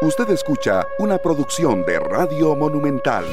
Usted 0.00 0.30
escucha 0.30 0.86
una 1.00 1.18
producción 1.18 1.84
de 1.84 1.98
Radio 1.98 2.54
Monumental. 2.54 3.24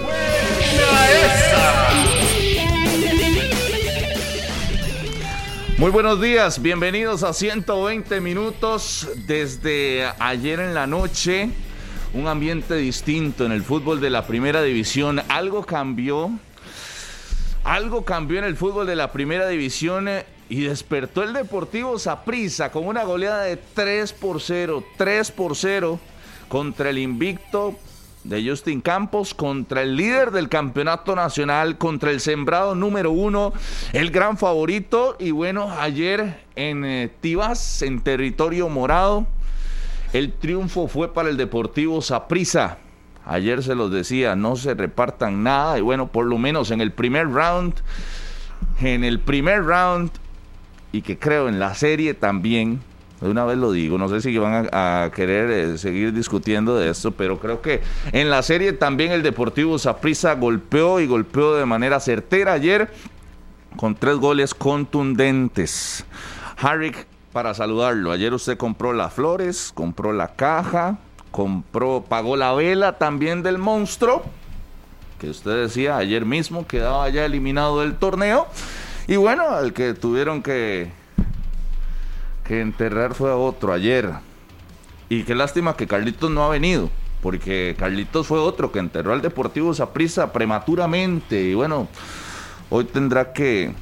Muy 5.77 5.91
buenos 5.91 6.19
días, 6.19 6.59
bienvenidos 6.59 7.21
a 7.21 7.33
120 7.33 8.19
minutos 8.19 9.07
desde 9.27 10.07
ayer 10.17 10.59
en 10.59 10.73
la 10.73 10.87
noche. 10.87 11.51
Un 12.15 12.27
ambiente 12.27 12.73
distinto 12.77 13.45
en 13.45 13.51
el 13.51 13.61
fútbol 13.61 14.01
de 14.01 14.09
la 14.09 14.25
primera 14.25 14.63
división. 14.63 15.21
Algo 15.29 15.67
cambió. 15.67 16.31
Algo 17.63 18.03
cambió 18.05 18.39
en 18.39 18.45
el 18.45 18.57
fútbol 18.57 18.87
de 18.87 18.95
la 18.95 19.11
primera 19.11 19.47
división 19.47 20.07
eh, 20.07 20.25
y 20.49 20.63
despertó 20.63 21.21
el 21.21 21.33
Deportivo 21.33 21.99
Saprissa 21.99 22.71
con 22.71 22.87
una 22.87 23.03
goleada 23.03 23.43
de 23.43 23.57
3 23.57 24.13
por 24.13 24.41
0. 24.41 24.83
3 24.97 25.31
por 25.31 25.55
0 25.55 25.99
contra 26.47 26.89
el 26.89 26.97
invicto 26.97 27.75
de 28.25 28.47
Justin 28.47 28.81
Campos, 28.81 29.33
contra 29.33 29.83
el 29.83 29.95
líder 29.95 30.31
del 30.31 30.49
campeonato 30.49 31.15
nacional, 31.15 31.77
contra 31.77 32.11
el 32.11 32.19
sembrado 32.19 32.75
número 32.75 33.11
uno, 33.11 33.53
el 33.93 34.09
gran 34.11 34.37
favorito. 34.37 35.15
Y 35.19 35.31
bueno, 35.31 35.71
ayer 35.79 36.43
en 36.55 36.83
eh, 36.85 37.11
Tibas, 37.21 37.81
en 37.81 38.01
territorio 38.01 38.67
morado, 38.67 39.27
el 40.13 40.33
triunfo 40.33 40.87
fue 40.87 41.13
para 41.13 41.29
el 41.29 41.37
Deportivo 41.37 42.01
Saprissa. 42.01 42.79
Ayer 43.25 43.63
se 43.63 43.75
los 43.75 43.91
decía, 43.91 44.35
no 44.35 44.55
se 44.55 44.73
repartan 44.73 45.43
nada. 45.43 45.77
Y 45.77 45.81
bueno, 45.81 46.07
por 46.07 46.25
lo 46.25 46.37
menos 46.37 46.71
en 46.71 46.81
el 46.81 46.91
primer 46.91 47.27
round, 47.29 47.73
en 48.81 49.03
el 49.03 49.19
primer 49.19 49.63
round, 49.63 50.11
y 50.91 51.01
que 51.01 51.17
creo 51.17 51.49
en 51.49 51.59
la 51.59 51.75
serie 51.75 52.13
también, 52.13 52.81
de 53.25 53.31
una 53.31 53.43
vez 53.43 53.57
lo 53.57 53.71
digo, 53.71 53.97
no 53.97 54.07
sé 54.07 54.21
si 54.21 54.37
van 54.37 54.69
a, 54.71 55.09
querer 55.13 55.49
eh, 55.49 55.77
seguir 55.79 56.13
discutiendo 56.13 56.77
de 56.77 56.89
esto, 56.91 57.11
pero 57.11 57.39
creo 57.39 57.59
que 57.59 57.81
en 58.11 58.29
la 58.29 58.43
serie 58.43 58.71
también 58.73 59.11
el 59.11 59.23
Deportivo 59.23 59.79
Saprissa 59.79 60.35
golpeó 60.35 60.99
y 60.99 61.07
golpeó 61.07 61.55
de 61.55 61.65
manera 61.65 61.99
certera 61.99 62.53
ayer 62.53 62.89
con 63.77 63.95
tres 63.95 64.17
goles 64.17 64.53
contundentes. 64.53 66.05
Harrick, 66.57 67.07
para 67.33 67.53
saludarlo, 67.55 68.11
ayer 68.11 68.31
usted 68.31 68.57
compró 68.57 68.93
las 68.93 69.11
flores, 69.11 69.71
compró 69.73 70.13
la 70.13 70.35
caja, 70.35 70.99
compró, 71.31 72.05
pagó 72.07 72.37
la 72.37 72.53
vela 72.53 72.99
también 72.99 73.41
del 73.41 73.57
monstruo, 73.57 74.23
que 75.19 75.31
usted 75.31 75.63
decía 75.63 75.97
ayer 75.97 76.25
mismo 76.25 76.67
quedaba 76.67 77.09
ya 77.09 77.25
eliminado 77.25 77.81
del 77.81 77.95
torneo. 77.95 78.45
Y 79.07 79.15
bueno, 79.15 79.49
al 79.49 79.73
que 79.73 79.95
tuvieron 79.95 80.43
que 80.43 80.91
que 82.47 82.61
enterrar 82.61 83.13
fue 83.13 83.31
a 83.31 83.35
otro 83.35 83.73
ayer. 83.73 84.11
Y 85.09 85.23
qué 85.23 85.35
lástima 85.35 85.75
que 85.75 85.87
Carlitos 85.87 86.31
no 86.31 86.43
ha 86.43 86.49
venido, 86.49 86.89
porque 87.21 87.75
Carlitos 87.77 88.27
fue 88.27 88.39
otro 88.39 88.71
que 88.71 88.79
enterró 88.79 89.13
al 89.13 89.21
Deportivo 89.21 89.73
Saprissa 89.73 90.31
prematuramente. 90.31 91.41
Y 91.41 91.53
bueno, 91.53 91.87
hoy 92.69 92.85
tendrá 92.85 93.33
que 93.33 93.73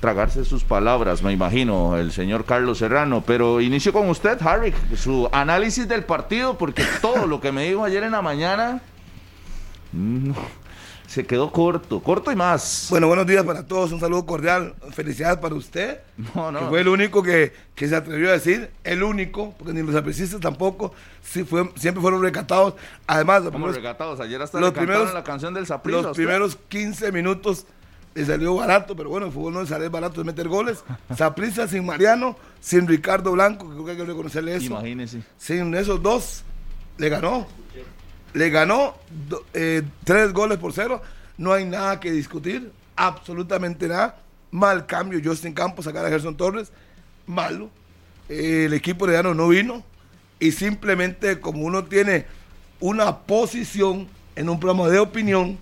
tragarse 0.00 0.44
sus 0.44 0.64
palabras, 0.64 1.22
me 1.22 1.32
imagino, 1.32 1.96
el 1.96 2.12
señor 2.12 2.44
Carlos 2.44 2.78
Serrano. 2.78 3.22
Pero 3.26 3.60
inicio 3.60 3.92
con 3.92 4.08
usted, 4.08 4.40
Harry, 4.42 4.72
su 4.96 5.28
análisis 5.32 5.88
del 5.88 6.04
partido, 6.04 6.56
porque 6.56 6.84
todo 7.02 7.26
lo 7.26 7.40
que 7.40 7.52
me 7.52 7.64
dijo 7.68 7.84
ayer 7.84 8.04
en 8.04 8.12
la 8.12 8.22
mañana 8.22 8.80
se 11.08 11.24
quedó 11.24 11.50
corto, 11.50 12.00
corto 12.00 12.30
y 12.30 12.36
más. 12.36 12.88
Bueno, 12.90 13.06
buenos 13.06 13.26
días 13.26 13.42
para 13.42 13.66
todos, 13.66 13.92
un 13.92 13.98
saludo 13.98 14.26
cordial, 14.26 14.74
felicidades 14.92 15.38
para 15.38 15.54
usted. 15.54 16.00
No, 16.34 16.52
no. 16.52 16.58
Que 16.58 16.66
fue 16.66 16.80
el 16.80 16.88
único 16.88 17.22
que, 17.22 17.52
se 17.76 17.96
atrevió 17.96 18.28
a 18.28 18.32
decir, 18.32 18.70
el 18.84 19.02
único, 19.02 19.54
porque 19.56 19.72
ni 19.72 19.82
los 19.82 19.94
aprecistas 19.94 20.40
tampoco, 20.40 20.92
sí 21.22 21.44
fue, 21.44 21.70
siempre 21.76 22.02
fueron 22.02 22.22
recatados. 22.22 22.74
Además, 23.06 23.44
los 23.44 23.52
primeros, 23.52 23.76
recatados? 23.76 24.20
Ayer 24.20 24.42
hasta 24.42 24.60
los 24.60 24.72
primeros, 24.72 25.14
la 25.14 25.24
canción 25.24 25.54
del 25.54 25.66
Saprissa. 25.66 26.02
Los 26.02 26.16
primeros 26.16 26.58
15 26.68 27.12
minutos 27.12 27.66
le 28.14 28.26
salió 28.26 28.54
barato, 28.56 28.94
pero 28.96 29.08
bueno, 29.08 29.26
el 29.26 29.32
fútbol 29.32 29.54
no 29.54 29.62
le 29.62 29.68
sale 29.68 29.88
barato 29.88 30.20
de 30.20 30.24
meter 30.24 30.48
goles. 30.48 30.84
Saprissa 31.16 31.66
sin 31.68 31.86
Mariano, 31.86 32.36
sin 32.60 32.86
Ricardo 32.86 33.32
Blanco, 33.32 33.70
creo 33.70 33.84
que 33.84 33.92
hay 33.92 33.96
que 33.96 34.04
reconocerle 34.04 34.56
eso. 34.56 34.66
Imagínese. 34.66 35.22
Sin 35.38 35.74
esos 35.74 36.02
dos, 36.02 36.42
le 36.98 37.08
ganó 37.08 37.46
le 38.34 38.50
ganó 38.50 38.94
eh, 39.54 39.82
tres 40.04 40.32
goles 40.32 40.58
por 40.58 40.72
cero. 40.72 41.02
No 41.36 41.52
hay 41.52 41.64
nada 41.64 42.00
que 42.00 42.10
discutir, 42.10 42.72
absolutamente 42.96 43.88
nada. 43.88 44.18
Mal 44.50 44.86
cambio, 44.86 45.20
Justin 45.22 45.52
Campos, 45.52 45.84
sacar 45.84 46.04
a 46.04 46.08
Gerson 46.08 46.36
Torres, 46.36 46.72
malo. 47.26 47.70
el 48.28 48.72
equipo 48.72 49.06
de 49.06 49.14
Llano 49.14 49.34
no 49.34 49.48
vino 49.48 49.84
y 50.40 50.52
simplemente 50.52 51.40
como 51.40 51.62
uno 51.62 51.84
tiene 51.84 52.26
una 52.80 53.18
posición 53.18 54.08
en 54.36 54.48
un 54.48 54.60
programa 54.60 54.88
de 54.88 54.98
opinión, 54.98 55.58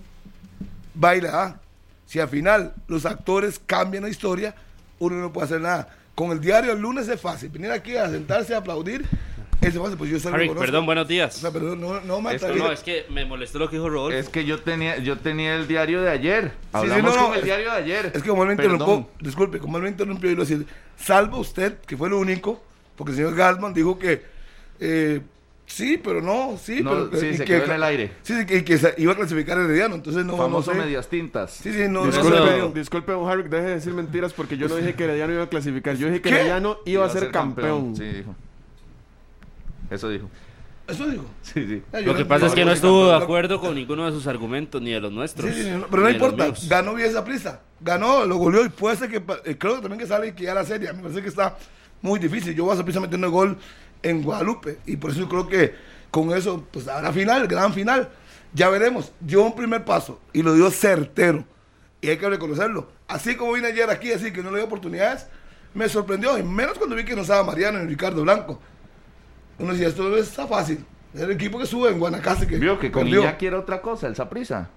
baila. 0.93 1.59
Si 2.05 2.19
al 2.19 2.29
final 2.29 2.73
los 2.87 3.05
actores 3.05 3.59
cambian 3.65 4.03
la 4.03 4.09
historia, 4.09 4.55
uno 4.99 5.17
no 5.17 5.33
puede 5.33 5.45
hacer 5.45 5.61
nada. 5.61 5.89
Con 6.15 6.31
el 6.31 6.39
diario 6.39 6.71
el 6.71 6.79
lunes 6.79 7.07
es 7.07 7.19
fácil, 7.19 7.49
venir 7.49 7.71
aquí 7.71 7.95
a 7.95 8.09
sentarse 8.09 8.55
a 8.55 8.59
aplaudir 8.59 9.05
pues 9.97 10.09
yo 10.09 10.29
Harry, 10.29 10.49
perdón, 10.49 10.85
buenos 10.85 11.07
días. 11.07 11.37
O 11.37 11.39
sea, 11.39 11.51
perdón, 11.51 11.81
no, 11.81 12.01
no 12.01 12.21
me 12.21 12.35
Esto, 12.35 12.53
No, 12.55 12.71
es 12.71 12.81
que 12.81 13.05
me 13.09 13.25
molestó 13.25 13.59
lo 13.59 13.69
que 13.69 13.77
dijo 13.77 13.89
Rodolfo. 13.89 14.17
Es 14.17 14.29
que 14.29 14.45
yo 14.45 14.59
tenía, 14.59 14.97
yo 14.97 15.17
tenía 15.17 15.55
el 15.55 15.67
diario 15.67 16.01
de 16.01 16.09
ayer. 16.09 16.51
Hablamos 16.71 17.11
sí, 17.11 17.17
sí, 17.17 17.23
no, 17.23 17.27
con 17.29 17.37
el 17.37 17.43
diario 17.43 17.71
de 17.71 17.77
ayer. 17.77 18.11
Es 18.13 18.23
que 18.23 18.29
como 18.29 18.43
él 18.43 18.47
me 18.49 18.53
interrumpió, 18.53 19.09
disculpe, 19.19 19.59
como 19.59 19.77
él 19.77 19.83
me 19.83 19.89
interrumpió, 19.89 20.31
y 20.31 20.35
lo 20.35 20.45
decía, 20.45 20.59
salvo 20.97 21.39
usted, 21.39 21.79
que 21.79 21.97
fue 21.97 22.09
lo 22.09 22.19
único, 22.19 22.61
porque 22.95 23.11
el 23.11 23.17
señor 23.17 23.35
Gasman 23.35 23.73
dijo 23.73 23.97
que 23.99 24.37
eh, 24.79 25.21
sí, 25.65 25.99
pero 26.01 26.21
no, 26.21 26.57
sí, 26.61 26.81
no, 26.81 27.09
pero 27.09 27.21
sí, 27.21 27.35
se 27.35 27.45
quedó 27.45 27.65
en 27.65 27.71
el 27.71 27.83
aire. 27.83 28.11
Sí, 28.23 28.45
que, 28.45 28.63
que 28.63 28.79
iba 28.97 29.13
a 29.13 29.15
clasificar 29.15 29.57
el 29.57 29.65
Herediano, 29.65 29.95
entonces 29.95 30.25
no, 30.25 30.37
Famoso 30.37 30.73
no 30.73 30.79
sé. 30.79 30.85
medias 30.85 31.07
tintas. 31.07 31.51
Sí, 31.51 31.73
sí, 31.73 31.87
no. 31.89 32.05
Disculpe, 32.05 32.79
disculpe, 32.79 33.13
Harry, 33.13 33.43
deje 33.43 33.63
de 33.63 33.75
decir 33.75 33.93
mentiras 33.93 34.33
porque 34.33 34.57
yo 34.57 34.67
no 34.67 34.75
dije 34.75 34.93
que 34.93 35.03
Herediano 35.05 35.33
iba 35.33 35.43
a 35.43 35.49
clasificar, 35.49 35.95
yo 35.95 36.07
dije 36.07 36.21
que 36.21 36.29
Herediano 36.29 36.77
iba, 36.85 37.05
a 37.05 37.09
ser, 37.09 37.31
campeón. 37.31 37.95
Sí, 37.95 38.03
dijo. 38.03 38.35
Eso 39.89 40.09
dijo. 40.09 40.29
Eso 40.87 41.05
dijo. 41.05 41.25
Sí, 41.41 41.67
sí. 41.67 41.83
Ah, 41.91 41.99
Lo 41.99 42.15
que 42.15 42.23
pasa 42.23 42.47
es 42.47 42.53
que 42.53 42.63
no 42.63 42.71
estuvo 42.71 43.09
de 43.09 43.15
acuerdo 43.15 43.59
con 43.59 43.75
ninguno 43.75 44.05
de 44.05 44.11
sus 44.11 44.25
argumentos 44.25 44.81
ni 44.81 44.91
de 44.91 45.01
los 45.01 45.11
nuestros. 45.11 45.53
Sí, 45.53 45.63
sí, 45.63 45.69
pero 45.91 46.03
no 46.03 46.09
importa. 46.09 46.53
Ganó 46.67 46.93
bien 46.93 47.09
esa 47.09 47.25
prisa. 47.25 47.61
Ganó, 47.81 48.25
lo 48.25 48.37
goleó 48.37 48.63
y 48.63 48.69
puede 48.69 48.95
ser 48.95 49.09
que. 49.09 49.21
Eh, 49.45 49.57
creo 49.57 49.81
también 49.81 49.99
que 49.99 50.07
sale 50.07 50.33
que 50.33 50.45
ya 50.45 50.53
la 50.53 50.63
serie. 50.63 50.93
Me 50.93 51.01
parece 51.01 51.21
que 51.21 51.27
está 51.27 51.57
muy 52.01 52.19
difícil. 52.19 52.55
Yo 52.55 52.63
voy 52.63 52.71
a 52.71 52.75
esa 52.75 52.85
prisa 52.85 53.01
metiendo 53.01 53.27
el 53.27 53.33
gol 53.33 53.57
en 54.01 54.23
Guadalupe. 54.23 54.79
Y 54.85 54.95
por 54.95 55.11
eso 55.11 55.27
creo 55.27 55.47
que 55.47 55.75
con 56.09 56.31
eso, 56.31 56.65
pues 56.71 56.87
habrá 56.87 57.11
final, 57.11 57.47
gran 57.47 57.73
final. 57.73 58.09
Ya 58.53 58.69
veremos. 58.69 59.11
Dio 59.19 59.43
un 59.43 59.55
primer 59.55 59.83
paso 59.83 60.21
y 60.31 60.41
lo 60.41 60.53
dio 60.53 60.71
certero. 60.71 61.43
Y 61.99 62.07
hay 62.09 62.17
que 62.17 62.29
reconocerlo. 62.29 62.89
Así 63.09 63.35
como 63.35 63.53
vine 63.53 63.67
ayer 63.67 63.89
aquí, 63.89 64.13
así 64.13 64.31
que 64.31 64.41
no 64.41 64.51
le 64.51 64.57
dio 64.57 64.65
oportunidades, 64.67 65.27
me 65.73 65.89
sorprendió. 65.89 66.37
Y 66.37 66.43
menos 66.43 66.77
cuando 66.77 66.95
vi 66.95 67.03
que 67.03 67.15
no 67.15 67.23
estaba 67.23 67.43
Mariano 67.43 67.83
y 67.83 67.87
Ricardo 67.87 68.21
Blanco 68.21 68.61
uno 69.59 69.73
decía, 69.73 69.87
esto 69.87 70.15
está 70.17 70.47
fácil. 70.47 70.85
Es 71.13 71.21
el 71.21 71.31
equipo 71.31 71.57
que 71.57 71.65
sube 71.65 71.89
en 71.89 71.99
Guanacaste 71.99 72.47
que. 72.47 72.57
Vio 72.57 72.79
que 72.79 72.91
con 72.91 73.07
ya 73.07 73.37
quiere 73.37 73.55
otra 73.55 73.81
cosa, 73.81 74.07
el 74.07 74.15
Saprisa. 74.15 74.69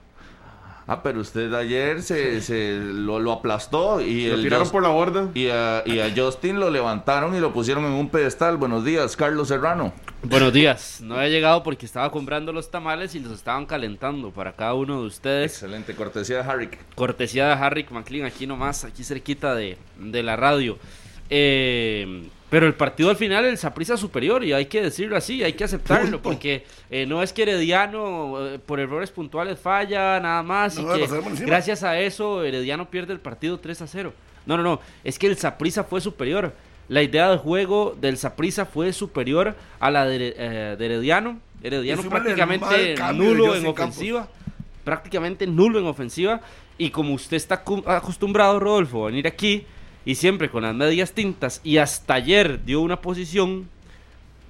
Ah, 0.87 1.05
pero 1.05 1.21
usted 1.21 1.55
ayer 1.55 2.03
se, 2.03 2.41
se 2.41 2.81
lo, 2.81 3.21
lo, 3.21 3.31
aplastó 3.31 4.01
y 4.01 4.27
lo 4.27 4.41
tiraron 4.41 4.69
por 4.71 4.83
la 4.83 4.89
borda. 4.89 5.29
Y 5.35 5.49
a, 5.49 5.85
y 5.87 6.01
a, 6.01 6.13
Justin 6.17 6.59
lo 6.59 6.69
levantaron 6.69 7.33
y 7.37 7.39
lo 7.39 7.53
pusieron 7.53 7.85
en 7.85 7.93
un 7.93 8.09
pedestal. 8.09 8.57
Buenos 8.57 8.85
días, 8.85 9.15
Carlos 9.15 9.49
Serrano. 9.49 9.93
Buenos 10.25 10.53
días. 10.53 11.01
No 11.01 11.23
he 11.23 11.31
llegado 11.31 11.63
porque 11.63 11.87
estaba 11.87 12.11
comprando 12.11 12.53
los 12.53 12.73
tamales 12.73 13.15
y 13.15 13.21
los 13.21 13.33
estaban 13.33 13.67
calentando 13.67 14.33
para 14.33 14.55
cada 14.55 14.75
uno 14.75 15.03
de 15.03 15.07
ustedes. 15.07 15.53
Excelente, 15.53 15.95
cortesía 15.95 16.43
de 16.43 16.51
Harrick. 16.51 16.79
Cortesía 16.97 17.47
de 17.47 17.53
Harrick 17.53 17.93
McLean, 17.93 18.27
aquí 18.27 18.49
nomás, 18.49 18.85
aquí 18.85 19.05
cerquita 19.05 19.55
de, 19.55 19.79
de 19.97 20.23
la 20.25 20.35
radio. 20.35 20.77
Eh, 21.29 22.29
pero 22.51 22.67
el 22.67 22.75
partido 22.75 23.11
al 23.11 23.17
final, 23.17 23.45
el 23.45 23.57
Saprisa 23.57 23.97
superior, 23.97 24.45
y 24.45 24.53
hay 24.53 24.67
que 24.67 24.83
decirlo 24.83 25.17
así, 25.17 25.45
hay 25.45 25.53
que 25.53 25.63
aceptarlo, 25.63 26.21
porque 26.21 26.67
eh, 26.91 27.07
no 27.07 27.23
es 27.23 27.33
que 27.33 27.43
Herediano 27.43 28.45
eh, 28.45 28.59
por 28.59 28.81
errores 28.81 29.13
puntuales 29.13 29.59
falla, 29.59 30.19
nada 30.19 30.43
más, 30.43 30.77
y 30.77 30.85
que 30.85 31.45
gracias 31.47 31.85
a 31.85 31.99
eso 32.01 32.43
Herediano 32.45 32.91
pierde 32.91 33.13
el 33.13 33.21
partido 33.21 33.61
3 33.61 33.83
a 33.83 33.87
0. 33.87 34.13
No, 34.47 34.57
no, 34.57 34.65
no, 34.65 34.81
es 35.05 35.17
que 35.17 35.29
el 35.29 35.39
Saprisa 35.39 35.85
fue 35.85 36.01
superior. 36.01 36.53
La 36.89 37.05
idea 37.05 37.31
de 37.31 37.37
juego 37.37 37.97
del 38.01 38.19
Saprisa 38.19 38.67
fue 38.67 38.93
superior 38.93 39.55
a 39.79 39.93
la 39.93 40.07
de, 40.07 40.35
eh, 40.37 40.77
Herediano. 40.77 41.39
Herediano 41.63 42.03
prácticamente 42.03 42.97
nulo 43.15 43.55
en 43.55 43.65
ofensiva. 43.65 44.29
Prácticamente 44.83 45.47
nulo 45.47 45.79
en 45.79 45.87
ofensiva. 45.87 46.41
Y 46.79 46.91
como 46.91 47.15
usted 47.15 47.37
está 47.37 47.63
acostumbrado, 47.87 48.59
Rodolfo, 48.59 49.05
a 49.05 49.07
venir 49.07 49.29
aquí 49.29 49.67
y 50.05 50.15
siempre 50.15 50.51
con 50.51 50.63
las 50.63 50.75
medias 50.75 51.13
tintas 51.13 51.61
y 51.65 51.79
hasta 51.79 52.15
ayer 52.15 52.65
dio 52.65 52.81
una 52.81 53.01
posición 53.01 53.69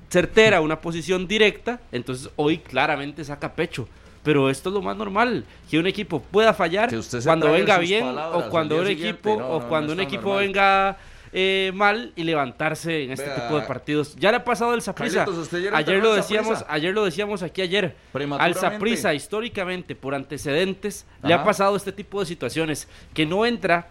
certera, 0.09 0.61
una 0.61 0.81
posición 0.81 1.27
directa, 1.27 1.81
entonces 1.93 2.31
hoy 2.37 2.59
claramente 2.59 3.25
saca 3.25 3.55
pecho. 3.55 3.89
Pero 4.23 4.51
esto 4.51 4.69
es 4.69 4.75
lo 4.75 4.83
más 4.83 4.97
normal, 4.97 5.47
que 5.71 5.79
un 5.79 5.87
equipo 5.87 6.21
pueda 6.21 6.53
fallar 6.53 6.91
cuando 7.25 7.53
venga 7.53 7.79
bien 7.79 8.05
o 8.05 8.51
cuando 8.51 8.79
un 8.79 8.87
equipo 8.87 9.33
o 9.33 9.67
cuando 9.67 9.95
un 9.95 10.01
equipo 10.01 10.37
venga 10.37 10.99
eh, 11.33 11.71
mal 11.75 12.13
y 12.17 12.25
levantarse 12.25 13.05
en 13.05 13.13
este 13.13 13.27
Vea. 13.27 13.43
tipo 13.43 13.61
de 13.61 13.67
partidos. 13.67 14.17
Ya 14.17 14.31
le 14.31 14.39
ha 14.39 14.45
pasado. 14.45 14.77
Carlitos, 14.95 15.37
¿usted 15.39 15.73
ayer 15.73 16.03
lo 16.03 16.11
al 16.11 16.17
decíamos, 16.17 16.65
ayer 16.69 16.93
lo 16.93 17.05
decíamos 17.05 17.43
aquí 17.43 17.63
ayer. 17.63 17.97
Al. 18.39 18.55
Saprissa 18.57 19.15
históricamente 19.15 19.95
por 19.95 20.15
antecedentes 20.15 21.07
le 21.23 21.33
ha 21.33 21.45
pasado 21.45 21.77
este 21.77 21.93
tipo 21.93 22.21
de 22.21 22.27
situaciones 22.27 22.89
que 23.15 23.25
no 23.27 23.47
entra 23.47 23.89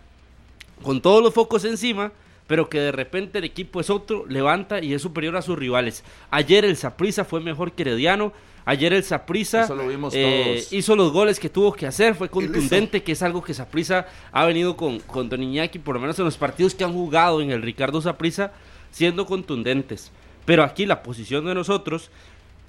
con 0.84 1.02
todos 1.02 1.24
los 1.24 1.34
focos 1.34 1.66
encima, 1.66 2.12
pero 2.48 2.70
que 2.70 2.80
de 2.80 2.92
repente 2.92 3.38
el 3.38 3.44
equipo 3.44 3.80
es 3.80 3.90
otro, 3.90 4.26
levanta 4.28 4.82
y 4.82 4.94
es 4.94 5.02
superior 5.02 5.38
a 5.38 5.42
sus 5.42 5.58
rivales. 5.58 6.04
Ayer 6.32 6.66
el 6.66 6.78
Saprissa 6.78 7.24
fue 7.24 7.42
mejor 7.42 7.74
que 7.74 7.84
Herediano. 7.84 8.34
Ayer 8.66 8.94
el 8.94 9.04
lo 9.04 9.88
vimos 9.88 10.14
eh, 10.16 10.64
hizo 10.72 10.96
los 10.96 11.12
goles 11.12 11.40
que 11.40 11.50
tuvo 11.50 11.74
que 11.74 11.88
hacer, 11.88 12.14
fue 12.14 12.30
contundente, 12.30 13.02
que 13.02 13.14
es 13.14 13.24
algo 13.24 13.44
que 13.44 13.54
Saprissa 13.54 14.08
ha 14.32 14.46
venido 14.46 14.78
con, 14.78 15.00
con 15.00 15.28
Don 15.28 15.42
Iñaki, 15.42 15.80
por 15.80 15.96
lo 15.96 16.02
menos 16.02 16.20
en 16.20 16.26
los 16.26 16.38
partidos 16.38 16.76
que 16.76 16.84
han 16.84 16.94
jugado 16.94 17.42
en 17.42 17.50
el 17.50 17.62
Ricardo 17.62 18.02
Saprissa, 18.02 18.52
siendo 18.92 19.26
contundentes. 19.26 20.12
Pero 20.46 20.64
aquí 20.64 20.86
la 20.86 21.04
posición 21.04 21.46
de 21.46 21.56
nosotros 21.56 22.12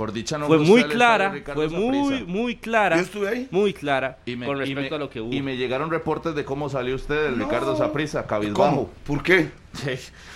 Por 0.01 0.15
dicha 0.15 0.39
no 0.39 0.47
fue 0.47 0.57
muy 0.57 0.83
clara, 0.85 1.31
fue 1.53 1.69
muy, 1.69 2.25
muy 2.25 2.57
clara. 2.57 2.97
Yo 2.97 3.03
estuve 3.03 3.29
ahí. 3.29 3.49
Muy 3.51 3.75
clara 3.75 4.17
Y 4.25 4.35
me- 4.35 4.47
con 4.47 4.57
y 4.57 4.61
respecto 4.61 4.91
me- 4.93 4.97
a 4.97 4.99
lo 4.99 5.11
que 5.11 5.21
hubo. 5.21 5.31
Y 5.31 5.43
me 5.43 5.59
llegaron 5.59 5.91
reportes 5.91 6.35
de 6.35 6.43
cómo 6.43 6.71
salió 6.71 6.95
usted 6.95 7.25
del 7.25 7.37
No. 7.39 7.45
Ricardo 7.45 7.77
Saprissa, 7.77 8.27
cabizbajo. 8.27 8.55
¿Cómo? 8.71 8.91
¿Por 9.07 9.23
qué? 9.23 9.51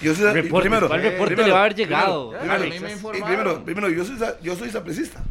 Yo 0.03 0.15
soy, 0.15 0.35
Reporte, 0.35 0.69
primero, 0.69 0.87
¿cuál 0.87 1.01
reporte 1.01 1.29
primero, 1.29 1.47
le 1.47 1.53
va 1.55 1.59
a 1.61 1.63
haber 1.63 1.75
llegado? 1.77 2.29
primero, 2.33 2.53
A 2.53 2.59
mí 2.59 2.61
primero, 2.61 2.83
me 2.85 2.91
y 2.91 2.93
informaron. 2.93 3.27
primero, 3.27 3.65
primero, 3.65 3.89
yo 3.89 4.05
soy, 4.05 4.17
yo 4.43 4.55
soy 4.55 4.69
sapricista. 4.69 5.23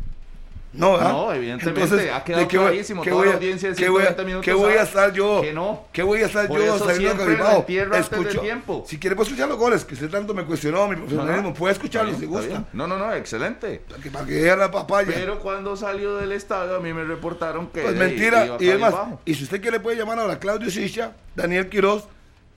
No, 0.73 0.93
¿verdad? 0.93 1.11
No, 1.11 1.31
evidentemente, 1.31 2.11
ha 2.11 2.23
quedado 2.23 2.41
¿de 2.41 2.47
qué 2.47 2.57
clarísimo, 2.57 3.01
qué 3.03 3.09
toda 3.11 3.19
voy 3.19 3.27
la 3.27 3.33
a- 3.33 3.37
audiencia 3.37 3.69
de 3.69 3.75
qué 3.75 3.89
voy 3.89 4.01
a- 4.01 4.05
120 4.07 4.25
minutos 4.25 4.45
¿Qué 4.45 4.53
voy 4.53 4.71
a 4.71 4.75
sabe 4.77 4.83
estar 4.87 5.13
yo? 5.13 5.41
que 5.41 5.53
no. 5.53 5.85
¿Qué 5.93 6.01
voy 6.03 6.21
a 6.23 6.25
estar 6.25 6.47
Por 6.47 6.57
yo 6.59 6.75
eso 6.75 6.85
saliendo 6.85 7.23
antes 7.23 8.09
del 8.09 8.39
tiempo. 8.39 8.83
Si 8.87 8.97
quiere 8.97 9.15
puedo 9.15 9.27
escuchar 9.27 9.47
los 9.49 9.57
goles, 9.57 9.85
que 9.85 9.93
usted 9.93 10.09
tanto 10.09 10.33
me 10.33 10.45
cuestionó 10.45 10.87
mi 10.87 10.95
profesionalismo, 10.95 11.49
Ajá. 11.49 11.57
puede 11.59 11.73
escucharlos 11.73 12.17
si 12.17 12.25
gusta. 12.25 12.47
bien. 12.47 12.65
No, 12.73 12.87
no, 12.87 12.97
no, 12.97 13.13
excelente. 13.13 13.81
Para 13.87 14.01
que, 14.01 14.09
para 14.11 14.25
que 14.25 14.41
vea 14.41 14.55
la 14.55 14.71
papaya. 14.71 15.11
Pero 15.13 15.39
cuando 15.39 15.75
salió 15.77 16.17
del 16.17 16.31
estadio 16.31 16.75
a 16.75 16.79
mí 16.79 16.91
me 16.93 17.03
reportaron 17.03 17.67
que 17.67 17.81
Pues 17.81 17.95
mentira. 17.95 18.45
iba 18.45 18.57
Y 18.59 18.69
es 18.69 18.79
más, 18.79 18.91
cabizbajo. 18.93 19.21
y 19.25 19.33
si 19.35 19.43
usted 19.43 19.61
quiere 19.61 19.79
puede 19.79 19.97
llamar 19.97 20.19
ahora 20.19 20.33
a 20.33 20.39
Claudio 20.39 20.69
Sicha, 20.71 21.13
Daniel 21.35 21.69
Quiroz, 21.69 22.05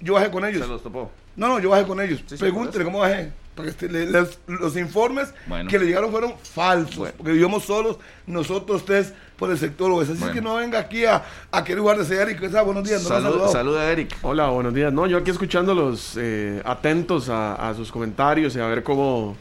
yo 0.01 0.15
bajé 0.15 0.31
con 0.31 0.45
ellos. 0.45 0.63
Se 0.63 0.69
los 0.69 0.83
topó. 0.83 1.11
No, 1.37 1.49
no, 1.49 1.59
yo 1.59 1.71
bajé 1.71 1.85
con 1.87 2.01
ellos. 2.01 2.23
Sí, 2.27 2.37
Pregúntele 2.37 2.85
cómo 2.85 3.01
bajé. 3.01 3.31
Para 3.57 3.65
que 3.67 3.71
este- 3.71 3.89
le- 3.89 4.07
les- 4.07 4.39
los 4.47 4.77
informes 4.77 5.33
Bueno. 5.47 5.69
que 5.69 5.79
le 5.79 5.87
llegaron 5.87 6.11
fueron 6.13 6.35
falsos. 6.43 6.97
Bueno. 6.99 7.15
Porque 7.17 7.33
vivimos 7.33 7.65
solos, 7.65 7.97
nosotros 8.27 8.85
tres, 8.85 9.13
por 9.37 9.51
el 9.51 9.59
sector 9.59 9.91
oeste. 9.91 10.13
Así 10.13 10.21
Bueno. 10.21 10.35
que 10.35 10.41
no 10.43 10.55
venga 10.57 10.79
aquí 10.79 11.05
a, 11.07 11.25
a 11.51 11.65
querer 11.65 11.81
jugar 11.81 11.99
de 11.99 12.05
ser 12.05 12.31
y 12.31 12.37
que 12.37 12.49
sea 12.51 12.63
buenos 12.63 12.85
días. 12.87 13.03
No 13.03 13.09
Salud, 13.09 13.49
saluda 13.51 13.81
a 13.81 13.91
Eric. 13.93 14.15
Hola, 14.23 14.49
buenos 14.51 14.73
días. 14.75 14.93
No, 14.93 15.07
yo 15.07 15.17
aquí 15.19 15.31
escuchándolos 15.31 16.13
eh, 16.19 16.61
atentos 16.65 17.29
a, 17.31 17.55
a 17.71 17.75
sus 17.75 17.91
comentarios 17.91 18.55
y 18.57 18.61
a 18.61 18.67
ver 18.67 18.83
cómo, 18.83 19.37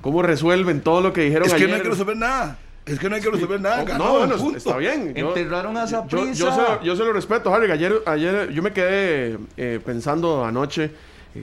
cómo 0.00 0.22
resuelven 0.22 0.80
todo 0.80 1.00
lo 1.00 1.12
que 1.12 1.22
dijeron 1.22 1.46
Es 1.46 1.52
que 1.52 1.56
ayer. 1.56 1.68
no 1.68 1.74
hay 1.76 1.82
que 1.82 1.88
resolver 1.90 2.16
nada. 2.16 2.58
Es 2.86 3.00
que 3.00 3.08
no 3.08 3.16
hay 3.16 3.20
que 3.20 3.30
resolver 3.30 3.60
nada. 3.60 3.82
Oh, 3.82 3.84
Ganó, 3.84 4.04
no, 4.04 4.18
bueno, 4.18 4.36
punto. 4.36 4.58
está 4.58 4.76
bien. 4.76 5.12
Yo- 5.12 5.28
Enterraron 5.28 5.76
a 5.76 5.86
yo, 5.86 5.90
Saprissa. 5.90 6.32
yo, 6.34 6.54
se, 6.54 6.62
lo- 6.62 6.82
yo 6.84 6.94
se 6.94 7.04
lo 7.04 7.12
respeto, 7.12 7.52
Harry. 7.52 7.68
Ayer, 7.72 8.00
ayer 8.06 8.52
yo 8.52 8.62
me 8.62 8.72
quedé 8.72 9.38
eh, 9.56 9.80
pensando 9.84 10.44
anoche, 10.44 10.92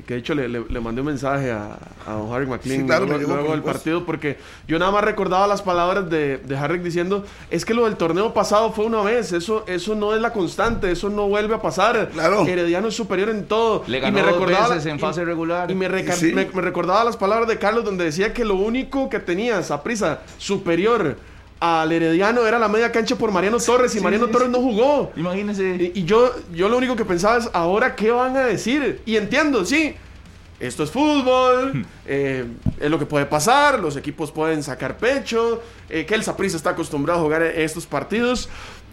que 0.08 0.14
de 0.16 0.20
hecho 0.20 0.34
le, 0.36 0.48
le- 0.50 0.66
le 0.68 0.80
mandé 0.80 1.02
un 1.02 1.08
mensaje 1.08 1.52
a, 1.52 1.78
a 2.08 2.14
don 2.14 2.34
Harry 2.34 2.46
McLean 2.48 2.82
Sí, 2.82 2.86
claro, 2.86 3.06
luego, 3.06 3.34
luego 3.34 3.52
del 3.52 3.62
partido, 3.62 4.06
porque 4.06 4.38
yo 4.68 4.80
nada 4.80 4.92
más 4.92 5.04
recordaba 5.04 5.46
las 5.48 5.62
palabras 5.62 6.10
de, 6.10 6.38
de 6.38 6.58
Harry 6.58 6.80
diciendo, 6.80 7.24
es 7.52 7.66
que 7.66 7.74
lo 7.74 7.86
del 7.86 7.96
torneo 7.96 8.34
pasado 8.34 8.72
fue 8.72 8.86
una 8.86 9.02
vez, 9.02 9.32
eso, 9.34 9.64
eso 9.68 9.96
no 9.96 10.14
es 10.16 10.22
la 10.22 10.34
constante, 10.34 10.92
eso 10.92 11.10
no 11.10 11.28
vuelve 11.28 11.56
a 11.56 11.62
pasar. 11.62 12.10
Claro. 12.14 12.46
Herediano 12.46 12.88
es 12.88 12.96
superior 12.96 13.30
en 13.30 13.46
todo. 13.46 13.84
Le 13.88 13.98
Y 13.98 14.02
ganó 14.02 14.16
me 14.16 14.22
dos 14.24 14.32
recordaba 14.34 14.70
veces 14.70 14.86
en 14.88 15.00
fase 15.00 15.24
regular. 15.26 15.70
Y 15.70 15.76
me, 15.76 15.88
reca- 15.88 16.14
Sí. 16.14 16.34
me- 16.34 16.46
me 16.54 16.62
recordaba 16.62 17.04
las 17.04 17.18
palabras 17.18 17.48
de 17.48 17.58
Carlos 17.60 17.84
donde 17.86 18.06
decía 18.06 18.34
que 18.34 18.46
lo 18.46 18.56
único 18.56 19.10
que 19.10 19.20
tenía 19.20 19.62
prisa 19.84 20.22
superior 20.38 21.18
al 21.64 21.94
Herediano 21.94 22.46
era 22.46 22.60
la 22.60 22.68
media 22.68 22.92
cancha 22.92 23.16
por 23.16 23.32
Mariano 23.32 23.58
Torres 23.58 23.96
y 23.96 24.00
sí, 24.00 24.04
Mariano 24.04 24.26
sí, 24.26 24.34
Torres 24.34 24.48
sí. 24.48 24.52
no 24.52 24.60
jugó. 24.60 25.14
Imagínese. 25.16 25.92
Y, 25.96 26.00
y 26.02 26.04
yo, 26.04 26.36
yo 26.54 26.68
lo 26.68 26.78
único 26.78 26.98
que 26.98 27.06
pensaba 27.06 27.38
es, 27.38 27.50
ahora 27.54 27.96
qué 27.96 28.12
van 28.12 28.36
a 28.36 28.42
decir. 28.42 29.02
Y 29.06 29.16
entiendo, 29.16 29.64
sí, 29.64 29.96
esto 30.60 30.84
es 30.84 30.92
fútbol, 30.92 31.86
eh, 32.06 32.46
es 32.82 32.92
lo 32.92 33.00
que 33.00 33.06
puede 33.06 33.26
pasar, 33.26 33.80
los 33.80 33.96
equipos 33.96 34.30
pueden 34.34 34.62
sacar 34.62 34.98
pecho, 34.98 35.64
eh, 35.90 36.06
que 36.06 36.16
el 36.16 36.24
Saprissa 36.26 36.58
está 36.58 36.72
acostumbrado 36.72 37.22
a 37.22 37.24
jugar 37.24 37.44
estos 37.44 37.86
partidos. 37.86 38.50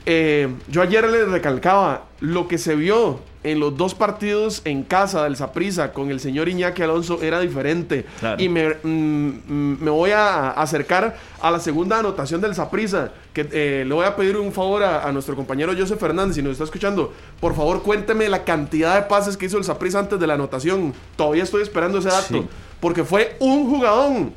Eh, 0.07 0.49
yo 0.69 0.81
ayer 0.81 1.11
le 1.11 1.25
recalcaba 1.25 2.05
lo 2.21 2.47
que 2.47 2.57
se 2.57 2.77
vio 2.77 3.19
en 3.43 3.59
los 3.59 3.75
dos 3.77 3.95
partidos 3.95 4.61
en 4.67 4.83
casa 4.83 5.25
del 5.25 5.35
Saprissa 5.37 5.93
con 5.95 6.11
el 6.11 6.21
señor 6.21 6.49
Iñaki 6.49 6.83
Alonso 6.83 7.21
era 7.23 7.41
diferente. 7.41 8.05
Claro. 8.21 8.43
Y 8.43 8.49
me, 8.51 8.69
mm, 8.83 9.83
me 9.83 9.91
voy 9.91 10.11
a 10.11 10.51
acercar 10.51 11.17
a 11.41 11.51
la 11.51 11.59
segunda 11.59 11.99
anotación 11.99 12.41
del 12.43 12.55
Saprissa, 12.55 13.13
que 13.33 13.49
eh, 13.51 13.85
le 13.87 13.95
voy 13.95 14.05
a 14.05 14.15
pedir 14.15 14.37
un 14.37 14.53
favor 14.53 14.83
a, 14.83 15.07
a 15.09 15.13
nuestro 15.13 15.35
compañero 15.37 15.73
Joseph 15.77 15.99
Fernández, 15.99 16.37
si 16.37 16.43
nos 16.43 16.53
está 16.53 16.65
escuchando, 16.65 17.13
por 17.41 17.55
favor 17.55 17.83
cuénteme 17.83 18.29
la 18.29 18.45
cantidad 18.45 18.95
de 18.97 19.03
pases 19.09 19.37
que 19.39 19.47
hizo 19.47 19.57
el 19.57 19.65
Saprissa 19.65 20.01
antes 20.01 20.21
de 20.21 20.27
la 20.27 20.35
anotación. 20.35 20.93
Todavía 21.17 21.43
estoy 21.45 21.63
esperando 21.63 21.99
ese 21.99 22.09
dato, 22.09 22.35
Sí. 22.35 22.47
porque 22.79 23.05
fue 23.05 23.37
un 23.41 23.71
jugadón. 23.71 24.35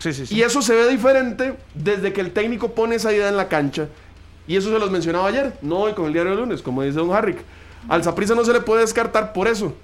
Sí, 0.00 0.12
sí, 0.12 0.26
sí. 0.26 0.34
Y 0.34 0.42
eso 0.42 0.60
se 0.60 0.74
ve 0.74 0.88
diferente 0.90 1.54
desde 1.72 2.12
que 2.12 2.20
el 2.20 2.32
técnico 2.32 2.72
pone 2.72 2.96
esa 2.96 3.12
idea 3.12 3.28
en 3.28 3.36
la 3.36 3.46
cancha. 3.48 3.86
Y 4.48 4.56
eso 4.56 4.70
se 4.72 4.78
los 4.78 4.90
mencionaba 4.90 5.28
ayer, 5.28 5.54
no 5.62 5.78
hoy 5.78 5.92
con 5.92 6.06
el 6.06 6.12
diario 6.12 6.32
de 6.32 6.36
lunes, 6.38 6.60
como 6.62 6.82
dice 6.82 6.98
don 6.98 7.12
Harrick. 7.14 7.38
Al 7.88 8.02
Saprissa 8.04 8.34
no 8.34 8.44
se 8.44 8.52
le 8.52 8.60
puede 8.60 8.80
descartar 8.82 9.32
por 9.32 9.48
eso. 9.48 9.74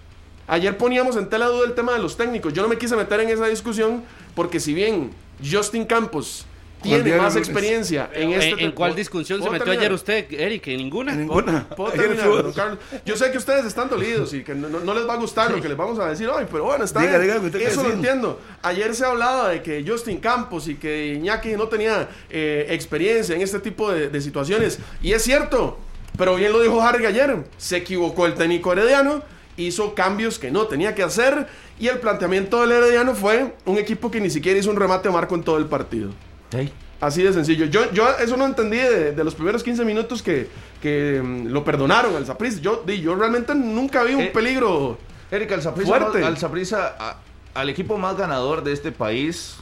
Ayer 0.47 0.77
poníamos 0.77 1.17
en 1.17 1.29
tela 1.29 1.47
de 1.49 1.53
duda 1.55 1.67
el 1.67 1.75
tema 1.75 1.93
de 1.93 2.01
los 2.01 2.17
técnicos. 2.17 2.53
Yo 2.53 2.63
no 2.63 2.69
me 2.69 2.77
quise 2.79 2.97
meter 2.97 3.21
en 3.21 3.29
esa 3.29 3.47
discusión 3.47 4.03
porque 4.35 4.59
si 4.59 4.75
bien 4.75 5.11
Justin 5.49 5.85
Campos 5.85 6.45
tiene 6.83 7.15
más 7.17 7.37
experiencia 7.37 8.11
en 8.15 8.33
este... 8.33 8.53
¿En, 8.53 8.59
en 8.61 8.73
cuál 8.73 8.91
¿Puedo- 8.93 8.97
discusión 8.97 9.39
se 9.43 9.45
metió 9.51 9.59
terminar? 9.67 9.81
ayer 9.83 9.93
usted, 9.93 10.33
Eric? 10.33 10.67
¿En 10.69 10.79
ninguna? 10.79 11.13
En 11.13 11.21
ninguna. 11.21 11.69
¿Puedo 11.69 11.91
Ayer 11.93 12.01
terminar, 12.07 12.25
estuvo- 12.27 12.43
don 12.43 12.53
Carlos? 12.55 12.79
Yo 13.05 13.17
sé 13.17 13.31
que 13.31 13.37
ustedes 13.39 13.67
están 13.67 13.91
dolidos 13.91 14.33
y 14.33 14.43
que 14.43 14.55
no, 14.55 14.69
no- 14.71 14.81
no 14.81 14.95
les 14.95 15.07
va 15.07 15.13
a 15.13 15.17
gustar 15.19 15.51
lo 15.53 15.61
que 15.61 15.69
les 15.69 15.77
vamos 15.77 15.99
a 15.99 16.09
decir 16.09 16.27
hoy, 16.29 16.47
pero 16.51 16.65
bueno, 16.65 16.83
está 16.85 17.01
Diga, 17.01 17.19
bien. 17.19 17.45
diga 17.53 17.59
Eso 17.69 17.77
lo 17.77 17.89
decir. 17.89 17.93
entiendo. 17.97 18.41
Ayer 18.63 18.95
se 18.95 19.05
hablaba 19.05 19.51
de 19.51 19.63
que 19.63 19.85
Justin 19.87 20.19
Campos 20.21 20.67
y 20.69 20.77
que 20.77 21.15
Iñaki 21.15 21.51
no 21.51 21.69
tenía 21.69 22.09
eh, 22.31 22.67
experiencia 22.71 23.37
en 23.37 23.43
este 23.43 23.61
tipo 23.61 23.93
de, 23.93 24.09
de 24.09 24.21
situaciones. 24.23 24.79
Y 25.03 25.13
es 25.13 25.23
cierto, 25.23 25.79
pero 26.17 26.37
bien 26.37 26.53
lo 26.53 26.61
dijo 26.61 26.81
Harry 26.83 27.07
ayer. 27.07 27.45
Se 27.57 27.77
equivocó 27.79 28.27
el 28.27 28.35
técnico 28.35 28.73
herediano, 28.73 29.23
hizo 29.57 29.95
cambios 29.95 30.39
que 30.39 30.51
no 30.51 30.67
tenía 30.67 30.95
que 30.95 31.03
hacer 31.03 31.47
y 31.79 31.89
el 31.89 31.99
planteamiento 31.99 32.61
del 32.61 32.73
herediano 32.73 33.15
fue 33.15 33.55
un 33.67 33.79
equipo 33.79 34.11
que 34.11 34.21
ni 34.21 34.31
siquiera 34.31 34.59
hizo 34.59 34.71
un 34.71 34.77
remate 34.77 35.09
a 35.09 35.13
marco 35.13 35.35
en 35.35 35.43
todo 35.43 35.59
el 35.59 35.67
partido. 35.67 36.11
Así 37.01 37.23
de 37.23 37.33
sencillo. 37.33 37.65
Yo, 37.67 37.91
yo 37.93 38.07
eso 38.19 38.37
no 38.37 38.45
entendí 38.45 38.77
de, 38.77 39.13
de 39.13 39.25
los 39.25 39.35
primeros 39.35 39.63
15 39.63 39.85
minutos 39.87 40.23
que, 40.23 40.49
que 40.83 41.21
mm, 41.25 41.47
lo 41.47 41.65
perdonaron 41.65 42.15
al 42.15 42.27
Saprissa. 42.27 42.61
Yo, 42.61 42.85
yo 42.87 43.15
realmente 43.15 43.55
nunca 43.55 44.03
vi 44.05 44.13
un 44.15 44.21
Eh, 44.23 44.31
peligro. 44.35 44.99
Eric, 45.31 45.53
al 45.53 45.63
Saprissa, 45.63 45.89
Fuerte. 45.89 46.21
no- 46.21 46.27
al 46.27 46.37
Saprissa, 46.37 46.97
a- 46.99 47.17
al 47.55 47.71
equipo 47.71 47.97
más 47.97 48.17
ganador 48.19 48.63
de 48.63 48.73
este 48.73 48.93
país, 48.93 49.57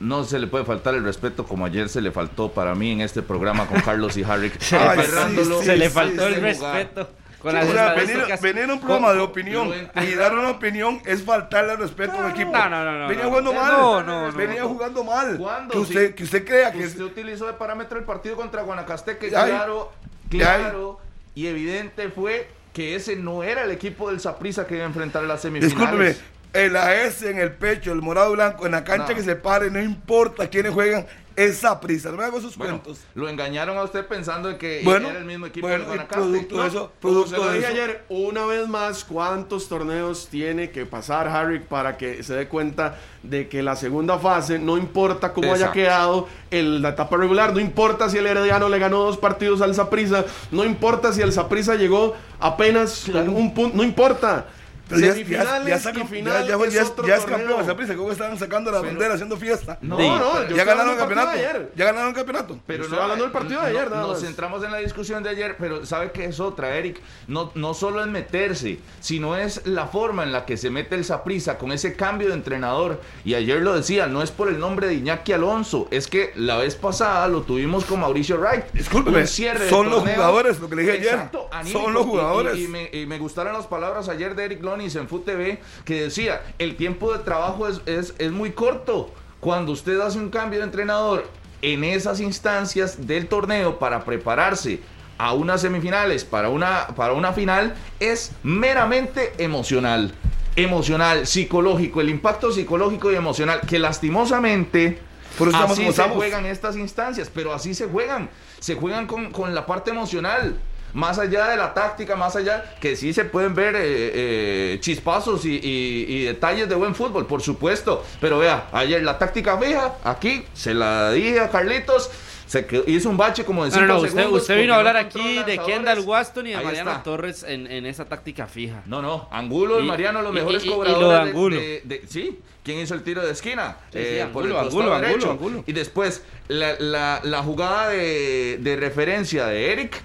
no 0.00 0.24
se 0.24 0.38
le 0.38 0.46
puede 0.46 0.64
faltar 0.64 0.94
el 0.94 1.04
respeto 1.04 1.44
como 1.44 1.64
ayer 1.66 1.88
se 1.88 2.00
le 2.00 2.10
faltó 2.12 2.50
para 2.52 2.74
mí 2.74 2.92
en 2.92 3.00
este 3.00 3.22
programa 3.22 3.66
con 3.66 3.80
Carlos 3.80 4.16
y 4.16 4.24
Harry. 4.24 4.50
Se, 4.58 4.76
Ay, 4.76 4.98
le, 4.98 5.04
sí, 5.04 5.10
faltó, 5.12 5.58
sí, 5.60 5.64
se 5.66 5.76
le 5.76 5.90
faltó 5.90 6.28
sí, 6.28 6.34
el 6.34 6.40
respeto. 6.42 7.08
Con 7.40 7.54
O 7.56 7.62
sea, 7.72 7.92
venir, 7.94 8.24
venir 8.42 8.64
a 8.70 8.72
un 8.72 8.80
programa 8.80 9.12
de 9.12 9.20
opinión 9.20 9.72
y 10.02 10.14
dar 10.14 10.34
una 10.34 10.50
opinión 10.50 11.00
es 11.04 11.22
faltarle 11.22 11.72
al 11.72 11.78
respeto 11.78 12.12
a 12.12 12.24
un 12.26 12.30
equipo. 12.32 12.50
no, 12.50 12.68
no, 12.68 12.84
no, 12.84 12.98
no, 12.98 13.08
Venía 13.08 13.24
no. 13.24 13.28
jugando 13.30 13.52
No, 13.52 13.60
mal. 13.60 13.72
no, 13.72 14.02
no, 14.30 14.32
Venía 14.36 14.62
no. 14.62 14.68
jugando 14.68 15.04
mal. 15.04 15.36
¿Cuándo? 15.38 15.72
Que 15.72 15.78
usted, 15.78 16.08
Sí. 16.08 16.12
que 16.14 16.24
usted 16.24 16.44
crea 16.44 16.72
que 16.72 16.80
es- 16.80 16.92
Usted 16.92 17.04
utilizó 17.04 17.46
de 17.46 17.52
parámetro 17.52 17.98
el 17.98 18.04
partido 18.04 18.36
contra 18.36 18.62
Guanacasteque, 18.62 19.26
Ay. 19.26 19.30
claro, 19.50 19.92
claro, 20.28 20.98
y 21.34 21.46
evidente 21.46 22.08
fue 22.08 22.48
que 22.72 22.96
ese 22.96 23.16
no 23.16 23.42
era 23.42 23.62
el 23.64 23.70
equipo 23.70 24.10
del 24.10 24.18
Saprissa 24.20 24.66
que 24.66 24.74
iba 24.76 24.84
a 24.84 24.88
enfrentar 24.88 25.22
en 25.22 25.28
las 25.28 25.40
semifinales. 25.42 25.78
Discúlpeme, 25.78 26.16
el 26.56 26.76
S 26.76 27.28
en 27.30 27.38
el 27.38 27.52
pecho, 27.52 27.92
el 27.92 28.02
morado 28.02 28.32
blanco, 28.32 28.66
en 28.66 28.72
la 28.72 28.84
cancha 28.84 29.10
No. 29.10 29.14
que 29.16 29.22
se 29.22 29.36
pare, 29.36 29.70
no 29.70 29.80
importa 29.82 30.48
quiénes 30.48 30.72
juegan, 30.72 31.06
esa 31.36 31.78
prisa. 31.80 32.10
No 32.10 32.16
me 32.16 32.24
hago 32.24 32.40
Bueno, 32.40 32.80
cuentos. 32.82 33.04
lo 33.14 33.28
engañaron 33.28 33.76
a 33.76 33.82
usted 33.82 34.06
pensando 34.06 34.56
que 34.56 34.80
Bueno, 34.82 35.10
era 35.10 35.18
el 35.18 35.26
mismo 35.26 35.44
equipo 35.44 35.66
bueno, 35.68 35.84
Guanacaste. 35.84 36.14
producto 36.14 36.62
de 36.62 36.68
eso, 36.68 36.78
Como 36.78 36.88
se 36.88 37.00
producto 37.00 37.36
lo 37.36 37.50
de 37.50 37.58
dije 37.58 37.72
eso. 37.72 37.82
ayer, 37.82 38.04
una 38.08 38.46
vez 38.46 38.66
más, 38.68 39.04
¿cuántos 39.04 39.68
torneos 39.68 40.28
tiene 40.30 40.70
que 40.70 40.86
pasar 40.86 41.28
Harry 41.28 41.58
para 41.58 41.98
que 41.98 42.22
se 42.22 42.32
dé 42.34 42.48
cuenta 42.48 42.96
de 43.22 43.48
que 43.48 43.62
la 43.62 43.76
segunda 43.76 44.18
fase, 44.18 44.58
no 44.58 44.78
importa 44.78 45.34
cómo 45.34 45.52
haya 45.52 45.72
quedado 45.72 46.26
el- 46.50 46.80
la 46.80 46.90
etapa 46.90 47.18
regular, 47.18 47.52
no 47.52 47.60
importa 47.60 48.08
si 48.08 48.16
el 48.16 48.26
Herediano 48.26 48.70
le 48.70 48.78
ganó 48.78 49.00
dos 49.00 49.18
partidos 49.18 49.60
al 49.60 49.74
Saprissa, 49.74 50.24
no 50.52 50.64
importa 50.64 51.12
si 51.12 51.20
el 51.20 51.34
Saprissa 51.34 51.74
llegó 51.74 52.14
apenas 52.40 53.06
en 53.10 53.28
un 53.28 53.52
punto, 53.52 53.76
no 53.76 53.82
importa. 53.82 54.46
Pero 54.88 55.00
ya, 55.00 55.06
ya, 55.08 55.12
Semifinales 55.14 55.68
ya, 55.68 55.78
sacan- 55.78 56.02
y 56.02 56.06
final 56.06 56.32
ya, 56.46 56.56
ya, 56.58 56.80
es 56.82 56.88
otro 56.90 57.06
ya 57.06 57.16
es 57.16 57.24
campeón 57.24 57.96
¿cómo 57.96 58.12
estaban 58.12 58.38
sacando 58.38 58.70
la 58.70 58.80
Pero- 58.80 58.92
bandera 58.92 59.14
haciendo 59.14 59.36
fiesta? 59.36 59.78
No. 59.80 59.98
No, 59.98 60.18
no, 60.18 60.48
yo 60.48 60.56
ya 60.56 60.64
ganaron 60.64 60.92
el 60.92 60.98
campeonato. 60.98 61.30
de 61.32 61.38
ayer. 61.46 61.72
Ya 61.74 61.84
ganaron 61.86 62.08
el 62.10 62.14
campeonato. 62.14 62.58
Pero 62.66 62.84
Estoy 62.84 62.98
hablando 62.98 63.24
del 63.24 63.32
partido 63.32 63.62
de 63.62 63.72
no- 63.72 63.78
ayer, 63.78 63.90
Nos 63.90 64.20
centramos 64.20 64.62
en 64.64 64.70
la 64.72 64.78
discusión 64.78 65.22
de 65.22 65.30
ayer, 65.30 65.56
pero 65.58 65.84
¿sabe 65.86 66.12
qué 66.12 66.26
es 66.26 66.38
otra, 66.40 66.76
Eric? 66.76 67.00
No, 67.26 67.50
no 67.54 67.74
solo 67.74 68.00
es 68.00 68.06
meterse, 68.06 68.78
sino 69.00 69.36
es 69.36 69.66
la 69.66 69.86
forma 69.86 70.22
en 70.22 70.32
la 70.32 70.44
que 70.46 70.56
se 70.56 70.70
mete 70.70 70.94
el 70.94 71.04
Saprisa 71.04 71.58
con 71.58 71.72
ese 71.72 71.94
cambio 71.96 72.28
de 72.28 72.34
entrenador. 72.34 73.00
Y 73.24 73.34
ayer 73.34 73.60
lo 73.62 73.74
decía, 73.74 74.06
no 74.06 74.22
es 74.22 74.30
por 74.30 74.48
el 74.48 74.58
nombre 74.58 74.86
de 74.86 74.94
Iñaki 74.94 75.32
Alonso, 75.32 75.88
es 75.90 76.06
que 76.06 76.32
la 76.36 76.56
vez 76.58 76.76
pasada 76.76 77.26
lo 77.28 77.42
tuvimos 77.42 77.84
con 77.84 78.00
Mauricio 78.00 78.38
Wright. 78.38 78.66
Discúlpeme, 78.72 79.26
cierre 79.26 79.64
de 79.64 79.70
son 79.70 79.90
los 79.90 80.00
jugadores, 80.02 80.60
lo 80.60 80.68
que 80.68 80.76
le 80.76 80.82
dije 80.82 80.94
ayer. 80.98 81.28
Anímico. 81.50 81.80
Son 81.82 81.92
los 81.92 82.02
Y- 82.04 82.06
y- 82.06 82.10
jugadores. 82.10 82.58
Y, 82.58 82.68
me, 82.68 82.90
y 82.92 83.06
me 83.06 83.18
gustaron 83.18 83.52
las 83.52 83.66
palabras 83.66 84.08
ayer 84.08 84.34
de 84.34 84.44
Eric 84.44 84.60
Lonis 84.76 84.96
en 84.96 85.08
FUTV 85.08 85.58
que 85.84 86.02
decía, 86.02 86.42
el 86.58 86.76
tiempo 86.76 87.12
de 87.12 87.20
trabajo 87.20 87.66
es, 87.66 87.80
es, 87.86 88.14
es 88.18 88.30
muy 88.30 88.52
corto. 88.52 89.12
Cuando 89.40 89.72
usted 89.72 89.98
hace 90.00 90.18
un 90.18 90.30
cambio 90.30 90.60
de 90.60 90.66
entrenador 90.66 91.26
en 91.62 91.84
esas 91.84 92.20
instancias 92.20 93.06
del 93.06 93.26
torneo 93.28 93.78
para 93.78 94.04
prepararse 94.04 94.80
a 95.18 95.32
unas 95.32 95.62
semifinales, 95.62 96.24
para 96.24 96.50
una, 96.50 96.88
para 96.88 97.14
una 97.14 97.32
final, 97.32 97.74
es 98.00 98.32
meramente 98.42 99.32
emocional. 99.38 100.12
Emocional, 100.56 101.26
psicológico, 101.26 102.00
el 102.00 102.08
impacto 102.08 102.50
psicológico 102.50 103.12
y 103.12 103.14
emocional, 103.14 103.60
que 103.66 103.78
lastimosamente 103.78 104.98
Por 105.38 105.48
eso 105.48 105.58
así 105.58 105.92
se 105.92 106.02
juegan 106.04 106.46
estas 106.46 106.76
instancias, 106.76 107.30
pero 107.32 107.52
así 107.52 107.74
se 107.74 107.86
juegan. 107.86 108.30
Se 108.58 108.74
juegan 108.74 109.06
con, 109.06 109.30
con 109.32 109.54
la 109.54 109.66
parte 109.66 109.90
emocional. 109.90 110.58
Más 110.96 111.18
allá 111.18 111.48
de 111.48 111.58
la 111.58 111.74
táctica, 111.74 112.16
más 112.16 112.36
allá, 112.36 112.64
que 112.80 112.96
sí 112.96 113.12
se 113.12 113.26
pueden 113.26 113.54
ver 113.54 113.76
eh, 113.76 113.80
eh, 113.84 114.78
chispazos 114.80 115.44
y, 115.44 115.56
y- 115.62 116.06
y 116.08 116.24
detalles 116.24 116.70
de 116.70 116.74
buen 116.74 116.94
fútbol, 116.94 117.26
por 117.26 117.42
supuesto. 117.42 118.02
Pero 118.18 118.38
vea, 118.38 118.68
ayer 118.72 119.02
la 119.02 119.18
táctica 119.18 119.58
fija, 119.58 119.94
aquí 120.04 120.44
se 120.54 120.72
la 120.72 121.10
dije 121.12 121.38
a 121.40 121.50
Carlitos, 121.50 122.10
se 122.46 122.64
quedó- 122.64 122.84
hizo 122.86 123.10
un 123.10 123.18
bache 123.18 123.44
como 123.44 123.66
de 123.66 123.70
No, 123.78 123.86
no, 123.86 124.00
5 124.00 124.00
no, 124.00 124.06
usted, 124.22 124.26
usted 124.32 124.58
vino 124.58 124.72
a 124.72 124.78
hablar 124.78 124.94
no 124.94 125.00
aquí 125.02 125.42
de. 125.44 125.58
Kendall 125.58 126.00
Waston 126.00 126.46
y 126.46 126.50
de 126.52 126.56
Ahí 126.56 126.64
Mariano 126.64 126.90
está. 126.92 127.02
Torres 127.02 127.42
en, 127.46 127.66
en 127.70 127.84
esa 127.84 128.06
táctica 128.06 128.46
fija. 128.46 128.82
No, 128.86 129.02
no, 129.02 129.28
Angulo 129.30 129.78
y, 129.80 129.84
Y- 129.84 129.86
Mariano, 129.88 130.22
los 130.22 130.32
mejores 130.32 130.64
lo 130.64 130.70
de 130.70 130.76
cobradores. 130.76 131.24
de- 131.24 131.30
Angulo. 131.30 131.56
de- 131.56 131.82
de- 131.84 132.02
sí, 132.08 132.38
¿quién 132.64 132.78
hizo 132.78 132.94
el 132.94 133.02
tiro 133.02 133.20
de 133.20 133.32
esquina? 133.32 133.76
Sí, 133.92 133.98
sí, 133.98 134.04
Eh, 134.14 134.22
Angulo, 134.22 134.32
por 134.32 134.46
el 134.46 134.70
costado 134.70 134.94
Angulo, 134.94 135.30
Angulo. 135.30 135.64
Y 135.66 135.72
después, 135.74 136.22
la, 136.48 136.74
la- 136.78 137.20
la 137.22 137.42
jugada 137.42 137.90
de, 137.90 138.56
de 138.62 138.76
referencia 138.76 139.44
de 139.46 139.72
Eric, 139.72 140.00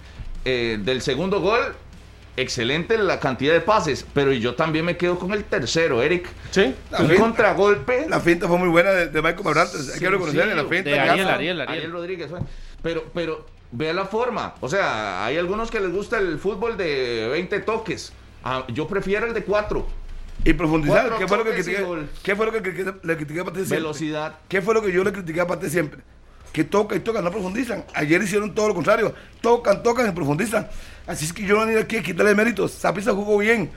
eh, 0.46 0.80
del 0.82 1.02
segundo 1.02 1.40
gol, 1.42 1.60
excelente 2.38 2.98
la 2.98 3.20
cantidad 3.20 3.54
de 3.54 3.62
pases, 3.62 4.06
pero 4.14 4.32
yo 4.32 4.56
también 4.56 4.86
me 4.86 4.98
quedo 4.98 5.20
con 5.20 5.34
el 5.34 5.44
tercero, 5.44 6.02
Eric. 6.02 6.28
Sí. 6.52 6.74
Un 6.98 7.08
finta- 7.08 7.16
contragolpe. 7.22 8.06
La 8.10 8.20
finta 8.20 8.48
fue 8.48 8.58
muy 8.58 8.70
buena 8.70 8.92
de, 8.92 9.08
de 9.08 9.22
Michael 9.22 9.44
Mabrantes. 9.44 9.94
Hay 9.94 10.00
que 10.00 10.10
reconocerle 10.10 10.56
la 10.56 10.66
finta. 10.66 10.90
De 10.90 11.00
Ariel. 11.00 11.28
Ariel, 11.28 11.62
Ariel. 11.62 11.92
Rodríguez. 11.92 12.30
fue. 12.30 12.40
Pero, 12.82 13.06
pero 13.14 13.46
vea 13.72 13.94
la 13.94 14.06
forma. 14.06 14.56
O 14.62 14.70
sea, 14.70 15.26
hay 15.26 15.38
algunos 15.38 15.70
que 15.70 15.80
les 15.80 15.92
gusta 15.92 16.18
el 16.18 16.40
fútbol 16.40 16.78
de 16.78 17.28
20 17.32 17.60
toques. 17.60 18.14
Ah, 18.44 18.66
yo 18.70 18.88
prefiero 18.88 19.28
el 19.28 19.34
de 19.34 19.44
4. 19.44 19.88
Y 20.44 20.54
profundizar. 20.54 21.02
Cuatro 21.10 21.20
¿Qué 21.20 21.28
fue 21.28 21.38
lo 21.38 21.44
que 21.44 21.52
critiqué? 21.52 21.86
¿Qué 22.24 22.36
fue 22.36 22.46
lo 22.48 22.52
que 22.52 22.62
le 23.04 23.16
critiqué 23.16 23.40
a 23.42 23.44
Pate 23.44 23.58
siempre? 23.60 23.78
Velocidad. 23.78 24.36
¿Qué 24.48 24.62
fue 24.62 24.74
lo 24.74 24.82
que 24.82 24.92
yo 24.92 25.04
le 25.04 25.12
critiqué 25.12 25.42
a 25.42 25.46
Pate 25.46 25.70
siempre? 25.70 26.02
Que 26.52 26.64
toca 26.64 26.96
y 26.96 27.00
toca, 27.00 27.22
no 27.22 27.32
profundizan. 27.32 27.86
Ayer 27.94 28.22
hicieron 28.22 28.54
todo 28.54 28.70
lo 28.70 28.74
contrario. 28.74 29.14
Tocan, 29.42 29.82
tocan 29.84 30.10
y 30.10 30.12
profundizan. 30.12 30.68
Así 31.08 31.26
es 31.26 31.34
que 31.34 31.44
yo 31.44 31.56
no 31.56 31.66
ni 31.66 31.76
aquí 31.76 31.98
a 31.98 32.04
quitarle 32.04 32.36
méritos. 32.36 32.72
Saprissa 32.72 33.14
jugó 33.14 33.38
bien. 33.38 33.72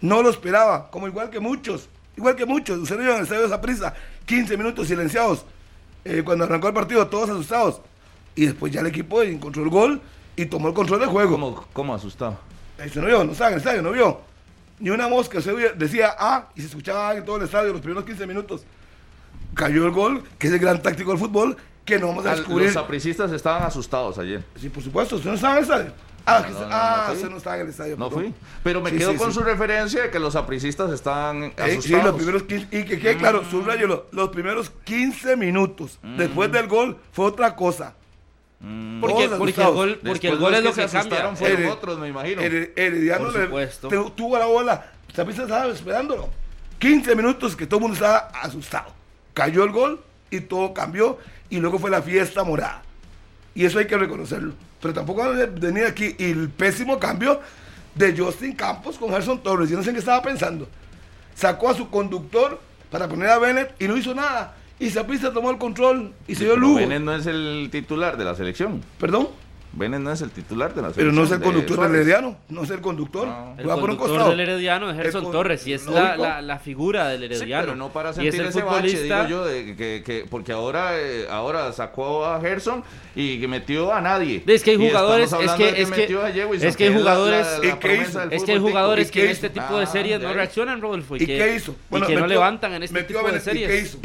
No 0.00 0.22
lo 0.22 0.30
esperaba. 0.30 0.90
Como 0.90 1.06
igual 1.06 1.30
que 1.30 1.40
muchos. 1.40 1.88
Igual 2.16 2.34
que 2.34 2.46
muchos. 2.46 2.78
Usted 2.78 2.96
no 2.96 3.02
iba 3.02 3.12
en 3.12 3.18
el 3.18 3.22
estadio 3.24 3.42
de 3.42 3.48
Saprissa. 3.48 3.94
15 4.26 4.56
minutos 4.56 4.88
silenciados. 4.88 5.44
Eh, 6.04 6.22
cuando 6.24 6.44
arrancó 6.44 6.68
el 6.68 6.74
partido, 6.74 7.06
todos 7.06 7.28
asustados. 7.28 7.80
Y 8.34 8.46
después 8.46 8.72
ya 8.72 8.80
el 8.80 8.86
equipo 8.86 9.22
encontró 9.22 9.62
el 9.62 9.68
gol 9.68 10.00
y 10.36 10.46
tomó 10.46 10.68
el 10.68 10.74
control 10.74 11.00
del 11.00 11.08
juego. 11.08 11.32
¿Cómo, 11.32 11.66
cómo 11.72 11.94
asustado? 11.94 12.38
Este 12.78 13.00
no 13.00 13.06
vio, 13.06 13.24
no 13.24 13.32
estaba 13.32 13.48
en 13.50 13.54
el 13.54 13.58
estadio, 13.58 13.82
no 13.82 13.90
vio. 13.90 14.20
Ni 14.78 14.90
una 14.90 15.08
mosca, 15.08 15.40
se 15.40 15.52
decía 15.52 16.14
ah, 16.16 16.48
y 16.54 16.60
se 16.60 16.68
escuchaba 16.68 17.16
en 17.16 17.24
todo 17.24 17.36
el 17.36 17.42
estadio 17.42 17.72
los 17.72 17.80
primeros 17.80 18.04
15 18.04 18.26
minutos. 18.26 18.62
Cayó 19.54 19.84
el 19.84 19.90
gol, 19.90 20.22
que 20.38 20.46
es 20.46 20.52
el 20.52 20.60
gran 20.60 20.80
táctico 20.80 21.10
del 21.10 21.18
fútbol, 21.18 21.56
que 21.88 21.98
no 21.98 22.08
vamos 22.08 22.26
a 22.26 22.32
Al- 22.32 22.36
descubrir. 22.38 22.66
Los 22.66 22.74
sapricistas 22.74 23.32
estaban 23.32 23.62
asustados 23.62 24.18
ayer. 24.18 24.44
Sí, 24.60 24.68
por 24.68 24.82
supuesto, 24.82 25.16
usted 25.16 25.30
no 25.30 25.36
estaba 25.36 25.54
en 25.54 25.58
el 25.58 25.62
estadio. 25.64 25.92
Ah, 26.26 26.42
que 26.46 26.52
No, 26.52 26.60
no, 26.60 26.66
no, 26.68 26.74
ah, 26.74 27.10
usted 27.14 27.30
no 27.30 27.36
estaba 27.38 27.56
en 27.56 27.62
el 27.62 27.68
estadio. 27.70 27.96
No 27.96 28.10
perdón. 28.10 28.24
fui. 28.24 28.34
Pero 28.62 28.82
me 28.82 28.90
Sí, 28.90 28.98
quedo 28.98 29.12
sí, 29.12 29.16
con 29.16 29.28
sí. 29.32 29.38
su 29.38 29.40
referencia 29.44 30.02
de 30.02 30.10
que 30.10 30.18
los 30.18 30.34
sapricistas 30.34 30.92
estaban 30.92 31.44
Eh, 31.44 31.52
asustados. 31.56 31.84
sí, 31.84 31.92
los 31.92 32.14
primeros 32.16 32.42
15, 32.42 32.66
y 32.76 32.84
que 32.84 32.98
quede 32.98 33.16
claro, 33.16 33.42
Mm. 33.42 33.50
subrayelo, 33.50 34.06
los 34.12 34.28
primeros 34.28 34.70
15 34.84 35.36
minutos 35.36 35.98
después 36.02 36.52
del 36.52 36.66
gol 36.68 36.98
fue 37.12 37.24
otra 37.24 37.56
cosa. 37.56 37.94
Mm. 38.60 39.00
Porque, 39.00 39.28
porque 39.38 39.62
el 39.62 39.70
gol, 39.72 40.00
porque 40.04 40.28
el 40.28 40.36
gol 40.38 40.50
los 40.52 40.58
es 40.58 40.64
lo 40.64 40.72
se 40.72 40.80
que 40.82 40.86
cambia. 40.88 41.00
asustaron 41.00 41.36
fueron 41.36 41.62
Hered- 41.62 41.70
otros, 41.72 41.98
me 41.98 42.08
imagino. 42.08 42.42
Hered- 42.42 42.72
Herediano 42.76 43.30
tuvo 44.14 44.36
la 44.38 44.46
bola. 44.46 44.92
Saprissa 45.14 45.42
estaba 45.44 45.66
esperándolo. 45.68 46.28
15 46.78 47.14
minutos 47.16 47.56
que 47.56 47.66
todo 47.66 47.78
el 47.78 47.82
mundo 47.82 47.94
estaba 47.94 48.28
asustado. 48.42 48.92
Cayó 49.32 49.64
el 49.64 49.70
gol 49.70 50.00
y 50.30 50.40
todo 50.40 50.74
cambió. 50.74 51.18
Y 51.50 51.58
luego 51.58 51.78
fue 51.78 51.90
la 51.90 52.02
fiesta 52.02 52.44
morada. 52.44 52.82
Y 53.54 53.64
eso 53.64 53.78
hay 53.78 53.86
que 53.86 53.96
reconocerlo. 53.96 54.52
Pero 54.80 54.94
tampoco 54.94 55.20
van 55.20 55.40
a 55.40 55.46
venir 55.46 55.84
aquí. 55.84 56.14
Y 56.18 56.30
el 56.30 56.48
pésimo 56.50 56.98
cambio 56.98 57.40
de 57.94 58.16
Justin 58.16 58.52
Campos 58.54 58.96
con 58.98 59.10
Gerson 59.10 59.42
Torres. 59.42 59.68
Yo 59.68 59.76
no 59.76 59.82
sé 59.82 59.90
en 59.90 59.96
qué 59.96 60.00
estaba 60.00 60.22
pensando. 60.22 60.68
Sacó 61.34 61.70
a 61.70 61.74
su 61.74 61.88
conductor 61.90 62.60
para 62.90 63.08
poner 63.08 63.30
a 63.30 63.38
Bennett 63.38 63.74
y 63.80 63.88
no 63.88 63.96
hizo 63.96 64.14
nada. 64.14 64.56
Y 64.78 64.90
Saprissa 64.90 65.32
tomó 65.32 65.50
el 65.50 65.58
control 65.58 66.12
y 66.28 66.34
se 66.34 66.44
dio 66.44 66.56
lujo. 66.56 66.76
Benes 66.76 67.00
no 67.00 67.14
es 67.14 67.26
el 67.26 67.68
titular 67.72 68.16
de 68.16 68.24
la 68.24 68.34
selección. 68.34 68.82
Perdón. 68.98 69.28
Benes 69.70 70.00
no 70.00 70.10
es 70.10 70.20
el 70.22 70.30
titular 70.30 70.74
de 70.74 70.80
la 70.82 70.88
Pero 70.88 71.10
selección. 71.12 71.14
no 71.16 71.24
es 71.24 71.30
el 71.30 71.38
de 71.38 71.44
conductor 71.44 71.76
del 71.76 71.86
Suárez. 71.86 71.94
Herediano. 72.00 72.38
No 72.48 72.62
es 72.64 72.70
el 72.70 72.80
conductor. 72.80 73.28
No. 73.28 73.54
El 73.58 73.68
Va 73.68 73.76
por 73.78 73.90
un 73.90 73.96
conductor 73.96 74.30
del 74.30 74.40
Herediano 74.40 74.90
es 74.90 74.96
Gerson 74.96 75.22
con- 75.24 75.32
Torres 75.32 75.66
y 75.66 75.72
es 75.74 75.86
la, 75.86 76.16
la, 76.16 76.40
la 76.42 76.58
figura 76.58 77.08
del 77.08 77.20
Sí, 77.20 77.26
Herediano. 77.26 77.64
pero 77.64 77.76
no 77.76 77.88
para 77.90 78.08
y 78.08 78.12
es 78.12 78.16
sentir 78.16 78.40
el 78.40 78.46
ese 78.48 78.62
bache, 78.62 78.86
digo 78.88 78.96
futbolista 78.98 79.28
yo, 79.28 79.44
de 79.44 79.76
que, 79.76 80.02
que- 80.04 80.26
porque 80.28 80.52
ahora, 80.52 80.98
eh, 80.98 81.26
ahora 81.30 81.70
sacó 81.72 82.24
a 82.24 82.40
Gerson 82.40 82.82
y 83.14 83.38
que 83.40 83.46
metió 83.46 83.92
a 83.92 84.00
nadie. 84.00 84.42
Es 84.46 84.62
que 84.64 84.70
hay 84.72 84.76
jugadores, 84.78 85.32
es 85.32 85.50
que, 85.52 85.72
de 85.72 85.82
es 85.82 85.90
que, 85.90 85.96
metió 86.00 86.24
a 86.24 86.30
Jewison, 86.30 86.66
es 86.68 86.76
que 86.76 86.84
hay 86.88 86.94
jugadores, 86.94 87.46
la- 87.46 87.58
la 87.58 87.66
¿Y 87.66 87.68
qué 87.70 87.76
promesa 87.76 88.08
hizo? 88.10 88.18
del 88.20 88.32
es 88.32 88.44
que 88.44 88.52
hay 88.52 88.58
jugadores 88.58 89.08
¿Y 89.08 89.10
que 89.12 89.24
en 89.24 89.30
este 89.30 89.50
tipo 89.50 89.76
de 89.78 89.84
Ah, 89.84 89.86
series 89.86 90.20
de 90.20 90.26
no 90.26 90.32
reaccionan, 90.32 90.80
Rodolfo, 90.80 91.16
y, 91.16 91.22
¿Y 91.22 91.26
que, 91.26 91.38
qué 91.38 91.54
hizo? 91.56 91.76
y 91.90 92.00
que 92.02 92.16
no 92.16 92.26
levantan 92.26 92.72
en 92.72 92.82
este 92.84 93.02
tipo 93.04 93.18
de 93.20 93.24
Bennett, 93.26 93.42
¿y 93.42 93.44
series. 93.44 93.68
qué 93.68 93.78
hizo? 93.80 93.98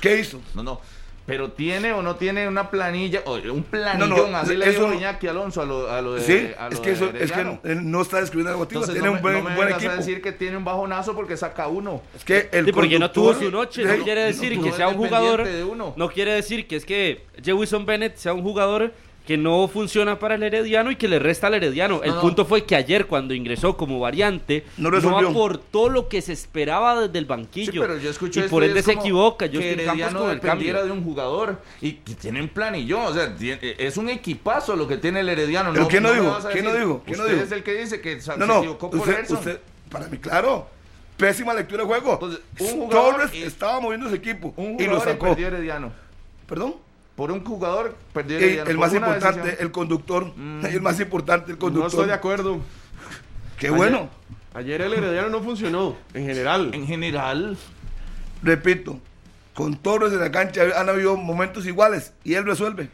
¿Qué 0.00 0.18
hizo? 0.20 0.40
No, 0.54 0.62
no. 0.62 0.80
Pero 1.30 1.52
tiene 1.52 1.92
o 1.92 2.02
no 2.02 2.16
tiene 2.16 2.48
una 2.48 2.70
planilla, 2.70 3.22
o 3.24 3.34
un 3.34 3.46
No, 3.58 3.62
planillón, 3.62 4.32
no, 4.32 4.36
así 4.36 4.56
le 4.56 4.76
no- 4.76 4.92
Iñaki 4.92 5.28
Alonso 5.28 5.62
a 5.62 5.64
lo, 5.64 5.88
a 5.88 6.02
lo 6.02 6.14
de 6.14 6.20
Sí, 6.22 6.50
a 6.58 6.68
lo 6.68 6.72
es 6.74 6.80
que, 6.80 6.90
eso, 6.90 7.06
de 7.12 7.22
es 7.22 7.30
que 7.30 7.44
no 7.76 8.02
está 8.02 8.20
describiendo 8.20 8.50
algo 8.50 8.64
Entonces 8.64 8.94
tiene 8.94 9.06
no 9.06 9.12
un 9.12 9.16
me, 9.18 9.22
buen, 9.22 9.34
no 9.44 9.48
me 9.50 9.54
buen 9.56 9.68
equipo. 9.68 9.92
a 9.92 9.96
decir 9.96 10.20
que 10.20 10.32
tiene 10.32 10.56
un 10.56 10.64
bajonazo 10.64 11.14
porque 11.14 11.36
saca 11.36 11.68
uno. 11.68 12.02
Es 12.16 12.24
que 12.24 12.48
el 12.50 12.66
Sí, 12.66 12.72
porque 12.72 12.98
no 12.98 13.12
tuvo 13.12 13.32
su 13.34 13.48
noche, 13.50 13.84
de- 13.84 13.98
no 13.98 14.02
quiere 14.04 14.24
decir 14.24 14.56
no 14.56 14.62
que 14.64 14.68
es 14.70 14.74
sea 14.74 14.88
un 14.88 14.96
jugador, 14.96 15.44
de 15.44 15.62
uno. 15.62 15.94
no 15.96 16.08
quiere 16.10 16.32
decir 16.34 16.66
que 16.66 16.74
es 16.74 16.84
que 16.84 17.24
Jewison 17.42 17.86
Bennett 17.86 18.16
sea 18.16 18.32
un 18.32 18.42
jugador 18.42 18.92
que 19.30 19.36
no 19.38 19.68
funciona 19.68 20.18
para 20.18 20.34
el 20.34 20.42
Herediano 20.42 20.90
y 20.90 20.96
que 20.96 21.06
le 21.06 21.20
resta 21.20 21.46
al 21.46 21.54
Herediano. 21.54 22.02
El 22.02 22.14
no. 22.16 22.20
punto 22.20 22.44
fue 22.44 22.64
que 22.64 22.74
ayer 22.74 23.06
cuando 23.06 23.32
ingresó 23.32 23.76
como 23.76 24.00
variante 24.00 24.64
No 24.76 24.88
aportó 25.30 25.88
lo 25.88 26.08
que 26.08 26.20
se 26.20 26.32
esperaba 26.32 27.02
desde 27.02 27.16
el 27.20 27.26
banquillo. 27.26 27.70
Sí, 27.70 27.78
pero 27.78 27.96
yo 27.96 28.10
escuché 28.10 28.46
y 28.46 28.48
por 28.48 28.64
y 28.64 28.66
ende 28.66 28.80
es 28.80 28.86
se 28.86 28.90
equivoca 28.94 29.48
que 29.48 29.56
Justin 29.56 29.76
Campos 29.76 29.86
Herediano 29.94 30.18
con 30.18 30.30
el 30.30 30.40
dependiera 30.40 30.82
de 30.82 30.90
un 30.90 31.04
jugador 31.04 31.62
y 31.80 31.92
que 31.92 32.16
tienen 32.16 32.48
planillón, 32.48 33.02
o 33.06 33.14
sea, 33.14 33.32
tiene- 33.36 33.76
es 33.78 33.96
un 33.96 34.08
equipazo 34.08 34.74
lo 34.74 34.88
que 34.88 34.96
tiene 34.96 35.20
el 35.20 35.28
Herediano. 35.28 35.72
¿Pero 35.74 35.86
quién 35.86 36.02
no 36.02 36.08
a 36.08 36.50
¿Quién 36.50 36.64
no 36.64 36.74
dijo? 36.74 37.02
¿Quién 37.06 37.18
no 37.18 37.24
dijo? 37.26 37.40
es 37.40 37.52
el 37.52 37.62
que 37.62 37.74
dice 37.74 38.00
que 38.00 38.20
se 38.20 38.36
no, 38.36 38.58
equivocó 38.58 38.90
por 38.90 38.98
usted, 38.98 39.30
usted- 39.30 39.60
para 39.92 40.08
mí, 40.08 40.18
claro, 40.18 40.66
pésima 41.16 41.54
lectura 41.54 41.84
de 41.84 41.86
juego. 41.88 42.14
Entonces, 42.14 42.40
un 42.58 42.80
jugador 42.80 43.14
Torres 43.14 43.30
y- 43.32 43.42
estaba 43.44 43.78
moviendo 43.78 44.08
su 44.08 44.16
equipo 44.16 44.52
un 44.56 44.74
y 44.76 44.86
lo 44.88 44.94
jugador 44.94 45.06
y 45.08 45.10
sacó. 45.12 45.26
perdió 45.26 45.46
Herediano. 45.46 45.92
¿Perdón? 46.48 46.74
Por 47.20 47.32
un 47.32 47.44
jugador 47.44 47.94
perdió 48.14 48.38
El, 48.38 48.44
Herediano. 48.44 48.70
el 48.70 48.78
más 48.78 48.94
importante, 48.94 49.40
decisión. 49.42 49.66
el 49.66 49.72
conductor. 49.72 50.32
Mm. 50.34 50.64
El 50.64 50.80
más 50.80 50.98
importante, 51.00 51.52
el 51.52 51.58
conductor. 51.58 51.82
No 51.82 51.88
estoy 51.88 52.06
de 52.06 52.14
acuerdo. 52.14 52.60
Qué 53.58 53.66
Ayer- 53.66 53.76
bueno. 53.76 54.08
Ayer 54.54 54.80
el 54.80 54.94
Herediano 54.94 55.28
no 55.28 55.42
funcionó, 55.42 55.98
en 56.14 56.24
general. 56.24 56.70
En 56.72 56.86
general, 56.86 57.58
Repito, 58.42 58.98
con 59.52 59.76
Torres 59.76 60.14
en 60.14 60.20
la 60.20 60.30
cancha 60.30 60.62
han 60.74 60.88
habido 60.88 61.14
momentos 61.18 61.66
iguales 61.66 62.14
y 62.24 62.32
él 62.32 62.46
resuelve. 62.46 62.88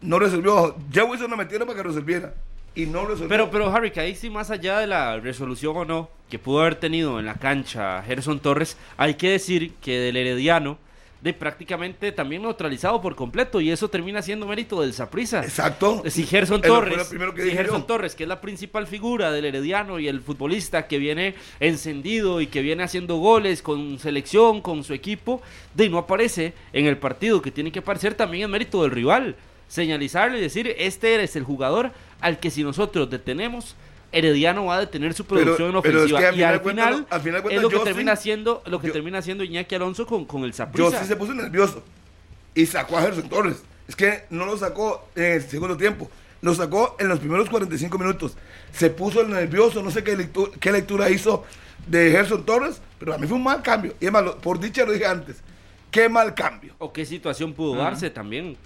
No 0.00 0.20
resolvió. 0.20 0.76
Jefferson 0.92 1.28
lo 1.28 1.36
metieron 1.36 1.66
para 1.66 1.78
que 1.78 1.88
resolviera. 1.88 2.34
Y 2.76 2.86
no 2.86 3.06
resolvió. 3.06 3.28
Pero, 3.28 3.50
pero 3.50 3.74
Harry, 3.74 3.90
que 3.90 3.98
ahí 3.98 4.14
sí, 4.14 4.30
más 4.30 4.52
allá 4.52 4.78
de 4.78 4.86
la 4.86 5.18
resolución 5.18 5.76
o 5.76 5.84
no 5.84 6.10
que 6.30 6.38
pudo 6.38 6.60
haber 6.60 6.76
tenido 6.76 7.18
en 7.18 7.26
la 7.26 7.34
cancha 7.34 8.04
Gerson 8.04 8.38
Torres, 8.38 8.76
hay 8.96 9.14
que 9.14 9.30
decir 9.30 9.74
que 9.82 9.98
del 9.98 10.16
Herediano 10.16 10.78
de 11.22 11.32
prácticamente 11.32 12.10
también 12.10 12.42
neutralizado 12.42 13.00
por 13.00 13.14
completo 13.14 13.60
y 13.60 13.70
eso 13.70 13.88
termina 13.88 14.20
siendo 14.22 14.44
mérito 14.44 14.80
del 14.80 14.92
Saprissa. 14.92 15.42
Exacto. 15.42 16.02
Si 16.08 16.26
Gerson 16.26 16.60
Torres, 16.60 17.08
que 17.34 17.44
si 17.44 17.50
Gerson. 17.52 17.86
Torres, 17.86 18.16
que 18.16 18.24
es 18.24 18.28
la 18.28 18.40
principal 18.40 18.88
figura 18.88 19.30
del 19.30 19.44
Herediano 19.44 20.00
y 20.00 20.08
el 20.08 20.20
futbolista 20.20 20.88
que 20.88 20.98
viene 20.98 21.36
encendido 21.60 22.40
y 22.40 22.48
que 22.48 22.60
viene 22.60 22.82
haciendo 22.82 23.16
goles 23.18 23.62
con 23.62 24.00
selección, 24.00 24.60
con 24.60 24.82
su 24.82 24.94
equipo, 24.94 25.40
de 25.74 25.88
no 25.88 25.98
aparece 25.98 26.54
en 26.72 26.86
el 26.86 26.98
partido 26.98 27.40
que 27.40 27.52
tiene 27.52 27.70
que 27.70 27.78
aparecer 27.78 28.14
también 28.14 28.42
es 28.44 28.48
mérito 28.48 28.82
del 28.82 28.90
rival. 28.90 29.36
Señalizarle 29.68 30.38
y 30.38 30.42
decir, 30.42 30.74
este 30.76 31.22
es 31.22 31.36
el 31.36 31.44
jugador 31.44 31.92
al 32.20 32.40
que 32.40 32.50
si 32.50 32.64
nosotros 32.64 33.08
detenemos, 33.08 33.76
Herediano 34.12 34.66
va 34.66 34.76
a 34.76 34.80
detener 34.80 35.14
su 35.14 35.24
Pero- 35.24 35.40
producción 35.42 35.68
pero 35.82 35.98
es 36.04 36.12
ofensiva. 36.12 36.18
que 36.20 36.26
al 36.26 36.34
y 36.34 36.36
final 36.36 36.54
al 36.54 36.60
final, 36.60 37.06
al 37.10 37.20
final 37.22 37.42
de 37.42 37.54
es 37.56 37.62
lo 37.62 37.68
que 37.70 37.76
yo 37.76 37.82
termina 37.82 38.14
sí- 38.14 38.20
haciendo, 38.20 38.62
lo 38.66 38.80
que 38.80 38.86
yo- 38.88 38.92
termina 38.92 39.18
haciendo 39.18 39.42
Iñaki 39.44 39.74
Alonso 39.74 40.06
con, 40.06 40.24
con 40.26 40.44
el 40.44 40.50
Yo 40.52 40.56
Saprissa. 40.56 41.00
sí 41.00 41.06
se 41.06 41.16
puso 41.16 41.34
nervioso 41.34 41.82
y 42.54 42.66
sacó 42.66 42.98
a 42.98 43.02
Gerson 43.02 43.28
Torres. 43.28 43.62
Es 43.88 43.96
que 43.96 44.24
no 44.30 44.44
lo 44.46 44.56
sacó 44.56 45.08
en 45.16 45.24
el 45.24 45.42
segundo 45.42 45.76
tiempo, 45.76 46.10
lo 46.42 46.54
sacó 46.54 46.96
en 47.00 47.08
los 47.08 47.18
primeros 47.18 47.48
45 47.50 47.98
minutos. 47.98 48.36
Se 48.72 48.90
puso 48.90 49.24
nervioso, 49.26 49.82
no 49.82 49.90
sé 49.90 50.04
qué 50.04 50.16
lectura, 50.16 50.52
qué 50.60 50.70
lectura 50.72 51.10
hizo 51.10 51.44
de 51.86 52.10
Gerson 52.10 52.44
Torres, 52.44 52.80
pero 52.98 53.14
a 53.14 53.18
mí 53.18 53.26
fue 53.26 53.36
un 53.36 53.42
mal 53.42 53.60
cambio. 53.62 53.94
Y 54.00 54.06
además, 54.06 54.34
por 54.42 54.60
dicha 54.60 54.84
lo 54.84 54.92
dije 54.92 55.06
antes, 55.06 55.36
qué 55.90 56.08
mal 56.08 56.34
cambio. 56.34 56.74
o 56.78 56.92
qué 56.92 57.04
situación 57.04 57.52
pudo 57.54 57.74
darse 57.76 58.08
también. 58.10 58.50
Es 58.52 58.56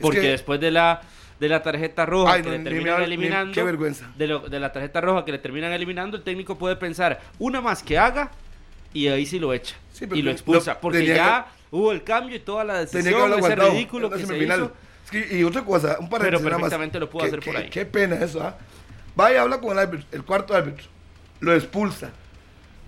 Porque 0.00 0.20
que- 0.20 0.28
después 0.28 0.60
de 0.60 0.70
la 0.70 1.02
de 1.42 1.48
la 1.48 1.62
tarjeta 1.62 2.06
roja 2.06 2.34
Ay, 2.34 2.42
que 2.42 2.50
no, 2.50 2.56
le 2.56 2.62
terminan 2.64 2.98
me 3.00 3.04
eliminando, 3.04 3.52
qué 3.52 3.62
vergüenza. 3.64 4.08
De, 4.16 4.26
lo- 4.28 4.48
de 4.48 4.60
la 4.60 4.70
tarjeta 4.72 5.00
roja 5.00 5.24
que 5.24 5.32
le 5.32 5.38
terminan 5.38 5.72
eliminando, 5.72 6.16
el 6.16 6.22
técnico 6.22 6.56
puede 6.56 6.76
pensar 6.76 7.20
una 7.38 7.60
más 7.60 7.82
que 7.82 7.98
haga 7.98 8.30
y 8.94 9.08
ahí 9.08 9.26
sí 9.26 9.38
lo 9.40 9.52
echa 9.52 9.74
Sí, 9.92 10.06
pero 10.06 10.16
y 10.16 10.22
lo 10.22 10.30
expulsa, 10.30 10.74
no, 10.74 10.80
porque 10.80 11.04
ya 11.04 11.46
hubo 11.72 11.90
el 11.92 12.04
cambio 12.04 12.36
y 12.36 12.38
toda 12.38 12.62
la 12.64 12.74
Tenía 12.86 12.90
que 12.90 12.96
decisión, 12.98 13.28
ese 13.30 13.38
aguantado. 13.38 13.70
ridículo 13.72 14.10
que 14.10 14.24
se 14.24 14.38
hizo. 14.38 14.72
Es 15.04 15.10
que- 15.10 15.38
y 15.38 15.42
otra 15.44 15.64
cosa, 15.64 15.96
un 15.98 16.08
paréntesis 16.08 16.44
nada 16.44 16.50
más. 16.58 16.60
perfectamente 16.62 17.00
lo 17.00 17.10
pudo 17.10 17.24
hacer 17.24 17.40
por 17.40 17.56
ahí. 17.56 17.68
Qué 17.68 17.84
pena 17.84 18.16
eso, 18.16 18.40
¿ah? 18.42 18.56
Va 19.18 19.32
y 19.32 19.36
habla 19.36 19.58
con 19.60 19.72
el 19.72 19.78
árbitro, 19.80 20.06
el 20.12 20.22
cuarto 20.24 20.54
árbitro. 20.54 20.84
Lo 21.40 21.52
expulsa. 21.54 22.10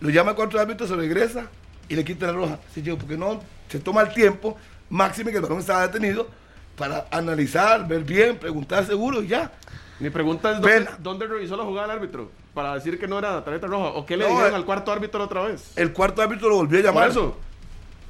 Lo 0.01 0.11
llama 0.11 0.31
al 0.31 0.37
cuarto 0.37 0.61
árbitro, 0.61 0.87
se 0.87 0.95
regresa 0.95 1.49
y 1.89 1.97
le 1.97 2.05
quita 2.05 2.27
la 2.27 2.33
roja. 2.35 2.59
Sí, 2.73 2.83
yo, 2.83 2.97
porque 2.97 3.17
no 3.17 3.43
se 3.69 3.81
toma 3.81 4.03
el 4.03 4.15
tiempo, 4.15 4.57
máximo 4.91 5.31
que 5.31 5.37
el 5.37 5.43
balón 5.43 5.59
estaba 5.59 5.87
detenido, 5.89 6.29
para 6.77 7.07
analizar, 7.11 7.87
ver 7.87 8.05
bien, 8.05 8.37
preguntar 8.37 8.85
seguro 8.85 9.23
y 9.23 9.29
ya. 9.29 9.53
Mi 10.01 10.11
pregunta 10.11 10.53
es: 10.53 10.89
¿dónde, 10.99 11.27
revisó 11.27 11.57
la 11.57 11.65
jugada 11.65 11.87
el 11.93 11.99
árbitro? 11.99 12.31
Para 12.53 12.75
decir 12.75 12.99
que 12.99 13.07
no 13.07 13.19
era 13.19 13.43
tarjeta 13.45 13.67
roja. 13.67 13.91
¿O 13.91 14.05
qué 14.07 14.17
le 14.17 14.25
No, 14.25 14.31
dijeron 14.31 14.53
eh, 14.53 14.57
al 14.57 14.65
cuarto 14.65 14.93
árbitro 14.93 15.23
otra 15.25 15.43
vez? 15.43 15.73
El 15.77 15.93
cuarto 15.93 16.23
árbitro 16.23 16.49
lo 16.49 16.57
volvió 16.57 16.79
a 16.79 16.83
Por 16.83 16.91
llamar. 16.93 17.11
eso. 17.11 17.37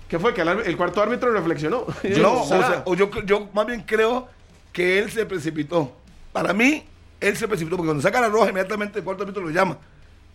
¿Qué 0.08 0.18
fue? 0.18 0.34
Que 0.34 0.42
el, 0.42 0.76
cuarto 0.76 1.02
árbitro 1.02 1.32
reflexionó. 1.32 1.86
No, 2.20 2.32
o, 2.42 2.46
sea, 2.46 2.82
o 2.84 2.94
yo, 2.94 3.10
yo 3.24 3.48
más 3.52 3.66
bien 3.66 3.82
creo 3.86 4.28
que 4.72 4.98
él 4.98 5.10
se 5.10 5.24
precipitó. 5.26 5.92
Para 6.32 6.52
mí, 6.52 6.84
él 7.20 7.36
se 7.36 7.48
precipitó, 7.48 7.76
porque 7.76 7.88
cuando 7.88 8.02
saca 8.02 8.20
la 8.20 8.28
roja, 8.28 8.50
inmediatamente 8.50 8.98
el 8.98 9.04
cuarto 9.04 9.22
árbitro 9.22 9.42
lo 9.42 9.50
llama. 9.50 9.78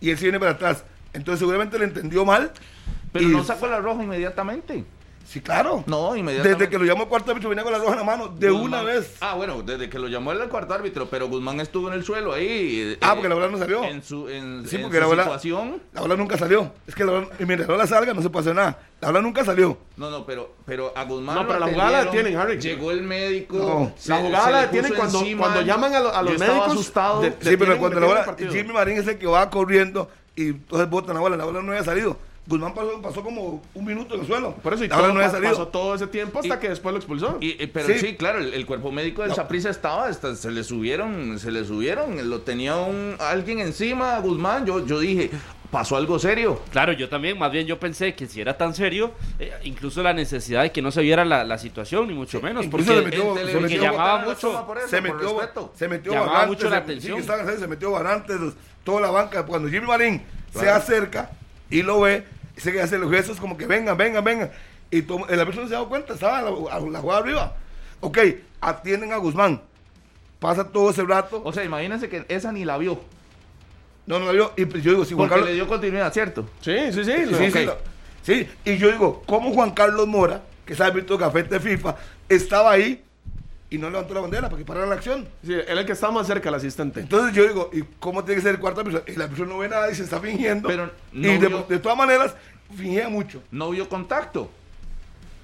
Y 0.00 0.10
él 0.10 0.18
se 0.18 0.24
viene 0.24 0.40
para 0.40 0.52
atrás. 0.52 0.84
Entonces, 1.12 1.38
seguramente 1.40 1.78
le 1.78 1.84
entendió 1.84 2.24
mal. 2.24 2.50
Pero 3.12 3.28
y- 3.28 3.32
no 3.32 3.44
sacó 3.44 3.66
la 3.66 3.78
roja 3.80 4.02
inmediatamente. 4.02 4.84
Sí, 5.30 5.40
claro. 5.40 5.84
No, 5.86 6.16
inmediatamente. 6.16 6.64
Desde 6.64 6.68
que 6.72 6.76
lo 6.76 6.84
llamó 6.84 7.04
el 7.04 7.08
cuarto 7.08 7.30
árbitro, 7.30 7.50
venía 7.50 7.62
con 7.62 7.72
la 7.72 7.78
roja 7.78 7.92
en 7.92 7.98
la 7.98 8.04
mano, 8.04 8.26
de 8.36 8.50
Guzmán- 8.50 8.62
una 8.64 8.82
vez. 8.82 9.14
Ah, 9.20 9.34
bueno, 9.36 9.62
desde 9.62 9.88
que 9.88 9.96
lo 10.00 10.08
llamó 10.08 10.32
el 10.32 10.40
cuarto 10.48 10.74
árbitro, 10.74 11.06
pero 11.08 11.28
Guzmán 11.28 11.60
estuvo 11.60 11.86
en 11.86 11.94
el 11.94 12.04
suelo 12.04 12.32
ahí. 12.32 12.98
Ah, 13.00 13.10
eh, 13.10 13.14
porque 13.14 13.28
la 13.28 13.36
bola 13.36 13.46
no 13.46 13.56
salió. 13.56 13.84
En 13.84 14.02
su, 14.02 14.28
en, 14.28 14.66
Sí, 14.66 14.74
en 14.74 14.82
porque 14.82 14.96
su 14.96 15.00
la 15.02 15.06
bola, 15.06 15.22
situación. 15.22 15.80
la 15.92 16.00
bola 16.00 16.16
nunca 16.16 16.36
salió. 16.36 16.72
Es 16.84 16.96
que 16.96 17.04
la 17.04 17.12
bola, 17.12 17.28
y 17.38 17.44
mira, 17.44 17.60
la 17.60 17.66
bola 17.74 17.86
salga, 17.86 18.12
no 18.12 18.22
se 18.22 18.28
puede 18.28 18.40
hacer 18.42 18.56
nada. 18.56 18.78
La 19.00 19.08
bola 19.08 19.20
nunca 19.22 19.44
salió. 19.44 19.78
No, 19.96 20.10
no, 20.10 20.26
pero, 20.26 20.52
pero 20.66 20.92
a 20.96 21.04
Guzmán. 21.04 21.36
No, 21.36 21.46
pero 21.46 21.60
la 21.60 21.66
jugada 21.68 21.90
la 21.92 22.04
detienen, 22.06 22.36
Harry. 22.36 22.58
Llegó 22.58 22.90
el 22.90 23.02
médico. 23.02 23.56
No. 23.56 23.92
se- 23.96 24.10
La 24.10 24.18
jugada 24.18 24.50
la 24.62 24.70
puso 24.72 24.94
cuando, 24.96 25.18
encima, 25.20 25.42
cuando 25.42 25.60
llaman 25.62 25.94
a, 25.94 26.00
lo- 26.00 26.12
a 26.12 26.22
los 26.22 26.38
médicos. 26.40 26.72
asustado. 26.72 27.20
de- 27.22 27.36
Sí, 27.40 27.56
pero 27.56 27.78
cuando 27.78 28.00
la 28.00 28.06
bola. 28.08 28.36
Jimmy 28.36 28.72
Marín 28.72 28.98
es 28.98 29.06
el 29.06 29.16
que 29.16 29.28
va 29.28 29.48
corriendo 29.48 30.10
y 30.34 30.48
entonces 30.48 30.90
botan 30.90 31.14
la 31.14 31.20
bola, 31.20 31.36
la 31.36 31.44
bola 31.44 31.62
no 31.62 31.70
había 31.70 31.84
salido. 31.84 32.16
Guzmán 32.46 32.74
pasó, 32.74 33.00
pasó 33.02 33.22
como 33.22 33.62
un 33.74 33.84
minuto 33.84 34.14
en 34.14 34.22
el 34.22 34.26
suelo. 34.26 34.54
Por 34.56 34.74
eso, 34.74 34.84
y 34.84 34.88
la 34.88 34.96
bola 34.96 35.08
todo, 35.12 35.22
no 35.22 35.30
salido. 35.30 35.50
pasó 35.52 35.68
todo 35.68 35.94
ese 35.94 36.06
tiempo 36.08 36.40
hasta 36.40 36.56
Y- 36.56 36.58
que 36.58 36.68
después 36.70 36.92
lo 36.92 36.98
expulsó. 36.98 37.38
Y, 37.40 37.66
pero 37.68 37.86
Sí. 37.86 37.98
sí, 37.98 38.16
claro, 38.16 38.38
el, 38.38 38.52
el 38.54 38.66
cuerpo 38.66 38.90
médico 38.90 39.22
del 39.22 39.30
No. 39.30 39.36
Saprissa 39.36 39.70
estaba, 39.70 40.06
hasta 40.06 40.34
se 40.34 40.50
le 40.50 40.64
subieron, 40.64 41.38
se 41.38 41.52
le 41.52 41.64
subieron, 41.64 42.28
lo 42.28 42.40
tenía 42.40 42.76
un 42.76 43.14
alguien 43.20 43.60
encima, 43.60 44.18
Guzmán, 44.18 44.66
yo, 44.66 44.84
yo 44.84 44.98
dije, 44.98 45.30
pasó 45.70 45.96
algo 45.96 46.18
serio. 46.18 46.60
Claro, 46.72 46.92
yo 46.92 47.08
también, 47.08 47.38
más 47.38 47.52
bien 47.52 47.66
yo 47.68 47.78
pensé 47.78 48.14
que 48.16 48.26
si 48.26 48.40
era 48.40 48.56
tan 48.58 48.74
serio, 48.74 49.12
eh, 49.38 49.52
incluso 49.62 50.02
la 50.02 50.12
necesidad 50.12 50.62
de 50.62 50.72
que 50.72 50.82
no 50.82 50.90
se 50.90 51.02
viera 51.02 51.24
la, 51.24 51.44
la 51.44 51.58
situación, 51.58 52.08
ni 52.08 52.14
mucho 52.14 52.40
menos, 52.40 52.66
porque 52.66 52.84
metió- 52.90 53.36
se 53.36 53.60
metió- 53.60 53.80
llamaba 53.82 54.24
mucho- 54.24 54.66
por 54.66 54.78
eso, 54.78 54.88
se 54.88 55.00
por 55.02 55.12
metió, 55.14 55.38
respeto. 55.38 55.72
se 55.76 55.86
metió 55.88 56.12
Llamaba 56.14 56.46
mucho 56.46 56.68
la 56.68 56.84
se- 56.84 57.00
sí, 57.00 57.12
se 57.60 57.66
metió 57.68 57.92
Barantes, 57.92 58.36
toda 58.82 59.00
la 59.02 59.10
banca. 59.12 59.46
Cuando 59.46 59.68
Jimmy 59.68 59.86
Marín 59.86 60.22
se 60.52 60.68
acerca 60.68 61.30
y 61.70 61.82
lo 61.82 62.00
ve, 62.00 62.24
se 62.56 62.80
hace 62.80 62.98
los 62.98 63.10
gestos 63.10 63.38
como 63.38 63.56
que 63.56 63.66
vengan, 63.66 63.96
vengan, 63.96 64.22
vengan. 64.24 64.50
Y 64.90 65.02
to- 65.02 65.28
el 65.28 65.38
árbitro 65.40 65.62
no 65.62 65.68
se 65.68 65.74
ha 65.74 65.78
dado 65.78 65.88
cuenta, 65.88 66.14
estaba 66.14 66.42
la, 66.42 66.50
la 66.50 67.00
jugada 67.00 67.20
arriba. 67.20 67.56
Ok, 68.00 68.18
atienden 68.60 69.12
a 69.12 69.16
Guzmán. 69.16 69.60
Pasa 70.38 70.64
todo 70.68 70.90
ese 70.90 71.02
rato. 71.04 71.42
O 71.44 71.52
sea, 71.52 71.64
imagínense 71.64 72.08
que 72.08 72.24
esa 72.28 72.50
ni 72.50 72.64
la 72.64 72.78
vio, 72.78 73.00
No, 74.06 74.18
no 74.18 74.26
la 74.26 74.32
vio. 74.32 74.52
Y 74.56 74.64
pues 74.64 74.82
yo 74.82 74.92
digo, 74.92 75.04
si 75.04 75.14
Juan 75.14 75.28
porque 75.28 75.34
Carlos. 75.42 75.48
le 75.50 75.54
dio 75.54 75.68
continuidad, 75.68 76.12
¿cierto? 76.12 76.48
Sí, 76.60 76.74
sí, 76.92 77.04
sí. 77.04 77.12
Sí, 77.52 77.68
sí, 78.22 78.48
y 78.64 78.76
yo 78.78 78.90
digo, 78.90 79.22
¿cómo 79.26 79.52
Juan 79.52 79.70
Carlos 79.72 80.06
Mora, 80.08 80.42
que 80.64 80.72
es 80.72 80.80
árbitro 80.80 81.16
de 81.16 81.24
café 81.24 81.42
de 81.44 81.60
FIFA, 81.60 81.96
estaba 82.28 82.72
ahí 82.72 83.02
y 83.70 83.78
no 83.78 83.88
levantó 83.88 84.14
la 84.14 84.20
bandera 84.20 84.48
para 84.48 84.58
que 84.58 84.64
parara 84.64 84.86
la 84.86 84.96
acción? 84.96 85.28
Sí, 85.44 85.52
él 85.52 85.60
es 85.60 85.68
el 85.70 85.86
que 85.86 85.92
estaba 85.92 86.12
más 86.12 86.26
cerca, 86.26 86.48
el 86.48 86.54
asistente. 86.56 87.00
Entonces 87.00 87.34
yo 87.34 87.44
digo, 87.46 87.70
¿y 87.72 87.82
cómo 88.00 88.24
tiene 88.24 88.36
que 88.40 88.42
ser 88.42 88.54
el 88.56 88.60
cuarto 88.60 88.80
árbitro? 88.80 89.02
El 89.06 89.22
árbitro 89.22 89.46
no 89.46 89.58
ve 89.58 89.68
nada 89.68 89.90
y 89.90 89.94
se 89.94 90.02
está 90.02 90.20
fingiendo. 90.20 90.68
Pero 90.68 90.90
no 91.12 91.28
y 91.28 91.38
de, 91.38 91.48
vio- 91.48 91.66
de 91.68 91.78
todas 91.78 91.96
maneras, 91.96 92.34
fingía 92.76 93.08
mucho. 93.08 93.42
No 93.50 93.70
vio 93.70 93.88
contacto, 93.88 94.50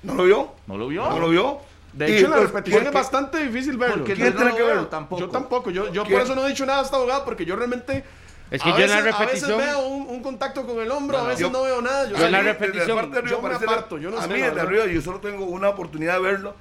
¿No 0.03 0.15
lo 0.15 0.25
vio? 0.25 0.53
no 0.67 0.77
lo 0.77 0.89
vio. 0.89 1.09
¿No 1.09 1.19
lo 1.19 1.29
vio? 1.31 1.59
De 1.93 2.15
hecho, 2.17 2.27
en 2.27 2.31
la 2.33 2.37
repetición 2.41 2.81
¿quién- 2.83 2.89
es 2.89 2.95
bastante 2.95 3.39
difícil 3.43 3.77
verlo. 3.79 3.97
Porque 3.99 4.15
¿Quién 4.15 4.29
yo 4.29 4.35
tiene 4.37 4.51
no 4.51 4.57
que 4.57 4.62
verlo? 4.62 4.87
tampoco. 4.89 5.21
Yo 5.21 5.29
tampoco, 5.31 5.71
yo, 5.71 5.91
yo 5.93 6.05
por 6.05 6.21
eso 6.21 6.35
no 6.35 6.45
he 6.47 6.49
dicho 6.51 6.67
nada 6.67 6.81
a 6.81 6.83
esta 6.83 6.97
abogada, 6.97 7.25
porque 7.25 7.45
yo 7.45 7.57
realmente. 7.57 8.05
Es 8.51 8.62
que 8.62 8.69
a 8.69 8.77
yo 8.79 8.85
en 8.85 8.91
la 8.91 9.01
veces- 9.01 9.19
repetición- 9.19 9.53
A 9.53 9.57
veces 9.57 9.71
veo 9.73 9.87
un, 9.89 10.09
un 10.09 10.23
contacto 10.23 10.65
con 10.67 10.79
el 10.79 10.91
hombro, 10.91 11.17
No, 11.17 11.21
a 11.21 11.23
no, 11.25 11.29
veces 11.31 11.41
yo- 11.43 11.51
no 11.51 11.62
veo 11.62 11.81
nada. 11.83 12.05
Yo, 12.09 12.17
yo 12.17 12.27
en 12.27 12.33
la 12.33 12.39
a 12.39 12.43
mí, 12.43 12.47
repetición, 12.49 12.79
desde 12.87 12.95
la 12.95 13.01
parte 13.01 13.12
de 13.15 13.19
arriba 13.19 13.37
yo 13.37 13.49
me 13.49 13.55
aparto, 13.55 13.99
yo 13.99 14.11
no 14.11 14.19
a 14.19 14.23
sé, 14.23 14.29
mí 14.29 14.39
la 14.41 14.47
desde 14.49 14.61
arriba 14.61 14.87
yo 14.87 15.01
solo 15.03 15.19
tengo 15.21 15.45
una 15.47 15.69
oportunidad 15.71 16.15
de 16.15 16.21
verlo. 16.21 16.55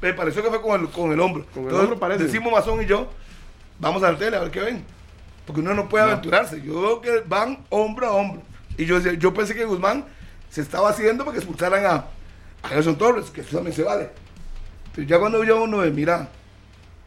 Me 0.00 0.12
pareció 0.14 0.42
que 0.42 0.48
fue 0.48 0.60
con 0.60 0.80
el, 0.80 0.88
con 0.88 1.12
el 1.12 1.20
hombro. 1.20 1.46
Con 1.54 1.68
el 1.68 1.74
hombro 1.74 1.98
parece. 1.98 2.24
Decimos 2.24 2.52
Mazón 2.52 2.82
y 2.82 2.86
yo, 2.86 3.08
vamos 3.78 4.02
a 4.02 4.12
la 4.12 4.18
tele 4.18 4.36
a 4.36 4.40
ver 4.40 4.50
qué 4.50 4.60
ven. 4.60 4.84
Porque 5.46 5.60
uno 5.60 5.74
no 5.74 5.88
puede 5.88 6.04
aventurarse. 6.04 6.60
Yo 6.62 6.80
veo 6.80 7.00
que 7.00 7.22
van 7.26 7.58
hombro 7.70 8.06
a 8.06 8.12
hombro. 8.12 8.42
Y 8.76 8.84
yo, 8.84 8.98
yo 8.98 9.34
pensé 9.34 9.54
que 9.54 9.64
Guzmán 9.64 10.04
se 10.50 10.60
estaba 10.60 10.90
haciendo 10.90 11.24
para 11.24 11.32
que 11.32 11.38
expulsaran 11.38 11.84
a, 11.86 12.04
a 12.62 12.68
Gerson 12.68 12.96
Torres, 12.96 13.30
que 13.30 13.40
eso 13.42 13.56
también 13.56 13.74
se 13.74 13.82
vale. 13.82 14.10
Pero 14.94 15.06
ya 15.06 15.18
cuando 15.18 15.42
yo 15.44 15.62
uno 15.62 15.78
ve, 15.78 15.90
mira, 15.90 16.28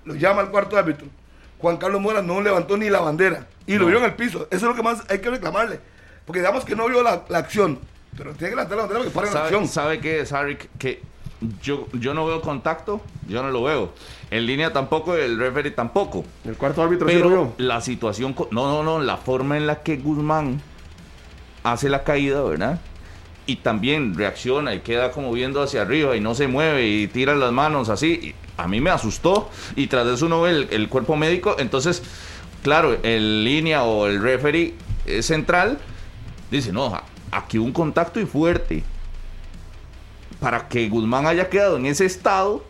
lo 0.04 0.16
llama 0.16 0.42
al 0.42 0.52
cuarto 0.52 0.78
árbitro. 0.78 1.08
Juan 1.60 1.78
Carlos 1.78 2.02
Mora 2.02 2.22
no 2.22 2.42
levantó 2.42 2.78
ni 2.78 2.90
la 2.90 3.00
bandera 3.00 3.48
y 3.66 3.76
lo 3.76 3.86
vio 3.88 3.98
en 4.00 4.04
el 4.06 4.14
piso. 4.16 4.48
Eso 4.52 4.58
es 4.58 4.64
lo 4.64 4.76
que 4.76 4.84
más 4.84 5.04
hay 5.10 5.20
que 5.20 5.30
reclamarle. 5.30 5.80
Porque 6.26 6.40
digamos 6.40 6.66
que 6.66 6.76
no 6.76 6.88
vio 6.88 7.02
la, 7.04 7.24
la 7.30 7.38
acción, 7.38 7.80
pero 8.18 8.34
tiene 8.34 8.50
que 8.50 8.56
levantar 8.56 8.78
la 8.78 8.84
bandera 8.84 9.00
para 9.00 9.10
que 9.10 9.16
pare 9.16 9.28
la 9.28 9.34
¿Sabe, 9.34 9.46
acción. 9.46 9.68
sabe 9.68 10.00
qué 10.00 10.20
es, 10.20 10.34
Harry? 10.34 10.58
Que 10.78 11.02
yo, 11.62 11.88
yo 11.94 12.14
no 12.14 12.26
veo 12.26 12.42
contacto, 12.42 13.02
yo 13.28 13.44
no 13.44 13.52
lo 13.52 13.64
veo. 13.64 13.92
En 14.32 14.46
línea 14.46 14.74
tampoco, 14.74 15.16
el 15.16 15.38
referee 15.38 15.72
tampoco. 15.72 16.24
El 16.46 16.56
cuarto 16.58 16.82
árbitro 16.82 17.10
sí 17.10 17.20
lo 17.20 17.30
Pero 17.30 17.30
vio. 17.30 17.54
la 17.58 17.82
situación, 17.82 18.36
no, 18.52 18.68
no, 18.68 18.84
no, 18.84 19.00
la 19.00 19.18
forma 19.18 19.58
en 19.58 19.68
la 19.68 19.84
que 19.84 19.98
Guzmán 19.98 20.62
hace 21.64 21.90
la 21.90 22.04
caída, 22.04 22.42
¿verdad? 22.44 22.80
Y 23.48 23.58
también 23.58 24.16
reacciona 24.16 24.74
y 24.74 24.80
queda 24.80 25.12
como 25.12 25.32
viendo 25.32 25.62
hacia 25.62 25.82
arriba 25.84 26.16
y 26.16 26.20
no 26.22 26.34
se 26.36 26.48
mueve 26.48 26.88
y 26.88 27.08
tira 27.08 27.36
las 27.36 27.52
manos 27.52 27.90
así. 27.90 28.08
y 28.22 28.36
a 28.58 28.68
mí 28.68 28.80
me 28.80 28.90
asustó 28.90 29.50
y 29.76 29.88
tras 29.88 30.06
de 30.06 30.14
eso 30.14 30.28
uno 30.28 30.42
ve 30.42 30.52
el, 30.52 30.68
el 30.72 30.90
cuerpo 30.90 31.16
médico. 31.18 31.56
Entonces, 31.60 32.02
claro, 32.64 32.98
el 33.04 33.44
línea 33.44 33.84
o 33.84 34.08
el 34.08 34.22
referee 34.22 34.74
eh, 35.06 35.22
central 35.22 35.78
dice, 36.50 36.72
no, 36.72 37.00
aquí 37.32 37.58
un 37.58 37.72
contacto 37.74 38.20
y 38.20 38.26
fuerte. 38.26 38.84
Para 40.40 40.68
que 40.68 40.88
Guzmán 40.90 41.26
haya 41.28 41.50
quedado 41.50 41.78
en 41.78 41.86
ese 41.86 42.06
estado, 42.06 42.64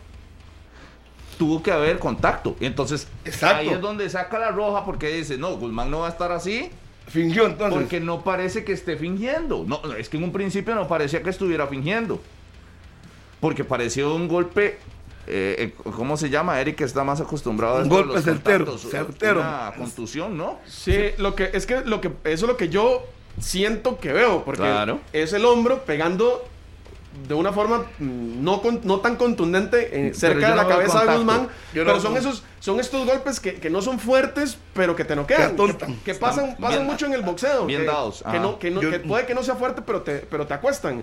tuvo 1.38 1.62
que 1.62 1.70
haber 1.72 1.98
contacto. 1.98 2.56
Y 2.60 2.66
entonces, 2.66 3.08
Exacto. 3.24 3.56
ahí 3.58 3.68
es 3.68 3.80
donde 3.80 4.08
saca 4.08 4.38
la 4.38 4.50
roja 4.50 4.84
porque 4.84 5.08
dice, 5.08 5.36
no, 5.36 5.56
Guzmán 5.56 5.90
no 5.90 6.00
va 6.00 6.06
a 6.06 6.10
estar 6.10 6.32
así 6.32 6.70
Fingió 7.08 7.46
entonces. 7.46 7.78
porque 7.78 8.00
no 8.00 8.22
parece 8.22 8.64
que 8.64 8.72
esté 8.72 8.96
fingiendo. 8.96 9.64
No, 9.66 9.80
es 9.96 10.08
que 10.08 10.16
en 10.16 10.24
un 10.24 10.32
principio 10.32 10.74
no 10.74 10.88
parecía 10.88 11.22
que 11.22 11.30
estuviera 11.30 11.66
fingiendo. 11.66 12.20
Porque 13.40 13.64
pareció 13.64 14.14
un 14.14 14.28
golpe, 14.28 14.78
eh, 15.26 15.72
eh, 15.76 15.90
¿cómo 15.94 16.16
se 16.16 16.30
llama? 16.30 16.60
Eric 16.60 16.80
está 16.80 17.04
más 17.04 17.20
acostumbrado 17.20 17.78
a 17.78 17.82
Un 17.82 17.88
golpe 17.88 18.20
certero, 18.22 18.78
certero. 18.78 19.40
Una 19.40 19.72
contusión, 19.76 20.36
¿no? 20.36 20.58
Sí, 20.66 20.96
lo 21.18 21.34
que 21.34 21.50
es 21.52 21.66
que 21.66 21.82
lo 21.84 22.00
que 22.00 22.08
eso 22.24 22.46
es 22.46 22.48
lo 22.50 22.56
que 22.56 22.70
yo 22.70 23.04
siento 23.38 23.98
que 23.98 24.12
veo, 24.12 24.42
porque 24.44 24.62
Claro. 24.62 25.00
es 25.12 25.32
el 25.34 25.44
hombro 25.44 25.84
pegando 25.84 26.42
de 27.28 27.34
una 27.34 27.52
forma 27.52 27.86
mm, 27.98 28.44
no, 28.44 28.60
con- 28.62 28.80
no 28.84 29.00
tan 29.00 29.16
contundente 29.16 30.08
eh, 30.08 30.14
cerca 30.14 30.50
de 30.50 30.56
la 30.56 30.62
no 30.64 30.68
cabeza 30.68 31.04
de. 31.04 31.16
Guzmán. 31.16 31.42
Yo 31.72 31.84
pero 31.84 31.94
no- 31.94 32.00
son 32.00 32.16
esos, 32.16 32.42
son 32.60 32.80
estos 32.80 33.06
golpes 33.06 33.40
que, 33.40 33.54
que 33.54 33.70
no 33.70 33.80
son 33.82 33.98
fuertes, 33.98 34.58
pero 34.74 34.94
que 34.96 35.04
te 35.04 35.10
Que 35.10 35.16
noquean. 35.16 35.56
Que, 35.56 35.94
que 36.04 36.14
pasan, 36.14 36.56
pasan 36.60 36.78
bien- 36.80 36.86
mucho 36.86 37.06
en 37.06 37.14
el 37.14 37.22
boxeo. 37.22 37.66
bien 37.66 37.80
que, 37.82 37.86
dados, 37.86 38.22
Que, 38.22 38.28
ajá. 38.28 38.38
no, 38.40 38.58
que, 38.58 38.70
no- 38.70 38.82
Yo- 38.82 38.90
que 38.90 38.98
puede 39.00 39.26
que 39.26 39.34
no 39.34 39.42
sea 39.42 39.56
fuerte, 39.56 39.82
pero 39.84 40.02
te, 40.02 40.18
pero 40.18 40.46
te 40.46 40.54
acuestan. 40.54 41.02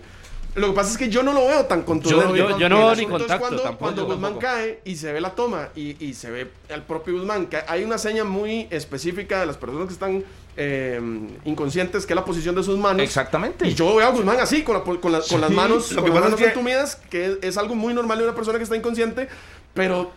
Lo 0.55 0.67
que 0.67 0.73
pasa 0.73 0.91
es 0.91 0.97
que 0.99 1.09
yo 1.09 1.23
no 1.23 1.33
lo 1.33 1.47
veo 1.47 1.65
tan 1.65 1.81
contundente. 1.81 2.37
yo- 2.37 2.59
yo 2.59 2.69
no 2.69 2.77
veo 2.77 2.95
ni 2.95 3.07
contacto 3.07 3.39
Cuando, 3.39 3.63
tampoco, 3.63 3.79
cuando 3.79 4.05
Guzmán 4.05 4.33
tampoco. 4.33 4.39
cae 4.53 4.81
y 4.85 4.95
se 4.97 5.11
ve 5.11 5.19
la 5.19 5.31
toma 5.31 5.69
y, 5.75 6.05
y 6.05 6.13
se 6.13 6.29
ve 6.29 6.51
al 6.71 6.83
propio 6.83 7.15
Guzmán, 7.15 7.47
que 7.47 7.57
hay 7.67 7.83
una 7.83 7.97
seña 7.97 8.23
muy 8.23 8.67
específica 8.69 9.39
de 9.39 9.47
las 9.47 9.57
personas 9.57 9.87
que 9.87 9.93
están 9.93 10.23
eh, 10.57 11.01
inconscientes, 11.45 12.05
que 12.05 12.13
es 12.13 12.15
la 12.15 12.25
posición 12.25 12.55
de 12.55 12.63
sus 12.63 12.77
manos. 12.77 13.01
Exactamente. 13.03 13.67
Y 13.67 13.73
yo 13.73 13.95
veo 13.95 14.07
a 14.07 14.11
Guzmán 14.11 14.39
así, 14.39 14.63
con, 14.63 14.75
la- 14.75 14.81
con 14.83 15.11
la- 15.11 15.21
con 15.21 15.41
las 15.41 15.49
manos, 15.51 15.91
lo 15.91 16.01
con 16.01 16.11
que 16.11 16.13
las 16.15 16.23
manos 16.23 16.39
es 16.39 16.45
que- 16.45 16.51
entumidas, 16.53 16.95
que 17.09 17.25
es, 17.25 17.37
es 17.41 17.57
algo 17.57 17.75
muy 17.75 17.93
normal 17.93 18.17
de 18.19 18.23
una 18.25 18.35
persona 18.35 18.57
que 18.59 18.63
está 18.63 18.75
inconsciente, 18.75 19.27
pero 19.73 20.11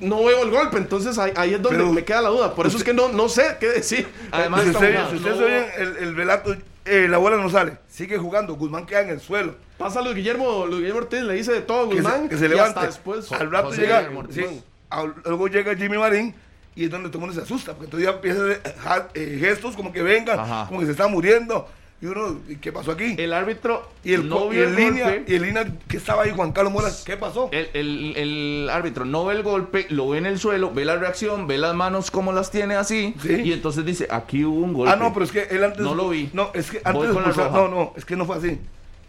no 0.00 0.24
veo 0.24 0.42
el 0.44 0.50
golpe, 0.50 0.76
entonces 0.78 1.18
ahí, 1.18 1.32
ahí 1.36 1.54
es 1.54 1.62
donde 1.62 1.78
Pero- 1.78 1.92
me 1.92 2.04
queda 2.04 2.20
la 2.22 2.28
duda. 2.30 2.54
Por 2.54 2.66
eso 2.66 2.76
es 2.78 2.84
que 2.84 2.94
no, 2.94 3.08
no 3.08 3.28
sé 3.28 3.56
qué 3.60 3.68
decir. 3.68 4.06
Además, 4.30 4.62
si 4.64 4.70
ustedes 4.70 5.12
ustedes 5.12 5.36
No- 5.38 5.44
oyen 5.46 5.64
el, 5.76 5.96
el 5.98 6.16
relato, 6.16 6.54
eh, 6.84 7.06
la 7.08 7.18
bola 7.18 7.36
no 7.36 7.50
sale. 7.50 7.78
Sigue 7.88 8.16
jugando. 8.16 8.54
Guzmán 8.54 8.86
queda 8.86 9.00
en 9.02 9.10
el 9.10 9.20
suelo. 9.20 9.56
Pasa 9.76 10.00
Luis 10.00 10.14
Guillermo, 10.14 10.64
Luis 10.66 10.78
Guillermo 10.80 11.00
Ortiz 11.00 11.20
le 11.22 11.34
dice 11.34 11.52
de 11.52 11.60
todo 11.60 11.86
a 11.86 11.88
Que 11.90 11.96
Guzmán 11.96 12.22
se, 12.24 12.28
que 12.30 12.36
se 12.38 12.46
y 12.46 12.48
levante. 12.48 12.68
hasta 12.80 12.86
después. 12.86 13.30
Al 13.32 13.50
rato 13.50 13.68
José 13.68 13.82
llega. 13.82 14.08
Sí, 14.30 14.62
al- 14.90 15.14
luego 15.24 15.48
llega 15.48 15.74
Jimmy 15.76 15.98
Marín. 15.98 16.34
Y 16.78 16.84
es 16.84 16.90
donde 16.90 17.08
todo 17.08 17.18
el 17.18 17.26
mundo 17.26 17.34
se 17.34 17.42
asusta. 17.44 17.74
Porque 17.74 17.90
todavía 17.90 18.10
empieza 18.10 18.40
a 18.40 18.44
hacer 18.44 18.74
ja- 18.78 19.08
eh, 19.14 19.36
gestos 19.40 19.74
como 19.74 19.92
que 19.92 20.02
vengan. 20.02 20.38
Ajá. 20.38 20.66
Como 20.68 20.78
que 20.80 20.86
se 20.86 20.92
está 20.92 21.08
muriendo. 21.08 21.66
Y 22.00 22.06
uno, 22.06 22.38
¿y 22.48 22.54
¿qué 22.56 22.70
pasó 22.72 22.92
aquí? 22.92 23.16
El 23.18 23.32
árbitro 23.32 23.90
y 24.04 24.12
el, 24.12 24.28
no 24.28 24.46
y 24.46 24.50
vio 24.50 24.62
el 24.62 24.68
el 24.68 24.76
línea, 24.76 25.10
golpe. 25.10 25.32
y 25.32 25.34
el 25.34 25.42
línea 25.42 25.66
que 25.88 25.96
estaba 25.96 26.22
ahí, 26.22 26.30
Juan 26.32 26.52
Carlos 26.52 26.72
Mora, 26.72 26.88
¿qué 27.04 27.16
pasó? 27.16 27.48
El, 27.50 27.68
el- 27.74 28.16
el 28.16 28.70
árbitro 28.70 29.04
no 29.04 29.24
ve 29.24 29.34
el 29.34 29.42
golpe, 29.42 29.86
lo 29.90 30.08
ve 30.10 30.18
en 30.18 30.26
el 30.26 30.38
suelo, 30.38 30.70
ve 30.72 30.84
la 30.84 30.94
reacción, 30.94 31.48
ve 31.48 31.58
las 31.58 31.74
manos 31.74 32.12
como 32.12 32.30
las 32.32 32.52
tiene 32.52 32.76
así, 32.76 33.16
Sí. 33.20 33.40
y 33.44 33.52
entonces 33.52 33.84
dice, 33.84 34.06
aquí 34.12 34.44
hubo 34.44 34.60
un 34.60 34.74
golpe. 34.74 34.92
Ah, 34.92 34.96
no, 34.96 35.12
pero 35.12 35.24
es 35.24 35.32
que 35.32 35.48
él 35.50 35.64
antes. 35.64 35.80
No 35.80 35.96
lo 35.96 36.08
vi. 36.10 36.30
No, 36.32 36.52
es 36.54 36.70
que 36.70 36.80
antes 36.84 37.10
expulsar-. 37.10 37.50
No, 37.50 37.66
no, 37.66 37.92
es 37.96 38.04
que 38.04 38.14
no 38.14 38.26
fue 38.26 38.36
así. 38.36 38.60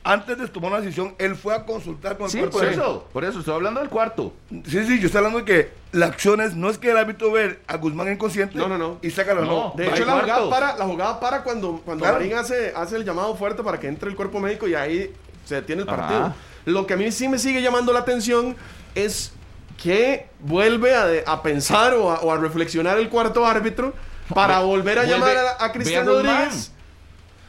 Antes 0.02 0.38
de 0.38 0.48
tomar 0.48 0.72
una 0.72 0.80
decisión, 0.82 1.14
él 1.20 1.36
fue 1.36 1.54
a 1.54 1.66
consultar 1.66 2.16
con 2.18 2.26
el 2.26 2.32
Sí, 2.32 2.38
cuerpo 2.40 2.58
por 2.58 2.66
de- 2.68 2.72
eso, 2.74 3.08
por 3.12 3.26
eso, 3.26 3.40
estoy 3.40 3.54
hablando 3.54 3.82
del 3.82 3.90
cuarto. 3.90 4.34
Sí, 4.50 4.86
sí, 4.86 4.98
yo 5.00 5.08
estoy 5.08 5.18
hablando 5.20 5.40
de 5.40 5.46
que 5.46 5.72
la 5.92 6.06
acción 6.06 6.40
es, 6.40 6.56
no 6.56 6.70
es 6.70 6.78
que 6.78 6.92
el 6.92 6.98
árbitro 6.98 7.32
ve 7.34 7.60
a 7.68 7.76
Guzmán 7.78 8.10
inconsciente 8.12 8.58
No, 8.58 8.70
no, 8.70 8.78
no. 8.78 8.98
y 9.02 9.10
sácalo, 9.12 9.42
no. 9.42 9.48
No, 9.48 9.74
De 9.76 9.88
hecho, 9.90 10.06
la 10.06 10.14
jugada, 10.14 10.26
cuarto. 10.26 10.50
para, 10.50 10.78
la 10.78 10.86
jugada 10.86 11.20
para 11.20 11.44
cuando, 11.44 11.82
cuando 11.84 12.04
Claro. 12.06 12.18
Marín 12.20 12.34
hace, 12.36 12.72
hace 12.76 12.96
el 12.96 13.04
llamado 13.04 13.36
fuerte 13.36 13.62
para 13.62 13.78
que 13.80 13.88
entre 13.88 14.10
el 14.10 14.16
cuerpo 14.16 14.40
médico 14.40 14.68
y 14.70 14.74
ahí 14.76 15.12
se 15.46 15.56
detiene 15.56 15.82
el 15.84 15.90
Ajá. 15.90 15.98
partido. 15.98 16.34
Lo 16.66 16.88
que 16.88 16.94
a 16.94 16.98
mí 16.98 17.12
sí 17.12 17.28
me 17.28 17.38
sigue 17.38 17.62
llamando 17.62 17.92
la 17.92 18.00
atención 18.00 18.56
es 18.96 19.34
que 19.82 20.28
vuelve 20.40 20.96
a, 20.96 21.08
de- 21.08 21.24
a 21.28 21.44
pensar 21.44 21.94
o 21.96 22.10
a, 22.12 22.20
o 22.22 22.32
a 22.32 22.38
reflexionar 22.38 22.98
el 23.00 23.10
cuarto 23.10 23.46
árbitro 23.46 23.94
para 24.34 24.60
Ve- 24.60 24.66
volver 24.66 25.00
a 25.00 25.02
vuelve- 25.04 25.12
llamar 25.12 25.38
a, 25.38 25.52
a 25.52 25.68
ve 25.68 25.74
Cristian 25.74 26.08
a 26.08 26.12
Guzmán. 26.12 26.36
Rodríguez. 26.38 26.72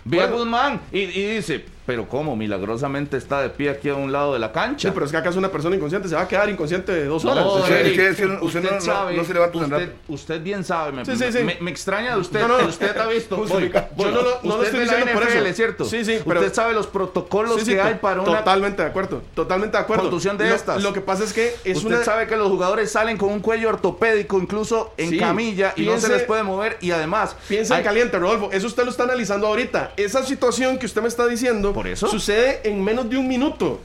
Ve 0.05 0.19
a 0.19 0.27
Bueno. 0.27 0.39
Guzmán 0.39 0.81
y, 0.93 0.99
y 1.01 1.35
dice, 1.37 1.65
pero 1.91 2.09
¿cómo? 2.09 2.37
Milagrosamente 2.37 3.17
está 3.17 3.43
de 3.43 3.51
pie 3.51 3.69
aquí 3.69 3.89
a 3.89 3.97
un 3.97 4.13
lado 4.13 4.33
de 4.33 4.39
la 4.39 4.53
cancha. 4.53 4.89
Sí, 4.91 4.93
pero 4.95 5.07
es 5.07 5.11
que 5.11 5.19
acaso 5.19 5.41
una 5.41 5.51
persona 5.51 5.75
inconsciente 5.75 6.09
se 6.09 6.15
va 6.15 6.21
a 6.21 6.29
quedar 6.29 6.49
inconsciente 6.49 6.93
de 6.93 7.07
dos 7.07 7.25
horas. 7.25 7.45
No, 7.45 7.67
Eric, 7.67 7.99
es 7.99 8.17
que- 8.17 8.27
usted 8.27 8.41
usted, 8.43 8.71
no- 8.71 8.81
sabe, 8.81 9.17
no 9.17 9.25
se 9.25 9.35
levanta 9.35 9.59
usted, 9.59 9.93
usted 10.07 10.41
bien 10.41 10.63
sabe, 10.63 10.93
me, 10.93 11.05
Sí, 11.05 11.17
sí, 11.17 11.33
sí. 11.33 11.43
me- 11.43 11.57
me 11.61 11.73
extraña 11.73 12.15
de 12.15 12.21
usted, 12.21 12.43
No, 12.47 12.47
no. 12.63 12.69
usted 12.69 12.97
ha 12.97 13.07
visto, 13.09 13.37
voy. 13.39 13.73
Yo 13.97 14.11
no 14.13 14.23
lo- 14.23 14.23
no 14.23 14.23
lo 14.23 14.55
Usted 14.55 14.65
estoy 14.67 14.67
es 14.67 14.73
de 14.73 14.79
la 14.79 14.83
diciendo 14.99 15.13
por 15.15 15.23
NFL, 15.25 15.47
eso. 15.49 15.57
¿cierto? 15.57 15.85
Sí, 15.85 16.05
sí, 16.05 16.19
pero- 16.25 16.39
Usted 16.43 16.55
sabe 16.55 16.75
los 16.75 16.87
protocolos 16.87 17.57
Sí, 17.59 17.65
sí, 17.65 17.73
que 17.73 17.81
hay 17.81 17.95
para 17.95 18.21
una 18.21 18.39
Totalmente 18.39 18.83
de 18.83 18.89
acuerdo. 18.89 19.23
Totalmente 19.35 19.77
de 19.77 19.83
acuerdo. 19.83 20.03
contusión 20.05 20.39
de 20.39 20.49
lo, 20.49 20.55
estas. 20.55 20.81
Lo 20.85 20.93
que 20.93 21.01
pasa 21.01 21.25
es 21.25 21.33
que 21.33 21.57
es 21.65 21.79
Usted 21.79 21.89
una. 21.97 22.05
sabe 22.05 22.29
que 22.29 22.37
los 22.37 22.47
jugadores 22.47 22.93
salen 22.93 23.17
con 23.17 23.31
un 23.31 23.41
cuello 23.41 23.69
ortopédico, 23.69 24.39
incluso 24.39 24.95
en 24.97 25.11
Sí, 25.11 25.19
camilla, 25.19 25.73
y 25.75 25.87
no 25.87 25.99
se 25.99 26.09
les 26.09 26.23
puede 26.23 26.45
mover. 26.45 26.77
Y 26.81 26.93
además, 26.93 27.35
Piensa 27.49 27.75
en 27.75 27.79
hay- 27.79 27.85
caliente, 27.85 28.17
Rodolfo. 28.17 28.51
Eso 28.53 28.69
usted 28.69 28.85
lo 28.85 28.91
está 28.93 29.03
analizando 29.03 29.49
ahorita. 29.49 29.93
Esa 29.97 30.23
situación 30.23 30.79
que 30.79 30.87
usted 30.87 31.03
me 31.03 31.09
está 31.09 31.27
diciendo 31.27 31.73
¿Por 31.81 31.89
eso? 31.89 32.07
sucede 32.09 32.61
en 32.65 32.83
menos 32.83 33.09
de 33.09 33.17
un 33.17 33.27
minuto. 33.29 33.81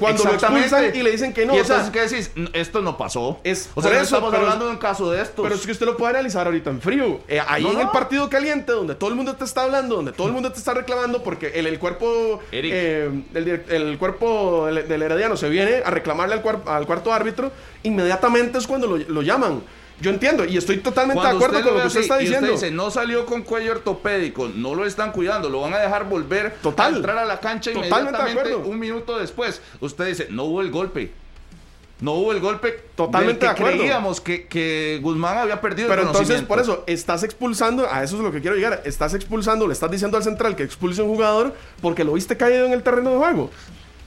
Cuando 0.00 0.24
lo 0.24 0.32
expulsan 0.32 0.90
y 0.96 1.00
le 1.02 1.12
dicen 1.12 1.32
que 1.32 1.46
no. 1.46 1.54
Y 1.56 1.60
o 1.60 1.64
sea, 1.64 1.76
entonces, 1.86 1.92
¿qué 1.92 2.16
decís? 2.34 2.48
Esto 2.54 2.82
no 2.82 2.96
pasó. 2.98 3.38
Es 3.44 3.70
o 3.72 3.80
sea, 3.80 3.90
por 3.90 3.92
no 3.92 3.96
eso, 3.98 4.02
estamos 4.16 4.30
pero- 4.32 4.42
hablando 4.42 4.64
de 4.64 4.72
un 4.72 4.78
caso 4.78 5.12
de 5.12 5.22
estos. 5.22 5.44
pero 5.44 5.54
es 5.54 5.64
que 5.64 5.70
usted 5.70 5.86
lo 5.86 5.96
puede 5.96 6.10
analizar 6.10 6.44
ahorita 6.46 6.70
en 6.70 6.80
frío. 6.80 7.20
Eh, 7.28 7.40
ahí 7.46 7.62
No, 7.62 7.70
en 7.70 7.80
el 7.82 7.88
partido 7.90 8.28
caliente, 8.28 8.72
donde 8.72 8.96
todo 8.96 9.10
el 9.10 9.14
mundo 9.16 9.36
te 9.36 9.44
está 9.44 9.62
hablando, 9.62 9.94
donde 9.94 10.10
todo 10.10 10.26
el 10.26 10.32
mundo 10.32 10.50
te 10.50 10.58
está 10.58 10.74
reclamando, 10.74 11.22
porque 11.22 11.52
el, 11.54 11.68
el 11.68 11.78
cuerpo 11.78 12.40
eh, 12.50 13.08
el, 13.34 13.96
cuerpo 13.98 14.66
del, 14.66 14.88
del 14.88 15.02
Herediano 15.02 15.36
se 15.36 15.48
viene 15.48 15.82
a 15.84 15.90
reclamarle 15.90 16.34
al, 16.34 16.42
cuar- 16.42 16.62
al 16.66 16.84
cuarto 16.84 17.12
árbitro, 17.12 17.52
inmediatamente 17.84 18.58
es 18.58 18.66
cuando 18.66 18.88
lo, 18.88 18.96
lo 18.96 19.22
llaman. 19.22 19.62
Yo 20.00 20.10
entiendo 20.10 20.44
y 20.44 20.56
estoy 20.58 20.76
totalmente 20.78 21.20
Cuando 21.22 21.38
de 21.38 21.44
acuerdo 21.46 21.58
usted 21.58 21.68
con 21.70 21.74
lo 21.78 21.80
que 21.82 21.86
usted 21.88 22.00
está 22.02 22.18
diciendo. 22.18 22.52
dice, 22.52 22.70
no 22.70 22.90
salió 22.90 23.24
con 23.24 23.42
cuello 23.42 23.72
ortopédico, 23.72 24.48
no 24.48 24.74
lo 24.74 24.84
están 24.84 25.10
cuidando, 25.12 25.48
lo 25.48 25.62
van 25.62 25.72
a 25.72 25.78
dejar 25.78 26.06
volver 26.08 26.54
Total. 26.62 26.92
a 26.92 26.96
entrar 26.96 27.18
a 27.18 27.24
la 27.24 27.40
cancha 27.40 27.70
inmediatamente 27.72 28.54
un 28.56 28.78
minuto 28.78 29.18
después. 29.18 29.62
Usted 29.80 30.06
dice, 30.06 30.26
no 30.30 30.44
hubo 30.44 30.60
el 30.60 30.70
golpe. 30.70 31.12
No 31.98 32.12
hubo 32.12 32.32
el 32.32 32.40
golpe. 32.40 32.78
Totalmente 32.94 33.40
que 33.40 33.46
de 33.46 33.52
acuerdo. 33.52 33.78
Creíamos 33.78 34.20
que, 34.20 34.46
que 34.46 35.00
Guzmán 35.02 35.38
había 35.38 35.62
perdido 35.62 35.88
Pero 35.88 36.02
el 36.02 36.08
entonces, 36.08 36.42
por 36.42 36.58
eso, 36.60 36.84
estás 36.86 37.22
expulsando, 37.22 37.88
a 37.90 38.02
eso 38.02 38.16
es 38.16 38.22
lo 38.22 38.30
que 38.30 38.42
quiero 38.42 38.54
llegar, 38.54 38.82
estás 38.84 39.14
expulsando, 39.14 39.66
le 39.66 39.72
estás 39.72 39.90
diciendo 39.90 40.18
al 40.18 40.22
central 40.22 40.56
que 40.56 40.62
expulse 40.62 41.00
a 41.00 41.04
un 41.04 41.10
jugador 41.14 41.54
porque 41.80 42.04
lo 42.04 42.12
viste 42.12 42.36
caído 42.36 42.66
en 42.66 42.74
el 42.74 42.82
terreno 42.82 43.12
de 43.12 43.16
juego. 43.16 43.50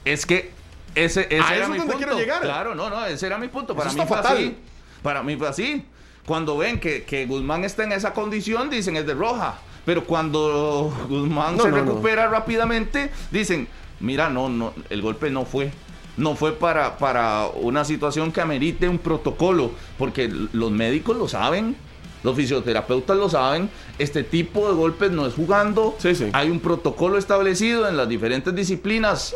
Es 0.04 0.24
que 0.24 0.52
ese, 0.94 1.22
ese 1.30 1.40
A 1.40 1.54
era 1.56 1.64
eso 1.64 1.68
mi 1.72 1.78
es 1.78 1.78
donde 1.80 1.92
punto. 1.94 1.96
quiero 1.96 2.16
llegar. 2.16 2.42
Claro, 2.42 2.76
no, 2.76 2.88
no, 2.90 3.04
ese 3.06 3.26
era 3.26 3.38
mi 3.38 3.48
punto. 3.48 3.74
Para 3.74 3.88
Eso 3.88 3.96
mí 3.98 4.04
está 4.04 4.14
fatal. 4.16 4.36
así. 4.36 4.56
Para 5.02 5.22
mí 5.22 5.36
fue 5.36 5.48
así. 5.48 5.84
Cuando 6.26 6.56
ven 6.58 6.78
que, 6.78 7.02
que 7.04 7.26
Guzmán 7.26 7.64
está 7.64 7.84
en 7.84 7.92
esa 7.92 8.12
condición, 8.12 8.70
dicen 8.70 8.96
es 8.96 9.06
de 9.06 9.14
roja. 9.14 9.58
Pero 9.84 10.04
cuando 10.04 10.92
Guzmán 11.08 11.56
No, 11.56 11.62
se 11.64 11.70
no, 11.70 11.78
no. 11.78 11.84
recupera 11.84 12.28
rápidamente, 12.28 13.10
dicen, 13.30 13.66
mira, 13.98 14.28
no, 14.28 14.48
no, 14.48 14.72
el 14.90 15.00
golpe 15.02 15.30
no 15.30 15.44
fue. 15.44 15.72
No 16.16 16.36
fue 16.36 16.52
para, 16.52 16.98
para 16.98 17.46
una 17.54 17.84
situación 17.84 18.30
que 18.30 18.40
amerite 18.42 18.88
un 18.88 18.98
protocolo, 18.98 19.70
porque 19.96 20.28
los 20.52 20.70
médicos 20.70 21.16
lo 21.16 21.28
saben, 21.28 21.76
los 22.22 22.36
fisioterapeutas 22.36 23.16
lo 23.16 23.28
saben, 23.28 23.70
este 23.98 24.22
tipo 24.22 24.68
de 24.68 24.74
golpes 24.74 25.10
no 25.10 25.26
es 25.26 25.34
jugando, 25.34 25.94
Sí, 25.98 26.14
sí. 26.14 26.26
hay 26.32 26.50
un 26.50 26.60
protocolo 26.60 27.18
establecido 27.18 27.88
en 27.88 27.96
las 27.96 28.08
diferentes 28.08 28.54
disciplinas, 28.54 29.34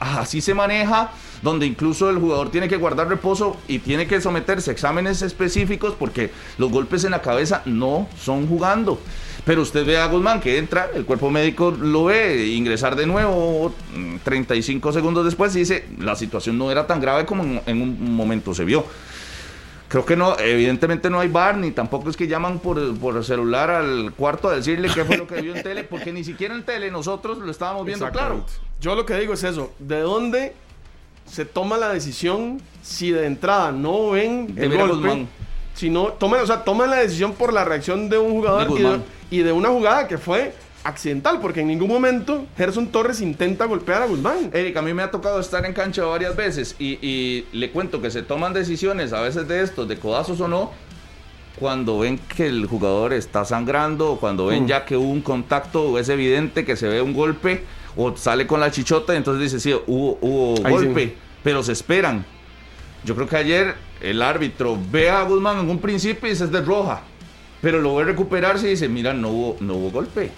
así 0.00 0.40
se 0.40 0.54
maneja, 0.54 1.10
donde 1.42 1.66
incluso 1.66 2.08
el 2.08 2.18
jugador 2.18 2.50
tiene 2.50 2.68
que 2.68 2.76
guardar 2.76 3.08
reposo 3.08 3.56
y 3.68 3.80
tiene 3.80 4.06
que 4.06 4.20
someterse 4.20 4.70
a 4.70 4.72
exámenes 4.72 5.22
específicos 5.22 5.94
porque 5.98 6.30
los 6.58 6.70
golpes 6.70 7.04
en 7.04 7.10
la 7.10 7.20
cabeza 7.20 7.62
no 7.64 8.08
son 8.18 8.46
jugando. 8.46 9.00
Pero 9.44 9.62
usted 9.62 9.84
ve 9.84 9.98
a 9.98 10.06
Guzmán 10.06 10.40
que 10.40 10.56
entra, 10.58 10.88
el 10.94 11.04
cuerpo 11.04 11.28
médico 11.28 11.72
lo 11.72 12.04
ve 12.04 12.46
ingresar 12.46 12.94
de 12.94 13.06
nuevo 13.06 13.74
mm, 13.92 14.18
35 14.22 14.92
segundos 14.92 15.24
después 15.24 15.56
y 15.56 15.60
dice, 15.60 15.84
la 15.98 16.14
situación 16.14 16.56
no 16.58 16.70
era 16.70 16.86
tan 16.86 17.00
grave 17.00 17.26
como 17.26 17.60
en 17.66 17.82
un 17.82 18.14
momento 18.14 18.54
se 18.54 18.64
vio. 18.64 18.84
Creo 19.92 20.06
que 20.06 20.16
no, 20.16 20.38
evidentemente 20.38 21.10
no 21.10 21.20
hay 21.20 21.28
bar, 21.28 21.58
ni 21.58 21.70
tampoco 21.70 22.08
es 22.08 22.16
que 22.16 22.26
llaman 22.26 22.60
por, 22.60 22.96
por 22.96 23.22
celular 23.22 23.68
al 23.68 24.14
cuarto 24.14 24.48
a 24.48 24.56
decirle 24.56 24.88
qué 24.88 25.04
fue 25.04 25.18
lo 25.18 25.26
que 25.26 25.42
vio 25.42 25.54
en 25.54 25.62
tele, 25.62 25.84
porque 25.84 26.14
ni 26.14 26.24
siquiera 26.24 26.54
en 26.54 26.64
tele 26.64 26.90
nosotros 26.90 27.36
lo 27.36 27.50
estábamos 27.50 27.84
viendo 27.84 28.10
claro. 28.10 28.42
Yo 28.80 28.94
lo 28.94 29.04
que 29.04 29.14
digo 29.16 29.34
es 29.34 29.44
eso, 29.44 29.74
¿de 29.78 30.00
dónde 30.00 30.54
se 31.26 31.44
toma 31.44 31.76
la 31.76 31.90
decisión 31.90 32.62
si 32.82 33.10
de 33.10 33.26
entrada 33.26 33.70
no 33.70 34.12
ven 34.12 34.54
el 34.56 34.74
golpe? 34.74 34.94
Guzmán. 34.94 35.28
Si 35.74 35.90
no, 35.90 36.06
toman, 36.06 36.40
o 36.40 36.46
sea, 36.46 36.64
toman 36.64 36.88
la 36.88 36.96
decisión 36.96 37.34
por 37.34 37.52
la 37.52 37.62
reacción 37.62 38.08
de 38.08 38.16
un 38.16 38.32
De 38.32 38.38
jugador 38.38 38.62
y 38.62 38.64
de, 38.64 38.82
Guzmán. 38.82 39.04
y 39.30 39.38
de 39.40 39.52
una 39.52 39.68
jugada 39.68 40.08
que 40.08 40.16
fue 40.16 40.54
accidental, 40.84 41.40
porque 41.40 41.60
en 41.60 41.68
ningún 41.68 41.88
momento 41.88 42.46
Gerson 42.56 42.88
Torres 42.88 43.20
intenta 43.20 43.66
golpear 43.66 44.02
a 44.02 44.06
Guzmán. 44.06 44.50
Eric, 44.52 44.76
a 44.76 44.82
mí 44.82 44.92
me 44.94 45.02
ha 45.02 45.10
tocado 45.10 45.38
estar 45.40 45.64
en 45.64 45.72
cancha 45.72 46.04
varias 46.04 46.34
veces 46.36 46.74
y, 46.78 46.98
y 47.06 47.46
le 47.52 47.70
cuento 47.70 48.02
que 48.02 48.10
se 48.10 48.22
toman 48.22 48.52
decisiones 48.52 49.12
a 49.12 49.20
veces 49.20 49.46
de 49.48 49.62
estos, 49.62 49.86
de 49.88 49.98
codazos 49.98 50.40
o 50.40 50.48
no, 50.48 50.70
cuando 51.58 51.98
ven 52.00 52.18
que 52.18 52.46
el 52.46 52.66
jugador 52.66 53.12
está 53.12 53.44
sangrando 53.44 54.12
o 54.12 54.18
cuando 54.20 54.46
ven 54.46 54.64
Mm. 54.64 54.66
ya 54.66 54.84
que 54.84 54.96
hubo 54.96 55.08
un 55.10 55.20
contacto 55.22 55.90
o 55.90 55.98
es 55.98 56.08
evidente 56.08 56.64
que 56.64 56.76
se 56.76 56.88
ve 56.88 57.00
un 57.02 57.12
golpe 57.12 57.62
o 57.96 58.16
sale 58.16 58.46
con 58.46 58.58
la 58.58 58.70
chichota 58.70 59.14
y 59.14 59.18
entonces 59.18 59.42
dice, 59.52 59.60
sí, 59.60 59.72
hubo, 59.86 60.18
hubo 60.20 60.66
Ahí 60.66 60.72
golpe, 60.72 61.04
sí. 61.08 61.14
pero 61.44 61.62
se 61.62 61.72
esperan. 61.72 62.24
Yo 63.04 63.14
creo 63.14 63.28
que 63.28 63.36
ayer 63.36 63.74
el 64.00 64.22
árbitro 64.22 64.78
ve 64.90 65.10
a 65.10 65.22
Guzmán 65.22 65.58
en 65.60 65.70
un 65.70 65.78
principio 65.78 66.26
y 66.26 66.30
dice 66.32 66.44
es 66.44 66.50
de 66.52 66.62
roja, 66.62 67.02
pero 67.60 67.80
lo 67.80 67.94
ve 67.96 68.04
recuperarse 68.04 68.66
y 68.66 68.70
dice, 68.70 68.88
mira, 68.88 69.12
no 69.12 69.28
hubo, 69.28 69.56
no 69.60 69.74
hubo 69.74 69.90
golpe. 69.90 70.30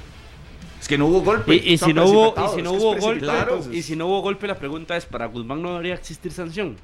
Es 0.84 0.88
que 0.88 0.98
no 0.98 1.06
hubo 1.06 1.22
golpe. 1.22 1.54
Y, 1.54 1.72
y 1.72 1.78
si 1.78 1.94
no 1.94 2.04
hubo, 2.04 2.34
y 2.36 2.56
si 2.56 2.60
no 2.60 2.72
hubo 2.72 2.94
golpe, 2.94 3.26
y 3.72 3.80
si 3.80 3.96
no 3.96 4.06
hubo 4.06 4.20
golpe, 4.20 4.46
la 4.46 4.58
pregunta 4.58 4.94
es, 4.98 5.06
¿para 5.06 5.24
Guzmán 5.24 5.62
no 5.62 5.70
debería 5.70 5.94
existir 5.94 6.30
sanción? 6.30 6.76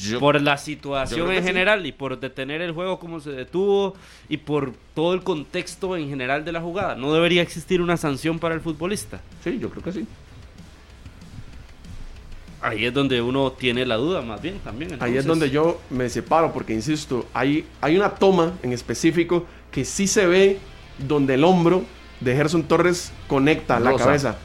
Yo- 0.00 0.18
por 0.18 0.40
la 0.40 0.56
situación 0.56 1.30
en 1.30 1.42
sí. 1.42 1.46
general 1.46 1.84
y 1.84 1.92
por 1.92 2.18
detener 2.18 2.62
el 2.62 2.72
juego 2.72 2.98
como 2.98 3.20
se 3.20 3.32
detuvo 3.32 3.92
y 4.30 4.38
por 4.38 4.72
todo 4.94 5.12
el 5.12 5.22
contexto 5.22 5.94
en 5.94 6.08
general 6.08 6.42
de 6.42 6.52
la 6.52 6.62
jugada. 6.62 6.94
No 6.94 7.12
debería 7.12 7.42
existir 7.42 7.82
una 7.82 7.98
sanción 7.98 8.38
para 8.38 8.54
el 8.54 8.62
futbolista. 8.62 9.20
Sí, 9.44 9.58
yo 9.60 9.68
creo 9.68 9.82
que 9.82 9.92
sí. 9.92 10.06
Ahí 12.62 12.86
es 12.86 12.94
donde 12.94 13.20
uno 13.20 13.52
tiene 13.52 13.84
la 13.84 13.96
duda, 13.96 14.22
más 14.22 14.40
bien, 14.40 14.58
también. 14.64 14.96
Ahí 15.00 15.18
es 15.18 15.26
donde 15.26 15.50
yo 15.50 15.82
me 15.90 16.08
separo, 16.08 16.50
porque 16.54 16.72
insisto, 16.72 17.26
hay, 17.34 17.66
hay 17.82 17.98
una 17.98 18.08
toma 18.14 18.54
en 18.62 18.72
específico 18.72 19.44
que 19.70 19.84
sí 19.84 20.06
se 20.06 20.26
ve 20.26 20.58
donde 21.06 21.34
el 21.34 21.44
hombro 21.44 21.84
de 22.20 22.34
Gerson 22.36 22.62
Torres 22.64 23.12
conecta 23.26 23.80
la 23.80 23.94
cabeza. 23.96 24.36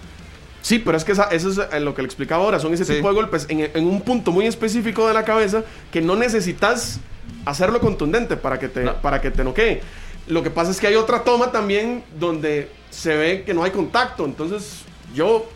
Sí, 0.61 0.79
pero 0.79 0.97
es 0.97 1.03
que 1.03 1.11
esa- 1.11 1.25
eso 1.29 1.49
es 1.49 1.59
eh, 1.71 1.79
lo 1.79 1.93
que 1.93 2.01
le 2.01 2.07
explicaba 2.07 2.43
ahora. 2.43 2.59
Son 2.59 2.73
ese 2.73 2.85
Sí. 2.85 2.93
tipo 2.95 3.07
de 3.09 3.13
golpes 3.13 3.45
en, 3.49 3.69
en 3.73 3.85
un 3.85 4.01
punto 4.01 4.31
muy 4.31 4.47
específico 4.47 5.07
de 5.07 5.13
la 5.13 5.23
cabeza 5.23 5.63
que 5.91 6.01
no 6.01 6.15
necesitas 6.15 6.99
hacerlo 7.45 7.79
contundente 7.79 8.35
para 8.37 8.57
que 8.57 8.67
te, 8.67 8.83
No. 8.83 8.93
para 8.95 9.21
que 9.21 9.29
te 9.29 9.43
noquee. 9.43 9.81
Lo 10.27 10.41
que 10.41 10.49
pasa 10.49 10.71
es 10.71 10.79
que 10.79 10.87
hay 10.87 10.95
otra 10.95 11.23
toma 11.23 11.51
también 11.51 12.03
donde 12.19 12.71
se 12.89 13.15
ve 13.15 13.43
que 13.45 13.53
no 13.53 13.63
hay 13.63 13.69
contacto. 13.71 14.25
Entonces, 14.25 14.81
yo 15.13 15.47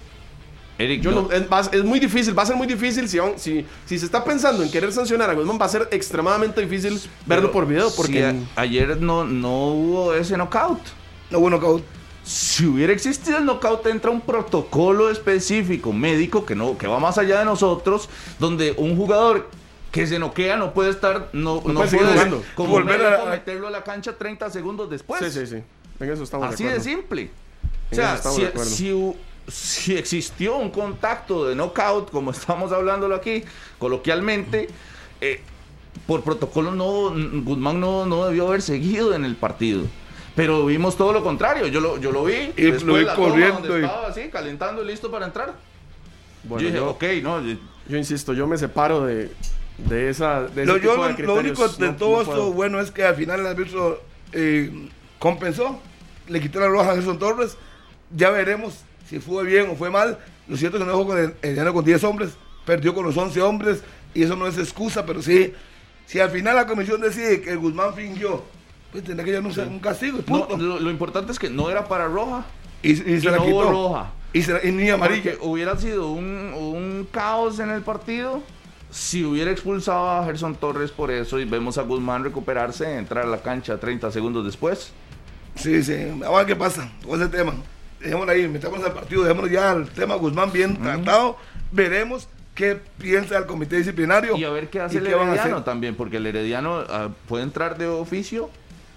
Eric, 0.77 1.01
yo 1.01 1.12
no- 1.12 1.23
no- 1.23 1.32
es, 1.32 1.41
va 1.51 1.58
a- 1.60 1.69
es 1.75 1.84
muy 1.84 1.99
difícil, 1.99 2.38
va 2.38 2.43
a 2.43 2.45
ser 2.45 2.55
muy 2.55 2.65
difícil 2.67 3.10
si, 3.10 3.19
van- 3.19 3.34
si, 3.38 3.65
si 3.86 3.99
se 3.99 4.05
está 4.05 4.23
pensando 4.23 4.63
en 4.63 4.71
querer 4.71 4.93
sancionar 4.93 5.29
a 5.29 5.34
Guzmán, 5.34 5.58
va 5.60 5.65
a 5.65 5.69
ser 5.69 5.89
extremadamente 5.91 6.62
difícil 6.62 7.01
verlo 7.25 7.51
por 7.51 7.65
video 7.67 7.89
porque 7.97 8.13
si 8.13 8.21
a- 8.55 8.62
ayer 8.62 9.01
no, 9.01 9.25
no 9.25 9.73
hubo 9.73 10.13
ese 10.13 10.38
knockout. 10.38 10.79
No 11.32 11.39
hubo 11.39 11.49
knockout. 11.49 11.84
Si 12.29 12.63
hubiera 12.67 12.93
existido 12.93 13.39
el 13.39 13.45
knockout, 13.45 13.87
entra 13.87 14.11
un 14.11 14.21
protocolo 14.21 15.09
específico 15.09 15.91
médico 15.91 16.45
que 16.45 16.53
no 16.53 16.77
que 16.77 16.85
va 16.85 16.99
más 16.99 17.17
allá 17.17 17.39
de 17.39 17.45
nosotros, 17.45 18.07
donde 18.37 18.75
un 18.77 18.95
jugador 18.95 19.49
que 19.91 20.05
se 20.05 20.19
noquea 20.19 20.55
no 20.55 20.71
puede 20.71 20.91
estar, 20.91 21.29
no, 21.33 21.55
no, 21.65 21.81
puede 21.81 22.43
como 22.53 22.69
Volver 22.69 23.03
a- 23.03 23.25
meterlo 23.31 23.67
a 23.67 23.71
la 23.71 23.83
cancha 23.83 24.15
30 24.15 24.51
segundos 24.51 24.91
después. 24.91 25.19
sí, 25.23 25.31
sí, 25.31 25.47
sí. 25.47 25.63
En 25.99 26.11
eso 26.11 26.21
estamos 26.21 26.53
Así 26.53 26.65
de 26.65 26.79
simple. 26.79 27.31
O 27.91 27.95
sea, 27.95 28.15
si, 28.63 28.93
si 29.47 29.97
existió 29.97 30.57
un 30.57 30.69
contacto 30.69 31.47
de 31.47 31.55
knockout, 31.55 32.11
como 32.11 32.29
estamos 32.39 32.71
hablándolo 32.71 33.15
aquí, 33.15 33.43
coloquialmente, 33.79 34.69
eh, 35.19 35.41
por 36.05 36.21
protocolo 36.21 36.69
no, 36.69 37.09
Guzmán 37.41 37.79
no, 37.79 38.05
no 38.05 38.27
debió 38.27 38.49
haber 38.49 38.61
seguido 38.61 39.15
en 39.15 39.25
el 39.25 39.35
partido. 39.35 39.81
Pero 40.39 40.65
vimos 40.65 40.95
todo 40.95 41.12
lo 41.12 41.21
contrario. 41.21 41.67
Yo 41.67 41.82
lo, 41.82 41.97
yo 41.99 42.13
lo 42.13 42.23
vi. 42.23 42.54
Y 42.56 42.71
lo 42.71 42.93
vi 42.93 43.04
la 43.04 43.13
toma 43.13 43.28
corriendo 43.28 43.60
donde 43.60 43.82
y- 43.82 43.84
estaba 43.84 44.08
así, 44.08 44.30
calentando 44.30 44.82
y 44.84 44.88
listo 44.88 45.12
para 45.12 45.25
entrar. 45.25 45.54
Bueno, 46.45 46.62
yo 46.62 46.67
dije, 46.67 46.78
yo, 46.80 46.89
ok, 46.91 47.04
no. 47.21 47.41
yo- 47.41 47.58
yo 47.89 47.97
insisto, 47.97 48.32
yo 48.34 48.47
me 48.47 48.58
separo 48.58 49.04
de, 49.06 49.32
de 49.89 50.10
esa 50.10 50.43
de 50.43 50.63
ese 50.63 50.65
Lo, 50.65 50.78
yo, 50.78 50.91
tipo 50.91 51.08
de 51.08 51.13
lo- 51.23 51.28
lo 51.36 51.39
único 51.41 51.67
de 51.67 51.88
No- 51.88 51.95
todo 51.97 52.10
no 52.12 52.21
esto 52.21 52.32
puedo. 52.32 52.52
bueno 52.54 52.80
es 52.80 52.89
que 52.91 53.04
al 53.04 53.15
final 53.15 53.41
el 53.41 53.47
árbitro 53.47 54.02
eh, 54.32 54.71
compensó, 55.19 55.82
le 56.30 56.39
quitó 56.39 56.62
la 56.62 56.67
roja 56.69 56.91
a 56.91 56.95
Gerson 56.95 57.19
Torres. 57.19 57.58
Ya 58.15 58.30
veremos 58.30 58.80
si 59.10 59.19
fue 59.19 59.43
bien 59.43 59.69
o 59.69 59.75
fue 59.75 59.89
mal. 59.89 60.19
Lo 60.47 60.56
cierto 60.56 60.78
es 60.78 60.84
que 60.84 60.86
no 60.89 60.93
dejó 60.97 61.06
con 61.06 61.19
el, 61.19 61.34
el 61.41 61.56
llano 61.56 61.73
con 61.73 61.84
10 61.84 62.02
hombres, 62.06 62.30
perdió 62.65 62.93
con 62.95 63.04
los 63.06 63.17
11 63.17 63.41
hombres 63.41 63.82
y 64.13 64.23
eso 64.23 64.38
no 64.38 64.47
es 64.47 64.58
excusa, 64.58 65.06
pero 65.06 65.21
sí, 65.21 65.54
si 66.06 66.21
al 66.21 66.30
final 66.32 66.56
la 66.56 66.65
comisión 66.65 67.02
decide 67.02 67.41
que 67.41 67.52
el 67.52 67.58
Guzmán 67.60 67.93
fingió, 67.93 68.43
pues 68.91 69.04
tendrá 69.04 69.23
que 69.23 69.32
llevarnos 69.32 69.58
un 69.58 69.80
castigo 69.80 70.19
y 70.25 70.32
no, 70.32 70.47
lo, 70.58 70.80
lo 70.80 70.89
importante 70.89 71.32
es 71.32 71.39
que 71.39 71.49
no 71.49 71.69
era 71.69 71.88
para 71.88 72.08
roja. 72.08 72.45
y, 72.82 72.91
y 72.91 72.95
se 72.95 73.10
y 73.10 73.21
la 73.21 73.38
no 73.38 73.43
quitó. 73.43 73.56
hubo 73.56 73.63
roja. 73.71 74.12
Y, 74.34 74.43
se 74.43 74.71
ni 74.71 74.89
amarilla. 74.89 75.32
Porque 75.32 75.47
hubiera 75.47 75.78
sido 75.78 76.12
un, 76.12 76.54
un 76.54 77.08
caos 77.12 77.60
en 77.60 77.71
el 77.71 77.82
partido 77.82 78.41
si 78.91 79.23
hubiera 79.23 79.52
expulsado 79.52 80.10
a 80.10 80.25
Gerson 80.25 80.56
Torres 80.56 80.91
por 80.91 81.12
eso 81.12 81.39
y 81.39 81.45
vemos 81.45 81.78
a 81.78 81.84
Guzmán 81.84 82.23
recuperarse, 82.23 82.97
entrar 82.97 83.25
a 83.25 83.28
la 83.28 83.41
cancha 83.41 83.80
30 83.80 84.12
segundos 84.12 84.45
después. 84.45 84.91
Sí, 85.56 85.84
sí. 85.84 85.93
A 86.25 86.32
ver 86.32 86.45
qué 86.45 86.56
pasa 86.56 86.89
con 87.06 87.21
ese 87.21 87.30
tema. 87.30 87.54
Dejémoslo 87.99 88.32
ahí, 88.32 88.47
metamos 88.47 88.84
al 88.84 88.93
partido, 88.93 89.23
dejémoslo 89.23 89.52
ya 89.52 89.73
el 89.73 89.89
tema 89.89 90.15
Guzmán 90.15 90.52
bien 90.52 90.78
tratado. 90.78 91.38
Veremos 91.71 92.28
qué 92.56 92.80
piensa 92.97 93.38
el 93.38 93.45
comité 93.45 93.78
disciplinario. 93.78 94.38
Y 94.38 94.43
a 94.43 94.49
ver 94.49 94.69
qué 94.69 94.80
hace 94.82 94.97
el 94.97 95.08
Herediano 95.08 95.63
también, 95.63 95.95
porque 95.95 96.17
el 96.17 96.25
Herediano 96.25 96.84
ah, 96.89 97.10
puede 97.28 97.43
entrar 97.43 97.78
de 97.78 97.88
oficio 97.88 98.49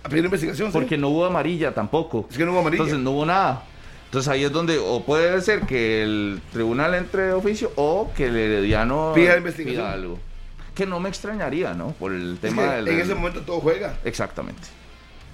A 0.04 0.08
pedir 0.08 0.24
investigación. 0.24 0.68
sí. 0.68 0.72
porque 0.72 0.96
no 0.98 1.08
hubo 1.08 1.24
amarilla 1.24 1.72
tampoco. 1.74 2.26
Es 2.30 2.36
que 2.36 2.44
no 2.44 2.52
hubo 2.52 2.60
amarilla. 2.60 2.82
Entonces 2.82 3.02
no 3.04 3.10
hubo 3.12 3.26
nada. 3.26 3.64
Entonces 4.06 4.28
ahí 4.30 4.44
es 4.44 4.52
donde 4.52 4.78
o 4.78 5.04
puede 5.04 5.40
ser 5.40 5.62
que 5.62 6.02
el 6.02 6.40
tribunal 6.52 6.94
entre 6.94 7.22
de 7.28 7.32
oficio 7.32 7.72
o 7.76 8.10
que 8.14 8.26
el 8.26 8.36
Herediano 8.36 9.12
Pida 9.14 9.36
investigación. 9.38 9.82
pida 9.84 9.92
algo. 9.92 10.18
Que 10.74 10.86
no 10.86 11.00
me 11.00 11.08
extrañaría, 11.08 11.72
¿no? 11.74 11.92
Por 11.92 12.12
el 12.12 12.34
Es 12.34 12.40
tema 12.40 12.62
que 12.62 12.68
del... 12.76 12.88
en 12.88 13.00
ese 13.00 13.14
momento 13.14 13.40
todo 13.42 13.60
juega. 13.60 13.96
Exactamente. 14.04 14.62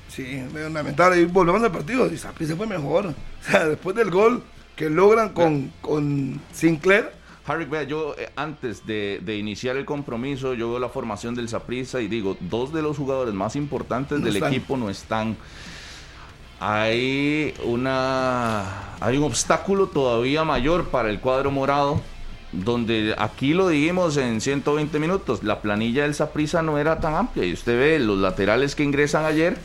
Sí, 0.09 0.43
medio 0.53 0.69
lamentable. 0.69 1.21
Y 1.21 1.25
volvemos 1.27 1.63
al 1.63 1.73
partido. 1.73 2.07
Y 2.13 2.17
Saprissa 2.17 2.57
fue 2.57 2.67
mejor. 2.67 3.07
O 3.49 3.51
sea, 3.51 3.67
después 3.67 3.95
del 3.97 4.11
gol 4.11 4.43
que 4.77 4.91
logran 4.91 5.31
con, 5.31 5.73
con 5.81 6.41
Sinclair. 6.53 7.11
Harry, 7.49 7.65
vea, 7.65 7.83
yo 7.85 8.15
eh, 8.19 8.29
antes 8.37 8.85
de, 8.87 9.21
de 9.25 9.37
iniciar 9.39 9.77
el 9.77 9.85
compromiso, 9.85 10.55
yo 10.55 10.69
veo 10.71 10.79
la 10.79 10.89
formación 10.91 11.35
del 11.35 11.49
Saprissa 11.49 12.01
y 12.01 12.09
digo, 12.09 12.37
dos 12.41 12.73
de 12.73 12.83
los 12.83 12.97
jugadores 12.97 13.33
más 13.35 13.57
importantes 13.57 14.19
No 14.19 14.25
del 14.27 14.37
están. 14.37 14.53
equipo 14.53 14.77
no 14.77 14.91
están. 14.91 15.37
Hay 16.61 17.55
una 17.65 18.97
hay 19.01 19.17
un 19.17 19.25
obstáculo 19.25 19.87
todavía 19.87 20.43
mayor 20.45 20.89
para 20.89 21.09
el 21.09 21.21
cuadro 21.21 21.53
morado, 21.53 22.01
donde 22.51 23.15
aquí 23.17 23.55
lo 23.55 23.69
dijimos 23.69 24.17
en 24.17 24.41
120 24.41 24.99
minutos, 24.99 25.45
la 25.45 25.61
planilla 25.63 26.03
del 26.03 26.15
Saprissa 26.15 26.63
no 26.63 26.79
era 26.79 26.99
tan 26.99 27.15
amplia 27.15 27.45
y 27.47 27.53
usted 27.53 27.79
ve 27.79 27.99
los 28.01 28.19
laterales 28.19 28.75
que 28.75 28.83
ingresan 28.83 29.25
ayer. 29.25 29.57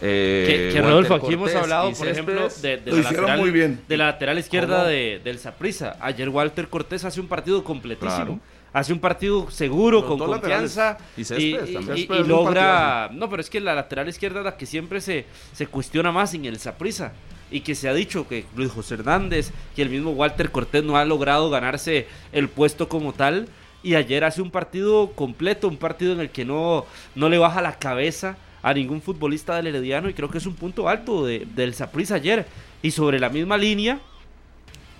Eh, 0.00 0.70
Que, 0.72 0.80
Rodolfo, 0.80 1.14
aquí 1.14 1.34
hemos 1.34 1.50
Cortés 1.50 1.62
hablado, 1.62 1.90
y 1.90 1.94
por 1.94 2.08
ejemplo, 2.08 2.48
de, 2.62 2.76
de 2.78 2.92
la 2.92 3.02
lateral, 3.02 3.38
muy 3.40 3.50
bien. 3.50 3.80
de 3.88 3.96
la 3.96 4.06
lateral 4.06 4.38
izquierda 4.38 4.84
de, 4.84 5.20
del 5.22 5.38
Saprissa. 5.38 5.96
Ayer 6.00 6.28
Walter 6.28 6.68
Cortés 6.68 7.04
hace 7.04 7.20
un 7.20 7.28
partido 7.28 7.64
completísimo. 7.64 8.14
Claro. 8.14 8.40
Hace 8.72 8.92
un 8.92 9.00
partido 9.00 9.50
seguro, 9.50 10.06
con 10.06 10.18
confianza. 10.18 10.98
Y 11.16 11.24
Céspedes 11.24 12.26
logra. 12.26 13.08
No, 13.12 13.30
pero 13.30 13.40
es 13.40 13.48
que 13.48 13.60
la 13.60 13.74
lateral 13.74 14.08
izquierda 14.08 14.40
es 14.40 14.44
la 14.44 14.56
que 14.56 14.66
siempre 14.66 15.00
se, 15.00 15.24
se 15.52 15.66
cuestiona 15.66 16.12
más 16.12 16.34
en 16.34 16.44
el 16.44 16.58
Saprissa. 16.58 17.12
Y 17.50 17.60
que 17.60 17.74
se 17.74 17.88
ha 17.88 17.94
dicho 17.94 18.28
que 18.28 18.44
Luis 18.54 18.70
José 18.70 18.94
Hernández, 18.94 19.52
que 19.74 19.80
el 19.80 19.88
mismo 19.88 20.10
Walter 20.10 20.50
Cortés 20.50 20.84
no 20.84 20.98
ha 20.98 21.06
logrado 21.06 21.48
ganarse 21.48 22.06
el 22.30 22.50
puesto 22.50 22.90
como 22.90 23.14
tal. 23.14 23.48
Y 23.82 23.94
ayer 23.94 24.22
hace 24.22 24.42
un 24.42 24.50
partido 24.50 25.12
completo, 25.12 25.66
un 25.66 25.78
partido 25.78 26.12
en 26.12 26.20
el 26.20 26.28
que 26.28 26.44
no, 26.44 26.84
no 27.14 27.30
le 27.30 27.38
baja 27.38 27.62
la 27.62 27.78
cabeza 27.78 28.36
a 28.68 28.74
ningún 28.74 29.00
futbolista 29.02 29.56
del 29.56 29.68
Herediano. 29.68 30.08
Y 30.08 30.14
creo 30.14 30.30
que 30.30 30.38
es 30.38 30.46
un 30.46 30.54
punto 30.54 30.88
alto 30.88 31.24
de- 31.24 31.46
del 31.54 31.74
Saprissa 31.74 32.16
ayer. 32.16 32.46
Y 32.82 32.90
sobre 32.90 33.18
la 33.18 33.28
misma 33.28 33.56
línea 33.56 34.00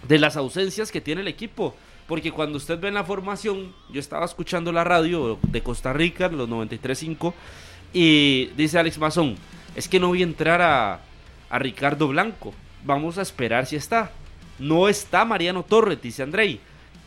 de 0.06 0.18
las 0.18 0.36
ausencias 0.36 0.90
que 0.92 1.00
tiene 1.00 1.20
el 1.20 1.28
equipo. 1.28 1.74
Porque 2.06 2.32
cuando 2.32 2.56
usted 2.56 2.78
ve 2.80 2.88
en 2.88 2.94
la 2.94 3.04
formación, 3.04 3.74
yo 3.92 4.00
estaba 4.00 4.24
escuchando 4.24 4.72
la 4.72 4.82
radio 4.84 5.38
de 5.42 5.62
Costa 5.62 5.92
Rica, 5.92 6.28
los 6.28 6.48
93.5, 6.48 7.34
y 7.92 8.46
dice 8.56 8.78
Alex 8.78 8.98
Mazón, 8.98 9.36
es 9.76 9.88
que 9.88 10.00
no 10.00 10.08
voy 10.08 10.20
a 10.22 10.24
entrar 10.24 10.62
a, 10.62 11.00
a 11.50 11.58
Ricardo 11.58 12.08
Blanco, 12.08 12.54
vamos 12.84 13.18
a 13.18 13.22
esperar 13.22 13.66
si 13.66 13.76
está. 13.76 14.10
No 14.58 14.88
está 14.88 15.24
Mariano 15.26 15.62
Torres, 15.62 16.00
dice 16.00 16.22
Andrei. 16.22 16.60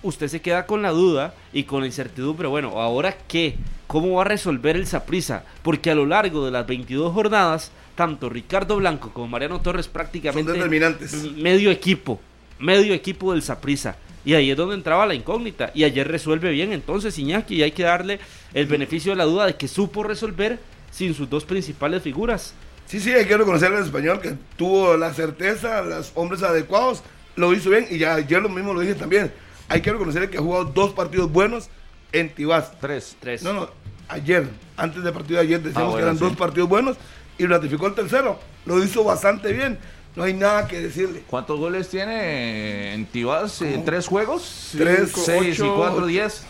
Usted 0.03 0.27
se 0.27 0.41
queda 0.41 0.65
con 0.67 0.81
la 0.83 0.91
duda 0.91 1.33
y 1.51 1.63
con 1.63 1.81
la 1.81 1.87
incertidumbre, 1.87 2.47
bueno, 2.47 2.79
¿ahora 2.79 3.15
qué? 3.27 3.55
¿Cómo 3.91 4.13
va 4.13 4.21
a 4.21 4.23
resolver 4.23 4.77
el 4.77 4.87
Saprissa? 4.87 5.43
Porque 5.63 5.91
a 5.91 5.95
lo 5.95 6.05
largo 6.05 6.45
de 6.45 6.51
las 6.51 6.65
22 6.65 7.13
jornadas, 7.13 7.73
tanto 7.93 8.29
Ricardo 8.29 8.77
Blanco 8.77 9.11
como 9.13 9.27
Mariano 9.27 9.59
Torres 9.59 9.89
prácticamente 9.89 10.49
Son 10.49 10.59
determinantes. 10.59 11.13
medio 11.33 11.69
equipo, 11.71 12.21
medio 12.57 12.93
equipo 12.93 13.33
del 13.33 13.41
Saprissa. 13.41 13.97
Y 14.23 14.33
ahí 14.33 14.49
es 14.49 14.55
donde 14.55 14.75
entraba 14.75 15.05
la 15.05 15.13
incógnita. 15.13 15.71
Y 15.73 15.83
ayer 15.83 16.07
resuelve 16.07 16.51
bien 16.51 16.71
entonces 16.71 17.19
Iñaki. 17.19 17.55
Y 17.55 17.63
hay 17.63 17.73
que 17.73 17.83
darle 17.83 18.21
el 18.53 18.65
beneficio 18.65 19.11
de 19.11 19.17
la 19.17 19.25
duda 19.25 19.45
de 19.45 19.55
que 19.57 19.67
supo 19.67 20.03
resolver 20.03 20.57
sin 20.89 21.13
sus 21.13 21.29
dos 21.29 21.43
principales 21.43 22.01
figuras. 22.01 22.53
Sí, 22.85 23.01
sí, 23.01 23.11
hay 23.11 23.25
que 23.25 23.35
reconocerle 23.35 23.75
al 23.75 23.83
español 23.83 24.21
que 24.21 24.35
tuvo 24.55 24.95
la 24.95 25.13
certeza, 25.13 25.81
los 25.81 26.13
hombres 26.15 26.43
adecuados, 26.43 27.03
lo 27.35 27.53
hizo 27.53 27.69
bien 27.69 27.87
y 27.89 27.97
ya 27.97 28.15
ayer 28.15 28.41
lo 28.41 28.47
mismo 28.47 28.73
lo 28.73 28.79
dije 28.79 28.95
también. 28.95 29.33
Hay 29.67 29.81
que 29.81 29.91
reconocerle 29.91 30.29
que 30.29 30.37
ha 30.37 30.41
jugado 30.41 30.63
dos 30.63 30.93
partidos 30.93 31.29
buenos 31.29 31.69
en 32.13 32.29
Tibás. 32.29 32.79
Tres. 32.79 33.17
Tres. 33.19 33.43
No, 33.43 33.53
no, 33.53 33.80
ayer, 34.11 34.47
antes 34.77 35.03
del 35.03 35.13
partido 35.13 35.39
de 35.39 35.45
ayer 35.47 35.61
decíamos 35.61 35.89
Ah, 35.89 35.91
bueno, 35.91 35.97
que 35.97 36.03
eran 36.03 36.17
sí. 36.17 36.23
dos 36.23 36.35
partidos 36.35 36.69
buenos 36.69 36.97
y 37.37 37.45
ratificó 37.45 37.87
el 37.87 37.95
tercero. 37.95 38.39
Lo 38.65 38.83
hizo 38.83 39.03
bastante 39.03 39.51
bien. 39.53 39.79
No 40.15 40.23
hay 40.23 40.33
nada 40.33 40.67
que 40.67 40.79
decirle. 40.79 41.23
¿Cuántos 41.27 41.57
goles 41.59 41.87
tiene 41.89 42.93
en 42.93 43.05
Tibás? 43.05 43.61
¿En 43.61 43.85
tres 43.85 44.07
juegos? 44.07 44.71
Tres, 44.77 45.11
seis 45.15 45.57
y 45.57 45.61
cuatro, 45.61 45.97
ocho. 45.99 46.05
diez. 46.07 46.43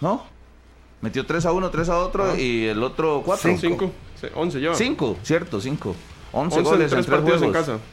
¿No? 0.00 0.24
Metió 1.02 1.26
tres 1.26 1.44
a 1.44 1.52
uno, 1.52 1.68
tres 1.70 1.90
a 1.90 1.98
otro 1.98 2.34
y 2.36 2.64
el 2.64 2.82
otro 2.82 3.22
cuatro. 3.24 3.50
Cinco. 3.58 3.60
Cinco. 3.60 3.92
Sí, 4.20 4.26
once 4.34 4.58
lleva. 4.58 4.74
Cinco, 4.74 5.18
cierto, 5.22 5.60
cinco. 5.60 5.94
Once, 6.32 6.56
Once 6.58 6.70
goles 6.70 6.92
en 6.92 6.98
en 6.98 7.04
tres 7.04 7.06
tres 7.06 7.16
partidos 7.20 7.38
juegos. 7.40 7.56
en 7.68 7.74
casa. 7.74 7.84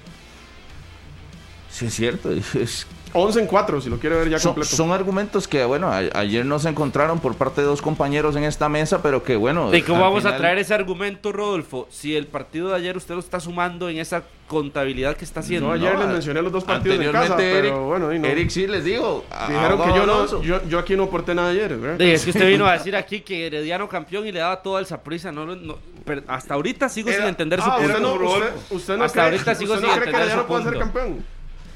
Sí, 1.69 1.85
es 1.87 1.93
cierto. 1.93 2.29
Es, 2.59 2.87
11 3.13 3.39
en 3.41 3.47
4, 3.47 3.81
si 3.81 3.89
lo 3.89 3.97
quiere 3.99 4.15
ver 4.15 4.29
ya 4.29 4.39
Son, 4.39 4.53
completo. 4.53 4.75
son 4.75 4.91
argumentos 4.91 5.47
que, 5.47 5.63
bueno, 5.65 5.87
a- 5.91 5.97
ayer 6.13 6.45
no 6.45 6.59
se 6.59 6.69
encontraron 6.69 7.19
por 7.19 7.35
parte 7.35 7.61
de 7.61 7.67
dos 7.67 7.81
compañeros 7.81 8.35
en 8.35 8.43
esta 8.43 8.69
mesa, 8.69 9.01
pero 9.01 9.23
que, 9.23 9.35
bueno. 9.35 9.69
¿De 9.71 9.83
cómo 9.83 10.01
vamos 10.01 10.25
a 10.25 10.37
traer 10.37 10.57
ese 10.59 10.73
argumento, 10.73 11.31
Rodolfo? 11.31 11.87
Si 11.89 12.15
el 12.15 12.27
partido 12.27 12.69
de 12.69 12.75
ayer 12.75 12.95
usted 12.97 13.13
lo 13.15 13.19
está 13.19 13.39
sumando 13.39 13.89
en 13.89 13.97
esa 13.97 14.23
contabilidad 14.47 15.15
que 15.15 15.23
está 15.25 15.39
haciendo. 15.39 15.67
Yo 15.69 15.73
ayer 15.73 15.93
No, 15.93 15.99
les 16.01 16.09
mencioné 16.09 16.41
los 16.41 16.51
dos 16.51 16.63
partidos 16.65 16.99
en 16.99 17.11
casa, 17.11 17.33
anteriormente, 17.33 17.61
pero 17.61 17.75
Eric, 17.77 17.87
bueno, 17.87 18.13
y 18.13 18.19
no. 18.19 18.27
Eric 18.27 18.49
sí 18.49 18.67
les 18.67 18.83
digo. 18.83 19.23
Dijeron 19.47 19.81
que 19.81 19.87
yo 19.97 20.05
no, 20.05 20.41
yo, 20.41 20.67
yo 20.67 20.79
aquí 20.79 20.95
no 20.97 21.03
aporté 21.03 21.33
nada 21.33 21.49
ayer, 21.51 21.77
¿verdad? 21.77 21.97
Sí, 21.99 22.11
es 22.11 22.23
que 22.25 22.29
usted 22.31 22.47
vino 22.49 22.65
a 22.67 22.73
decir 22.73 22.95
aquí 22.95 23.21
que 23.21 23.47
Herediano 23.47 23.87
campeón 23.87 24.27
y 24.27 24.31
le 24.33 24.39
daba 24.39 24.61
todo 24.61 24.75
al 24.77 24.85
Saprissa. 24.85 25.31
No, 25.31 25.45
no, 25.45 25.77
pero 26.05 26.21
hasta 26.27 26.53
ahorita 26.55 26.89
sigo 26.89 27.11
sin 27.11 27.23
entender 27.23 27.61
su 27.61 27.69
Ah, 27.69 27.77
punto. 27.77 27.91
usted 27.93 28.01
no, 28.01 28.13
usted, 28.13 28.49
usted 28.71 28.97
no 28.97 29.03
Hasta 29.05 29.21
cree, 29.21 29.31
ahorita 29.31 29.55
sigo 29.55 29.73
usted 29.73 29.87
sin 29.87 29.95
no 29.95 30.01
cree 30.01 30.03
que 30.03 30.09
entender 30.17 30.21
Herediano 30.21 30.41
su 30.41 30.47
puede 30.47 30.63
ser 30.63 30.79
campeón. 30.79 31.25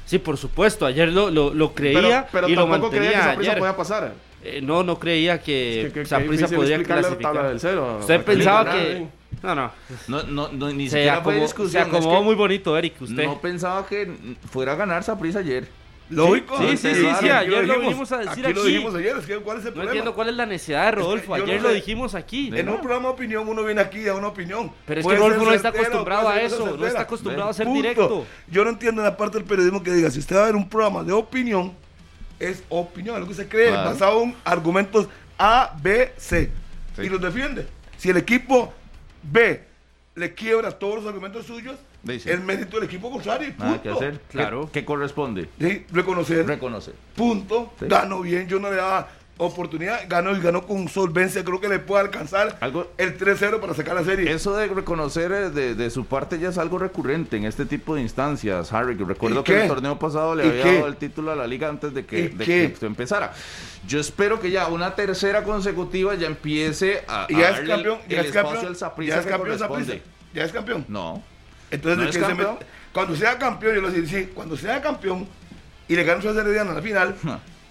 Sí, 0.06 0.18
por 0.18 0.36
supuesto. 0.38 0.86
Ayer 0.86 1.08
lo, 1.12 1.30
lo, 1.30 1.52
lo 1.52 1.74
creía 1.74 2.00
Pero, 2.00 2.26
pero 2.32 2.48
y 2.48 2.54
lo 2.54 2.66
tampoco 2.66 2.90
creía 2.90 3.10
que 3.10 3.16
mantenía 3.16 3.28
esa 3.30 3.36
prisa 3.36 3.50
ayer. 3.52 3.58
podía 3.60 3.76
pasar. 3.76 4.12
Eh, 4.44 4.60
no, 4.62 4.82
no 4.84 4.98
creía 4.98 5.40
que 5.42 5.82
Es 5.86 5.92
difícil 5.92 6.56
podía 6.56 6.76
explicarle 6.76 7.02
la 7.02 7.08
clasificar. 7.08 7.32
tabla 7.34 7.48
del 7.48 7.60
cero. 7.60 7.96
Usted 8.00 8.22
pensaba 8.24 8.72
que... 8.72 9.06
No, 9.42 9.54
no. 9.54 9.70
No, 10.08 10.22
no, 10.22 10.48
no, 10.52 10.72
ni 10.72 10.84
Se 10.88 10.90
siquiera 10.96 11.14
fue 11.14 11.20
acomodó, 11.20 11.42
discusión. 11.42 11.70
se 11.70 11.78
es 11.90 11.94
acomodó 11.94 12.18
que 12.20 12.24
muy 12.24 12.34
bonito, 12.36 12.78
Eric, 12.78 13.02
usted. 13.02 13.24
No 13.24 13.40
pensaba 13.40 13.84
que 13.86 14.10
fuera 14.50 14.72
a 14.72 14.76
ganar 14.76 15.02
Saprissa 15.02 15.40
ayer. 15.40 15.68
Lógico. 16.08 16.56
Sí, 16.58 16.76
sí, 16.76 16.94
sí, 16.94 17.00
sí, 17.00 17.06
aquí 17.06 17.28
ayer 17.28 17.50
lo 17.50 17.60
dijimos, 17.62 17.80
vinimos 17.80 18.12
a 18.12 18.18
decir 18.18 18.46
aquí. 18.46 18.54
lo 18.54 18.60
aquí. 18.62 18.72
dijimos 18.72 18.94
ayer, 18.94 19.16
es 19.16 19.26
que 19.26 19.36
¿cuál 19.38 19.58
es 19.58 19.64
el 19.64 19.70
no 19.70 19.74
problema? 19.74 19.90
entiendo 19.90 20.14
cuál 20.14 20.28
es 20.28 20.34
la 20.36 20.46
necesidad 20.46 20.84
de 20.84 20.90
Rodolfo. 20.92 21.36
yo 21.36 21.42
Ayer 21.44 21.56
no 21.56 21.62
lo 21.62 21.68
sé. 21.70 21.74
dijimos 21.74 22.14
aquí. 22.14 22.50
En 22.54 22.68
un 22.68 22.78
programa 22.80 23.08
de 23.08 23.14
opinión 23.14 23.48
uno 23.48 23.64
viene 23.64 23.80
aquí 23.80 24.06
a 24.06 24.14
una 24.14 24.28
opinión. 24.28 24.70
Pero 24.86 25.00
es 25.00 25.06
que 25.06 25.14
Rodolfo 25.16 25.44
no 25.44 25.52
está 25.52 25.68
acostumbrado 25.70 26.28
a 26.28 26.40
eso, 26.40 26.76
no 26.76 26.86
está 26.86 27.00
acostumbrado 27.02 27.50
a 27.50 27.54
ser 27.54 27.66
Punto. 27.66 27.82
directo. 27.82 28.26
Yo 28.48 28.62
no 28.64 28.70
entiendo 28.70 29.00
en 29.02 29.06
la 29.06 29.16
parte 29.16 29.38
del 29.38 29.46
periodismo 29.46 29.82
que 29.82 29.92
diga, 29.92 30.10
si 30.10 30.20
usted 30.20 30.36
va 30.36 30.42
a 30.42 30.46
ver 30.46 30.54
un 30.56 30.68
programa 30.68 31.02
de 31.02 31.12
opinión, 31.12 31.72
es 32.38 32.62
opinión, 32.68 33.16
es 33.16 33.22
lo 33.22 33.28
que 33.28 33.34
se 33.34 33.48
cree, 33.48 33.70
Claro. 33.70 33.90
basado 33.90 34.22
en 34.22 34.36
argumentos 34.44 35.08
A, 35.38 35.74
B, 35.82 36.12
C. 36.16 36.50
Sí. 36.94 37.02
Y 37.02 37.08
los 37.08 37.20
defiende. 37.20 37.66
Si 37.96 38.10
el 38.10 38.16
equipo 38.16 38.72
B 39.22 39.62
le 40.14 40.34
quiebra 40.34 40.70
todos 40.70 40.96
los 40.96 41.06
argumentos 41.06 41.46
suyos, 41.46 41.76
Dice. 42.06 42.32
el 42.32 42.40
mérito 42.40 42.76
del 42.76 42.84
equipo 42.86 43.10
contrario 43.10 43.48
y 43.48 43.52
punto. 43.52 43.64
Nada 43.66 43.82
que 43.82 43.88
hacer. 43.90 44.12
¿Qué- 44.28 44.38
Claro. 44.38 44.70
¿Qué, 44.72 44.84
corresponde? 44.84 45.48
Sí, 45.60 45.84
reconocer. 45.92 46.46
Reconocer. 46.46 46.94
punto. 47.14 47.72
Sí. 47.78 47.86
Ganó 47.88 48.20
bien, 48.22 48.46
yo 48.48 48.58
no 48.58 48.70
le 48.70 48.76
daba 48.76 49.08
oportunidad. 49.38 50.00
Ganó 50.08 50.34
y 50.34 50.40
ganó 50.40 50.66
con 50.66 50.88
solvencia. 50.88 51.44
Creo 51.44 51.60
que 51.60 51.68
le 51.68 51.78
puede 51.78 52.02
alcanzar 52.04 52.56
Algo- 52.60 52.90
el 52.96 53.18
3-0 53.18 53.60
para 53.60 53.74
sacar 53.74 53.94
la 53.94 54.02
serie. 54.04 54.32
Eso 54.32 54.56
de 54.56 54.66
reconocer 54.68 55.30
eh, 55.32 55.50
de, 55.50 55.74
de 55.74 55.90
su 55.90 56.06
parte 56.06 56.38
ya 56.38 56.48
es 56.48 56.56
algo 56.58 56.78
recurrente 56.78 57.36
en 57.36 57.44
este 57.44 57.66
tipo 57.66 57.94
de 57.94 58.00
instancias, 58.00 58.72
Harry. 58.72 58.96
que 58.96 59.04
Recuerdo 59.04 59.40
¿Y 59.40 59.44
que 59.44 59.62
el 59.62 59.68
torneo 59.68 59.98
pasado 59.98 60.34
le 60.34 60.46
¿Y 60.46 60.48
había 60.48 60.62
qué? 60.62 60.74
dado 60.76 60.86
el 60.86 60.96
título 60.96 61.32
a 61.32 61.36
la 61.36 61.46
liga 61.46 61.68
antes 61.68 61.92
de 61.92 62.06
que, 62.06 62.32
esto 62.64 62.86
empezara. 62.86 63.34
Yo 63.86 64.00
espero 64.00 64.40
que 64.40 64.50
ya 64.50 64.68
una 64.68 64.94
tercera 64.94 65.44
consecutiva 65.44 66.14
ya 66.14 66.28
empiece 66.28 67.04
a, 67.06 67.26
ya 67.30 67.50
es 67.50 67.68
campeón. 67.68 67.98
el 68.08 68.14
Ya 68.14 68.20
es 68.22 68.26
espacio 68.28 68.50
campeón. 68.52 68.66
al 68.96 69.06
Ya 69.06 69.14
es 69.18 69.24
que 69.24 69.30
campeón 69.30 69.58
corresponde. 69.58 70.02
Ya 70.32 70.44
es 70.44 70.52
campeón. 70.52 70.84
No. 70.88 71.22
Entonces, 71.76 71.98
¿No 71.98 72.04
¿de 72.04 72.10
es 72.10 72.18
campeón? 72.18 72.58
cuando 72.92 73.16
sea 73.16 73.38
campeón, 73.38 73.74
yo 73.74 73.80
le 73.82 73.88
voy 73.88 73.96
a 73.96 74.00
decir, 74.00 74.24
sí, 74.26 74.30
cuando 74.34 74.56
sea 74.56 74.82
campeón 74.82 75.26
y 75.88 75.94
le 75.96 76.04
gane 76.04 76.20
su 76.22 76.28
Herediano 76.28 76.70
en 76.70 76.76
la 76.76 76.82
final 76.82 77.14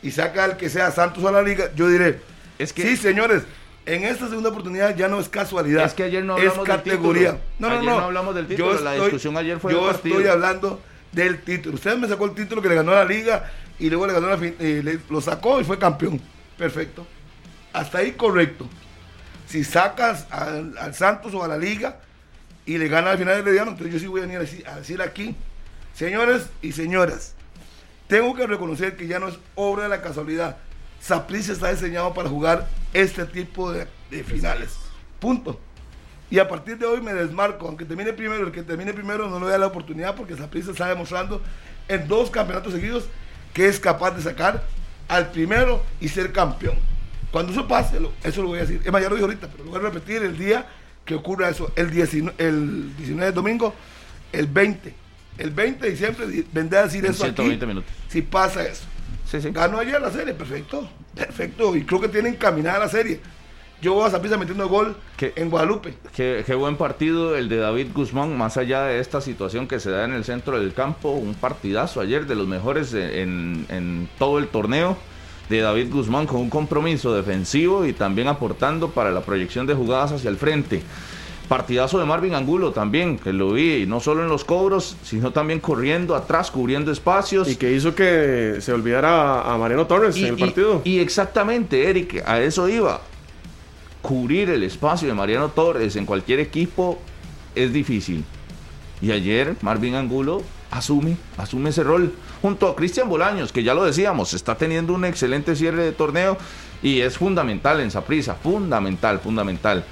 y 0.02 0.12
saca 0.12 0.44
al 0.46 0.58
que 0.58 0.70
sea 0.70 0.92
Santos 0.92 1.24
a 1.26 1.32
la 1.32 1.42
liga, 1.42 1.72
yo 1.76 1.88
diré, 1.90 2.20
Es 2.58 2.72
que- 2.74 2.84
sí, 2.84 2.96
señores, 2.98 3.44
en 3.86 4.04
esta 4.04 4.28
segunda 4.30 4.50
oportunidad 4.50 4.96
ya 4.96 5.08
no 5.08 5.20
es 5.20 5.30
casualidad. 5.30 5.86
Es 5.86 5.94
que 5.94 6.04
ayer 6.04 6.24
no 6.24 6.38
es 6.38 6.44
hablamos 6.50 6.68
del 6.68 6.76
categoría. 6.78 7.32
título. 7.34 7.44
No, 7.60 7.70
no, 7.70 7.76
Ayer 7.76 7.86
no. 7.90 7.98
no 8.00 8.06
hablamos 8.06 8.36
del 8.36 8.48
título, 8.48 8.80
la 8.80 8.94
discusión 8.94 9.38
ayer 9.38 9.60
fue 9.60 9.74
Yo 9.74 9.86
del 9.88 9.96
estoy 9.96 10.26
hablando 10.28 10.82
del 11.12 11.40
título. 11.42 11.76
Usted 11.76 11.98
me 11.98 12.08
sacó 12.08 12.26
el 12.26 12.32
título 12.34 12.62
que 12.62 12.70
le 12.70 12.76
ganó 12.76 12.92
a 12.94 12.96
la 12.96 13.06
liga 13.06 13.52
y 13.78 13.90
luego 13.90 14.08
le 14.08 14.14
ganó 14.14 14.28
la 14.30 14.38
eh, 14.42 14.82
le- 14.84 15.00
lo 15.10 15.22
sacó 15.22 15.60
y 15.60 15.64
fue 15.64 15.78
campeón. 15.78 16.20
Perfecto. 16.58 17.06
Hasta 17.74 17.98
ahí 18.00 18.14
correcto. 18.14 18.68
Si 19.48 19.64
sacas 19.64 20.26
al, 20.32 20.76
al 20.78 20.94
Santos 20.96 21.34
o 21.36 21.44
a 21.44 21.48
la 21.48 21.58
liga 21.58 22.00
y 22.66 22.78
le 22.78 22.88
gana 22.88 23.12
al 23.12 23.18
final 23.18 23.36
del 23.36 23.48
Herediano, 23.48 23.72
entonces 23.72 23.94
yo 23.94 24.00
sí 24.00 24.08
voy 24.08 24.22
a 24.22 24.26
venir 24.26 24.40
a 24.66 24.76
decir, 24.76 25.02
aquí, 25.02 25.36
señores 25.94 26.48
y 26.62 26.72
señoras, 26.72 27.36
tengo 28.08 28.36
que 28.36 28.48
reconocer 28.48 28.96
que 28.96 29.08
ya 29.08 29.20
no 29.20 29.28
es 29.28 29.38
obra 29.56 29.84
de 29.84 29.90
la 29.90 30.02
casualidad. 30.02 30.58
Saprissa 31.00 31.54
está 31.54 31.72
diseñado 31.72 32.14
para 32.14 32.30
jugar 32.30 32.68
este 32.94 33.26
tipo 33.26 33.72
de, 33.72 33.88
de 34.10 34.24
finales. 34.24 34.76
Punto. 35.20 35.60
Y 36.30 36.40
a 36.40 36.48
partir 36.48 36.78
de 36.78 36.86
hoy 36.86 37.02
me 37.02 37.14
desmarco, 37.14 37.68
aunque 37.68 37.86
termine 37.86 38.14
primero, 38.14 38.48
el 38.48 38.52
que 38.52 38.64
termine 38.64 38.94
primero 38.94 39.30
no 39.30 39.40
le 39.40 39.48
da 39.48 39.58
la 39.60 39.68
oportunidad 39.68 40.16
porque 40.16 40.36
Saprissa 40.36 40.72
está 40.72 40.88
demostrando 40.88 41.42
en 41.88 42.08
dos 42.08 42.32
campeonatos 42.32 42.74
seguidos 42.74 43.06
que 43.54 43.68
es 43.68 43.80
capaz 43.80 44.12
de 44.12 44.24
sacar 44.24 44.64
al 45.08 45.30
primero 45.32 45.84
y 46.02 46.10
ser 46.10 46.32
campeón. 46.32 46.76
Cuando 47.32 47.52
eso 47.52 47.68
pase, 47.68 48.00
eso 48.24 48.42
lo 48.42 48.50
voy 48.50 48.60
a 48.60 48.62
decir. 48.62 48.82
Es 48.84 48.92
más, 48.92 49.02
ya 49.02 49.10
lo 49.10 49.16
dije 49.16 49.26
ahorita, 49.26 49.48
pero 49.50 49.66
lo 49.66 49.72
voy 49.72 49.80
a 49.80 49.84
repetir 49.84 50.24
el 50.24 50.38
día 50.38 50.66
que 51.06 51.16
ocurra 51.16 51.50
eso. 51.50 51.72
El 51.76 51.92
19, 51.92 52.36
el 52.46 52.96
19 52.98 53.26
de 53.28 53.32
domingo, 53.32 53.74
el 54.32 54.48
20. 54.48 54.94
El 55.38 55.52
20 55.52 55.86
de 55.86 55.92
diciembre 55.92 56.28
di- 56.28 56.46
vendré 56.52 56.80
a 56.80 56.84
decir 56.84 57.06
En 57.06 57.12
eso 57.12 57.24
aquí. 57.26 57.34
120 57.36 57.66
minutos. 57.66 57.92
Si 58.08 58.22
pasa 58.22 58.64
eso. 58.66 58.84
Sí, 59.30 59.42
sí. 59.42 59.50
Ganó 59.52 59.80
ayer 59.80 60.00
la 60.02 60.12
serie, 60.12 60.34
perfecto. 60.34 60.90
Perfecto. 61.14 61.76
Y 61.76 61.84
creo 61.84 62.00
que 62.02 62.08
tienen 62.10 62.34
encaminada 62.34 62.80
la 62.80 62.90
serie. 62.90 63.20
Yo 63.82 63.94
voy 63.94 64.08
a 64.08 64.10
Saprissa 64.10 64.38
metiendo 64.38 64.68
gol 64.70 64.96
¿Qué? 65.18 65.34
en 65.36 65.50
Guadalupe. 65.50 65.94
Qué, 66.16 66.44
qué 66.46 66.56
buen 66.56 66.78
partido 66.78 67.36
el 67.36 67.50
de 67.50 67.58
David 67.58 67.88
Guzmán, 67.94 68.36
más 68.38 68.56
allá 68.58 68.84
de 68.86 69.00
esta 69.00 69.20
situación 69.20 69.68
que 69.68 69.80
se 69.82 69.92
da 69.92 70.06
en 70.06 70.14
el 70.14 70.24
centro 70.24 70.58
del 70.60 70.74
campo, 70.74 71.12
un 71.12 71.34
partidazo 71.36 72.00
ayer 72.00 72.26
de 72.26 72.36
los 72.36 72.48
mejores 72.48 72.94
en, 72.94 73.66
en 73.70 74.10
todo 74.18 74.40
el 74.40 74.48
torneo 74.48 74.98
de 75.50 75.62
David 75.62 75.92
Guzmán 75.92 76.26
con 76.26 76.42
un 76.42 76.50
compromiso 76.50 77.14
defensivo 77.14 77.86
y 77.86 77.94
también 77.94 78.28
aportando 78.28 78.90
para 78.90 79.12
la 79.12 79.22
proyección 79.22 79.68
de 79.68 79.74
jugadas 79.74 80.12
hacia 80.14 80.30
el 80.30 80.38
frente. 80.38 80.82
Partidazo 81.48 82.00
de 82.00 82.06
Marvin 82.06 82.34
Angulo 82.34 82.72
también, 82.72 83.20
que 83.20 83.32
lo 83.32 83.54
vi, 83.54 83.84
y 83.84 83.86
no 83.86 84.00
solo 84.00 84.24
en 84.24 84.30
los 84.30 84.44
cobros, 84.44 84.98
sino 85.04 85.32
también 85.32 85.60
corriendo 85.60 86.16
atrás, 86.16 86.50
cubriendo 86.50 86.92
espacios. 86.92 87.48
Y 87.48 87.56
que 87.56 87.72
hizo 87.72 87.94
que 87.94 88.56
se 88.62 88.74
olvidara 88.74 89.42
a 89.42 89.58
Mariano 89.58 89.86
Torres 89.86 90.18
en 90.18 90.26
el 90.26 90.38
partido. 90.38 90.82
y 90.84 90.98
exactamente, 91.00 91.88
Eric, 91.88 92.24
a 92.26 92.42
eso 92.42 92.68
iba. 92.68 93.02
Cubrir 94.02 94.50
el 94.50 94.64
espacio 94.64 95.08
de 95.08 95.14
Mariano 95.14 95.50
Torres 95.50 95.96
en 95.96 96.08
cualquier 96.08 96.40
equipo 96.40 96.98
es 97.54 97.72
difícil. 97.72 98.24
Y 99.02 99.12
ayer 99.12 99.56
Marvin 99.62 99.96
Angulo 99.96 100.42
asume, 100.72 101.18
asume 101.38 101.70
ese 101.70 101.84
rol 101.84 102.14
junto 102.42 102.68
a 102.68 102.76
Cristian 102.76 103.10
Bolaños, 103.10 103.52
que 103.52 103.64
ya 103.64 103.74
lo 103.74 103.84
decíamos, 103.84 104.34
está 104.34 104.56
teniendo 104.56 104.94
un 104.94 105.06
excelente 105.06 105.56
cierre 105.56 105.84
de 105.84 105.92
torneo 105.92 106.38
y 106.82 107.02
es 107.02 107.18
fundamental 107.18 107.80
en 107.80 107.92
Saprissa, 107.92 108.36
fundamental, 108.36 109.20
fundamental. 109.20 109.84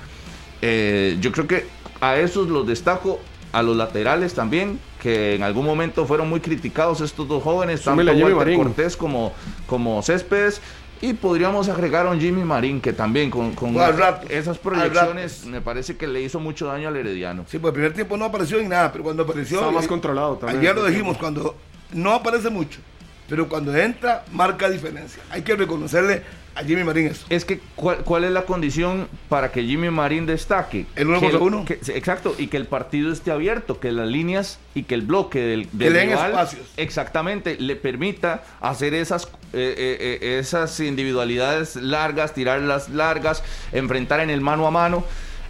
Eh, 0.62 1.18
yo 1.20 1.32
creo 1.32 1.48
que 1.48 1.68
a 2.02 2.18
esos 2.18 2.50
los 2.50 2.68
destaco, 2.68 3.20
a 3.52 3.64
los 3.64 3.76
laterales 3.76 4.34
también, 4.34 4.80
que 5.02 5.36
en 5.36 5.44
algún 5.44 5.66
momento 5.66 6.06
fueron 6.06 6.30
muy 6.30 6.40
criticados 6.40 7.02
estos 7.02 7.28
dos 7.28 7.44
jóvenes, 7.44 7.82
tanto 7.82 8.04
Walter. 8.04 8.56
Cortés 8.56 8.96
como, 8.96 9.34
como 9.68 10.02
Céspedes. 10.02 10.62
Y 11.04 11.12
podríamos 11.16 11.68
agregar 11.68 12.08
a 12.08 12.12
un 12.12 12.22
Jimmy 12.22 12.46
Marín 12.46 12.80
que 12.80 12.94
también 12.94 13.30
con, 13.30 13.52
con 13.56 13.76
rato, 13.76 14.26
esas 14.30 14.58
proyecciones 14.58 15.46
me 15.46 15.60
parece 15.60 15.98
que 15.98 16.08
le 16.08 16.22
hizo 16.22 16.40
mucho 16.40 16.68
daño 16.68 16.88
al 16.88 16.96
Herediano. 16.96 17.44
Sí, 17.50 17.60
pues 17.60 17.72
el 17.72 17.74
primer 17.74 17.94
tiempo 17.94 18.16
no 18.16 18.24
apareció 18.24 18.58
en 18.58 18.70
nada, 18.70 18.90
pero 18.90 19.04
cuando 19.04 19.24
apareció. 19.24 19.58
Estaba 19.58 19.74
más 19.74 19.84
eh, 19.84 19.90
controlado 19.90 20.38
también. 20.38 20.62
Ayer 20.62 20.74
lo 20.74 20.86
dijimos, 20.86 21.18
cuando 21.18 21.58
no 21.92 22.14
aparece 22.14 22.50
mucho, 22.50 22.80
pero 23.28 23.50
cuando 23.50 23.76
entra, 23.76 24.24
marca 24.32 24.70
diferencia. 24.70 25.22
Hay 25.30 25.42
que 25.42 25.58
reconocerle 25.58 26.24
a 26.56 26.64
Jimmy 26.64 26.84
Marín 26.84 27.08
eso. 27.08 27.26
Es 27.30 27.46
que, 27.46 27.60
¿cuál, 27.76 27.98
cuál 28.04 28.24
es 28.26 28.32
la 28.32 28.44
condición 28.44 29.08
para 29.30 29.52
que 29.52 29.64
Jimmy 29.64 29.90
Marín 29.90 30.26
destaque? 30.26 30.86
El 30.96 31.08
uno 31.08 31.20
Que 31.20 31.26
contra 31.32 31.40
uno. 31.46 31.66
que- 31.66 31.80
exacto, 31.96 32.36
y 32.38 32.48
que 32.48 32.58
el 32.58 32.66
partido 32.68 33.12
esté 33.12 33.32
abierto, 33.32 33.80
que 33.80 33.92
las 33.92 34.08
líneas 34.08 34.60
y 34.76 34.84
que 34.84 34.94
el 34.96 35.02
bloque 35.02 35.40
del, 35.40 35.68
Que 35.70 35.78
del 35.78 35.94
den 35.94 36.10
rival, 36.10 36.32
espacios. 36.32 36.68
exactamente, 36.78 37.58
le 37.60 37.76
permita 37.76 38.44
hacer 38.62 38.94
esas, 38.94 39.26
eh, 39.54 39.74
eh, 39.78 40.20
eh, 40.22 40.40
esas 40.40 40.80
individualidades 40.80 41.76
largas, 41.76 42.34
tirarlas 42.34 42.90
largas, 42.90 43.44
enfrentar 43.72 44.20
en 44.20 44.30
el 44.30 44.42
mano 44.42 44.68
a 44.68 44.72
mano. 44.72 45.04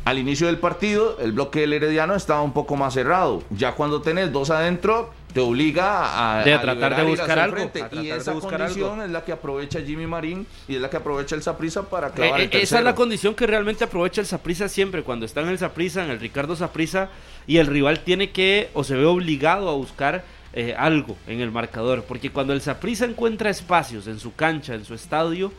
Al 0.05 0.17
inicio 0.19 0.47
del 0.47 0.57
partido, 0.57 1.17
el 1.19 1.31
bloque 1.31 1.61
del 1.61 1.73
Herediano 1.73 2.13
estaba 2.15 2.41
un 2.41 2.51
poco 2.51 2.75
más 2.75 2.93
cerrado. 2.93 3.41
Ya 3.51 3.71
cuando 3.71 4.01
tenés 4.01 4.33
dos 4.33 4.49
adentro, 4.49 5.13
te 5.33 5.39
obliga 5.39 6.39
a, 6.39 6.43
De 6.43 6.53
a 6.53 6.61
tratar 6.61 6.97
de 6.97 7.03
buscar 7.03 7.39
algo, 7.39 7.71
Y 7.91 8.09
esa 8.09 8.33
condición 8.33 8.91
algo. 8.91 9.03
es 9.05 9.11
la 9.11 9.23
que 9.23 9.31
aprovecha 9.31 9.79
Jimmy 9.81 10.05
Marín 10.05 10.45
y 10.67 10.75
es 10.75 10.81
la 10.81 10.89
que 10.89 10.97
aprovecha 10.97 11.35
el 11.35 11.41
Saprissa 11.41 11.83
para 11.83 12.09
Eh, 12.09 12.11
clavar 12.11 12.41
eh, 12.41 12.49
el 12.51 12.61
esa 12.61 12.79
es 12.79 12.83
la 12.83 12.95
condición 12.95 13.33
que 13.33 13.47
realmente 13.47 13.85
aprovecha 13.85 14.19
el 14.19 14.27
Saprissa 14.27 14.67
siempre, 14.67 15.03
cuando 15.03 15.25
está 15.25 15.39
en 15.39 15.47
el 15.47 15.57
Saprissa, 15.57 16.03
en 16.03 16.11
el 16.11 16.19
Ricardo 16.19 16.55
Saprissa, 16.57 17.09
y 17.47 17.57
el 17.57 17.67
rival 17.67 18.01
tiene 18.01 18.31
que 18.31 18.69
o 18.73 18.83
se 18.83 18.95
ve 18.95 19.05
obligado 19.05 19.69
a 19.69 19.73
buscar 19.73 20.25
eh, 20.51 20.75
algo 20.77 21.15
en 21.27 21.39
el 21.39 21.49
marcador, 21.49 22.03
porque 22.03 22.29
cuando 22.29 22.51
el 22.51 22.59
Saprissa 22.61 23.05
encuentra 23.05 23.49
espacios 23.49 24.05
en 24.07 24.19
su 24.19 24.35
cancha, 24.35 24.75
en 24.75 24.83
su 24.83 24.93
estadio, 24.93 25.51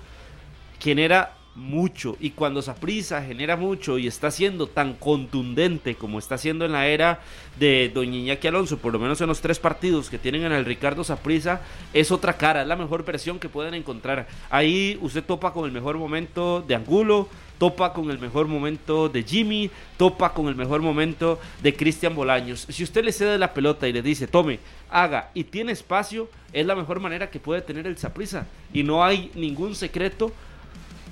quien 0.78 0.98
era 0.98 1.32
mucho. 1.54 2.16
Y 2.20 2.30
cuando 2.30 2.62
Saprisa 2.62 3.22
genera 3.22 3.56
mucho 3.56 3.98
y 3.98 4.06
está 4.06 4.30
siendo 4.30 4.66
tan 4.66 4.94
contundente 4.94 5.94
como 5.94 6.18
está 6.18 6.38
siendo 6.38 6.64
en 6.64 6.72
la 6.72 6.86
era 6.86 7.20
de 7.58 7.90
Doña 7.94 8.16
Iñaki 8.16 8.48
Alonso, 8.48 8.78
por 8.78 8.92
lo 8.92 8.98
menos 8.98 9.20
en 9.20 9.28
los 9.28 9.40
tres 9.40 9.58
partidos 9.58 10.10
que 10.10 10.18
tienen 10.18 10.44
en 10.44 10.52
el 10.52 10.64
Ricardo 10.64 11.04
Saprisa, 11.04 11.60
es 11.92 12.10
otra 12.10 12.36
cara, 12.36 12.62
es 12.62 12.68
la 12.68 12.76
mejor 12.76 13.04
versión 13.04 13.38
que 13.38 13.48
pueden 13.48 13.74
encontrar. 13.74 14.26
Ahí 14.50 14.98
usted 15.00 15.24
topa 15.24 15.52
con 15.52 15.64
el 15.64 15.72
mejor 15.72 15.96
momento 15.96 16.64
de 16.66 16.74
Angulo, 16.74 17.28
topa 17.58 17.92
con 17.92 18.10
el 18.10 18.18
mejor 18.18 18.48
momento 18.48 19.08
de 19.08 19.22
Jimmy, 19.22 19.70
topa 19.96 20.34
con 20.34 20.48
el 20.48 20.56
mejor 20.56 20.82
momento 20.82 21.38
de 21.62 21.74
Cristian 21.74 22.14
Bolaños. 22.14 22.66
Si 22.68 22.82
usted 22.82 23.04
le 23.04 23.12
cede 23.12 23.38
la 23.38 23.54
pelota 23.54 23.86
y 23.86 23.92
le 23.92 24.02
dice, 24.02 24.26
tome, 24.26 24.58
haga 24.90 25.30
y 25.34 25.44
tiene 25.44 25.72
espacio, 25.72 26.28
es 26.52 26.66
la 26.66 26.74
mejor 26.74 27.00
manera 27.00 27.30
que 27.30 27.40
puede 27.40 27.62
tener 27.62 27.86
el 27.86 27.96
Saprisa. 27.96 28.46
Y 28.72 28.82
no 28.82 29.04
hay 29.04 29.30
ningún 29.34 29.74
secreto 29.74 30.32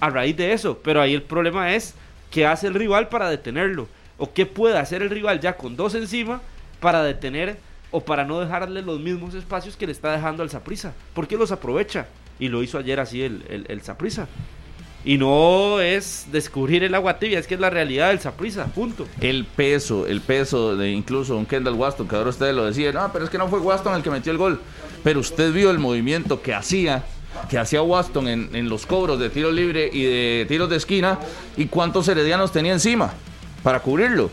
a 0.02 0.10
raíz 0.10 0.36
de 0.36 0.52
eso. 0.52 0.80
Pero 0.82 1.00
ahí 1.00 1.14
el 1.14 1.22
problema 1.22 1.74
es 1.74 1.94
qué 2.30 2.44
hace 2.44 2.66
el 2.66 2.74
rival 2.74 3.08
para 3.08 3.30
detenerlo. 3.30 3.88
O 4.18 4.32
qué 4.32 4.46
puede 4.46 4.76
hacer 4.76 5.00
el 5.00 5.10
rival 5.10 5.40
ya 5.40 5.56
con 5.56 5.76
dos 5.76 5.94
encima 5.94 6.42
para 6.80 7.04
detener 7.04 7.56
o 7.92 8.00
para 8.00 8.24
no 8.24 8.40
dejarle 8.40 8.82
los 8.82 8.98
mismos 8.98 9.34
espacios 9.34 9.76
que 9.76 9.86
le 9.86 9.92
está 9.92 10.10
dejando 10.10 10.42
al 10.42 10.50
Saprisa. 10.50 10.92
Porque 11.14 11.36
los 11.36 11.52
aprovecha. 11.52 12.08
Y 12.40 12.48
lo 12.48 12.64
hizo 12.64 12.78
ayer 12.78 12.98
así 12.98 13.22
el, 13.22 13.64
el, 13.68 13.82
Saprissa. 13.82 14.26
Y 15.04 15.18
no 15.18 15.80
es 15.80 16.26
descubrir 16.32 16.82
el 16.82 16.94
agua 16.96 17.18
tibia, 17.20 17.38
es 17.38 17.46
que 17.46 17.54
es 17.54 17.60
la 17.60 17.70
realidad 17.70 18.08
del 18.08 18.18
Saprisa, 18.18 18.66
punto. 18.66 19.06
El 19.20 19.44
peso, 19.44 20.08
el 20.08 20.20
peso 20.20 20.76
de 20.76 20.90
incluso 20.90 21.36
un 21.36 21.46
Kendall 21.46 21.74
Waston, 21.74 22.08
que 22.08 22.16
ahora 22.16 22.30
ustedes 22.30 22.54
lo 22.54 22.64
decían, 22.64 22.94
no, 22.94 23.12
pero 23.12 23.24
es 23.24 23.30
que 23.30 23.38
no 23.38 23.48
fue 23.48 23.60
Waston 23.60 23.94
el 23.94 24.02
que 24.02 24.10
metió 24.10 24.32
el 24.32 24.38
gol. 24.38 24.60
Pero 25.04 25.20
usted 25.20 25.52
vio 25.52 25.70
el 25.70 25.78
movimiento 25.78 26.42
que 26.42 26.54
hacía, 26.54 27.04
que 27.48 27.58
hacía 27.58 27.82
Waston 27.82 28.28
en, 28.28 28.50
en 28.54 28.68
los 28.68 28.86
cobros 28.86 29.18
de 29.18 29.30
tiro 29.30 29.50
libre 29.50 29.88
y 29.92 30.02
de 30.04 30.46
tiros 30.48 30.68
de 30.70 30.76
esquina, 30.76 31.18
y 31.56 31.66
cuántos 31.66 32.08
heredianos 32.08 32.52
tenía 32.52 32.72
encima 32.72 33.12
para 33.62 33.80
cubrirlo. 33.80 34.30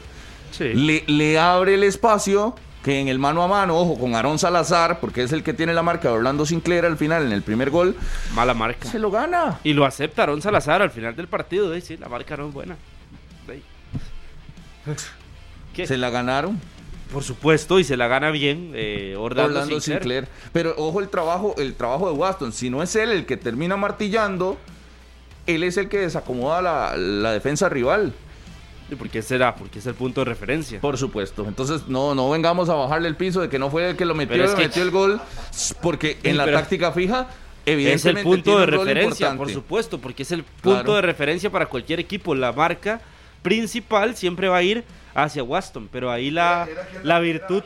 Sí. 0.51 0.73
Le, 0.73 1.03
le 1.07 1.37
abre 1.39 1.75
el 1.75 1.83
espacio 1.83 2.55
que 2.83 2.99
en 3.01 3.07
el 3.09 3.19
mano 3.19 3.43
a 3.43 3.47
mano, 3.47 3.77
ojo, 3.77 3.99
con 3.99 4.15
Aarón 4.15 4.39
Salazar, 4.39 4.99
porque 5.01 5.21
es 5.23 5.33
el 5.33 5.43
que 5.43 5.53
tiene 5.53 5.73
la 5.73 5.83
marca 5.83 6.07
de 6.07 6.13
Orlando 6.15 6.45
Sinclair 6.45 6.85
al 6.85 6.97
final 6.97 7.25
en 7.25 7.33
el 7.33 7.41
primer 7.41 7.69
gol, 7.69 7.95
Mala 8.33 8.53
marca. 8.53 8.89
se 8.89 8.99
lo 8.99 9.11
gana. 9.11 9.59
Y 9.65 9.73
lo 9.73 9.85
acepta 9.85 10.23
Aaron 10.23 10.41
Salazar 10.41 10.81
al 10.81 10.89
final 10.89 11.15
del 11.15 11.27
partido. 11.27 11.73
eh, 11.75 11.81
sí, 11.81 11.97
la 11.97 12.07
marca 12.07 12.37
no 12.37 12.47
es 12.47 12.53
buena. 12.53 12.77
Se 15.85 15.97
la 15.97 16.09
ganaron. 16.09 16.59
Por 17.11 17.23
supuesto, 17.23 17.79
y 17.79 17.83
se 17.83 17.97
la 17.97 18.07
gana 18.07 18.29
bien 18.31 18.71
eh, 18.75 19.15
Orlando, 19.17 19.59
Orlando 19.59 19.81
Sinclair. 19.81 20.25
Sinclair. 20.25 20.27
Pero 20.53 20.75
ojo 20.77 20.99
el 20.99 21.09
trabajo, 21.09 21.55
el 21.57 21.73
trabajo 21.73 22.07
de 22.07 22.13
Waston. 22.15 22.53
Si 22.53 22.69
no 22.69 22.83
es 22.83 22.95
él 22.95 23.09
el 23.11 23.25
que 23.25 23.35
termina 23.37 23.77
martillando, 23.77 24.57
él 25.47 25.63
es 25.63 25.77
el 25.77 25.89
que 25.89 25.99
desacomoda 25.99 26.61
la, 26.61 26.95
la 26.97 27.31
defensa 27.33 27.67
rival. 27.69 28.13
¿Y 28.91 28.95
por 28.95 29.09
qué 29.09 29.21
será? 29.21 29.55
Porque 29.55 29.79
es 29.79 29.85
el 29.85 29.93
punto 29.95 30.21
de 30.21 30.25
referencia. 30.25 30.79
Por 30.81 30.97
supuesto. 30.97 31.45
Entonces, 31.47 31.87
no, 31.87 32.13
no 32.15 32.29
vengamos 32.29 32.69
a 32.69 32.73
bajarle 32.75 33.07
el 33.07 33.15
piso 33.15 33.39
de 33.41 33.49
que 33.49 33.59
no 33.59 33.69
fue 33.69 33.91
el 33.91 33.95
que 33.95 34.05
lo 34.05 34.15
metió, 34.15 34.33
Pero 34.33 34.45
es 34.45 34.55
que- 34.55 34.63
metió 34.63 34.81
el 34.83 34.91
gol. 34.91 35.21
Porque 35.81 36.17
en 36.23 36.37
la 36.37 36.45
táctica 36.51 36.91
fija, 36.91 37.21
Es 37.21 37.27
el 37.67 37.73
evidentemente. 37.73 38.23
punto 38.23 38.59
de 38.59 38.65
referencia, 38.65 39.35
por 39.35 39.51
supuesto, 39.51 39.99
porque 39.99 40.23
es 40.23 40.31
el 40.31 40.43
punto 40.43 40.79
Claro. 40.83 40.95
de 40.95 41.01
referencia 41.03 41.49
para 41.51 41.67
cualquier 41.67 41.99
equipo. 41.99 42.33
La 42.33 42.51
marca 42.51 42.99
principal 43.41 44.15
siempre 44.15 44.47
va 44.47 44.57
a 44.57 44.63
ir 44.63 44.83
hacia 45.15 45.43
Waston, 45.43 45.89
pero 45.91 46.11
ahí 46.11 46.29
la, 46.31 46.67
la 47.03 47.19
virtud, 47.19 47.63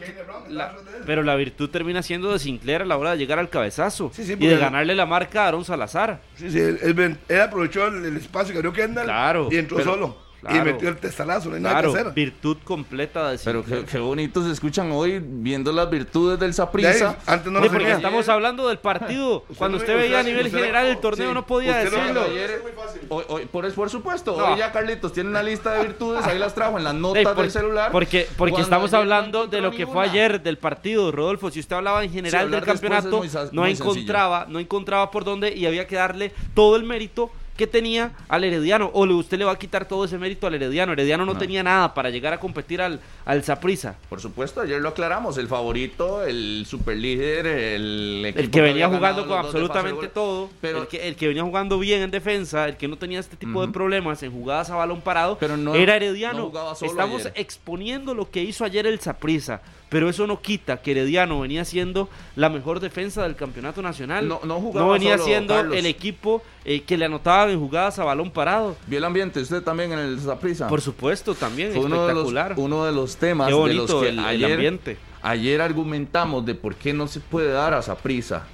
la- 0.49 0.73
pero 1.05 1.21
la 1.23 1.35
virtud 1.35 1.69
termina 1.69 2.01
siendo 2.01 2.31
de 2.31 2.39
Sinclair 2.39 2.81
a 2.81 2.85
la 2.85 2.97
hora 2.97 3.11
de 3.11 3.17
llegar 3.17 3.37
al 3.37 3.49
cabezazo 3.49 4.11
Sí, 4.13 4.23
sí, 4.23 4.35
y 4.39 4.47
de 4.47 4.57
ganarle 4.57 4.95
la 4.95 5.05
marca 5.05 5.43
a 5.43 5.47
Aaron 5.49 5.65
Salazar. 5.65 6.21
Sí, 6.35 6.49
sí, 6.49 6.59
él, 6.59 7.17
él 7.27 7.41
aprovechó 7.41 7.87
el, 7.87 8.05
el 8.05 8.17
espacio 8.17 8.53
que 8.53 8.59
abrió 8.59 8.73
Kendall 8.73 9.05
Claro, 9.05 9.49
y 9.51 9.57
entró 9.57 9.77
pero- 9.77 9.91
solo. 9.91 10.22
Y 10.43 10.45
claro. 10.47 10.65
metió 10.65 10.89
el 10.89 10.97
testalazo, 10.97 11.47
no 11.49 11.55
hay 11.55 11.61
nada 11.61 11.81
que 11.81 11.87
hacer. 11.87 12.11
virtud 12.11 12.57
completa 12.65 13.29
de 13.31 13.39
Pero 13.45 13.63
qué, 13.63 13.85
qué 13.85 13.97
bonito 13.97 14.43
se 14.43 14.51
escuchan 14.51 14.91
hoy 14.91 15.21
viendo 15.23 15.71
las 15.71 15.89
virtudes 15.89 16.37
del 16.37 16.49
De 16.49 16.53
Saprissa. 16.53 17.17
antes 17.25 17.49
no 17.49 17.59
Sí, 17.59 17.65
lo 17.65 17.71
porque 17.71 17.77
tenía. 17.85 17.95
estamos 17.95 18.27
hablando 18.27 18.67
del 18.67 18.77
partido. 18.79 19.45
Cuando 19.57 19.77
no- 19.77 19.81
usted 19.83 19.95
veía 19.97 20.19
a 20.19 20.23
nivel 20.23 20.47
usted- 20.47 20.59
general 20.59 20.87
el 20.87 20.97
torneo 20.97 21.29
sí, 21.29 21.33
no 21.33 21.45
podía 21.45 21.71
usted 21.71 21.91
lo- 21.91 21.97
decirlo. 21.97 22.21
Ayer- 22.23 22.61
hoy- 23.09 23.23
hoy- 23.29 23.45
por, 23.45 23.73
por 23.73 23.89
supuesto, 23.89 24.35
No. 24.37 24.47
hoy 24.47 24.59
ya 24.59 24.71
Carlitos 24.73 25.13
tiene 25.13 25.29
una 25.29 25.41
lista 25.43 25.73
de 25.75 25.83
virtudes, 25.83 26.25
ahí 26.25 26.37
las 26.37 26.53
trajo 26.53 26.77
en 26.77 26.83
las 26.83 26.93
notas 26.93 27.23
por- 27.23 27.35
del 27.37 27.51
celular. 27.51 27.91
Porque, 27.91 28.27
estamos 28.59 28.93
hablando 28.93 29.47
de 29.47 29.61
lo 29.61 29.71
que 29.71 29.87
fue 29.87 30.03
ayer 30.03 30.41
del 30.41 30.57
partido, 30.57 31.11
Rodolfo. 31.11 31.51
Si 31.51 31.59
usted 31.61 31.75
hablaba 31.77 32.03
en 32.03 32.11
general 32.11 32.51
del 32.51 32.61
campeonato, 32.63 33.17
muy 33.19 33.29
no 33.53 33.61
muy 33.61 33.71
encontraba, 33.71 34.45
no 34.49 34.59
encontraba 34.59 35.09
por 35.09 35.23
dónde 35.23 35.55
y 35.55 35.65
había 35.65 35.87
que 35.87 35.95
darle 35.95 36.33
todo 36.53 36.75
el 36.75 36.83
mérito 36.83 37.31
que 37.57 37.67
tenía 37.67 38.11
al 38.29 38.43
Herediano. 38.43 38.89
O 38.93 39.05
usted 39.05 39.37
le 39.37 39.45
va 39.45 39.51
a 39.51 39.59
quitar 39.59 39.87
todo 39.87 40.05
ese 40.05 40.17
mérito 40.17 40.47
al 40.47 40.55
Herediano. 40.55 40.93
Herediano 40.93 41.25
no, 41.25 41.33
No. 41.33 41.39
tenía 41.39 41.61
nada 41.63 41.93
para 41.93 42.09
llegar 42.09 42.33
a 42.33 42.39
competir 42.39 42.81
al, 42.81 42.99
al 43.25 43.43
Saprissa. 43.43 43.95
Por 44.09 44.19
supuesto, 44.21 44.61
ayer 44.61 44.81
lo 44.81 44.89
aclaramos, 44.89 45.37
el 45.37 45.47
favorito, 45.47 46.23
el 46.23 46.65
superlíder, 46.67 47.45
el 47.45 48.23
equipo 48.25 48.39
El 48.43 48.51
que 48.51 48.61
venía 48.61 48.87
jugando 48.87 49.27
con 49.27 49.37
absolutamente 49.37 50.07
todo, 50.07 50.49
Pero- 50.61 50.81
el, 50.81 50.87
que, 50.87 51.07
el 51.07 51.15
que 51.15 51.27
venía 51.27 51.43
jugando 51.43 51.77
bien 51.79 52.01
en 52.01 52.11
defensa, 52.11 52.67
el 52.67 52.77
que 52.77 52.87
no 52.87 52.97
tenía 52.97 53.19
este 53.19 53.35
tipo 53.35 53.65
de 53.65 53.71
problemas 53.71 54.21
en 54.23 54.31
jugadas 54.31 54.69
a 54.69 54.75
balón 54.75 55.01
parado, 55.01 55.37
Pero 55.39 55.57
no- 55.57 55.75
era 55.75 55.95
Herediano. 55.95 56.51
no 56.53 56.71
Estamos 56.81 57.21
ayer. 57.21 57.33
exponiendo 57.35 58.13
lo 58.13 58.29
que 58.29 58.41
hizo 58.43 58.65
ayer 58.65 58.87
el 58.87 58.99
Saprissa, 58.99 59.61
pero 59.93 60.09
eso 60.09 60.27
no 60.27 60.41
quita 60.41 60.81
que 60.81 60.91
Herediano 60.91 61.39
venía 61.39 61.63
siendo 61.63 62.09
la 62.35 62.49
mejor 62.49 62.79
defensa 62.81 63.23
del 63.23 63.35
campeonato 63.35 63.81
nacional. 63.81 64.27
No- 64.27 64.41
no 64.43 64.55
jugaba 64.59 64.91
venía 64.93 65.13
solo, 65.13 65.23
siendo 65.25 65.53
Carlos. 65.53 65.77
el 65.77 65.85
equipo 65.85 66.41
eh, 66.65 66.81
que 66.81 66.97
le 66.97 67.05
anotaban 67.05 67.51
en 67.51 67.59
jugadas 67.59 67.99
a 67.99 68.03
balón 68.03 68.31
parado. 68.31 68.75
Vio 68.87 68.97
el 68.97 69.05
ambiente, 69.05 69.39
usted 69.39 69.61
también 69.61 69.93
en 69.93 69.99
el 69.99 70.19
Saprissa. 70.19 70.67
Por 70.67 70.81
supuesto, 70.81 71.35
también 71.35 71.71
Fue 71.71 71.85
uno 71.85 72.07
de, 72.07 72.13
los, 72.13 72.23
espectacular. 72.27 72.53
uno 72.57 72.83
de 72.85 72.91
los 72.91 73.15
temas 73.17 73.47
Qué 73.47 73.53
de 73.53 73.73
los 73.75 73.93
que 73.93 74.09
el- 74.09 74.19
el 74.19 74.25
ayer, 74.25 74.51
ambiente. 74.53 74.97
ayer 75.21 75.61
argumentamos 75.61 76.45
de 76.45 76.55
por 76.55 76.75
qué 76.75 76.91
no 76.91 77.07
se 77.07 77.19
puede 77.19 77.49
dar 77.51 77.73
a 77.75 77.81
Saprissa. 77.83 78.47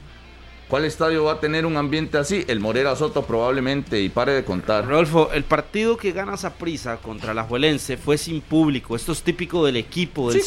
¿Cuál 0.68 0.86
estadio 0.86 1.24
va 1.24 1.32
a 1.34 1.40
tener 1.40 1.66
un 1.66 1.78
ambiente 1.78 2.20
así? 2.20 2.46
El 2.48 2.60
Morera 2.60 2.96
Soto 2.96 3.24
probablemente, 3.24 4.00
y 4.02 4.10
pare 4.10 4.34
de 4.34 4.44
contar. 4.44 4.86
Rodolfo, 4.86 5.32
el 5.34 5.44
partido 5.44 5.98
que 5.98 6.12
gana 6.12 6.38
Saprissa 6.38 6.98
contra 6.98 7.34
la 7.34 7.44
Juelense 7.44 7.98
fue 7.98 8.20
sin 8.20 8.40
público. 8.42 8.96
Esto 8.96 9.14
es 9.14 9.24
típico 9.24 9.66
del 9.66 9.78
equipo, 9.78 10.32
del 10.32 10.42
sí. 10.42 10.46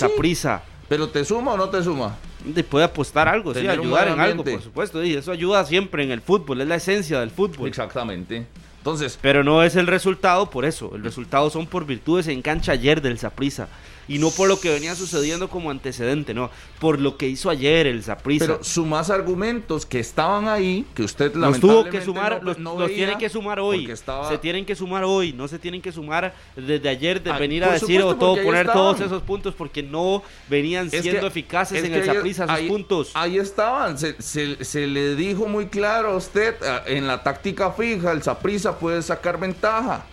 ¿Pero 0.93 1.09
te 1.09 1.25
suma 1.25 1.53
o 1.55 1.57
no 1.57 1.71
te 1.71 1.83
suma? 1.83 2.19
De- 2.45 2.63
puede 2.63 2.85
apostar 2.85 3.27
algo, 3.27 3.55
sí, 3.55 3.61
Tener 3.61 3.79
ayudar 3.81 4.09
en 4.09 4.21
algo, 4.21 4.45
por 4.45 4.61
supuesto. 4.61 5.03
Y 5.03 5.15
eso 5.15 5.33
ayuda 5.33 5.65
siempre 5.65 6.05
en 6.05 6.11
el 6.11 6.21
fútbol, 6.21 6.61
es 6.61 6.69
la 6.69 6.75
esencia 6.75 7.19
del 7.21 7.31
fútbol. 7.31 7.67
Exactamente. 7.67 8.47
Entonces, 8.77 9.19
Pero 9.23 9.43
no 9.43 9.63
es 9.63 9.75
el 9.77 9.87
resultado 9.87 10.51
por 10.51 10.67
eso. 10.67 10.95
El 10.95 11.03
resultado 11.03 11.49
son 11.49 11.67
por 11.67 11.87
virtudes 11.87 12.29
en 12.29 12.43
cancha 12.43 12.73
ayer 12.73 13.01
del 13.01 13.17
Saprissa. 13.17 13.69
Y 14.13 14.19
no 14.19 14.31
por 14.31 14.47
lo 14.47 14.61
que 14.61 14.69
venía 14.69 14.95
sucediendo 14.95 15.49
como 15.49 15.71
antecedente, 15.71 16.35
no. 16.35 16.51
Por 16.79 17.01
lo 17.01 17.17
que 17.17 17.29
hizo 17.29 17.49
ayer 17.49 17.87
el 17.87 18.03
Saprissa. 18.03 18.45
pero 18.47 18.63
sumás 18.63 19.09
argumentos 19.09 19.87
que 19.87 20.01
estaban 20.01 20.49
ahí, 20.49 20.85
que 20.95 21.03
usted 21.03 21.35
Los 21.35 21.59
tuvo 21.61 21.85
que 21.89 22.03
sumar, 22.03 22.41
no- 22.43 22.45
los, 22.51 22.59
no 22.59 22.79
los 22.79 22.91
tienen 22.93 23.17
que 23.17 23.31
sumar 23.31 23.59
hoy. 23.59 23.91
estaba- 23.91 24.29
Se 24.29 24.37
tienen 24.37 24.67
que 24.67 24.75
sumar 24.75 25.05
hoy, 25.05 25.33
no 25.33 25.49
se 25.49 25.59
tienen 25.59 25.81
que 25.81 25.93
sumar 25.93 26.35
desde 26.55 26.89
ayer 26.91 27.23
de 27.23 27.31
Ah, 27.31 27.39
venir 27.39 27.65
a 27.65 27.73
decir 27.73 28.03
o 28.03 28.15
todo, 28.17 28.35
poner 28.43 28.67
estaban. 28.67 28.75
todos 28.75 29.01
esos 29.01 29.23
puntos 29.23 29.55
porque 29.55 29.83
no 29.83 30.23
venían 30.51 30.89
Es 30.93 31.01
siendo 31.03 31.23
que- 31.23 31.27
eficaces 31.29 31.79
es 31.79 31.85
en 31.85 31.95
el 31.95 32.05
sus 32.35 32.41
ahí- 32.51 32.69
puntos. 32.69 33.13
Ahí 33.15 33.39
estaban, 33.39 33.99
se, 33.99 34.21
se- 34.21 34.63
se 34.63 34.87
le 34.87 35.15
dijo 35.17 35.47
muy 35.47 35.69
claro 35.69 36.11
a 36.11 36.17
usted, 36.17 36.55
ah, 36.63 36.83
en 36.87 37.07
la 37.07 37.23
táctica 37.23 37.71
fija, 37.73 38.13
el 38.13 38.23
Saprissa 38.23 38.79
puede 38.79 39.01
sacar 39.01 39.41
ventaja. 39.41 40.05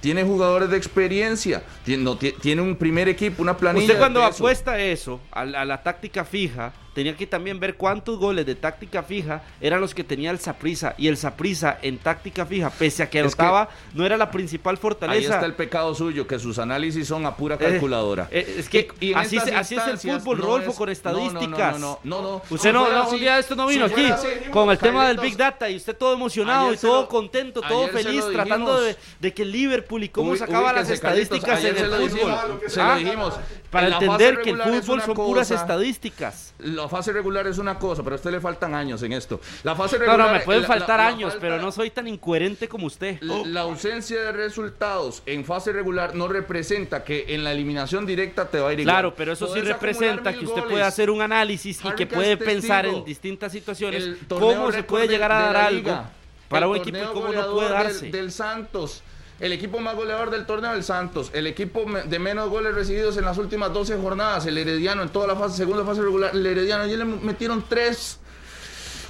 Tiene 0.00 0.22
jugadores 0.24 0.70
de 0.70 0.76
experiencia, 0.76 1.62
tiene, 1.84 2.02
no, 2.04 2.16
ti- 2.16 2.34
tiene 2.40 2.62
un 2.62 2.76
primer 2.76 3.08
equipo, 3.08 3.42
una 3.42 3.56
planilla. 3.56 3.86
Usted 3.86 3.98
cuando 3.98 4.20
apuesta 4.22 4.78
eso 4.78 5.20
a, 5.30 5.44
la- 5.44 5.62
a 5.62 5.64
la 5.64 5.82
táctica 5.82 6.24
fija, 6.24 6.72
tenía 6.96 7.14
que 7.14 7.26
también 7.26 7.60
ver 7.60 7.74
cuántos 7.76 8.18
goles 8.18 8.46
de 8.46 8.54
táctica 8.54 9.02
fija 9.02 9.42
eran 9.60 9.82
los 9.82 9.94
que 9.94 10.02
tenía 10.02 10.30
el 10.30 10.38
Saprissa. 10.38 10.94
Y 10.96 11.08
el 11.08 11.18
Saprissa 11.18 11.78
en 11.82 11.98
táctica 11.98 12.46
fija, 12.46 12.70
pese 12.70 13.02
a 13.02 13.10
que 13.10 13.20
Es 13.20 13.36
que- 13.36 13.42
anotaba, 13.42 13.68
no 13.92 14.06
era 14.06 14.16
la 14.16 14.30
principal 14.30 14.76
Ahí 14.76 14.80
fortaleza. 14.80 15.34
está 15.34 15.44
el 15.44 15.52
pecado 15.52 15.94
suyo, 15.94 16.26
que 16.26 16.38
sus 16.38 16.58
análisis 16.58 17.06
son 17.06 17.26
a 17.26 17.36
pura 17.36 17.56
Eh, 17.56 17.58
calculadora. 17.58 18.28
eh, 18.30 18.56
es 18.60 18.68
que 18.70 18.88
Y- 18.98 19.10
y 19.10 19.12
así, 19.14 19.36
estas 19.36 19.50
se- 19.50 19.54
así 19.56 19.74
es 19.76 19.86
el 19.86 19.98
fútbol, 19.98 20.38
no 20.38 20.44
Rodolfo, 20.46 20.70
es- 20.70 20.76
con 20.78 20.88
estadísticas. 20.88 21.78
No, 21.78 22.00
no, 22.02 22.16
no, 22.16 22.22
no, 22.22 22.22
no. 22.38 22.42
Usted 22.48 22.72
no, 22.72 22.86
así- 22.86 23.14
un 23.14 23.20
día 23.20 23.34
de 23.34 23.40
esto 23.40 23.54
no 23.54 23.68
si 23.68 23.74
vino 23.74 23.84
aquí 23.84 24.06
así, 24.06 24.26
con 24.50 24.70
el 24.70 24.78
tema 24.78 25.06
del 25.06 25.18
Big 25.18 25.36
Data 25.36 25.68
y 25.68 25.76
usted 25.76 25.94
todo 25.94 26.14
emocionado 26.14 26.72
y 26.72 26.78
todo 26.78 27.02
lo- 27.02 27.08
contento, 27.08 27.60
todo 27.60 27.88
feliz, 27.88 28.24
tratando 28.32 28.80
de, 28.80 28.96
de 29.20 29.34
que 29.34 29.42
el 29.42 29.52
Liverpool 29.52 30.02
y 30.02 30.08
cómo 30.08 30.30
Uy, 30.32 30.38
sacaba 30.38 30.72
las 30.72 30.88
estadísticas 30.88 31.62
en 31.62 31.76
el 31.76 31.90
fútbol. 31.90 32.60
Se 32.68 32.80
Ah, 32.80 32.94
lo 32.94 33.00
dijimos. 33.00 33.34
Para 33.70 33.88
entender 33.88 34.40
que 34.40 34.50
el 34.50 34.62
fútbol 34.62 35.02
son 35.02 35.14
puras 35.14 35.50
estadísticas. 35.50 36.54
La 36.86 36.90
fase 36.90 37.12
regular 37.12 37.44
es 37.48 37.58
una 37.58 37.78
cosa, 37.80 38.04
pero 38.04 38.14
a 38.14 38.16
usted 38.18 38.30
le 38.30 38.40
faltan 38.40 38.72
años 38.74 39.02
en 39.02 39.12
esto. 39.12 39.40
La 39.64 39.74
fase 39.74 39.98
regular. 39.98 40.18
no, 40.28 40.32
me 40.32 40.40
pueden 40.40 40.62
la- 40.62 40.68
faltar 40.68 40.98
la- 41.00 41.08
años, 41.08 41.32
falta- 41.32 41.40
pero 41.40 41.60
no 41.60 41.72
soy 41.72 41.90
tan 41.90 42.06
incoherente 42.06 42.68
como 42.68 42.86
usted. 42.86 43.18
La, 43.22 43.62
ausencia 43.62 44.20
de 44.22 44.30
resultados 44.30 45.22
en 45.26 45.44
fase 45.44 45.72
regular 45.72 46.14
no 46.14 46.28
representa 46.28 47.02
que 47.02 47.24
en 47.34 47.42
la 47.42 47.50
eliminación 47.50 48.06
directa 48.06 48.48
te 48.48 48.60
va 48.60 48.68
a 48.68 48.72
ir 48.72 48.80
igual. 48.80 48.94
Claro, 48.94 49.14
pero 49.16 49.32
eso 49.32 49.52
sí 49.52 49.60
representa 49.62 50.32
que 50.32 50.38
usted 50.44 50.60
goles. 50.60 50.70
puede 50.70 50.82
hacer 50.84 51.10
un 51.10 51.20
análisis 51.22 51.80
y 51.84 51.90
que 51.96 52.06
puede 52.06 52.38
Castillo, 52.38 52.50
pensar 52.52 52.86
en 52.86 53.04
distintas 53.04 53.50
situaciones 53.50 54.08
cómo 54.28 54.70
se 54.70 54.84
puede 54.84 55.08
de- 55.08 55.12
llegar 55.12 55.32
a 55.32 55.40
dar 55.40 55.56
algo. 55.56 56.04
Para 56.48 56.68
un 56.68 56.76
equipo 56.76 56.96
torneo 56.98 57.12
como 57.12 57.32
no 57.32 57.50
puede 57.54 57.68
del- 57.68 57.76
darse. 57.76 58.10
Del, 58.12 58.30
Santos. 58.30 59.02
El 59.38 59.52
equipo 59.52 59.80
más 59.80 59.94
goleador 59.94 60.30
del 60.30 60.46
torneo 60.46 60.72
del 60.72 60.82
Santos. 60.82 61.30
El 61.34 61.46
equipo 61.46 61.84
de 62.06 62.18
menos 62.18 62.48
goles 62.48 62.74
recibidos 62.74 63.16
en 63.18 63.24
las 63.26 63.36
últimas 63.36 63.72
12 63.72 63.96
jornadas. 63.98 64.46
El 64.46 64.56
Herediano 64.56 65.02
en 65.02 65.10
toda 65.10 65.26
la 65.26 65.36
fase, 65.36 65.56
segunda 65.58 65.84
fase 65.84 66.00
regular. 66.00 66.30
El 66.34 66.46
Herediano 66.46 66.84
ayer 66.84 66.98
le 66.98 67.04
metieron 67.04 67.62
tres. 67.68 68.18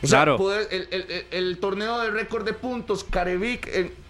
O 0.02 0.06
sea, 0.06 0.18
Claro. 0.18 0.36
poder- 0.36 0.66
el, 0.72 0.88
el- 0.90 1.10
el- 1.10 1.26
el 1.30 1.58
torneo 1.58 2.00
de 2.00 2.10
récord 2.10 2.44
de 2.44 2.52
puntos, 2.54 3.04
Carevic, 3.04 3.66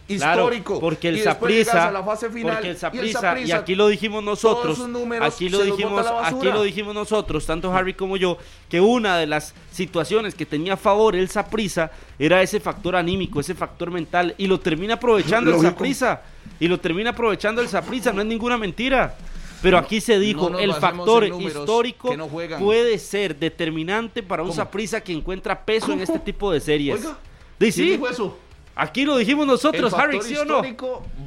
Claro, 0.07 0.43
histórico. 0.43 0.79
porque 0.79 1.09
el 1.09 1.17
Y 1.17 1.21
después 1.21 1.53
llegas 1.53 1.67
Saprissa, 1.67 1.89
a 1.89 1.93
la 1.93 2.03
fase 2.05 2.31
final. 2.31 2.55
porque 2.55 2.71
el 2.71 2.77
y 2.77 2.79
Saprissa, 2.79 3.41
y, 3.41 3.51
aquí 3.51 3.75
lo 3.75 3.89
dijimos 3.89 4.23
nosotros, 4.23 4.79
aquí 5.21 5.49
lo 5.49 5.63
dijimos, 5.63 6.07
aquí 6.23 6.47
lo 6.47 6.63
dijimos 6.63 6.95
nosotros, 6.95 7.45
tanto 7.45 7.73
Harry 7.73 7.95
como 7.95 8.17
yo, 8.17 8.39
que 8.69 8.81
una 8.81 9.19
de 9.19 9.27
las 9.27 9.53
situaciones 9.73 10.37
que 10.37 10.47
tenía 10.47 10.75
a 10.75 10.77
favor 10.77 11.17
el 11.17 11.29
Saprissa 11.29 11.91
era 12.19 12.41
ese 12.41 12.61
factor 12.61 12.95
anímico, 12.95 13.41
ese 13.41 13.55
factor 13.55 13.91
mental, 13.91 14.35
y 14.39 14.47
lo 14.47 14.61
termina 14.61 14.95
aprovechando 14.95 15.51
el 15.51 15.57
Lógico. 15.57 15.73
Saprissa, 15.73 16.23
y 16.61 16.69
lo 16.69 16.79
termina 16.79 17.11
aprovechando 17.11 17.61
el 17.61 17.69
Saprissa, 17.69 18.13
no 18.13 18.21
es 18.21 18.27
ninguna 18.29 18.57
mentira. 18.57 19.17
Pero 19.63 19.79
aquí 19.79 20.01
se 20.01 20.19
dijo, 20.19 20.51
no 20.51 20.59
el 20.59 20.73
factor 20.75 21.25
histórico 21.25 22.15
no 22.15 22.29
puede 22.29 22.99
ser 22.99 23.37
determinante 23.37 24.23
para 24.23 24.43
un 24.43 24.51
¿Cómo? 24.51 24.57
Saprissa 24.57 25.01
que 25.01 25.13
encuentra 25.13 25.65
peso 25.65 25.93
en 25.93 26.01
este 26.01 26.19
tipo 26.19 26.53
de 26.53 26.61
series. 26.61 26.97
Oiga, 26.97 27.19
Di, 27.59 27.73
¿quién 27.73 27.73
sí, 27.73 27.91
dijo 27.93 28.09
eso? 28.09 28.39
Aquí 28.77 29.05
lo 29.05 29.17
dijimos 29.17 29.47
nosotros, 29.47 29.93
el 29.93 30.01
Harry, 30.01 30.23
¿sí 30.23 30.37
o 30.37 30.45
no? 30.45 30.63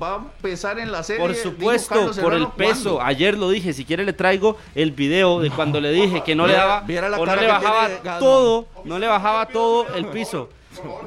va 0.01 0.15
a 0.15 0.31
pesar 0.41 0.79
en 0.79 0.91
la 0.91 1.03
serie. 1.03 1.21
Por 1.21 1.35
supuesto, 1.35 2.11
por 2.21 2.33
el 2.33 2.47
peso. 2.47 2.95
¿cuándo? 2.95 3.01
Ayer 3.01 3.37
lo 3.37 3.49
dije, 3.49 3.73
si 3.73 3.83
quiere 3.83 4.05
le 4.05 4.13
traigo 4.13 4.55
el 4.75 4.91
video 4.91 5.41
de 5.41 5.49
cuando 5.49 5.81
le 5.81 5.91
dije 5.91 6.23
que 6.23 6.35
no 6.35 6.47
le 6.47 6.53
daba 6.53 6.85
o 7.17 7.25
no 7.25 7.35
le 7.35 7.47
bajaba 7.47 7.89
todo, 8.19 8.67
no 8.85 8.99
le 8.99 9.07
bajaba 9.07 9.47
todo 9.47 9.87
el 9.95 10.05
piso. 10.05 10.49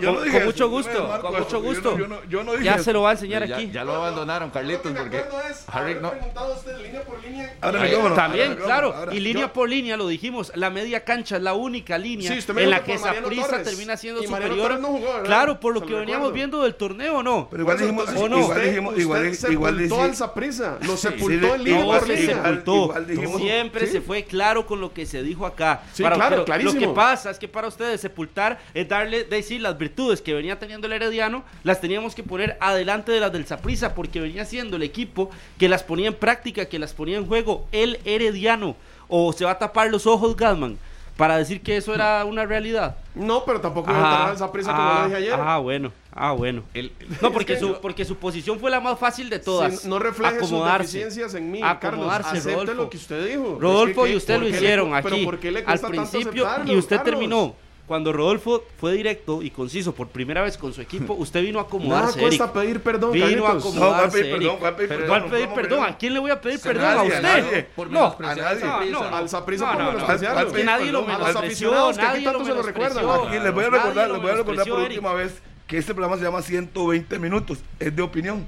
Yo 0.01 0.15
Con, 0.15 0.25
dije 0.25 0.39
con 0.39 0.47
mucho 0.47 0.69
gusto, 0.69 0.91
desmarco 0.91 1.29
con 1.29 1.39
mucho 1.39 1.51
yo 1.51 1.59
no- 1.61 1.69
gusto. 1.69 1.99
yo 1.99 2.09
no- 2.09 2.25
yo 2.29 2.43
no 2.45 2.53
dije 2.53 2.65
Ya 2.65 2.75
eso. 2.75 2.85
se 2.85 2.93
lo 2.93 3.03
va 3.03 3.11
a 3.11 3.13
enseñar 3.13 3.47
ya, 3.47 3.57
aquí. 3.57 3.71
ya 3.71 3.85
lo 3.85 3.95
abandonaron, 3.95 4.51
Carlitos, 4.51 4.93
porque 4.93 5.19
es 5.19 5.65
Harry 5.69 5.95
no. 6.01 6.13
usted 6.57 6.79
línea 6.83 7.03
por 7.05 7.23
línea. 7.23 7.57
Ahora 7.61 7.79
También, 8.15 8.51
ahora, 8.53 8.65
claro, 8.65 8.93
ahora. 8.95 9.15
y 9.15 9.21
línea 9.21 9.43
Yo- 9.47 9.53
por 9.53 9.69
línea 9.69 9.97
lo 9.97 10.09
dijimos, 10.09 10.51
la 10.57 10.69
media 10.71 11.05
cancha 11.05 11.37
es 11.37 11.43
la 11.43 11.55
única 11.55 11.97
línea 11.97 12.33
Sí, 12.35 12.45
en 12.57 12.71
la 12.71 12.83
que 12.83 12.99
Saprissa 12.99 13.47
Torres. 13.47 13.63
termina 13.69 13.97
siendo 13.97 14.23
superior. 14.23 14.81
Jugó, 14.83 15.23
claro, 15.23 15.61
por 15.61 15.73
lo 15.75 15.81
Se 15.81 15.87
que 15.87 15.93
lo 15.93 15.99
veníamos 16.01 16.33
viendo 16.33 16.63
del 16.65 16.75
torneo, 16.75 17.19
¿o 17.19 17.23
no? 17.23 17.49
Pero 17.51 17.63
igual 17.63 17.79
dijimos, 17.79 18.09
¿o 18.09 18.29
no? 18.29 18.39
igual 18.41 18.59
usted- 18.59 18.69
dijimos, 18.69 18.93
usted 18.95 19.03
igual, 19.03 19.35
sepultó 19.37 20.03
al 20.03 20.17
Saprissa, 20.17 20.79
lo 20.83 20.97
sepultó 20.97 21.55
en 21.55 21.65
línea 21.65 21.85
por 21.85 22.09
línea. 22.09 22.23
igual- 22.25 22.45
sepultó. 22.45 22.75
igual 22.85 23.07
dijimos- 23.07 23.41
Siempre 23.41 23.87
se 23.87 24.01
fue 24.01 24.25
claro 24.25 24.67
con 24.67 24.81
lo 24.81 24.93
que 24.93 25.07
se 25.07 25.23
dijo 25.23 25.47
acá. 25.47 25.83
Sí, 25.93 26.03
claro, 26.03 26.45
clarísimo. 26.45 26.81
Lo 26.81 26.89
que 26.89 26.95
pasa 26.95 27.31
es 27.31 27.39
que 27.39 27.47
para 27.49 27.69
ustedes 27.69 28.01
sepultar 28.01 28.59
es 28.75 28.89
darle, 28.89 29.25
decir, 29.53 29.63
las 29.63 29.79
virtudes 29.79 30.21
que 30.23 30.35
venía 30.35 30.59
teniendo 30.59 30.87
el 30.87 30.93
Herediano, 30.95 31.45
las 31.65 31.81
teníamos 31.81 32.15
que 32.15 32.23
poner 32.23 32.57
adelante 32.61 33.13
de 33.13 33.21
las 33.21 33.33
del 33.33 33.47
Saprissa, 33.47 33.95
porque 33.95 34.21
venía 34.21 34.45
siendo 34.45 34.77
el 34.77 34.83
equipo 34.83 35.31
que 35.59 35.69
las 35.69 35.83
ponía 35.83 36.09
en 36.09 36.15
práctica, 36.15 36.65
que 36.67 36.79
las 36.79 36.93
ponía 36.95 37.17
en 37.19 37.27
juego, 37.27 37.67
el 37.73 37.99
Herediano. 38.05 38.77
O 39.09 39.33
se 39.33 39.45
va 39.45 39.53
a 39.53 39.59
tapar 39.59 39.91
los 39.91 40.07
ojos, 40.07 40.35
Gasman, 40.37 40.79
para 41.19 41.37
decir 41.37 41.61
que 41.61 41.77
eso 41.77 41.95
era 41.95 42.25
una 42.25 42.47
realidad. 42.47 42.97
No, 43.15 43.45
pero 43.45 43.61
tampoco 43.61 43.91
iba 43.91 44.01
a 44.01 44.27
Ah, 44.27 44.31
al 44.31 44.39
Saprissa 44.39 44.71
como 44.75 44.83
ah, 44.89 44.99
lo 45.01 45.05
dije 45.09 45.17
ayer. 45.19 45.35
ah, 45.39 45.59
bueno, 45.59 45.93
ah, 46.15 46.33
bueno. 46.33 46.63
El- 46.73 46.91
No, 47.21 47.31
porque, 47.31 47.53
que 47.55 47.61
su, 47.61 47.75
porque 47.83 48.05
su 48.07 48.17
posición 48.17 48.59
fue 48.59 48.71
la 48.71 48.81
más 48.81 48.99
fácil 48.99 49.29
de 49.29 49.39
todas. 49.39 49.85
No 49.85 49.99
refleje 49.99 50.39
sus 50.39 50.49
Acomodarse. 50.49 50.99
deficiencias 50.99 51.35
en 51.35 51.51
mí, 51.51 51.61
Carlos. 51.61 51.85
Acomodarse, 51.85 52.39
Acepte 52.39 52.51
Rodolfo. 52.53 52.75
lo 52.75 52.89
que 52.91 52.97
usted 52.97 53.29
dijo. 53.29 53.59
Rodolfo 53.61 54.05
Es 54.07 54.09
que, 54.09 54.15
y 54.15 54.17
usted 54.17 54.35
¿Por 54.35 54.43
lo 54.45 54.49
le- 54.49 54.57
hicieron 54.57 54.91
pero 55.03 55.15
aquí 55.17 55.25
¿por 55.27 55.39
qué 55.39 55.51
le 55.53 55.59
al 55.59 55.65
cuesta 55.67 55.89
principio 55.89 56.49
y 56.65 56.77
usted 56.77 56.97
Carlos? 56.97 57.05
terminó. 57.05 57.55
Cuando 57.93 58.11
Rodolfo 58.11 58.64
fue 58.80 58.95
directo 58.95 59.43
y 59.43 59.51
conciso 59.51 59.95
por 59.95 60.09
primera 60.09 60.40
vez 60.40 60.57
con 60.57 60.72
su 60.72 60.80
equipo, 60.80 61.12
usted 61.18 61.43
vino 61.43 61.59
a 61.59 61.64
Nada 61.64 61.68
acomodarse, 61.68 62.20
cuesta 62.20 62.45
Eric. 62.45 62.55
pedir 62.55 62.80
perdón, 62.80 63.12
Vino 63.12 63.26
a 63.26 63.28
Carlitos. 63.28 63.45
No, 63.74 63.80
voy 63.80 63.82
a 63.82 63.84
acomodarse, 63.84 64.18
pedir 64.18 64.32
perdón, 64.32 64.57
voy 64.59 64.68
a 64.68 64.76
pedir 64.76 65.49
perdón. 65.55 65.84
¿A 65.84 65.99
quién 65.99 66.14
le 66.14 66.18
voy 66.20 66.30
a 66.30 66.40
pedir 66.40 66.61
perdón? 66.61 66.84
¿A 66.86 66.95
nadie, 66.95 67.09
usted? 67.11 67.22
nadie. 67.22 67.62
Por 67.76 67.90
No, 67.90 68.16
a 68.18 68.34
nadie. 68.34 68.43
al 68.45 68.90
No, 68.90 69.11
no, 69.11 69.16
Al 69.16 69.28
Saprissa 69.28 69.66
no, 69.66 69.72
por 69.72 69.78
no, 69.80 69.84
no. 69.84 69.93
menospreciarlo. 69.93 70.38
Al- 70.40 70.47
Es 70.47 70.53
que 70.55 70.64
nadie 70.64 70.90
lo 70.90 71.05
perdón, 71.05 71.11
a 71.14 71.18
los 71.18 71.26
menospreció, 71.28 71.68
aficionados 71.68 71.97
que 71.99 72.03
aquí 72.03 72.09
nadie 72.12 72.24
lo 72.24 72.32
tanto 72.32 72.45
se 72.47 72.55
lo 72.55 72.62
recuerdan. 72.62 73.05
Aquí 73.26 73.38
les 73.38 73.53
voy 73.53 73.64
a 73.66 73.68
recordar, 73.68 74.11
les 74.11 74.22
voy 74.22 74.30
a 74.30 74.34
recordar 74.36 74.66
por 74.68 74.78
última 74.80 75.12
vez 75.12 75.43
que 75.66 75.76
este 75.76 75.93
programa 75.93 76.16
se 76.16 76.24
llama 76.24 76.40
120 76.40 77.18
minutos. 77.18 77.59
Es 77.78 77.95
de 77.95 78.01
opinión. 78.01 78.47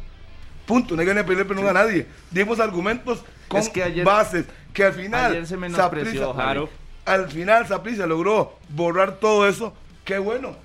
Punto. 0.64 0.94
No 0.96 1.02
hay 1.02 1.06
que 1.06 1.22
pedirle 1.22 1.44
perdón 1.44 1.66
a 1.68 1.72
nadie. 1.74 2.06
Dimos 2.30 2.60
argumentos 2.60 3.22
con 3.48 3.60
Es 3.60 3.68
que 3.68 3.82
ayer- 3.82 4.06
bases. 4.06 4.46
Que 4.72 4.84
al 4.84 4.94
final. 4.94 5.32
ayer 5.32 5.46
se 5.46 5.58
menospreció, 5.58 6.32
Javi. 6.32 6.66
Al 7.04 7.30
final, 7.30 7.66
Saprissa 7.66 8.06
logró 8.06 8.54
borrar 8.68 9.16
todo 9.16 9.46
eso. 9.46 9.72
Qué 10.04 10.18
bueno. 10.18 10.56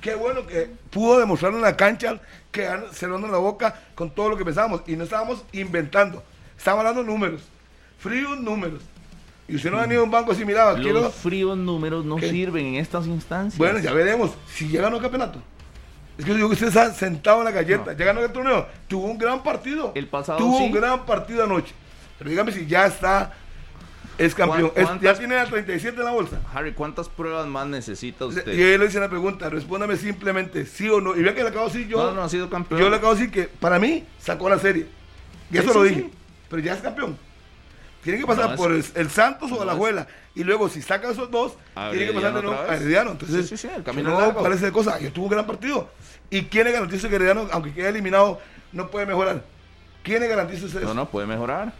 Qué 0.00 0.14
bueno 0.14 0.46
que 0.46 0.70
pudo 0.90 1.18
demostrar 1.18 1.52
en 1.52 1.60
la 1.60 1.76
cancha 1.76 2.20
que 2.52 2.68
cerrando 2.92 3.26
la 3.28 3.38
boca 3.38 3.74
con 3.94 4.10
todo 4.10 4.30
lo 4.30 4.36
que 4.36 4.44
pensábamos. 4.44 4.82
Y 4.86 4.96
no 4.96 5.04
estábamos 5.04 5.44
inventando. 5.52 6.22
Estábamos 6.56 6.86
hablando 6.86 7.02
de 7.02 7.08
números. 7.08 7.42
Fríos 7.98 8.38
números. 8.38 8.82
Y 9.48 9.56
usted 9.56 9.70
no 9.70 9.78
ha 9.78 9.82
venido 9.82 10.02
a 10.02 10.04
un 10.04 10.10
banco 10.10 10.32
así, 10.32 10.44
mira, 10.44 10.74
quiero. 10.74 11.00
Los 11.00 11.14
fríos 11.14 11.56
números 11.56 12.04
no 12.04 12.16
¿Qué? 12.16 12.28
sirven 12.30 12.66
en 12.66 12.74
estas 12.76 13.06
instancias. 13.06 13.56
Bueno, 13.58 13.78
ya 13.78 13.92
veremos 13.92 14.30
si 14.52 14.68
ya 14.68 14.82
ganó 14.82 14.96
el 14.96 15.02
campeonato. 15.02 15.40
Es 16.18 16.24
que 16.24 16.30
yo 16.30 16.36
digo 16.36 16.48
que 16.48 16.54
usted 16.54 16.68
está 16.68 16.92
sentado 16.92 17.38
en 17.38 17.44
la 17.46 17.50
galleta. 17.50 17.92
Ya 17.94 18.04
ganó 18.04 18.20
el 18.20 18.30
torneo. 18.32 18.66
Tuvo 18.88 19.06
un 19.06 19.16
gran 19.16 19.42
partido. 19.42 19.92
El 19.94 20.06
pasado 20.06 20.38
Tuvo 20.38 20.58
sí. 20.58 20.64
un 20.64 20.72
gran 20.72 21.06
partido 21.06 21.44
anoche. 21.44 21.72
Pero 22.18 22.30
dígame 22.30 22.52
si 22.52 22.66
ya 22.66 22.86
está. 22.86 23.32
Es 24.18 24.34
campeón. 24.34 24.70
¿Cuán- 24.70 24.96
Es- 24.96 25.02
ya 25.02 25.14
tiene 25.14 25.36
la 25.36 25.46
37 25.46 25.96
en 25.98 26.04
la 26.04 26.10
bolsa. 26.10 26.40
Harry, 26.52 26.72
¿cuántas 26.74 27.08
pruebas 27.08 27.46
más 27.46 27.66
necesita 27.68 28.26
usted? 28.26 28.52
Y 28.52 28.60
él 28.60 28.80
le 28.80 28.86
hice 28.86 28.98
la 29.00 29.08
pregunta. 29.08 29.48
Respóndame 29.48 29.96
simplemente 29.96 30.66
sí 30.66 30.88
o 30.88 31.00
no. 31.00 31.16
Y 31.16 31.22
vea 31.22 31.34
que 31.34 31.42
le 31.44 31.50
acabo 31.50 31.68
de 31.68 31.72
decir 31.72 31.88
yo. 31.88 31.98
no, 32.04 32.12
no 32.14 32.22
ha 32.24 32.28
sido 32.28 32.50
campeón. 32.50 32.80
Yo 32.80 32.90
le 32.90 32.96
acabo 32.96 33.14
de 33.14 33.20
decir 33.20 33.32
que 33.32 33.48
para 33.48 33.78
mí 33.78 34.04
sacó 34.18 34.48
la 34.48 34.58
serie. 34.58 34.86
Y 35.50 35.54
Sí, 35.54 35.58
eso 35.62 35.72
lo 35.72 35.82
dije. 35.84 36.00
sí. 36.02 36.10
Pero 36.50 36.62
ya 36.62 36.74
es 36.74 36.80
campeón. 36.80 37.16
Tiene 38.02 38.18
que 38.20 38.26
pasar 38.26 38.50
No, 38.50 38.56
por 38.56 38.72
el, 38.72 38.84
el 38.94 39.10
Santos 39.10 39.50
o 39.52 39.56
no, 39.56 39.62
Alajuela. 39.62 40.06
Y 40.34 40.44
luego, 40.44 40.68
si 40.68 40.80
saca 40.82 41.10
esos 41.10 41.30
dos, 41.30 41.54
tiene 41.90 42.06
que 42.06 42.12
pasar 42.12 42.32
de 42.34 42.42
nuevo 42.42 42.58
a. 42.60 42.74
Herediano. 42.76 43.10
Entonces, 43.12 43.48
Sí, 43.48 43.56
sí, 43.56 43.68
sí, 43.68 43.74
el 43.76 43.82
camino 43.82 44.10
no 44.10 44.20
largo. 44.20 44.42
parece 44.42 44.66
de 44.66 44.72
cosa. 44.72 44.98
Yo 44.98 45.10
un 45.22 45.28
gran 45.28 45.46
partido. 45.46 45.90
¿Y 46.30 46.42
quién 46.44 46.64
le 46.64 46.72
garantiza 46.72 47.08
que 47.08 47.16
Herediano, 47.16 47.48
aunque 47.52 47.72
quede 47.72 47.88
eliminado, 47.88 48.40
no 48.72 48.88
puede 48.90 49.04
mejorar? 49.06 49.42
¿Quién 50.02 50.20
le 50.20 50.28
garantiza 50.28 50.66
eso? 50.66 50.80
No, 50.80 50.94
no, 50.94 51.08
puede 51.08 51.26
mejorar. 51.26 51.72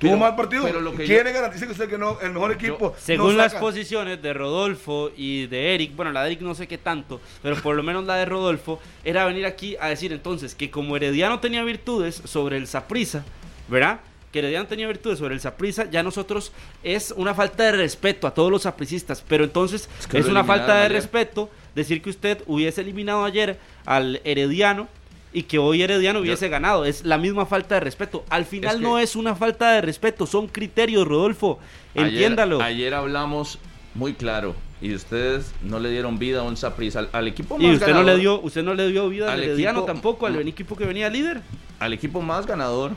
Tuvo 0.00 0.16
mal 0.16 0.34
partido. 0.34 0.64
pero 0.64 0.80
lo 0.80 0.92
que 0.92 1.04
¿Quién 1.04 1.18
yo- 1.18 1.24
le 1.24 1.32
garantiza 1.32 1.66
que 1.66 1.72
usted 1.72 1.88
que 1.88 1.98
no, 1.98 2.18
el 2.20 2.32
mejor 2.32 2.52
equipo? 2.52 2.94
Según 2.98 3.32
no 3.32 3.42
las 3.42 3.54
posiciones 3.54 4.20
de 4.22 4.32
Rodolfo 4.32 5.10
y 5.16 5.46
de 5.46 5.74
Eric, 5.74 5.94
bueno, 5.94 6.10
la 6.12 6.22
de 6.22 6.28
Eric 6.32 6.40
no 6.40 6.54
sé 6.54 6.66
qué 6.66 6.78
tanto, 6.78 7.20
pero 7.42 7.56
por 7.56 7.76
lo 7.76 7.82
menos 7.82 8.04
la 8.06 8.16
de 8.16 8.24
Rodolfo, 8.24 8.80
era 9.04 9.24
venir 9.26 9.46
aquí 9.46 9.76
a 9.80 9.88
decir 9.88 10.12
entonces 10.12 10.54
que 10.54 10.70
como 10.70 10.96
Herediano 10.96 11.38
tenía 11.40 11.62
virtudes 11.64 12.22
sobre 12.24 12.56
el 12.56 12.66
Saprisa, 12.66 13.24
¿verdad? 13.68 14.00
Que 14.32 14.38
Herediano 14.38 14.66
tenía 14.68 14.86
virtudes 14.86 15.18
sobre 15.18 15.34
el 15.34 15.40
Saprisa, 15.40 15.90
ya 15.90 16.02
nosotros 16.02 16.52
es 16.84 17.12
una 17.16 17.34
falta 17.34 17.64
de 17.64 17.72
respeto 17.72 18.26
a 18.26 18.32
todos 18.34 18.50
los 18.50 18.62
sapricistas, 18.62 19.24
pero 19.26 19.44
entonces 19.44 19.88
Es 19.98 20.06
que 20.06 20.18
una 20.22 20.44
falta 20.44 20.74
de 20.76 20.80
ayer. 20.82 20.92
respeto 20.92 21.50
decir 21.74 22.00
que 22.00 22.10
usted 22.10 22.42
hubiese 22.46 22.80
eliminado 22.80 23.24
ayer 23.24 23.58
al 23.84 24.20
Herediano 24.24 24.88
y 25.32 25.44
que 25.44 25.58
hoy 25.58 25.82
Herediano 25.82 26.20
hubiese 26.20 26.48
ganado. 26.48 26.84
Es 26.84 27.04
la 27.04 27.18
misma 27.18 27.46
falta 27.46 27.76
de 27.76 27.80
respeto. 27.80 28.24
Al 28.30 28.44
final 28.44 28.78
que- 28.78 28.82
no 28.82 28.98
es 28.98 29.16
una 29.16 29.34
falta 29.34 29.72
de 29.72 29.80
respeto, 29.80 30.26
son 30.26 30.48
criterios, 30.48 31.06
Rodolfo. 31.06 31.58
Entiéndalo. 31.94 32.60
Ayer, 32.62 32.94
hablamos 32.94 33.58
muy 33.94 34.14
claro 34.14 34.54
y 34.80 34.94
ustedes 34.94 35.52
no 35.62 35.78
le 35.78 35.90
dieron 35.90 36.18
vida 36.18 36.40
a 36.40 36.42
un 36.42 36.56
Saprissa 36.56 37.00
al, 37.00 37.08
al 37.12 37.28
equipo 37.28 37.56
más 37.58 37.66
Y 37.66 37.70
usted 37.72 37.88
no 37.88 37.92
ganador, 37.98 38.14
le 38.14 38.20
dio, 38.20 38.40
usted 38.40 38.62
no 38.62 38.74
le 38.74 38.88
dio 38.88 39.08
vida 39.08 39.32
al 39.32 39.42
Herediano 39.42 39.82
tampoco, 39.84 40.26
al 40.26 40.34
no. 40.34 40.40
equipo 40.40 40.76
que 40.76 40.86
venía 40.86 41.08
líder. 41.10 41.42
al 41.80 41.92
equipo 41.92 42.22
más 42.22 42.46
ganador 42.46 42.92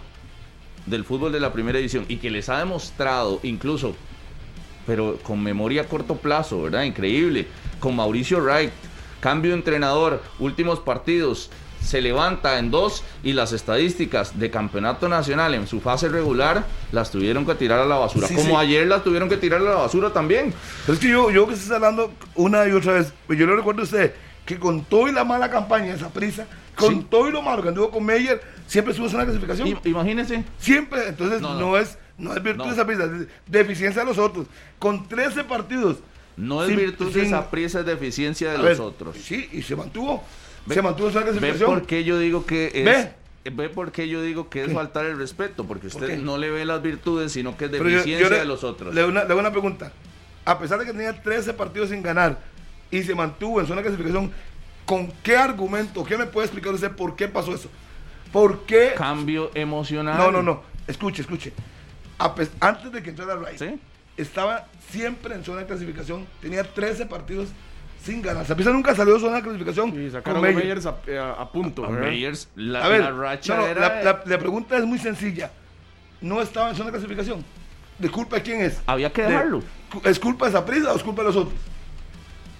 del 0.86 1.04
fútbol 1.04 1.32
de 1.32 1.40
la 1.40 1.52
primera 1.54 1.78
división 1.78 2.06
y 2.10 2.18
que 2.18 2.30
les 2.30 2.50
ha 2.50 2.60
demostrado 2.60 3.40
incluso 3.44 3.96
pero 4.86 5.18
con 5.24 5.42
memoria 5.42 5.84
a 5.84 5.86
corto 5.86 6.18
plazo, 6.18 6.64
¿verdad? 6.64 6.84
Increíble. 6.84 7.48
Con 7.80 7.96
Mauricio 7.96 8.40
Wright, 8.42 8.72
cambio 9.22 9.52
de 9.52 9.58
entrenador, 9.58 10.22
últimos 10.40 10.80
partidos, 10.82 11.50
se 11.84 12.02
levanta 12.02 12.58
en 12.60 12.72
dos 12.72 13.04
y 13.24 13.34
las 13.34 13.52
estadísticas 13.54 14.40
de 14.40 14.50
campeonato 14.50 15.10
nacional 15.10 15.54
en 15.54 15.68
su 15.68 15.82
fase 15.82 16.08
regular 16.10 16.66
las 16.92 17.12
tuvieron 17.12 17.46
que 17.46 17.56
tirar 17.56 17.80
a 17.80 17.86
la 17.86 17.98
basura. 17.98 18.28
Sí, 18.28 18.36
Como 18.36 18.50
sí. 18.50 18.56
ayer 18.56 18.88
las 18.88 19.04
tuvieron 19.04 19.30
que 19.30 19.38
tirar 19.38 19.62
a 19.62 19.64
la 19.64 19.76
basura 19.76 20.12
también. 20.12 20.54
Es 20.88 21.00
que 21.00 21.10
yo, 21.10 21.30
yo 21.32 21.48
que 21.48 21.54
estoy 21.56 21.76
hablando 21.76 22.14
una 22.36 22.68
y 22.68 22.72
otra 22.72 22.94
vez, 22.94 23.14
pues 23.28 23.38
yo 23.38 23.46
le 23.46 23.56
recuerdo 23.56 23.82
a 23.82 23.84
usted 23.86 24.14
que 24.46 24.58
con 24.60 24.84
todo 24.86 25.08
y 25.08 25.12
la 25.12 25.24
mala 25.24 25.50
campaña, 25.50 25.94
esa 25.94 26.10
prisa, 26.10 26.46
con 26.76 26.94
Sí. 26.96 27.08
todo 27.10 27.30
y 27.30 27.32
lo 27.32 27.42
malo 27.42 27.62
que 27.62 27.70
anduvo 27.70 27.92
con 27.92 28.04
Meyer, 28.06 28.42
siempre 28.68 28.92
estuvo 28.92 29.08
en 29.10 29.18
la 29.18 29.26
clasificación. 29.26 29.68
I- 29.68 29.78
imagínense. 29.86 30.44
Siempre, 30.60 31.08
entonces 31.08 31.42
No, 31.42 31.54
no, 31.54 31.60
no. 31.60 31.78
es 31.78 31.98
no 32.18 32.34
es 32.36 32.44
virtud 32.44 32.60
No. 32.64 32.68
de 32.68 32.74
esa 32.74 32.86
prisa, 32.86 33.06
es 33.06 33.28
deficiencia 33.48 34.02
de 34.04 34.08
los 34.08 34.18
otros. 34.20 34.46
Con 34.80 35.08
13 35.08 35.44
partidos. 35.44 35.98
No 36.38 36.62
es 36.64 36.68
sin- 36.70 36.78
virtud 36.78 37.14
de 37.14 37.24
esa 37.24 37.50
prisa, 37.52 37.80
es 37.82 37.86
deficiencia 37.86 38.52
de 38.52 38.58
los 38.58 38.66
ver, 38.66 38.82
otros. 38.82 39.16
Sí, 39.18 39.50
y 39.52 39.62
se 39.62 39.76
mantuvo. 39.76 40.24
Ve- 40.66 40.76
se 40.76 40.82
mantuvo 40.82 41.08
en 41.10 41.14
¿Ve 41.14 41.22
clasificación. 41.24 41.70
por 41.72 41.86
qué 41.88 42.04
yo 42.04 42.20
digo 42.20 42.46
que 42.46 42.72
es... 42.74 42.86
Ve. 42.86 43.12
¿Ve 43.52 43.68
por 43.70 43.92
qué 43.92 44.08
yo 44.08 44.22
digo 44.22 44.50
que 44.50 44.62
es 44.62 44.68
¿Qué? 44.70 44.74
faltar 44.74 45.06
el 45.06 45.18
respeto? 45.18 45.66
Porque 45.66 45.90
¿Por 45.90 46.02
usted 46.04 46.18
no 46.20 46.38
le 46.38 46.50
ve 46.50 46.64
las 46.64 46.82
virtudes, 46.82 47.32
sino 47.34 47.58
que 47.58 47.66
es 47.66 47.72
yo- 47.72 47.84
deficiencia 47.84 48.20
yo 48.20 48.30
le- 48.30 48.40
de 48.40 48.46
los 48.46 48.64
otros. 48.64 48.96
Le 48.96 49.02
doy 49.02 49.10
una, 49.12 49.26
le 49.26 49.34
una 49.34 49.52
pregunta. 49.52 49.92
A 50.46 50.58
pesar 50.60 50.80
de 50.80 50.86
que 50.86 50.92
tenía 50.94 51.22
13 51.22 51.54
partidos 51.54 51.90
sin 51.90 52.02
ganar 52.02 52.40
y 52.90 53.04
se 53.04 53.14
mantuvo 53.16 53.60
en 53.60 53.68
zona 53.68 53.82
de 53.82 53.88
clasificación, 53.88 54.32
¿Con 54.86 55.10
qué 55.24 55.38
argumento? 55.38 56.04
¿Qué 56.04 56.18
me 56.18 56.26
puede 56.26 56.48
explicar 56.48 56.74
usted 56.74 56.92
por 56.92 57.16
qué 57.16 57.30
pasó 57.30 57.56
eso? 57.56 57.70
¿Por 58.34 58.66
qué? 58.66 58.92
Cambio 58.98 59.50
emocional. 59.54 60.18
No, 60.18 60.30
no, 60.30 60.44
no. 60.44 60.62
Escuche, 60.88 61.22
escuche. 61.22 61.54
Antes 62.60 62.92
de 62.92 63.02
que 63.02 63.12
entrara 63.12 63.36
Rice, 63.38 63.70
Sí. 63.70 63.80
estaba 64.18 64.68
siempre 64.90 65.36
en 65.36 65.44
zona 65.46 65.62
de 65.62 65.68
clasificación. 65.68 66.26
Tenía 66.42 66.64
13 66.64 67.06
partidos 67.06 67.50
sin 68.04 68.22
ganar. 68.22 68.46
Zapisa 68.46 68.72
nunca 68.72 68.94
salió 68.96 69.14
de 69.16 69.20
zona 69.20 69.38
de 69.38 69.44
clasificación. 69.44 69.90
Y 69.90 70.04
con 70.04 70.12
sacaron 70.12 70.40
a 70.40 70.42
Meyer. 70.48 70.56
Meyers 70.64 70.86
a, 70.86 70.96
eh, 71.08 71.18
a- 71.18 71.32
a 71.34 71.52
punto. 71.52 71.86
A. 71.86 71.90
Meyers, 71.90 72.50
la, 72.56 72.84
A 72.86 72.88
ver, 72.90 73.02
la 73.02 73.12
racha 73.12 73.56
no, 73.56 73.62
no, 73.62 73.68
era. 73.68 73.82
la, 73.82 74.04
la- 74.04 74.24
la 74.26 74.38
pregunta 74.38 74.78
es 74.78 74.86
muy 74.86 75.00
sencilla. 75.00 75.52
¿No 76.22 76.42
estaba 76.42 76.70
en 76.70 76.76
zona 76.76 76.88
de 76.88 76.92
clasificación? 76.94 77.44
¿De 78.00 78.10
culpa 78.10 78.38
de 78.38 78.42
quién 78.44 78.62
es? 78.62 78.82
Había 78.86 79.12
que 79.12 79.22
De- 79.24 79.30
dejarlo. 79.30 79.64
¿Es 80.04 80.20
culpa 80.20 80.48
de 80.48 80.52
Saprissa 80.54 80.92
o 80.92 80.96
es 80.96 81.04
culpa 81.04 81.22
de 81.22 81.28
los 81.30 81.36
otros? 81.38 81.54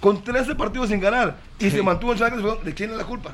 Con 0.00 0.22
13 0.22 0.54
partidos 0.54 0.88
sin 0.90 1.00
ganar 1.00 1.36
y 1.58 1.64
Sí. 1.64 1.70
se 1.72 1.82
mantuvo 1.82 2.12
en 2.12 2.18
zona 2.18 2.30
de 2.30 2.36
clasificación, 2.36 2.64
¿de 2.66 2.74
quién 2.74 2.90
es 2.90 2.96
la 2.96 3.04
culpa? 3.04 3.32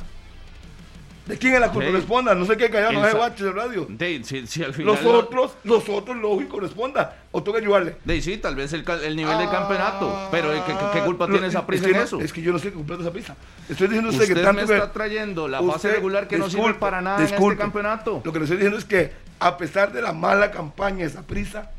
¿De 1.31 1.39
quién 1.39 1.55
es 1.55 1.61
la 1.61 1.71
culpa? 1.71 1.91
Responda, 1.91 2.35
no 2.35 2.45
sé 2.45 2.57
qué 2.57 2.69
callado, 2.71 2.93
no 2.93 3.03
Sa- 3.05 3.17
guaches 3.17 3.41
de 3.41 3.53
radio. 3.53 3.87
De, 3.89 4.23
si, 4.25 4.47
si 4.47 4.63
al 4.63 4.75
final 4.75 4.95
Los 4.95 5.03
lo- 5.05 5.19
otros, 5.19 5.53
los 5.65 5.89
otros, 5.89 6.17
lógico, 6.17 6.61
responda. 6.61 7.17
O 7.33 7.43
tengo 7.43 7.57
que 7.57 7.63
ayudarle. 7.65 7.97
De, 8.05 8.21
sí, 8.21 8.37
tal 8.39 8.57
vez 8.57 8.73
el, 8.73 8.81
nivel 9.17 9.39
de 9.39 9.45
Ah, 9.45 9.51
campeonato. 9.51 10.29
Pero 10.31 10.51
¿qué, 10.53 10.61
qué- 10.73 10.99
qué 10.99 11.01
culpa 11.05 11.27
lo- 11.27 11.33
tiene 11.33 11.47
esa 11.47 11.65
prisa 11.67 11.83
es 11.85 11.87
que 11.87 11.93
en 11.93 11.99
no- 11.99 12.05
eso? 12.05 12.21
Es 12.21 12.33
que 12.33 12.43
yo 12.43 12.53
no 12.53 12.59
sé 12.59 12.73
culpa 12.73 12.97
de 12.97 13.03
esa 13.03 13.13
prisa. 13.13 13.37
Estoy 13.69 13.87
diciendo 13.89 14.11
usted, 14.11 14.23
Usted 14.23 14.35
que 14.35 14.43
tanto 14.43 14.67
me 14.67 14.75
está 14.75 14.93
trayendo 14.93 15.47
la 15.49 15.59
fase 15.59 15.71
usted- 15.77 15.95
regular 15.95 16.27
que 16.29 16.39
no 16.39 16.51
sirve 16.51 16.75
para 16.75 17.01
nada 17.01 17.19
en 17.19 17.25
este 17.33 17.57
campeonato. 17.57 18.21
Lo 18.25 18.33
que 18.33 18.39
le 18.41 18.45
estoy 18.45 18.57
diciendo 18.59 18.79
es 18.79 18.85
que, 18.85 19.13
a 19.39 19.57
pesar 19.57 19.93
de 19.93 20.03
la 20.03 20.13
mala 20.13 20.51
campaña 20.51 20.99
de 20.99 21.05
esa 21.05 21.23
prisa, 21.23 21.71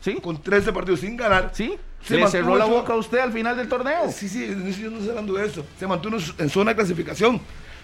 ¿Sí? 0.00 0.14
con 0.22 0.40
13 0.42 0.72
partidos 0.72 1.00
sin 1.00 1.16
ganar, 1.16 1.50
¿Sí? 1.52 1.74
se 2.02 2.16
Le 2.16 2.26
cerró 2.28 2.56
la 2.56 2.64
boca 2.64 2.94
a 2.94 2.96
usted 2.96 3.18
al 3.18 3.32
final 3.32 3.56
del 3.56 3.68
torneo. 3.68 4.10
Sí, 4.10 4.28
sí, 4.28 4.46
yo 4.80 4.90
no 4.90 4.96
estoy 4.96 5.10
hablando 5.10 5.34
de 5.34 5.46
eso. 5.46 5.66
Se 5.78 5.86
mantuvo 5.86 6.16
en 6.38 6.48
zona 6.48 6.70
de 6.70 6.76
clasificación. 6.76 7.40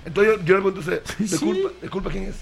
Entonces 0.06 0.36
yo, 0.38 0.44
yo 0.44 0.54
le 0.56 0.62
pregunto 0.62 0.78
a 0.78 0.80
usted, 0.80 1.02
¿de, 1.18 1.28
Sí. 1.28 1.44
culpa, 1.44 1.68
¿de 1.82 1.88
culpa 1.90 2.10
quién 2.10 2.24
es? 2.24 2.36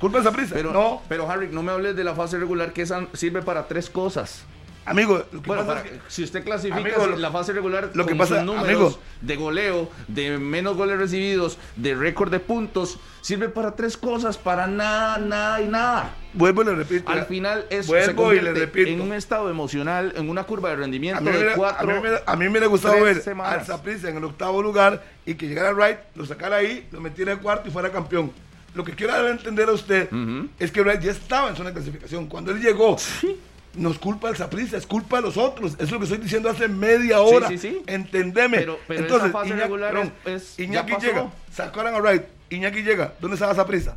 ¿Culpa 0.00 0.20
esa 0.20 0.32
prisa? 0.32 0.54
Pero, 0.54 0.72
no, 0.72 1.02
pero 1.08 1.28
Harry, 1.30 1.48
no 1.48 1.62
me 1.62 1.70
hables 1.72 1.94
de 1.94 2.02
la 2.04 2.14
fase 2.14 2.38
regular 2.38 2.72
que 2.72 2.82
esa 2.82 3.06
sirve 3.12 3.42
para 3.42 3.68
tres 3.68 3.90
cosas. 3.90 4.42
Amigo, 4.90 5.24
lo 5.32 5.42
que 5.42 5.46
Bueno, 5.48 5.62
pasa 5.66 5.82
para- 5.82 5.88
es 5.96 6.02
que- 6.02 6.10
si 6.10 6.24
usted 6.24 6.44
clasifica 6.44 6.80
Amigo, 6.80 7.06
lo- 7.06 7.16
la 7.16 7.30
fase 7.30 7.52
regular 7.52 7.90
lo 7.94 8.04
que 8.04 8.10
con 8.12 8.18
pasa- 8.18 8.36
sus 8.36 8.44
números 8.44 8.66
amigo. 8.68 8.98
de 9.20 9.36
goleo, 9.36 9.90
de 10.08 10.38
menos 10.38 10.76
goles 10.76 10.98
recibidos, 10.98 11.58
de 11.76 11.94
récord 11.94 12.30
de 12.30 12.40
puntos, 12.40 12.98
sirve 13.20 13.48
para 13.48 13.74
tres 13.76 13.96
cosas, 13.96 14.38
para 14.38 14.66
nada, 14.66 15.18
nada 15.18 15.60
y 15.60 15.68
nada. 15.68 16.14
vuelvo 16.34 16.62
y 16.62 16.66
le 16.66 16.74
repito. 16.74 17.10
Al 17.10 17.24
final 17.26 17.66
se 17.70 17.82
vuelvo 17.82 18.32
y 18.32 18.40
le 18.40 18.52
repito. 18.54 18.88
en 18.90 19.00
un 19.00 19.12
estado 19.12 19.50
emocional, 19.50 20.12
en 20.16 20.28
una 20.30 20.44
curva 20.44 20.70
de 20.70 20.76
rendimiento 20.76 21.22
de 21.24 21.30
hubiera- 21.30 21.52
a, 21.52 21.56
cuatro. 21.56 21.86
mí 21.86 21.94
me, 22.00 22.08
a 22.24 22.36
mí 22.36 22.44
me 22.44 22.50
hubiera 22.50 22.66
gustado 22.66 23.02
ver 23.02 23.20
semanas. 23.22 23.60
al 23.60 23.66
Saprissa 23.66 24.08
en 24.10 24.16
el 24.18 24.24
octavo 24.24 24.62
lugar 24.62 25.02
y 25.26 25.34
que 25.34 25.48
llegara 25.48 25.72
Wright, 25.72 25.98
lo 26.14 26.24
sacara 26.26 26.56
ahí, 26.56 26.86
lo 26.92 27.00
metiera 27.00 27.32
en 27.32 27.38
cuarto 27.38 27.68
y 27.68 27.72
fuera 27.72 27.90
campeón. 27.90 28.30
Lo 28.74 28.84
que 28.84 28.92
quiero 28.92 29.12
dar 29.14 29.24
a 29.24 29.30
entender 29.30 29.68
a 29.68 29.72
usted 29.72 30.12
Ujú. 30.12 30.48
es 30.58 30.70
que 30.70 30.82
Wright 30.82 31.00
ya 31.00 31.10
estaba 31.10 31.48
en 31.48 31.56
zona 31.56 31.70
de 31.70 31.74
clasificación. 31.76 32.26
Cuando 32.26 32.52
él 32.52 32.60
llegó, 32.60 32.96
no 33.22 33.30
es 33.76 33.98
culpa 33.98 34.28
del 34.28 34.36
Saprissa, 34.36 34.76
es 34.76 34.86
culpa 34.86 35.16
de 35.16 35.22
los 35.22 35.36
otros. 35.36 35.74
Eso 35.74 35.84
es 35.84 35.90
lo 35.90 35.98
que 35.98 36.04
estoy 36.04 36.18
diciendo 36.18 36.48
hace 36.50 36.68
media 36.68 37.20
hora. 37.20 37.48
sí, 37.48 37.58
sí. 37.58 37.82
Entendeme. 37.86 38.58
Pero- 38.58 38.78
pero 38.86 39.06
esa 39.16 39.30
fase 39.30 39.54
regular 39.54 39.92
perdón, 39.92 40.12
es- 40.24 40.42
es- 40.54 40.58
Iñaki 40.58 40.94
llega, 41.00 41.30
sacaron 41.52 41.94
a 41.94 41.98
Wright, 41.98 42.22
Iñaki 42.50 42.82
llega, 42.82 43.14
¿dónde 43.20 43.34
estaba 43.34 43.54
Saprissa? 43.54 43.96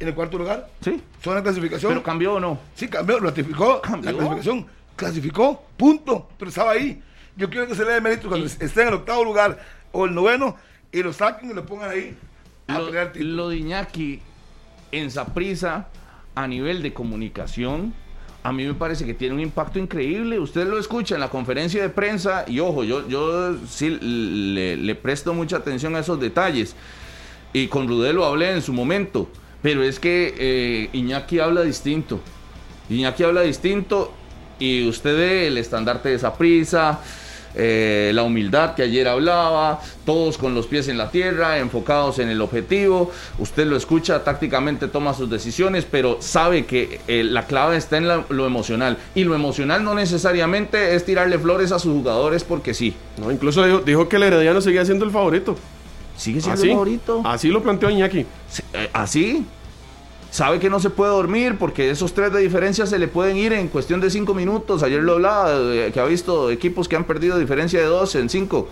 En 0.00 0.08
el 0.08 0.14
cuarto 0.14 0.36
lugar, 0.36 0.68
Sí, 0.82 1.00
zona 1.22 1.42
clasificación. 1.42 1.92
pero 1.92 2.02
cambió 2.02 2.34
o 2.34 2.40
no. 2.40 2.58
Sí, 2.74 2.88
cambió, 2.88 3.20
ratificó 3.20 3.80
Cambió. 3.80 4.10
la 4.10 4.16
clasificación. 4.18 4.66
Clasificó, 4.96 5.64
punto. 5.76 6.28
Pero 6.38 6.48
estaba 6.48 6.72
ahí. 6.72 7.00
Yo 7.36 7.48
quiero 7.48 7.66
que 7.66 7.74
se 7.74 7.84
le 7.84 7.92
dé 7.92 8.00
mérito 8.00 8.28
cuando 8.28 8.46
esté 8.46 8.82
en 8.82 8.88
el 8.88 8.94
octavo 8.94 9.24
lugar 9.24 9.58
o 9.92 10.04
el 10.04 10.14
noveno 10.14 10.56
y 10.90 11.02
lo 11.02 11.12
saquen 11.12 11.50
y 11.50 11.54
lo 11.54 11.64
pongan 11.64 11.90
ahí 11.90 12.16
a 12.66 12.78
Lo, 12.78 12.86
pelear 12.86 13.12
el 13.14 13.36
lo 13.36 13.48
de 13.48 13.56
Iñaki 13.56 14.20
en 14.90 15.10
Saprisa 15.10 15.88
a 16.34 16.46
nivel 16.46 16.82
de 16.82 16.92
comunicación, 16.92 17.94
a 18.44 18.52
mí 18.52 18.64
me 18.64 18.74
parece 18.74 19.04
que 19.04 19.14
tiene 19.14 19.34
un 19.34 19.40
impacto 19.40 19.78
increíble. 19.78 20.38
Usted 20.40 20.66
lo 20.66 20.78
escucha 20.78 21.14
en 21.14 21.20
la 21.20 21.28
conferencia 21.28 21.80
de 21.80 21.88
prensa 21.88 22.44
y 22.48 22.58
ojo, 22.58 22.82
yo, 22.82 23.06
yo 23.08 23.56
sí 23.68 23.90
le, 24.00 24.94
presto 24.96 25.32
mucha 25.32 25.56
atención 25.56 25.94
a 25.94 26.00
esos 26.00 26.18
detalles. 26.20 26.74
Y 27.52 27.68
con 27.68 27.86
Rudelo 27.86 28.24
hablé 28.24 28.50
en 28.52 28.62
su 28.62 28.72
momento, 28.72 29.28
pero 29.60 29.82
es 29.82 30.00
que 30.00 30.34
eh, 30.36 30.88
Iñaki 30.92 31.38
habla 31.38 31.62
distinto. 31.62 32.20
Iñaki 32.90 33.22
habla 33.22 33.42
distinto 33.42 34.12
y 34.58 34.88
usted 34.88 35.16
ve 35.16 35.46
el 35.46 35.58
estandarte 35.58 36.08
de 36.08 36.18
Saprisa, 36.18 37.00
eh, 37.54 38.10
la 38.14 38.22
humildad 38.22 38.74
que 38.74 38.82
ayer 38.82 39.08
hablaba, 39.08 39.80
todos 40.06 40.38
con 40.38 40.54
los 40.54 40.66
pies 40.66 40.88
en 40.88 40.98
la 40.98 41.10
tierra, 41.10 41.58
enfocados 41.58 42.18
en 42.18 42.28
el 42.28 42.40
objetivo. 42.40 43.10
Usted 43.38 43.66
lo 43.66 43.76
escucha, 43.76 44.24
tácticamente 44.24 44.88
toma 44.88 45.14
sus 45.14 45.28
decisiones, 45.30 45.86
pero 45.90 46.18
sabe 46.20 46.64
que 46.66 47.00
eh, 47.08 47.24
la 47.24 47.46
clave 47.46 47.76
está 47.76 47.96
en 47.96 48.08
la- 48.08 48.24
lo 48.28 48.46
emocional. 48.46 48.96
Y 49.14 49.24
lo 49.24 49.34
emocional 49.34 49.84
no 49.84 49.94
necesariamente 49.94 50.94
es 50.94 51.04
tirarle 51.04 51.38
flores 51.38 51.72
a 51.72 51.78
sus 51.78 51.92
jugadores 51.92 52.44
porque 52.44 52.74
sí. 52.74 52.94
No, 53.18 53.30
incluso 53.30 53.64
dijo, 53.64 53.80
dijo 53.80 54.08
que 54.08 54.16
el 54.16 54.22
Herediano 54.24 54.60
seguía 54.60 54.84
siendo 54.84 55.04
el 55.04 55.10
favorito. 55.10 55.56
Sigue 56.16 56.40
siendo 56.40 56.60
Así, 56.60 56.68
el 56.68 56.72
favorito. 56.74 57.22
así 57.24 57.48
lo 57.48 57.62
planteó 57.62 57.90
Iñaki. 57.90 58.26
Sí, 58.48 58.62
eh, 58.74 58.88
Así. 58.92 59.44
Sabe 60.32 60.58
que 60.58 60.70
no 60.70 60.80
se 60.80 60.88
puede 60.88 61.10
dormir 61.10 61.58
porque 61.58 61.90
esos 61.90 62.14
tres 62.14 62.32
de 62.32 62.40
diferencia 62.40 62.86
se 62.86 62.98
le 62.98 63.06
pueden 63.06 63.36
ir 63.36 63.52
en 63.52 63.68
cuestión 63.68 64.00
de 64.00 64.08
cinco 64.08 64.32
minutos. 64.32 64.82
Ayer 64.82 65.02
lo 65.02 65.12
hablaba, 65.12 65.52
eh, 65.74 65.90
que 65.92 66.00
ha 66.00 66.06
visto 66.06 66.50
equipos 66.50 66.88
que 66.88 66.96
han 66.96 67.04
perdido 67.04 67.38
diferencia 67.38 67.78
de 67.80 67.84
dos 67.84 68.14
en 68.14 68.30
cinco. 68.30 68.66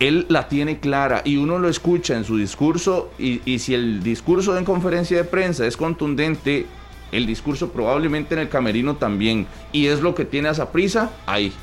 Él 0.00 0.26
la 0.28 0.48
tiene 0.48 0.80
clara 0.80 1.22
y 1.24 1.38
uno 1.38 1.58
lo 1.58 1.66
escucha 1.70 2.14
en 2.14 2.24
su 2.24 2.36
discurso 2.36 3.10
y, 3.18 3.40
y 3.50 3.60
si 3.60 3.72
el 3.72 4.02
discurso 4.02 4.58
en 4.58 4.66
conferencia 4.66 5.16
de 5.16 5.24
prensa 5.24 5.66
es 5.66 5.78
contundente, 5.78 6.66
el 7.10 7.24
discurso 7.24 7.70
probablemente 7.70 8.34
en 8.34 8.40
el 8.42 8.50
camerino 8.50 8.96
también. 8.96 9.46
Y 9.72 9.86
es 9.86 10.02
lo 10.02 10.14
que 10.14 10.26
tiene 10.26 10.50
a 10.50 10.52
esa 10.52 10.72
prisa 10.72 11.10
ahí. 11.24 11.54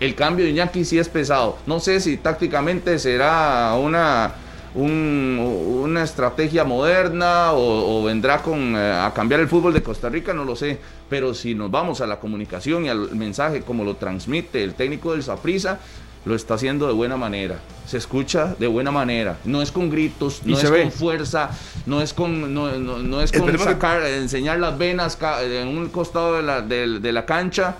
El 0.00 0.14
cambio 0.14 0.44
de 0.44 0.50
Iñaki 0.50 0.84
sí 0.84 0.98
es 0.98 1.08
pesado. 1.08 1.56
No 1.66 1.80
sé 1.80 1.98
si 1.98 2.18
tácticamente 2.18 2.98
será 2.98 3.74
una, 3.80 4.34
un- 4.74 5.80
una 5.84 6.02
estrategia 6.02 6.64
moderna 6.64 7.52
o, 7.52 8.00
o 8.00 8.04
vendrá 8.04 8.42
con, 8.42 8.76
eh, 8.76 8.92
a 8.92 9.12
cambiar 9.14 9.40
el 9.40 9.48
fútbol 9.48 9.72
de 9.72 9.82
Costa 9.82 10.08
Rica, 10.08 10.32
no 10.32 10.44
lo 10.44 10.54
sé. 10.56 10.78
Pero 11.08 11.34
si 11.34 11.54
nos 11.54 11.70
vamos 11.70 12.00
a 12.00 12.06
la 12.06 12.20
comunicación 12.20 12.84
y 12.84 12.88
al 12.88 13.14
mensaje 13.16 13.62
como 13.62 13.84
lo 13.84 13.96
transmite 13.96 14.62
el 14.62 14.74
técnico 14.74 15.12
del 15.12 15.22
Saprisa, 15.22 15.80
lo 16.24 16.34
está 16.34 16.54
haciendo 16.54 16.86
de 16.86 16.92
buena 16.92 17.16
manera. 17.16 17.58
Se 17.86 17.96
escucha 17.96 18.54
de 18.58 18.66
buena 18.66 18.90
manera. 18.90 19.38
No 19.44 19.62
es 19.62 19.72
con 19.72 19.90
gritos, 19.90 20.42
no 20.44 20.56
es 20.58 20.70
ve. 20.70 20.82
con 20.82 20.92
fuerza, 20.92 21.50
no 21.86 22.00
es 22.02 22.12
con, 22.12 22.52
no, 22.54 22.70
no- 22.78 22.98
no 22.98 23.20
es 23.22 23.32
con 23.32 23.50
que- 23.50 23.58
sacar, 23.58 24.02
enseñar 24.04 24.60
las 24.60 24.76
venas 24.78 25.18
en 25.42 25.66
un 25.68 25.88
costado 25.88 26.36
de 26.36 26.42
la, 26.42 26.60
de- 26.62 27.00
de 27.00 27.12
la 27.12 27.24
cancha. 27.26 27.76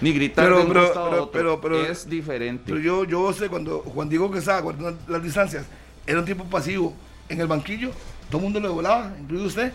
Ni 0.00 0.12
gritar 0.12 0.44
Pero- 0.44 0.58
de 0.58 0.62
un 0.62 0.68
pero- 0.68 0.84
costado 0.84 1.06
a 1.06 1.22
otro. 1.22 1.60
pero- 1.60 1.84
es 1.84 2.08
diferente. 2.08 2.64
Pero 2.66 2.78
yo, 2.78 3.04
yo 3.04 3.32
sé 3.32 3.48
cuando 3.48 3.78
Juan 3.80 4.08
Diego 4.08 4.30
Quesada 4.30 4.60
guardó 4.60 4.94
las 5.08 5.22
distancias, 5.22 5.64
era 6.08 6.18
un 6.20 6.24
tipo 6.24 6.44
pasivo. 6.44 6.94
En 7.28 7.40
el 7.40 7.46
banquillo, 7.46 7.90
todo 8.30 8.38
el 8.38 8.44
mundo 8.44 8.58
le 8.58 8.68
volaba, 8.68 9.12
incluido 9.20 9.46
usted. 9.46 9.72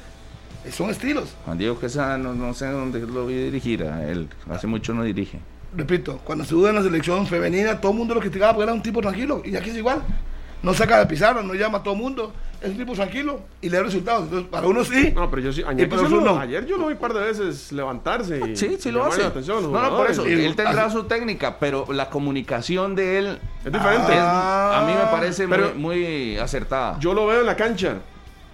Son 0.71 0.89
estilos. 0.89 1.35
Juan 1.45 1.57
Diego 1.57 1.79
Quesada, 1.79 2.17
no, 2.17 2.33
no 2.33 2.53
sé 2.53 2.65
dónde 2.67 2.99
lo 3.01 3.27
vi 3.27 3.35
dirigir. 3.35 3.83
a 3.83 4.09
Él 4.09 4.27
hace 4.49 4.65
mucho 4.65 4.93
no 4.93 5.03
dirige. 5.03 5.39
Repito, 5.75 6.19
cuando 6.23 6.45
se 6.45 6.55
en 6.55 6.75
la 6.75 6.81
selección 6.81 7.27
femenina, 7.27 7.79
todo 7.79 7.91
el 7.91 7.97
mundo 7.97 8.15
lo 8.15 8.21
criticaba 8.21 8.53
porque 8.53 8.63
era 8.63 8.73
un 8.73 8.81
tipo 8.81 9.01
tranquilo. 9.01 9.41
Y 9.45 9.55
aquí 9.55 9.69
es 9.69 9.77
igual. 9.77 10.01
No 10.63 10.73
saca 10.73 10.97
de 10.99 11.05
pizarra, 11.05 11.43
no 11.43 11.53
llama 11.53 11.79
a 11.79 11.83
todo 11.83 11.93
el 11.93 11.99
mundo. 11.99 12.33
Es 12.61 12.69
un 12.69 12.77
tipo 12.77 12.93
tranquilo 12.93 13.41
y 13.61 13.69
le 13.69 13.75
da 13.77 13.83
resultados. 13.83 14.23
Entonces, 14.23 14.47
para 14.49 14.65
uno 14.67 14.85
sí. 14.85 15.11
No, 15.13 15.29
pero 15.29 15.41
yo 15.41 15.51
sí. 15.51 15.61
Sí 15.61 15.83
otros 15.83 16.09
lo- 16.09 16.21
no. 16.21 16.39
Ayer 16.39 16.65
yo 16.65 16.77
lo 16.77 16.87
vi 16.87 16.93
un 16.93 16.99
par 16.99 17.13
de 17.13 17.19
veces 17.19 17.73
levantarse. 17.73 18.39
Y 18.51 18.55
Sí, 18.55 18.77
sí 18.79 18.89
lo 18.89 19.03
hace. 19.03 19.21
la 19.21 19.27
atención 19.27 19.61
no, 19.71 19.81
no, 19.81 19.97
por 19.97 20.09
eso. 20.09 20.25
Y- 20.27 20.31
Él 20.45 20.55
tendrá 20.55 20.85
así- 20.85 20.95
su 20.95 21.03
técnica, 21.03 21.57
pero 21.59 21.85
la 21.91 22.09
comunicación 22.09 22.95
de 22.95 23.17
él 23.19 23.39
Es 23.65 23.71
diferente. 23.73 24.13
es- 24.13 24.17
a 24.19 24.83
mí 24.87 24.93
me 24.93 25.11
parece 25.11 25.47
Pero- 25.49 25.73
muy, 25.75 25.99
muy 25.99 26.37
acertada. 26.37 26.97
Yo 26.99 27.13
lo 27.13 27.27
veo 27.27 27.41
en 27.41 27.45
la 27.45 27.57
cancha. 27.57 27.97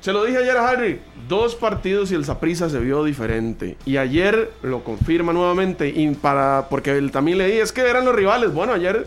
Se 0.02 0.12
lo 0.12 0.24
dije 0.24 0.40
ayer 0.40 0.58
a 0.58 0.68
Harry. 0.68 1.00
Dos 1.28 1.54
partidos 1.56 2.12
y 2.12 2.16
el 2.16 2.26
Saprissa 2.26 2.68
se 2.70 2.80
vio 2.80 3.04
diferente. 3.04 3.78
Y 3.86 3.98
ayer 3.98 4.52
lo 4.64 4.84
confirma 4.84 5.34
nuevamente. 5.34 5.88
Y 5.90 6.10
para, 6.16 6.66
porque 6.70 6.98
él 6.98 7.12
también 7.12 7.38
leí, 7.38 7.60
es 7.60 7.72
que 7.72 7.82
eran 7.82 8.06
los 8.06 8.16
rivales. 8.16 8.52
Bueno, 8.54 8.74
ayer 8.74 9.06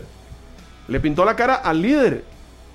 le 0.87 0.99
pintó 1.01 1.25
la 1.25 1.35
cara 1.35 1.55
al 1.55 1.81
líder. 1.81 2.23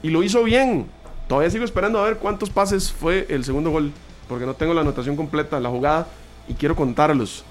Y 0.02 0.10
lo 0.10 0.22
hizo 0.22 0.42
bien. 0.44 0.86
Todavía 1.28 1.50
sigo 1.50 1.64
esperando 1.64 1.98
a 2.00 2.04
ver 2.04 2.16
cuántos 2.18 2.50
pases 2.50 2.92
fue 2.92 3.26
el 3.28 3.44
segundo 3.44 3.70
gol. 3.70 3.92
Porque 4.28 4.46
no 4.46 4.54
tengo 4.54 4.74
la 4.74 4.82
anotación 4.82 5.16
completa 5.16 5.56
de 5.56 5.62
la 5.62 5.68
jugada. 5.70 6.06
Y 6.48 6.54
quiero 6.54 6.74
contarlos. 6.76 7.44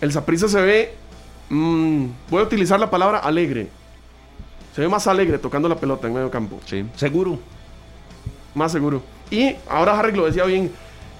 El 0.00 0.12
Saprissa 0.12 0.48
se 0.48 0.60
ve. 0.60 0.94
mm, 1.50 2.06
voy 2.30 2.40
a 2.40 2.44
utilizar 2.44 2.78
la 2.80 2.90
palabra 2.90 3.18
alegre. 3.18 3.68
Se 4.74 4.80
ve 4.80 4.88
más 4.88 5.06
alegre 5.06 5.38
tocando 5.38 5.68
la 5.68 5.76
pelota 5.76 6.06
en 6.06 6.14
medio 6.14 6.30
campo 6.30 6.58
Sí, 6.64 6.84
seguro. 6.96 7.38
más 8.54 8.72
seguro. 8.72 9.02
Y 9.30 9.54
ahora 9.68 9.98
Harry 9.98 10.12
lo 10.16 10.24
decía 10.26 10.44
bien, 10.44 10.70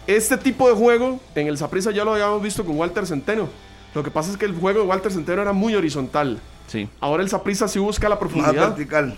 este 0.07 0.37
tipo 0.39 0.69
de 0.69 0.75
juego 0.75 1.21
en 1.35 1.47
el 1.49 1.57
Saprissa 1.59 1.91
ya 1.91 2.05
lo 2.05 2.13
habíamos 2.15 2.43
visto 2.43 2.65
con 2.65 2.77
Walter 2.79 3.07
Centeno. 3.07 3.49
Lo 3.95 4.03
que 4.03 4.11
pasa 4.11 4.31
es 4.31 4.37
que 4.39 4.47
el 4.47 4.55
juego 4.55 4.81
de 4.81 4.87
Walter 4.87 5.13
Centeno 5.13 5.43
era 5.43 5.53
muy 5.53 5.75
horizontal. 5.75 6.41
Sí. 6.67 6.89
Ahora 7.01 7.23
el 7.23 7.29
Saprissa 7.29 7.69
sí 7.69 7.79
busca 7.79 8.09
la 8.09 8.15
Más 8.15 8.21
profundidad. 8.21 8.69
vertical. 8.71 9.17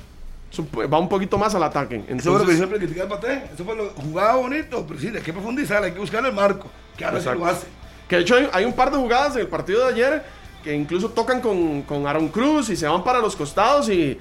Va 0.63 0.99
un 0.99 1.09
poquito 1.09 1.37
más 1.39 1.55
al 1.55 1.63
ataque. 1.63 1.97
Eso 1.97 2.05
fue 2.07 2.15
lo 2.15 2.15
que 2.17 2.23
Entonces, 2.53 2.57
siempre 2.57 2.79
criticé 2.79 3.03
al 3.03 3.09
Pate. 3.09 3.43
Eso 3.55 3.65
fue 3.65 3.75
lo 3.77 3.91
jugaba 3.91 4.37
bonito, 4.37 4.85
pero 4.87 5.01
sí, 5.01 5.09
hay 5.09 5.21
que 5.23 5.33
profundizar, 5.33 5.83
hay 5.85 5.93
que 5.93 5.99
buscar 5.99 6.25
el 6.25 6.33
marco. 6.33 6.69
Que 6.97 7.05
ahora 7.05 7.21
sí 7.21 7.29
lo 7.37 7.47
hace. 7.47 7.67
que 8.09 8.17
de 8.17 8.23
hecho 8.23 8.37
hay, 8.37 8.49
hay 8.53 8.65
un 8.65 8.73
par 8.73 8.91
de 8.91 8.97
jugadas 8.99 9.35
en 9.35 9.41
el 9.43 9.49
partido 9.49 9.87
de 9.87 9.93
ayer 9.93 10.25
que 10.63 10.75
incluso 10.75 11.11
tocan 11.11 11.41
con, 11.41 11.83
con 11.83 12.07
Aaron 12.07 12.29
Cruz 12.29 12.71
y 12.71 12.77
se 12.77 12.87
van 12.87 13.05
para 13.05 13.19
los 13.19 13.37
costados 13.37 13.89
y 13.91 14.19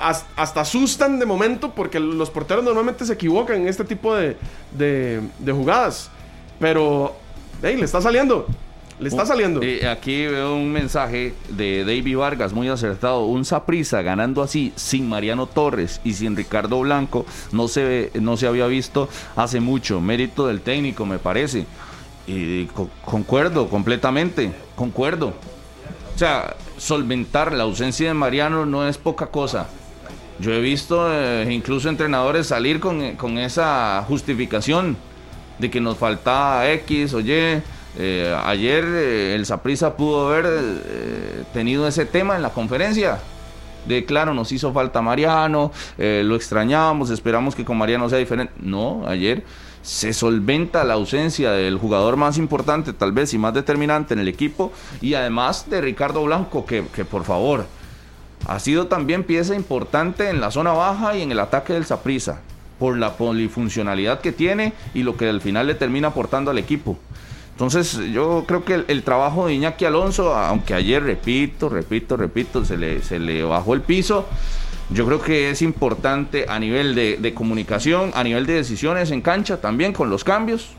has- 0.00 0.24
hasta 0.36 0.60
asustan 0.60 1.18
de 1.18 1.26
momento 1.26 1.72
porque 1.74 1.98
los 1.98 2.30
porteros 2.30 2.62
normalmente 2.62 3.04
se 3.04 3.12
equivocan 3.14 3.56
en 3.62 3.68
este 3.68 3.82
tipo 3.84 4.14
de, 4.14 4.36
de- 4.72 5.20
de 5.38 5.52
jugadas. 5.52 6.08
Pero, 6.60 7.16
hey, 7.62 7.76
le 7.76 7.84
está 7.86 8.00
saliendo. 8.00 8.46
Le 9.00 9.08
está 9.08 9.24
saliendo. 9.24 9.62
Eh, 9.62 9.88
aquí 9.88 10.26
veo 10.26 10.54
un 10.54 10.70
mensaje 10.70 11.32
de 11.48 11.84
David 11.84 12.16
Vargas, 12.18 12.52
muy 12.52 12.68
acertado. 12.68 13.24
Un 13.24 13.44
Saprisa 13.46 14.02
ganando 14.02 14.42
así, 14.42 14.72
sin 14.76 15.08
Mariano 15.08 15.46
Torres 15.46 16.00
y 16.04 16.12
sin 16.12 16.36
Ricardo 16.36 16.78
Blanco, 16.80 17.24
no 17.50 17.66
se, 17.66 18.10
no 18.20 18.36
se 18.36 18.46
había 18.46 18.66
visto 18.66 19.08
hace 19.36 19.58
mucho. 19.60 20.00
Mérito 20.02 20.46
del 20.46 20.60
técnico, 20.60 21.06
me 21.06 21.18
parece. 21.18 21.64
Y 22.26 22.66
co- 22.66 22.90
concuerdo 23.04 23.68
completamente, 23.68 24.52
concuerdo. 24.76 25.28
O 26.14 26.18
sea, 26.18 26.54
solventar 26.76 27.52
la 27.52 27.62
ausencia 27.64 28.08
de 28.08 28.14
Mariano 28.14 28.66
no 28.66 28.86
es 28.86 28.98
poca 28.98 29.28
cosa. 29.28 29.68
Yo 30.38 30.52
he 30.52 30.60
visto 30.60 31.06
eh, 31.10 31.46
incluso 31.50 31.88
entrenadores 31.88 32.48
salir 32.48 32.80
con, 32.80 33.00
eh, 33.00 33.14
con 33.16 33.38
esa 33.38 34.04
justificación 34.06 34.96
de 35.58 35.70
que 35.70 35.80
nos 35.80 35.96
faltaba 35.96 36.70
X 36.70 37.14
o 37.14 37.20
Y. 37.20 37.62
Eh, 37.98 38.36
ayer 38.44 38.84
eh, 38.84 39.34
el 39.34 39.46
Saprissa 39.46 39.96
pudo 39.96 40.28
haber 40.28 40.46
eh, 40.46 41.44
tenido 41.52 41.86
ese 41.88 42.06
tema 42.06 42.36
en 42.36 42.42
la 42.42 42.50
conferencia. 42.50 43.18
De 43.86 44.04
claro, 44.04 44.34
nos 44.34 44.52
hizo 44.52 44.72
falta 44.72 45.00
Mariano, 45.00 45.72
eh, 45.98 46.22
lo 46.24 46.36
extrañamos, 46.36 47.10
esperamos 47.10 47.54
que 47.54 47.64
con 47.64 47.78
Mariano 47.78 48.08
sea 48.08 48.18
diferente. 48.18 48.52
No, 48.60 49.04
ayer 49.06 49.42
se 49.82 50.12
solventa 50.12 50.84
la 50.84 50.94
ausencia 50.94 51.52
del 51.52 51.78
jugador 51.78 52.16
más 52.16 52.36
importante, 52.36 52.92
tal 52.92 53.12
vez, 53.12 53.32
y 53.32 53.38
más 53.38 53.54
determinante 53.54 54.12
en 54.12 54.20
el 54.20 54.28
equipo, 54.28 54.72
y 55.00 55.14
además 55.14 55.70
de 55.70 55.80
Ricardo 55.80 56.22
Blanco, 56.22 56.66
que, 56.66 56.84
que 56.94 57.06
por 57.06 57.24
favor, 57.24 57.64
ha 58.46 58.58
sido 58.58 58.86
también 58.86 59.24
pieza 59.24 59.54
importante 59.54 60.28
en 60.28 60.40
la 60.40 60.50
zona 60.50 60.72
baja 60.72 61.16
y 61.16 61.22
en 61.22 61.32
el 61.32 61.40
ataque 61.40 61.72
del 61.72 61.86
Saprissa, 61.86 62.40
por 62.78 62.98
la 62.98 63.14
polifuncionalidad 63.14 64.20
que 64.20 64.32
tiene 64.32 64.74
y 64.92 65.02
lo 65.02 65.16
que 65.16 65.28
al 65.28 65.40
final 65.40 65.66
le 65.66 65.74
termina 65.74 66.08
aportando 66.08 66.50
al 66.50 66.58
equipo. 66.58 66.98
Entonces, 67.60 67.98
yo 68.10 68.44
creo 68.48 68.64
que 68.64 68.72
el, 68.72 68.84
el 68.88 69.02
trabajo 69.02 69.46
de 69.46 69.52
Iñaki 69.52 69.84
Alonso, 69.84 70.34
aunque 70.34 70.72
ayer, 70.72 71.02
repito, 71.02 71.68
repito, 71.68 72.16
repito, 72.16 72.64
se 72.64 72.78
le, 72.78 73.02
se 73.02 73.18
le 73.18 73.42
bajó 73.42 73.74
el 73.74 73.82
piso, 73.82 74.26
yo 74.88 75.04
creo 75.04 75.20
que 75.20 75.50
es 75.50 75.60
importante 75.60 76.46
a 76.48 76.58
nivel 76.58 76.94
de, 76.94 77.18
de 77.18 77.34
comunicación, 77.34 78.12
a 78.14 78.24
nivel 78.24 78.46
de 78.46 78.54
decisiones 78.54 79.10
en 79.10 79.20
cancha 79.20 79.60
también 79.60 79.92
con 79.92 80.08
los 80.08 80.24
cambios. 80.24 80.70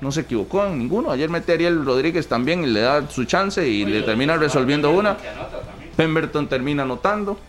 No 0.00 0.12
se 0.12 0.20
equivocó 0.20 0.64
en 0.66 0.78
ninguno. 0.78 1.10
Ayer 1.10 1.30
mete 1.30 1.50
a 1.50 1.54
Ariel 1.56 1.84
Rodríguez 1.84 2.28
también 2.28 2.62
y 2.62 2.68
le 2.68 2.78
da 2.78 3.10
su 3.10 3.24
chance 3.24 3.68
y 3.68 3.84
le 3.84 4.02
termina 4.02 4.36
resolviendo 4.36 4.92
una. 4.92 5.16
Pemberton 5.96 6.46
termina 6.46 6.84
anotando. 6.84 7.40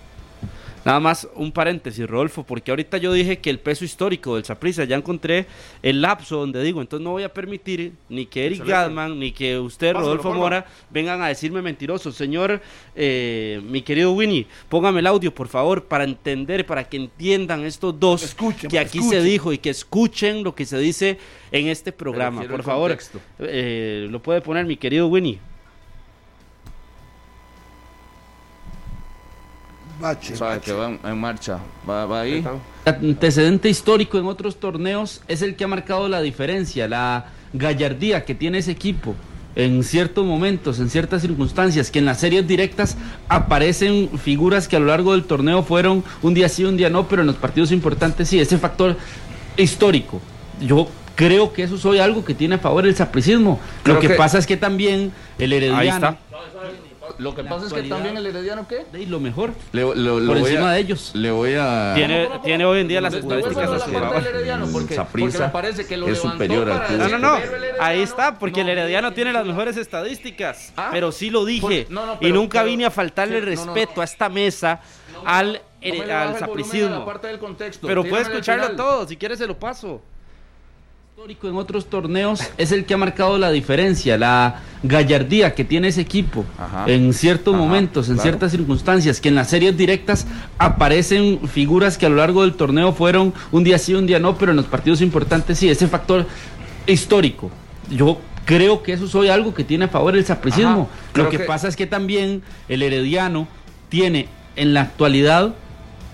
Nada 0.86 1.00
más 1.00 1.28
un 1.36 1.52
paréntesis, 1.52 2.08
Rodolfo, 2.08 2.44
porque 2.44 2.72
ahorita 2.72 2.98
yo 2.98 3.12
dije 3.14 3.40
que 3.40 3.50
el 3.50 3.60
peso 3.60 3.86
histórico 3.86 4.36
del 4.36 4.46
Saprissa, 4.46 4.84
ya 4.86 4.96
encontré 4.96 5.46
el 5.84 6.02
lapso 6.02 6.38
donde 6.38 6.64
digo, 6.64 6.82
entonces 6.82 7.04
no 7.04 7.12
voy 7.12 7.24
a 7.24 7.34
permitir 7.34 7.94
ni 8.08 8.26
que 8.26 8.46
Eric. 8.46 8.66
Gadman, 8.66 9.20
ni 9.20 9.32
que 9.32 9.60
usted, 9.60 9.94
Pásalo, 9.94 10.18
Rodolfo. 10.18 10.34
Mora, 10.34 10.66
vengan 10.90 11.22
a 11.22 11.28
decirme 11.28 11.62
mentiroso. 11.62 12.12
Señor, 12.12 12.62
eh, 12.96 13.62
mi 13.66 13.82
querido 13.82 14.14
Winnie, 14.14 14.48
póngame 14.70 15.00
el 15.00 15.08
audio, 15.08 15.34
por 15.34 15.48
favor, 15.48 15.86
para 15.86 16.04
entender, 16.04 16.66
para 16.66 16.84
que 16.84 16.98
entiendan 16.98 17.66
estos 17.66 18.00
dos, 18.00 18.24
Escuchen, 18.24 18.70
que 18.70 18.80
aquí 18.80 19.02
se 19.02 19.22
dijo 19.22 19.52
y 19.54 19.58
que 19.58 19.70
escuchen 19.70 20.44
lo 20.44 20.56
que 20.56 20.66
se 20.66 20.78
dice 20.78 21.18
en 21.52 21.68
este 21.68 21.92
programa. 21.92 22.44
Por 22.44 22.64
favor, 22.64 22.98
eh, 23.40 24.08
lo 24.10 24.22
puede 24.22 24.42
poner 24.42 24.66
mi 24.66 24.78
querido 24.78 25.08
Winnie. 25.08 25.40
Bache, 30.00 30.36
Sabe 30.36 30.56
bache. 30.56 30.66
que 30.66 30.74
va 30.74 30.88
en, 30.90 31.00
en 31.04 31.18
marcha. 31.20 31.60
Va, 31.90 32.06
va 32.06 32.22
ahí. 32.22 32.44
antecedente 32.86 33.70
histórico 33.70 34.18
en 34.18 34.26
otros 34.26 34.58
torneos 34.60 35.22
es 35.28 35.42
el 35.42 35.56
que 35.56 35.64
ha 35.64 35.68
marcado 35.68 36.08
la 36.08 36.22
diferencia, 36.22 36.88
la 36.88 37.26
gallardía 37.54 38.24
que 38.26 38.36
tiene 38.36 38.60
ese 38.60 38.72
equipo 38.72 39.16
en 39.56 39.84
ciertos 39.84 40.26
momentos, 40.26 40.80
en 40.80 40.90
ciertas 40.90 41.22
circunstancias, 41.22 41.92
que 41.92 42.00
en 42.00 42.06
las 42.06 42.20
series 42.20 42.48
directas 42.48 42.96
aparecen 43.28 44.10
figuras 44.18 44.68
que 44.68 44.76
a 44.78 44.80
lo 44.80 44.86
largo 44.86 45.12
del 45.12 45.24
torneo 45.26 45.64
fueron 45.64 46.04
un 46.22 46.34
día 46.34 46.48
sí, 46.48 46.64
un 46.64 46.78
día 46.78 46.90
no, 46.90 47.08
pero 47.08 47.22
en 47.24 47.28
los 47.28 47.36
partidos 47.36 47.72
importantes 47.72 48.30
sí, 48.30 48.40
ese 48.40 48.58
factor 48.58 48.96
histórico. 49.58 50.22
Yo 50.62 50.88
creo 51.16 51.52
que 51.52 51.64
eso 51.64 51.76
es 51.76 51.84
hoy 51.86 52.00
algo 52.00 52.24
que 52.24 52.34
tiene 52.34 52.56
a 52.56 52.60
favor 52.60 52.86
el 52.86 52.96
sapricismo. 52.96 53.60
Lo 53.84 54.00
que, 54.00 54.08
que- 54.08 54.14
pasa 54.14 54.38
es 54.38 54.46
que 54.48 54.56
también 54.56 55.12
el 55.38 55.52
herediano 55.52 55.78
Ahí 55.80 55.90
está. 55.90 56.18
Lo 57.18 57.36
que 57.36 57.44
pasa 57.44 57.66
es 57.68 57.74
que 57.74 57.84
también 57.84 58.18
el 58.18 58.26
Herediano, 58.28 58.68
¿qué? 58.68 58.86
de 58.92 59.06
lo 59.08 59.20
mejor 59.20 59.52
Le, 59.72 59.82
lo- 59.82 59.96
lo 60.20 60.28
por 60.28 60.38
encima 60.38 60.72
a- 60.72 60.74
de 60.74 60.80
ellos. 60.80 61.12
Le 61.16 61.32
voy 61.32 61.56
a. 61.58 61.94
Tiene, 61.96 62.30
tiene 62.44 62.66
hoy 62.66 62.82
en 62.82 62.88
día 62.88 63.02
las 63.02 63.14
estadísticas 63.14 63.70
porque, 64.72 64.96
porque 64.96 65.40
me 65.40 65.50
parece 65.50 65.86
que 65.88 65.98
lo 65.98 66.08
es 66.08 66.20
superior 66.20 66.70
al. 66.70 66.98
No, 66.98 67.08
no, 67.10 67.18
no. 67.20 67.38
Ahí 67.80 68.02
está, 68.02 68.38
porque 68.38 68.64
no, 68.64 68.70
el 68.72 68.78
Herediano 68.78 69.10
no, 69.10 69.14
tiene 69.16 69.34
las 69.34 69.46
mejores 69.46 69.78
estadísticas. 69.78 70.74
Ah. 70.78 70.90
Pero 70.92 71.12
sí 71.12 71.30
lo 71.30 71.46
dije. 71.46 71.86
Por- 71.86 71.92
no, 71.92 72.06
no, 72.06 72.18
y 72.22 72.32
nunca 72.32 72.60
pero- 72.60 72.70
vine 72.72 72.86
a 72.86 72.92
faltarle 72.92 73.40
pero- 73.40 73.52
no, 73.52 73.56
no, 73.58 73.66
no. 73.68 73.74
respeto 73.74 74.02
a 74.02 74.04
esta 74.04 74.30
mesa, 74.30 74.82
al, 75.26 75.62
No 75.82 76.14
al 76.14 76.40
sapricismo. 76.40 77.06
Pero 77.82 78.04
puede 78.04 78.24
escucharlo 78.24 78.76
todo, 78.76 79.08
si 79.08 79.18
quieres 79.18 79.38
se 79.40 79.48
lo 79.48 79.58
paso. 79.58 80.02
Histórico 81.20 81.50
en 81.50 81.56
otros 81.58 81.88
torneos 81.88 82.40
es 82.58 82.72
el 82.72 82.86
que 82.86 82.94
ha 82.94 82.98
marcado 82.98 83.38
la 83.38 83.52
diferencia, 83.52 84.18
la 84.18 84.62
gallardía 84.84 85.54
que 85.54 85.66
tiene 85.66 85.90
ese 85.90 86.00
equipo 86.00 86.46
Ajá. 86.58 86.86
en 86.88 87.12
ciertos 87.14 87.56
Ajá, 87.56 87.62
momentos, 87.62 88.08
en 88.08 88.14
claro. 88.14 88.30
ciertas 88.30 88.52
circunstancias, 88.54 89.20
que 89.20 89.28
en 89.28 89.36
las 89.36 89.50
series 89.50 89.76
directas 89.76 90.26
aparecen 90.58 91.46
figuras 91.50 91.98
que 91.98 92.06
a 92.06 92.10
lo 92.10 92.16
largo 92.16 92.44
del 92.44 92.54
torneo 92.54 92.94
fueron 92.94 93.34
un 93.52 93.66
día 93.66 93.78
sí, 93.78 93.94
un 93.96 94.08
día 94.08 94.18
no, 94.20 94.38
pero 94.38 94.52
en 94.52 94.56
los 94.56 94.68
partidos 94.68 95.02
importantes 95.02 95.60
sí, 95.60 95.68
ese 95.68 95.90
factor 95.90 96.26
histórico. 96.88 97.52
Yo 97.90 98.18
creo 98.46 98.82
que 98.82 98.94
eso 98.94 99.04
es 99.04 99.14
hoy 99.14 99.28
algo 99.28 99.54
que 99.54 99.66
tiene 99.66 99.86
a 99.86 99.90
favor 99.90 100.16
el 100.16 100.24
sapricismo. 100.24 100.88
Lo 101.16 101.28
que, 101.30 101.38
que- 101.38 101.44
pasa 101.44 101.68
es 101.68 101.76
que 101.76 101.86
también 101.86 102.44
el 102.70 102.82
herediano 102.82 103.46
tiene 103.90 104.30
en 104.56 104.74
la 104.74 104.84
actualidad 104.84 105.54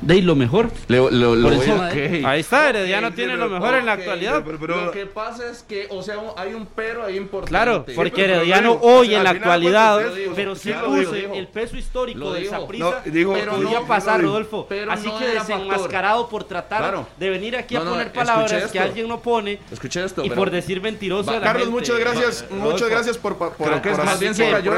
de 0.06 0.22
lo 0.22 0.36
mejor. 0.36 0.70
Le, 0.88 0.98
lo, 0.98 1.10
lo 1.36 1.48
ok. 1.50 2.26
Ahí 2.26 2.40
está, 2.42 2.70
Herediano 2.70 3.08
Ok, 3.08 3.16
tiene 3.16 3.34
pero- 3.34 3.48
lo 3.48 3.54
mejor 3.60 3.76
en 3.76 3.86
la 3.86 3.94
actualidad. 3.94 4.44
pero- 4.46 4.60
pero- 4.60 4.86
lo 4.86 4.92
que 4.92 5.06
pasa 5.08 5.50
es 5.50 5.64
que, 5.64 5.88
o 5.90 6.02
sea, 6.04 6.16
hay 6.38 6.54
un 6.54 6.68
pero 6.68 7.04
ahí 7.04 7.18
importante. 7.18 7.50
Claro, 7.50 7.86
porque 7.96 8.24
Herediano 8.26 8.70
lo 8.70 8.76
digo, 8.76 8.88
hoy 8.88 9.16
en 9.16 9.24
la 9.24 9.30
actualidad, 9.32 10.02
pero 10.36 10.56
sí 10.56 10.70
dijo. 10.70 10.86
puse 10.86 11.38
el 11.38 11.48
peso 11.48 11.76
histórico 11.78 12.34
de 12.34 12.42
dijo. 12.42 12.52
Saprissa, 12.52 13.02
No, 13.06 13.12
dijo- 13.12 13.34
pero 13.34 13.52
no, 13.54 13.62
podía 13.64 13.80
no, 13.80 13.88
pasar, 13.88 14.22
no, 14.22 14.28
Rodolfo. 14.28 14.66
pero 14.70 14.92
Así 14.92 15.08
no 15.08 15.18
que 15.18 15.26
factor. 15.26 15.48
desenmascarado 15.58 16.30
por 16.30 16.44
tratar 16.44 16.80
Claro. 16.80 17.08
de 17.18 17.30
venir 17.30 17.56
aquí 17.56 17.76
a 17.76 17.82
poner 17.82 18.12
palabras 18.14 18.72
que 18.72 18.80
alguien 18.80 19.08
no 19.08 19.20
pone 19.22 19.60
Escuché 19.72 20.04
esto. 20.04 20.24
y 20.24 20.30
por 20.30 20.52
decir 20.52 20.82
mentiroso 20.82 21.32
Va, 21.32 21.38
a 21.38 21.40
la 21.40 21.46
Carlos, 21.46 21.64
gente. 21.66 21.80
muchas 21.80 22.00
gracias. 22.00 22.46
Muchas 22.52 22.90
gracias 22.90 23.18
por, 23.18 23.38
por, 23.38 23.54
por 23.54 23.68
Creo 23.68 23.82
que 23.82 23.92
es 23.92 23.98
más 23.98 24.20
bien 24.20 24.36
se 24.36 24.50
cayó 24.52 24.72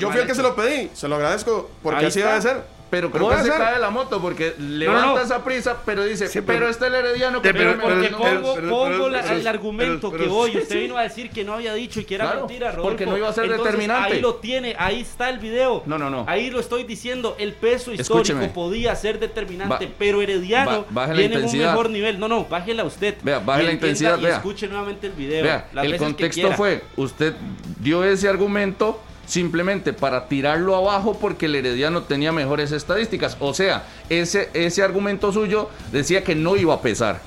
Yo 0.00 0.10
fui 0.10 0.20
el 0.20 0.26
que 0.26 0.34
se 0.34 0.42
lo 0.42 0.54
pedí. 0.54 0.90
Se 0.94 1.08
lo 1.08 1.16
agradezco 1.16 1.70
porque 1.82 2.06
así 2.06 2.20
debe 2.20 2.40
ser. 2.40 2.81
Pero 2.92 3.10
¿Cómo 3.10 3.28
creo 3.28 3.38
que 3.42 3.50
se 3.50 3.56
cae 3.56 3.72
de 3.72 3.80
la 3.80 3.88
moto 3.88 4.20
porque 4.20 4.54
levanta 4.58 5.06
no. 5.06 5.18
esa 5.22 5.42
prisa, 5.42 5.78
pero 5.82 6.04
dice, 6.04 6.28
Sí, 6.28 6.42
pero, 6.42 6.58
pero- 6.58 6.68
está 6.68 6.88
el 6.88 6.94
herediano 6.96 7.40
que 7.40 7.50
pero- 7.54 7.80
Porque 7.80 8.00
pero- 8.02 8.18
pongo, 8.18 8.54
pero- 8.54 8.68
pongo 8.68 8.84
pero- 8.84 9.08
la- 9.08 9.22
pero- 9.22 9.34
el 9.36 9.46
argumento 9.46 10.10
pero- 10.10 10.24
que 10.24 10.28
hoy 10.30 10.56
usted 10.58 10.78
vino 10.78 10.98
a 10.98 11.02
decir 11.04 11.30
que 11.30 11.42
no 11.42 11.54
había 11.54 11.72
dicho 11.72 12.00
y 12.00 12.04
que 12.04 12.16
era 12.16 12.26
Claro, 12.26 12.40
mentira, 12.40 12.66
Rodolfo. 12.72 12.90
porque 12.90 13.06
no 13.06 13.16
iba 13.16 13.30
a 13.30 13.32
ser 13.32 13.44
Entonces, 13.44 13.64
determinante. 13.64 14.12
Ahí 14.12 14.20
lo 14.20 14.34
tiene, 14.34 14.76
ahí 14.78 15.00
está 15.00 15.30
el 15.30 15.38
video. 15.38 15.82
No, 15.86 15.96
no, 15.96 16.10
no. 16.10 16.26
Ahí 16.28 16.50
lo 16.50 16.60
estoy 16.60 16.84
diciendo, 16.84 17.34
el 17.38 17.54
peso 17.54 17.92
histórico 17.94 18.18
Escúcheme. 18.18 18.48
podía 18.48 18.94
ser 18.94 19.18
determinante, 19.18 19.86
Ba- 19.86 19.92
pero 19.98 20.20
Herediano 20.20 20.84
tiene 21.16 21.38
un 21.38 21.56
mejor 21.58 21.88
nivel. 21.88 22.18
No, 22.20 22.28
no, 22.28 22.44
bájela 22.44 22.84
usted. 22.84 23.14
Vea, 23.22 23.38
baje 23.38 23.62
la 23.62 23.72
intensidad, 23.72 24.18
Y 24.18 24.24
vea. 24.24 24.34
escuche 24.36 24.68
nuevamente 24.68 25.06
el 25.06 25.14
video. 25.14 25.42
Vea, 25.42 25.66
el 25.82 25.96
contexto 25.96 26.52
fue, 26.52 26.82
usted 26.96 27.32
dio 27.80 28.04
ese 28.04 28.28
argumento 28.28 29.00
simplemente 29.32 29.94
para 29.94 30.28
tirarlo 30.28 30.76
abajo 30.76 31.16
porque 31.18 31.46
el 31.46 31.54
Herediano 31.54 32.02
tenía 32.02 32.32
mejores 32.32 32.70
estadísticas. 32.70 33.38
O 33.40 33.54
sea, 33.54 33.84
ese, 34.10 34.50
ese 34.52 34.82
argumento 34.82 35.32
suyo 35.32 35.70
decía 35.90 36.22
que 36.22 36.34
no 36.34 36.54
iba 36.56 36.74
a 36.74 36.82
pesar. 36.82 37.22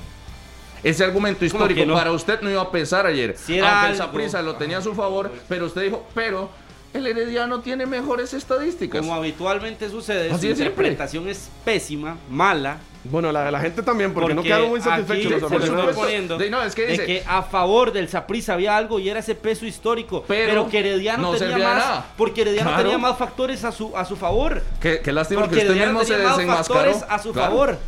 Ese 0.84 1.02
argumento 1.02 1.44
histórico 1.44 1.84
no? 1.84 1.94
para 1.94 2.12
usted 2.12 2.40
no 2.42 2.50
iba 2.50 2.62
a 2.62 2.70
pesar 2.70 3.06
ayer. 3.06 3.34
Si 3.36 3.58
Aunque 3.58 3.68
el 3.68 3.92
algo. 3.92 3.96
Saprissa 3.96 4.40
lo 4.40 4.54
tenía 4.54 4.78
a 4.78 4.82
su 4.82 4.94
favor, 4.94 5.32
pero 5.48 5.66
usted 5.66 5.82
dijo, 5.82 6.06
pero 6.14 6.48
el 6.96 7.06
Herediano 7.06 7.60
tiene 7.60 7.86
mejores 7.86 8.34
estadísticas. 8.34 9.00
Como 9.00 9.14
habitualmente 9.14 9.88
sucede, 9.88 10.30
Así 10.30 10.30
su 10.30 10.34
es 10.34 10.40
siempre. 10.58 10.64
interpretación 10.88 11.28
es 11.28 11.48
pésima, 11.64 12.16
mala. 12.30 12.78
Bueno, 13.08 13.30
la, 13.30 13.52
la 13.52 13.60
gente 13.60 13.82
también, 13.82 14.12
porque, 14.12 14.30
no 14.30 14.36
Porque 14.36 14.48
quedaron 14.48 14.68
muy 14.70 14.80
aquí 14.80 14.88
satisfechos 14.88 15.40
los 15.40 15.94
poniendo 15.94 16.38
De- 16.38 16.50
no, 16.50 16.60
es 16.64 16.74
que 16.74 16.82
de 16.86 16.88
dice- 16.92 17.06
que 17.06 17.22
a 17.24 17.42
favor 17.44 17.92
del 17.92 18.08
Saprissa 18.08 18.54
había 18.54 18.76
algo 18.76 18.98
y 18.98 19.08
era 19.08 19.20
ese 19.20 19.36
peso 19.36 19.64
histórico, 19.64 20.24
Pero 20.26 20.48
pero, 20.48 20.68
que 20.68 20.80
Herediano 20.80 21.30
no 21.32 21.38
tenía 21.38 21.56
de 21.56 21.62
más, 21.62 21.76
nada. 21.86 22.06
porque 22.16 22.40
Herediano 22.42 22.70
Claro. 22.70 22.82
tenía 22.82 22.98
más 22.98 23.16
factores 23.16 23.62
a 23.62 23.70
su 23.70 23.96
a 23.96 24.04
su 24.04 24.16
favor. 24.16 24.60
Qué, 24.80 25.00
qué 25.04 25.12
lástima 25.12 25.42
Porque 25.42 25.54
que 25.54 25.60
usted 25.62 25.70
Herediano 25.70 26.00
mismo 26.00 26.04
se 26.16 26.20
desenmascaró. 26.20 26.80
factores 26.90 27.04
a 27.08 27.18
su 27.20 27.32
Claro. 27.32 27.48
favor. 27.50 27.78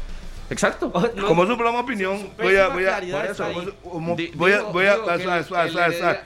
Exacto. 0.51 0.91
No, 1.15 1.27
Como 1.27 1.45
es 1.45 1.51
un 1.51 1.57
programa 1.57 1.79
de 1.79 1.85
opinión, 1.85 2.19
Su 2.19 2.43
voy 2.43 2.57
a, 2.57 2.69
voy 2.69 2.85
a, 2.87 2.97
por 3.01 3.27
eso, 3.27 3.45
voy 4.35 4.53
a, 4.53 4.63
voy 4.63 4.87
a, 4.87 4.95
el- 5.39 5.45
suave, 5.45 6.21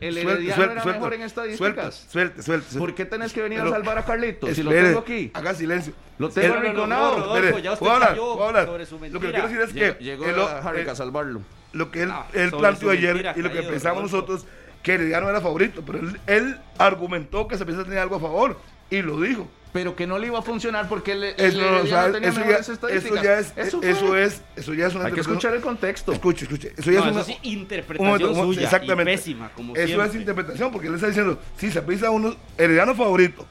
el 0.00 0.18
Herediano 0.18 0.62
era 0.72 0.84
mejor 0.84 1.14
en 1.14 1.22
estadísticas. 1.22 1.94
Suelte, 2.10 2.10
suelte, 2.10 2.42
suelte. 2.42 2.78
¿Por 2.78 2.94
qué 2.94 3.04
tenés 3.04 3.32
que 3.32 3.42
venir 3.42 3.58
Pero- 3.58 3.70
a 3.70 3.74
salvar 3.74 3.98
a 3.98 4.04
Carlitos? 4.04 4.54
Si 4.54 4.62
lo 4.62 4.70
tengo 4.70 4.98
aquí. 5.00 5.30
Haga 5.34 5.54
silencio. 5.54 5.92
Lo 6.18 6.30
tengo 6.30 6.54
El- 6.54 6.74
no, 6.74 6.86
no, 6.86 6.86
no, 6.86 7.04
arrinconado. 7.34 7.76
¿puedo 7.78 7.92
hablar? 7.92 8.16
¿Puedo 8.16 8.44
hablar? 8.44 8.66
sobre 8.66 8.86
su 8.86 8.98
Lo 8.98 9.20
que 9.20 9.30
quiero 9.30 9.48
decir 9.48 9.60
es 9.60 9.72
que 9.72 10.02
llegó 10.04 10.42
a 10.90 10.94
salvarlo. 10.94 11.42
lo 11.72 11.90
que 11.90 12.02
él, 12.04 12.10
Ah, 12.10 12.26
planteó 12.32 12.74
su 12.88 12.90
ayer 12.90 13.34
y 13.36 13.42
lo 13.42 13.52
que 13.52 13.62
pensamos 13.62 14.02
nosotros, 14.02 14.46
que 14.82 14.94
Herediano 14.94 15.28
era 15.28 15.40
favorito, 15.42 15.82
pero 15.84 15.98
él, 15.98 16.18
él 16.26 16.56
argumentó 16.78 17.46
que 17.48 17.58
se 17.58 17.66
piensa 17.66 17.84
tenía 17.84 18.00
algo 18.02 18.16
a 18.16 18.20
favor 18.20 18.56
y 18.88 19.02
lo 19.02 19.20
dijo. 19.20 19.48
Pero 19.76 19.94
que 19.94 20.06
no 20.06 20.18
le 20.18 20.28
iba 20.28 20.38
a 20.38 20.42
funcionar 20.42 20.88
porque 20.88 21.12
el 21.12 21.24
Eso, 21.24 21.58
no, 21.60 21.80
o 21.80 22.12
tenía 22.12 22.28
eso, 22.30 22.40
ya, 22.40 22.46
mejores 22.46 22.68
eso 22.70 23.14
ya 23.22 23.38
es, 23.38 23.52
Eso 23.56 23.82
eso, 23.82 24.16
es, 24.16 24.40
eso 24.56 24.72
ya 24.72 24.86
es 24.86 24.94
una 24.94 25.04
Hay 25.04 25.12
que 25.12 25.20
escuchar 25.20 25.54
el 25.54 25.60
contexto. 25.60 26.12
Escuche, 26.12 26.44
escuche. 26.46 26.72
Eso 26.78 26.90
ya 26.90 27.00
No, 27.00 27.06
es 27.06 27.12
una, 27.12 27.20
eso 27.20 27.32
interpretación 27.42 28.06
momento, 28.08 28.30
un 28.30 28.36
momento, 28.36 28.54
suya 28.54 28.64
exactamente. 28.64 29.12
y 29.12 29.16
pésima, 29.16 29.50
como 29.54 29.76
Eso 29.76 29.86
siempre. 29.86 30.06
es 30.08 30.14
interpretación, 30.14 30.72
porque 30.72 30.88
él 30.88 30.94
está 30.94 31.08
diciendo, 31.08 31.38
sí, 31.58 31.70
se 31.70 31.82
pisa 31.82 32.10
uno, 32.10 32.34
Herediano 32.56 32.94
favorito. 32.94 33.46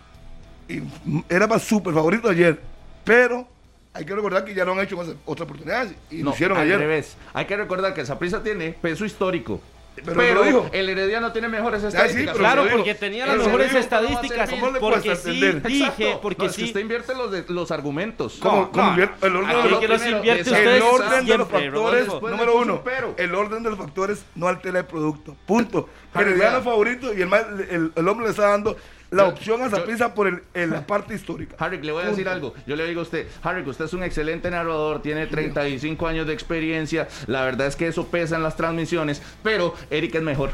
Y 0.67 0.81
era 1.29 1.47
para 1.47 1.59
súper 1.59 1.93
favorito 1.93 2.27
ayer. 2.27 2.59
Pero 3.03 3.47
hay 3.93 4.03
que 4.03 4.15
recordar 4.15 4.43
que 4.45 4.55
ya 4.55 4.65
lo 4.65 4.71
han 4.71 4.79
hecho 4.79 4.95
en 4.95 5.15
otras- 5.25 5.45
oportunidades. 5.47 5.93
Y 6.09 6.17
lo 6.23 6.25
No, 6.25 6.31
hicieron 6.31 6.57
al 6.57 6.63
ayer. 6.63 6.79
revés. 6.79 7.15
Hay 7.35 7.45
que 7.45 7.55
recordar 7.55 7.93
que 7.93 8.03
Saprissa 8.03 8.41
tiene 8.41 8.71
peso 8.81 9.05
histórico. 9.05 9.61
Pero 9.95 10.13
Pero, 10.17 10.33
lo 10.35 10.43
dijo. 10.43 10.69
el 10.73 10.89
Herediano 10.89 11.31
tiene 11.31 11.47
mejores 11.47 11.81
estadísticas. 11.83 12.35
Claro, 12.37 12.65
porque 12.71 12.95
tenía 12.95 13.25
las 13.25 13.37
mejores 13.37 13.73
estadísticas. 13.73 14.49
¿cómo 14.49 14.71
le 14.71 14.79
Porque 14.79 15.15
sí 15.15 15.29
entender? 15.43 15.61
dije, 15.63 16.17
porque 16.21 16.43
No, 16.43 16.49
es 16.49 16.55
que 16.57 16.63
usted 16.65 16.79
invierte 16.81 17.15
los, 17.15 17.31
de- 17.31 17.45
los 17.47 17.71
argumentos. 17.71 18.37
¿Cómo, 18.41 18.61
No, 18.63 18.71
cómo 18.71 18.83
no. 18.91 18.91
invier- 18.97 19.11
el 19.21 19.35
orden, 19.35 19.49
Aquí 19.49 19.61
de 19.63 19.69
los- 19.69 19.79
que 19.79 19.87
los 19.87 20.01
primero, 20.01 20.17
invierte 20.17 20.41
el 20.49 20.55
ustedes 20.55 20.75
el 20.75 20.81
orden 20.83 21.09
de 21.25 21.37
los 21.37 21.47
siempre, 21.47 21.71
factores, 21.71 22.07
Rodolfo. 22.07 22.29
número 22.29 22.57
uno, 22.57 22.73
un 22.73 22.83
pero. 22.83 23.13
el 23.17 23.35
orden 23.35 23.63
de 23.63 23.69
los 23.69 23.79
factores 23.79 24.25
no 24.35 24.47
altera 24.47 24.79
el 24.79 24.85
producto. 24.85 25.35
Punto. 25.45 25.89
Herediano 26.13 26.61
favorito 26.61 27.13
y 27.13 27.21
el, 27.21 27.91
el 27.95 28.07
hombre 28.07 28.25
le 28.25 28.31
está 28.31 28.49
dando 28.49 28.75
la 29.11 29.27
opción 29.27 29.61
a 29.61 29.69
Zaprisa 29.69 30.13
por 30.13 30.27
el, 30.27 30.43
en 30.53 30.71
la 30.71 30.85
parte 30.85 31.13
histórica. 31.13 31.55
Harry, 31.59 31.81
le 31.81 31.91
voy 31.91 32.03
a 32.03 32.07
decir 32.07 32.27
algo. 32.27 32.53
Yo 32.65 32.75
le 32.75 32.87
digo 32.87 33.01
a 33.01 33.03
usted, 33.03 33.27
Harry, 33.43 33.67
usted 33.67 33.85
es 33.85 33.93
un 33.93 34.03
excelente 34.03 34.49
narrador, 34.49 35.01
tiene 35.01 35.27
35 35.27 36.07
años 36.07 36.27
de 36.27 36.33
experiencia. 36.33 37.07
La 37.27 37.43
verdad 37.43 37.67
es 37.67 37.75
que 37.75 37.87
eso 37.87 38.07
pesa 38.07 38.35
en 38.35 38.43
las 38.43 38.55
transmisiones, 38.55 39.21
pero 39.43 39.75
Eric 39.89 40.15
es 40.15 40.21
mejor. 40.21 40.51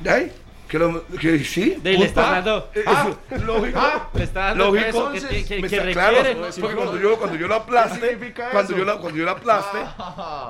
¿De 0.00 0.10
ahí? 0.10 0.32
Que, 0.68 0.78
lo- 0.78 1.04
que 1.20 1.38
sí. 1.44 1.76
De 1.82 1.92
le 1.96 2.04
está 2.06 2.22
dando. 2.32 2.70
Eh, 2.74 2.82
Ah. 2.86 3.08
eso, 3.30 3.44
lógico. 3.44 3.80
Le 4.14 4.24
está 4.24 4.40
dando 4.48 4.64
Lógico, 4.66 5.10
peso 5.10 5.28
que, 5.28 5.44
que- 5.44 5.60
Me 5.60 5.68
que 5.68 5.76
está- 5.76 5.84
requiere. 5.86 6.32
claro, 6.32 6.48
porque 6.60 6.76
cuando 6.76 6.98
yo, 7.00 7.16
cuando 7.18 7.36
yo 7.36 7.46
lo 7.48 7.54
aplaste, 7.54 8.00
¿Qué 8.00 8.08
significa 8.08 8.50
cuando 8.50 8.72
eso? 8.72 8.78
yo, 8.78 8.84
la, 8.84 8.96
cuando 8.98 9.18
yo 9.18 9.24
lo 9.24 9.30
aplaste, 9.30 9.78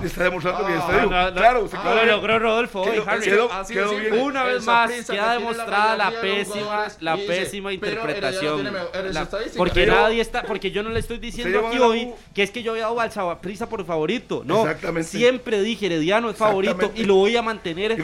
te 0.01 0.07
está 0.07 0.25
demostrando 0.25 0.67
que 0.67 0.73
yo 0.73 0.79
estoy 0.79 0.95
No, 0.95 1.01
vivo. 1.03 1.11
no, 1.13 1.31
no, 1.31 1.35
claro, 1.37 1.65
usted 1.65 1.77
no 1.79 1.85
quedó 1.85 1.95
lo 1.97 2.05
logró 2.07 2.39
Rodolfo 2.39 2.81
hoy, 2.83 2.91
Quedó- 2.93 3.05
Harry. 3.09 3.23
quedó- 3.25 3.53
Así 3.53 3.75
quedó 3.75 3.91
de 3.91 4.01
bien. 4.01 4.19
Una 4.23 4.45
vez 4.45 4.65
más 4.65 4.91
queda 5.07 5.33
demostrada 5.35 5.97
la 5.97 6.11
los 6.11 6.21
pésima, 6.21 6.87
la 7.01 7.17
pésima 7.17 7.73
interpretación. 7.73 8.65
La- 9.13 9.29
porque 9.57 9.73
Pero- 9.81 9.95
nadie 9.97 10.21
está, 10.23 10.43
porque 10.45 10.71
yo 10.71 10.83
no 10.83 10.91
le 10.91 11.01
estoy 11.01 11.19
diciendo 11.19 11.67
aquí 11.67 11.79
la 11.79 11.87
hoy 11.87 12.11
que 12.35 12.43
es 12.43 12.51
que 12.51 12.63
yo 12.63 12.73
había 12.73 12.85
dado 12.85 13.01
al 13.01 13.13
Saprissa 13.13 13.69
por 13.69 13.85
favorito. 13.85 14.43
No, 14.47 14.63
Exactamente. 14.63 15.09
siempre 15.11 15.61
dije 15.61 15.87
Herediano 15.87 16.31
es 16.31 16.37
favorito 16.37 16.91
y 16.95 17.05
lo 17.05 17.17
voy 17.17 17.37
a 17.37 17.43
mantener. 17.43 17.97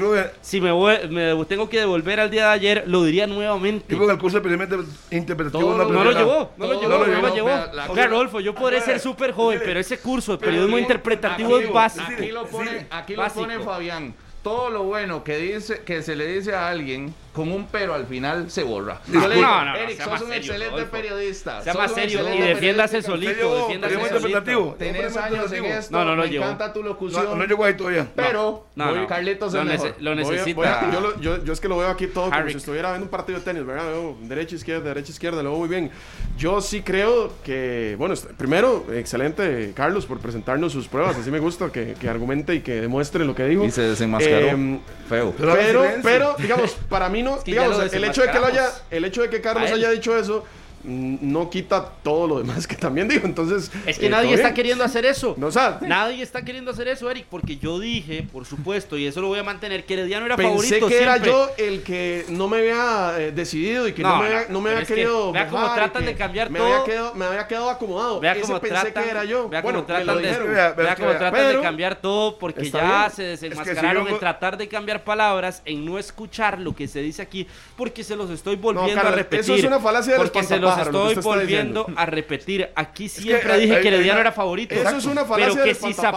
Si 0.43 0.61
me, 0.61 0.71
voy- 0.73 1.09
me 1.09 1.43
tengo 1.47 1.69
que 1.69 1.79
devolver 1.79 2.02
al 2.21 2.31
día 2.31 2.47
de 2.47 2.51
ayer, 2.53 2.85
lo 2.87 3.05
diría 3.05 3.27
nuevamente. 3.27 3.85
Yo 3.89 3.97
creo 3.97 4.09
que 4.09 4.15
el 4.15 4.19
curso 4.21 4.41
de 4.41 4.49
experimento 4.49 4.85
interpretativo 5.11 5.71
no 5.77 5.85
lo- 5.85 5.93
No 5.93 6.05
lo 6.05 6.13
llevó, 6.13 6.51
no 6.57 6.67
lo 6.67 6.81
llevó, 6.81 7.07
no 7.07 7.21
lo 7.23 7.35
llevó. 7.35 7.51
Oiga, 7.89 8.07
Rodolfo, 8.07 8.41
yo 8.41 8.55
podré 8.55 8.81
ser 8.81 9.01
súper 9.01 9.33
joven, 9.33 9.61
pero 9.65 9.81
ese 9.81 9.99
curso 9.99 10.33
de 10.33 10.39
periodismo 10.39 10.79
interpretativo 10.79 11.57
Aquí- 11.57 11.65
es 11.67 11.73
básico. 11.73 12.07
Aquí 12.13 12.29
lo 12.33 12.47
pone, 12.47 12.87
aquí 12.91 13.17
lo 13.17 13.29
pone 13.29 13.59
Fabián. 13.61 14.15
Todo 14.43 14.71
lo 14.71 14.83
bueno 14.83 15.23
que 15.23 15.37
dice 15.37 15.83
que 15.85 16.03
se 16.03 16.17
le 16.17 16.27
dice 16.27 16.53
a 16.53 16.69
alguien 16.69 17.15
con 17.33 17.51
un 17.51 17.67
pero 17.67 17.95
al 17.95 18.07
final 18.07 18.51
se 18.51 18.63
borra. 18.63 19.01
Yo 19.07 19.27
le 19.27 19.37
digo, 19.37 19.47
No, 19.47 19.65
no, 19.65 19.73
no, 19.73 19.77
Eric, 19.79 20.03
sos 20.03 20.13
un 20.13 20.19
serio, 20.19 20.37
excelente 20.37 20.71
Rodolfo. 20.71 20.91
periodista. 20.93 21.63
Sea 21.63 21.75
más 21.75 21.93
serio 21.95 22.35
y 22.35 22.39
defiéndase 22.41 23.01
solito, 23.03 23.59
defiéndase 23.69 24.21
solito. 24.21 24.77
Tenés 24.79 25.17
años 25.17 25.51
en 25.53 25.65
esto, 25.65 25.97
No, 25.99 26.05
no 26.05 26.17
lo 26.17 26.23
me 26.25 26.37
encanta 26.37 26.73
tu 26.73 26.83
locución. 26.83 27.25
No, 27.25 27.37
no 27.37 27.45
llegó 27.45 27.65
ahí 27.65 27.75
todavía. 27.75 28.07
Pero 28.15 28.67
No, 28.75 28.91
voy- 28.91 29.01
no. 29.01 29.07
Carlitos 29.07 29.53
Lo 29.55 29.61
es 29.63 29.67
mejor. 29.67 29.95
necesita. 30.17 30.91
yo, 30.93 31.01
lo- 31.01 31.21
yo- 31.21 31.43
yo 31.45 31.53
es 31.53 31.61
que 31.61 31.69
lo 31.69 31.79
veo 31.79 31.89
aquí 31.89 32.07
todo 32.07 32.25
como 32.27 32.37
Harry. 32.37 32.53
si 32.53 32.59
estuviera 32.59 32.91
viendo 32.91 33.07
un 33.07 33.11
partido 33.11 33.39
de 33.39 33.45
tenis, 33.45 33.65
¿verdad? 33.65 33.87
Veo 33.87 34.17
derecha, 34.23 34.55
izquierda, 34.57 34.89
derecha, 34.89 35.11
izquierda, 35.11 35.43
lo 35.43 35.51
veo 35.51 35.59
muy 35.61 35.69
bien. 35.69 35.91
Yo 36.37 36.61
sí 36.61 36.83
creo 36.83 37.33
que, 37.45 37.95
bueno, 37.99 38.15
primero, 38.37 38.85
excelente 38.93 39.73
Carlos 39.75 40.07
por 40.07 40.19
presentarnos 40.19 40.73
sus 40.73 40.89
pruebas, 40.89 41.17
así 41.17 41.31
me 41.31 41.39
gusta 41.39 41.71
que, 41.71 41.95
que 41.99 42.09
argumente 42.09 42.55
y 42.55 42.61
que 42.61 42.81
demuestre 42.81 43.25
lo 43.25 43.35
que 43.35 43.45
dijo. 43.47 43.65
Y 43.65 43.71
se 43.71 43.83
desenmascaró. 43.83 44.47
Em, 44.49 44.81
Feo. 45.09 45.35
Pero 45.37 45.85
pero, 46.03 46.35
digamos, 46.39 46.73
para 46.89 47.09
mí 47.09 47.22
no, 47.23 47.37
Es 47.39 47.45
que 47.45 47.51
digamos, 47.53 47.93
el 47.93 48.05
hecho 48.05 48.23
de 48.23 48.31
que 48.31 48.39
lo 48.39 48.47
haya, 48.47 48.71
el 48.91 49.05
hecho 49.05 49.23
de 49.23 49.31
que 49.31 49.41
Carlos 49.41 49.71
haya 49.71 49.91
dicho 49.91 50.17
eso, 50.17 50.45
no 50.85 51.49
quita 51.51 51.85
todo 52.03 52.27
lo 52.27 52.39
demás 52.39 52.67
que 52.67 52.77
también 52.77 53.09
dijo. 53.09 53.27
Entonces, 53.27 53.71
Es 53.87 53.99
que 53.99 54.07
eh, 54.07 54.11
nadie 54.11 54.31
está 54.35 54.49
bien. 54.49 54.55
queriendo 54.55 54.85
hacer 54.85 55.05
eso. 55.07 55.35
No, 55.37 55.49
o 55.49 55.53
sea, 55.53 55.79
Nadie 55.83 56.23
está 56.23 56.45
queriendo 56.45 56.71
hacer 56.71 56.89
eso, 56.89 57.11
Eric, 57.11 57.27
porque 57.31 57.57
yo 57.57 57.79
dije, 57.79 58.27
por 58.33 58.45
supuesto, 58.45 58.97
y 58.99 59.07
eso 59.07 59.21
lo 59.21 59.29
voy 59.29 59.39
a 59.39 59.43
mantener, 59.43 59.85
que 59.85 59.95
Herediano 59.95 60.27
era 60.27 60.37
Pensé 60.37 60.51
favorito 60.51 60.89
que 60.89 61.03
era 61.03 61.17
yo 61.19 61.49
el 61.59 61.83
que 61.83 62.25
no 62.29 62.49
me 62.49 62.59
había 62.59 63.15
eh, 63.19 63.33
decidido 63.33 63.87
y 63.89 63.93
que 63.93 64.03
no, 64.03 64.11
No, 64.11 64.19
me 64.23 64.27
había, 64.27 64.41
no, 64.49 64.53
no 64.55 64.61
me 64.61 64.71
pero 64.71 64.71
había 64.71 64.83
es 64.83 64.89
que 64.89 64.95
querido. 64.95 65.33
vea 65.33 65.49
cómo 65.49 65.75
tratan 65.75 66.05
de 66.07 66.15
cambiar 66.15 66.51
me 66.51 66.59
todo. 66.59 66.73
Había 66.73 66.85
quedado, 66.85 67.15
me 67.15 67.25
había 67.25 67.47
quedado 67.47 67.71
acomodado. 67.71 68.21
Vea 68.21 68.41
cómo 68.41 68.61
pensé 68.61 68.75
tratan, 68.81 69.05
que 69.05 69.11
era 69.11 69.25
yo. 69.25 69.49
vea 69.49 69.63
cómo 69.63 69.85
tratan, 69.85 70.17
de. 70.23 70.39
Vea, 70.39 70.73
vea 70.73 70.97
cómo 70.97 71.11
tratan 71.11 71.49
de 71.57 71.61
cambiar 71.61 71.97
todo 72.01 72.39
porque 72.39 72.69
ya 72.71 72.81
bien. 72.81 73.11
se 73.11 73.33
Es 73.33 73.41
que 73.41 73.47
desenmascararon 73.49 74.07
si 74.07 74.13
en 74.15 74.19
tratar 74.19 74.57
de 74.57 74.69
cambiar 74.69 75.05
palabras, 75.05 75.63
en 75.65 75.85
no 75.85 75.99
escuchar 75.99 76.59
lo 76.59 76.75
que 76.75 76.89
se 76.89 77.01
dice 77.01 77.23
aquí, 77.23 77.47
porque 77.77 78.05
se 78.05 78.17
los 78.17 78.31
estoy 78.31 78.57
volviendo 78.57 79.01
a 79.01 79.11
repetir. 79.11 79.41
eso 79.41 79.55
es 79.55 79.65
una 79.65 79.79
falacia 79.81 80.17
se 80.43 80.59
los 80.59 80.72
que 80.77 80.83
estoy 80.83 81.15
volviendo 81.23 81.81
diciendo. 81.81 82.01
a 82.01 82.07
repetir. 82.07 82.69
Aquí 82.75 83.09
siempre 83.09 83.53
hay- 83.53 83.61
dije 83.63 83.77
hay- 83.77 83.83
que 83.83 83.89
Herediano 83.89 84.21
era 84.21 84.33
favorito. 84.33 84.75
Eso 84.75 84.97
es 84.97 85.05
una 85.07 85.25
falacia 85.25 85.53
Pero 85.55 85.65
que 85.65 85.75
si 85.75 85.85
que 85.85 85.91
está 85.91 86.11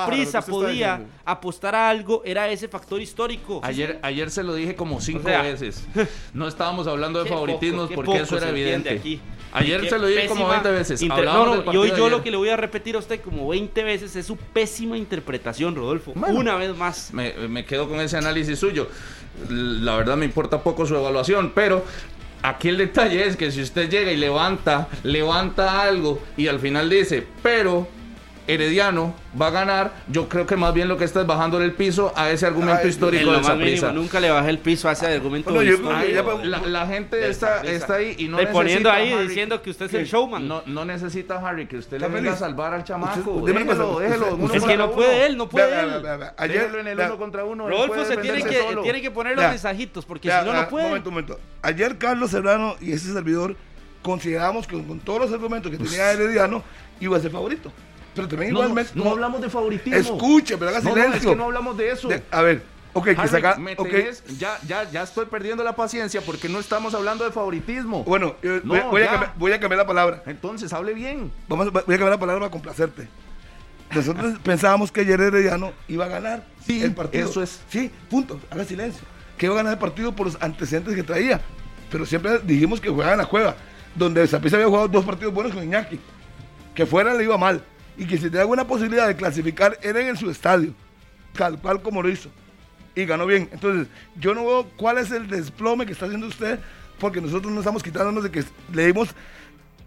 podía 0.46 1.02
apostar 1.26 1.76
a 1.76 1.90
algo, 1.90 2.22
era 2.26 2.50
ese 2.50 2.68
factor 2.68 3.02
histórico. 3.02 3.62
Ayer, 3.64 4.00
ayer 4.02 4.30
se 4.32 4.44
lo 4.44 4.54
dije 4.54 4.76
como 4.76 5.02
cinco 5.02 5.22
O 5.26 5.30
sea, 5.30 5.42
veces. 5.42 5.86
No 6.34 6.48
estábamos 6.48 6.88
hablando 6.88 7.24
de 7.24 7.30
favoritismos 7.30 7.90
poco, 7.90 7.96
porque 8.04 8.22
eso 8.22 8.38
era 8.38 8.50
evidente. 8.50 8.90
aquí. 8.90 9.22
Ayer 9.54 9.88
se 9.90 9.98
lo 9.98 10.08
dije 10.08 10.28
como 10.28 10.42
pésima 10.42 10.52
20 10.64 10.72
veces. 10.72 11.02
inter- 11.02 11.24
No, 11.26 11.56
no, 11.64 11.74
y 11.74 11.78
hoy 11.78 11.88
yo 11.90 11.96
ayer. 11.96 12.12
lo 12.12 12.22
que 12.24 12.30
le 12.30 12.36
voy 12.36 12.50
a 12.50 12.58
repetir 12.58 12.96
a 12.96 13.00
usted 13.00 13.22
como 13.22 13.48
20 13.48 13.84
veces 13.86 14.14
es 14.18 14.26
su 14.26 14.36
pésima 14.36 14.98
interpretación, 14.98 15.76
Rodolfo. 15.76 16.12
Bueno. 16.14 16.38
Una 16.40 16.56
vez 16.56 16.76
más. 16.76 17.14
me, 17.14 17.32
me 17.48 17.64
quedo 17.64 17.88
con 17.88 18.02
ese 18.02 18.18
análisis 18.18 18.60
suyo. 18.60 18.90
La 19.50 19.96
verdad 19.96 20.18
me 20.18 20.26
importa 20.26 20.62
poco 20.62 20.86
su 20.86 20.96
evaluación, 20.96 21.52
pero 21.56 21.86
aquí 22.50 22.70
el 22.70 22.78
detalle 22.78 23.26
es 23.26 23.36
que 23.36 23.52
si 23.52 23.62
usted 23.62 23.90
llega 23.90 24.12
y 24.12 24.18
levanta, 24.18 24.88
levanta 25.04 25.82
algo 25.82 26.22
y 26.38 26.48
al 26.48 26.60
final 26.60 26.90
dice, 26.90 27.26
pero 27.42 27.88
Herediano 28.48 29.16
va 29.40 29.48
a 29.48 29.50
ganar, 29.50 29.92
yo 30.08 30.30
creo 30.30 30.46
que 30.46 30.56
más 30.56 30.74
bien 30.74 30.88
lo 30.88 30.98
que 30.98 31.04
está 31.06 31.22
es 31.22 31.28
bajándole 31.28 31.66
el 31.66 31.74
piso 31.74 32.14
a 32.16 32.30
ese 32.30 32.46
argumento 32.46 32.82
Ay, 32.84 32.90
histórico 32.90 33.26
mínimo, 33.32 33.44
Saprissa. 33.44 33.92
nunca 33.92 34.20
le 34.20 34.30
bajé 34.30 34.50
el 34.52 34.60
piso 34.60 34.88
a 34.88 34.92
ese 34.92 35.08
argumento 35.08 35.52
Bueno, 35.54 35.72
histórico. 35.72 36.40
la, 36.44 36.60
la 36.60 36.86
gente 36.88 37.28
está, 37.28 37.62
ahí 37.96 38.16
y 38.20 38.28
no 38.28 38.38
Le 38.38 38.48
poniendo 38.48 38.90
necesita, 38.90 38.94
ahí 38.94 39.14
Harry, 39.14 39.28
diciendo 39.28 39.62
que 39.62 39.70
usted 39.72 39.86
es 39.86 39.92
¿Qué? 39.92 39.98
el 40.02 40.06
showman. 40.06 40.48
No, 40.48 40.62
no 40.68 40.86
necesita 40.86 41.36
Harry 41.48 41.66
que 41.66 41.78
usted 41.78 42.00
le 42.00 42.06
¿Está 42.06 42.16
venga 42.18 42.34
a 42.34 42.38
salvar 42.38 42.74
al 42.74 42.84
chamaco. 42.84 43.32
Usted- 43.32 43.54
déjelo, 43.54 44.00
déjelo. 44.00 44.24
usted- 44.26 44.34
uno 44.36 44.44
usted- 44.46 44.58
es 44.58 44.64
que 44.64 44.78
no 44.78 44.86
uno. 44.86 44.94
puede 44.96 45.26
él, 45.26 45.38
no 45.38 45.50
puede 45.50 45.68
Vea, 45.68 45.82
él. 45.82 45.88
vea, 45.90 46.00
vea, 46.00 46.18
vea. 46.18 46.34
Ayer, 46.38 46.60
Déjelo 46.62 46.80
en 46.80 46.88
el 46.88 46.96
vea, 46.98 47.08
uno 47.08 47.18
contra 47.18 47.46
uno. 47.46 47.68
Rodolfo 47.68 48.06
se 48.06 48.18
tiene 48.18 48.44
que, 48.44 48.60
solo. 48.62 48.82
tiene 48.84 49.02
que 49.02 49.10
poner 49.12 49.34
los 49.34 49.42
Vea. 49.42 49.50
mensajitos 49.50 50.06
porque 50.06 50.28
vea, 50.28 50.42
si 50.42 50.46
no, 50.48 50.54
no 50.54 50.68
puede. 50.70 50.88
Momento, 50.88 51.10
momento. 51.12 51.40
Ayer 51.64 51.98
Carlos 51.98 52.30
Serrano 52.32 52.76
y 52.80 52.92
ese 52.92 53.12
servidor 53.12 53.56
consideramos 54.04 54.68
que 54.68 54.82
con 54.84 55.00
todos 55.00 55.22
los 55.22 55.34
argumentos 55.34 55.72
que 55.72 55.78
tenía 55.80 56.12
Herediano 56.12 56.62
iba 57.00 57.18
a 57.18 57.20
ser 57.20 57.32
favorito. 57.32 57.72
Pero 58.16 58.28
también 58.28 58.54
No, 58.54 58.60
no, 58.60 58.66
igualmente. 58.70 58.92
no 58.96 59.10
hablamos 59.12 59.42
de 59.42 59.50
favoritismo. 59.50 60.00
Escuche, 60.00 60.58
pero 60.58 60.70
haga 60.72 60.80
No, 60.80 60.90
no, 60.90 60.96
silencio. 60.96 61.18
es 61.20 61.26
que 61.26 61.36
no 61.36 61.44
hablamos 61.46 61.78
de 61.78 61.92
eso. 61.92 62.08
De- 62.08 62.24
a 62.32 62.42
ver, 62.42 62.64
ok, 62.94 63.04
que 63.06 63.12
Harry, 63.18 63.28
saca. 63.30 63.56
me 63.58 63.74
ok. 63.74 63.88
tenés- 63.88 64.24
ya, 64.38 64.58
ya, 64.68 64.90
ya 64.90 65.04
estoy 65.04 65.26
perdiendo 65.26 65.64
la 65.64 65.76
paciencia 65.76 66.22
porque 66.22 66.48
no 66.50 66.60
estamos 66.60 66.94
hablando 66.94 67.26
de 67.26 67.32
favoritismo. 67.32 68.04
Bueno, 68.06 68.36
No, 68.42 68.62
voy, 68.64 68.80
voy 68.90 69.02
a 69.04 69.08
cambiar, 69.10 69.34
voy 69.38 69.52
a 69.52 69.60
cambiar 69.60 69.80
la 69.80 69.88
palabra. 69.88 70.24
Entonces, 70.26 70.72
hable 70.74 70.94
bien. 70.94 71.32
Vamos, 71.50 71.72
voy 71.72 71.82
a 71.82 71.84
cambiar 71.86 72.10
la 72.12 72.20
palabra 72.20 72.40
para 72.42 72.52
complacerte. 72.52 73.08
Nosotros 73.94 74.40
pensábamos 74.44 74.92
que 74.92 75.02
ayer 75.02 75.20
Herediano 75.22 75.72
iba 75.88 76.06
a 76.06 76.08
ganar 76.08 76.44
Sí, 76.66 76.82
el 76.84 76.94
partido. 76.94 77.30
eso 77.30 77.44
es. 77.44 77.60
Sí, 77.70 77.92
punto. 78.10 78.40
Haga 78.50 78.64
silencio. 78.66 79.04
Que 79.38 79.46
iba 79.48 79.56
a 79.56 79.58
ganar 79.58 79.74
el 79.74 79.80
partido 79.80 80.16
por 80.16 80.26
los 80.28 80.38
antecedentes 80.42 80.96
que 80.96 81.04
traía. 81.04 81.42
pero 81.92 82.06
siempre 82.06 82.40
dijimos 82.40 82.82
que 82.82 82.90
jugaba 82.90 83.12
en 83.12 83.20
la 83.20 83.26
cueva, 83.26 83.56
donde 83.94 84.26
Saprissa 84.28 84.56
había 84.58 84.68
jugado 84.68 84.88
dos 84.88 85.06
partidos 85.06 85.34
buenos 85.34 85.54
con 85.54 85.64
Iñaki, 85.64 86.00
que 86.74 86.86
fuera 86.86 87.14
le 87.14 87.24
iba 87.24 87.38
mal, 87.38 87.64
y 87.98 88.06
que 88.06 88.18
si 88.18 88.24
tenía 88.24 88.42
alguna 88.42 88.66
posibilidad 88.66 89.08
de 89.08 89.16
clasificar 89.16 89.78
era 89.82 90.08
en 90.08 90.18
su 90.18 90.30
estadio, 90.30 90.74
tal 91.34 91.60
cual 91.60 91.82
como 91.82 92.02
lo 92.02 92.10
hizo, 92.10 92.30
y 92.94 93.06
ganó 93.06 93.26
bien. 93.26 93.50
Entonces, 93.52 93.88
yo 94.20 94.34
no 94.34 94.46
veo 94.46 94.68
cuál 94.78 94.98
es 94.98 95.12
el 95.12 95.28
desplome 95.28 95.86
que 95.86 95.94
está 95.94 96.06
haciendo 96.06 96.28
usted, 96.28 96.60
porque 97.00 97.22
nosotros 97.22 97.52
no 97.52 97.60
estamos 97.60 97.84
quitándonos 97.84 98.24
de 98.24 98.32
que 98.32 98.44
le 98.74 98.88
dimos 98.88 99.10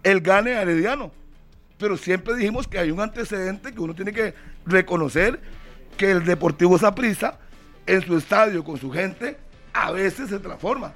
el 0.03 0.21
gane 0.21 0.53
a 0.53 0.61
Herediano, 0.61 1.11
pero 1.77 1.97
siempre 1.97 2.35
dijimos 2.35 2.67
que 2.67 2.77
hay 2.77 2.91
un 2.91 2.99
antecedente 2.99 3.73
que 3.73 3.79
uno 3.79 3.93
tiene 3.93 4.11
que 4.11 4.33
reconocer 4.65 5.39
que 5.97 6.11
el 6.11 6.23
Deportivo 6.23 6.77
Saprissa 6.77 7.39
en 7.85 8.01
su 8.01 8.17
estadio 8.17 8.63
con 8.63 8.77
su 8.77 8.91
gente 8.91 9.37
a 9.73 9.91
veces 9.91 10.29
se 10.29 10.39
transforma. 10.39 10.93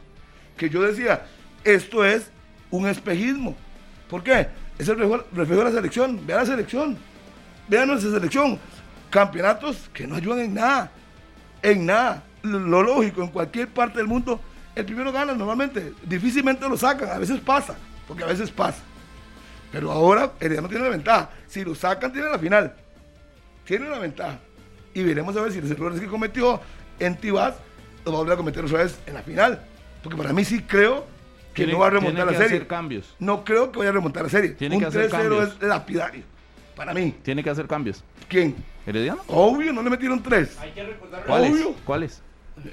Que 0.58 0.70
yo 0.70 0.82
decía, 0.82 1.26
esto 1.64 2.06
es 2.06 2.30
un 2.70 2.88
espejismo. 2.88 3.56
¿Por 4.10 4.24
qué? 4.24 4.48
Es 4.78 4.88
el 4.88 4.98
reflejo, 4.98 5.26
reflejo 5.34 5.64
de 5.64 5.70
la 5.70 5.76
selección. 5.76 6.26
Vean 6.26 6.40
la 6.40 6.46
selección. 6.46 6.98
Vean 7.68 7.88
nuestra 7.88 8.12
selección. 8.12 8.60
Campeonatos 9.10 9.90
que 9.94 10.08
no 10.08 10.16
ayudan 10.16 10.40
en 10.40 10.54
nada. 10.56 10.92
En 11.62 11.86
nada. 11.86 12.24
Lo, 12.42 12.60
lo 12.60 12.84
lógico, 12.84 13.22
en 13.24 13.30
cualquier 13.30 13.70
parte 13.70 14.00
del 14.00 14.08
mundo, 14.08 14.40
el 14.76 14.86
primero 14.86 15.12
gana 15.12 15.34
normalmente. 15.34 15.94
Difícilmente 16.04 16.68
lo 16.68 16.78
sacan. 16.78 17.10
A 17.10 17.18
veces 17.18 17.40
pasa. 17.40 17.76
Porque 18.08 18.24
a 18.24 18.28
veces 18.28 18.52
pasa. 18.52 18.82
Pero 19.72 19.92
ahora 19.92 20.34
no 20.40 20.70
tiene 20.70 20.84
la 20.84 20.90
ventaja. 20.90 21.30
Si 21.48 21.64
lo 21.64 21.74
sacan, 21.74 22.12
tiene 22.12 22.30
la 22.30 22.40
final. 22.40 22.76
Tiene 23.66 23.90
la 23.90 24.00
ventaja. 24.00 24.40
Y 24.94 25.02
veremos 25.02 25.36
a 25.36 25.42
ver 25.42 25.52
si 25.52 25.62
los 25.62 25.72
errores 25.72 26.00
que 26.00 26.08
cometió 26.08 26.62
en 27.00 27.16
Tibás 27.18 27.56
los 28.06 28.14
va 28.14 28.18
a 28.18 28.22
volver 28.22 28.34
a 28.34 28.38
cometer 28.38 28.64
otra 28.66 28.84
vez 28.84 29.00
en 29.06 29.16
la 29.16 29.24
final. 29.24 29.64
Porque 30.04 30.18
para 30.18 30.34
mí 30.34 30.44
sí 30.46 30.62
creo 30.62 31.08
que 31.54 31.64
Tiene- 31.64 31.74
no 31.74 31.80
va 31.80 31.88
a 31.88 31.90
remontar 31.92 32.16
tiene 32.16 32.26
la 32.26 32.32
que 32.38 32.44
serie. 32.44 32.58
hacer 32.58 32.68
cambios. 32.68 33.16
No 33.20 33.44
creo 33.44 33.72
que 33.72 33.78
vaya 33.80 33.92
a 33.92 33.94
remontar 33.94 34.24
la 34.24 34.30
serie. 34.30 34.50
Tiene 34.52 34.76
Un 34.76 34.82
que 34.82 34.88
hacer 34.88 35.10
3-0 35.10 35.38
cambios. 35.40 35.58
es 35.62 35.68
lapidario. 35.68 36.24
Para 36.76 36.94
mí. 36.94 37.16
Tiene 37.22 37.44
que 37.44 37.50
hacer 37.52 37.68
cambios. 37.68 38.04
¿Quién? 38.28 38.56
¿Herediano? 38.86 39.22
Obvio, 39.28 39.72
no 39.72 39.82
le 39.84 39.90
metieron 39.92 40.22
tres. 40.24 40.58
¿Cuáles? 41.28 41.52
Obvio. 41.52 41.76
¿Cuáles? 41.86 42.22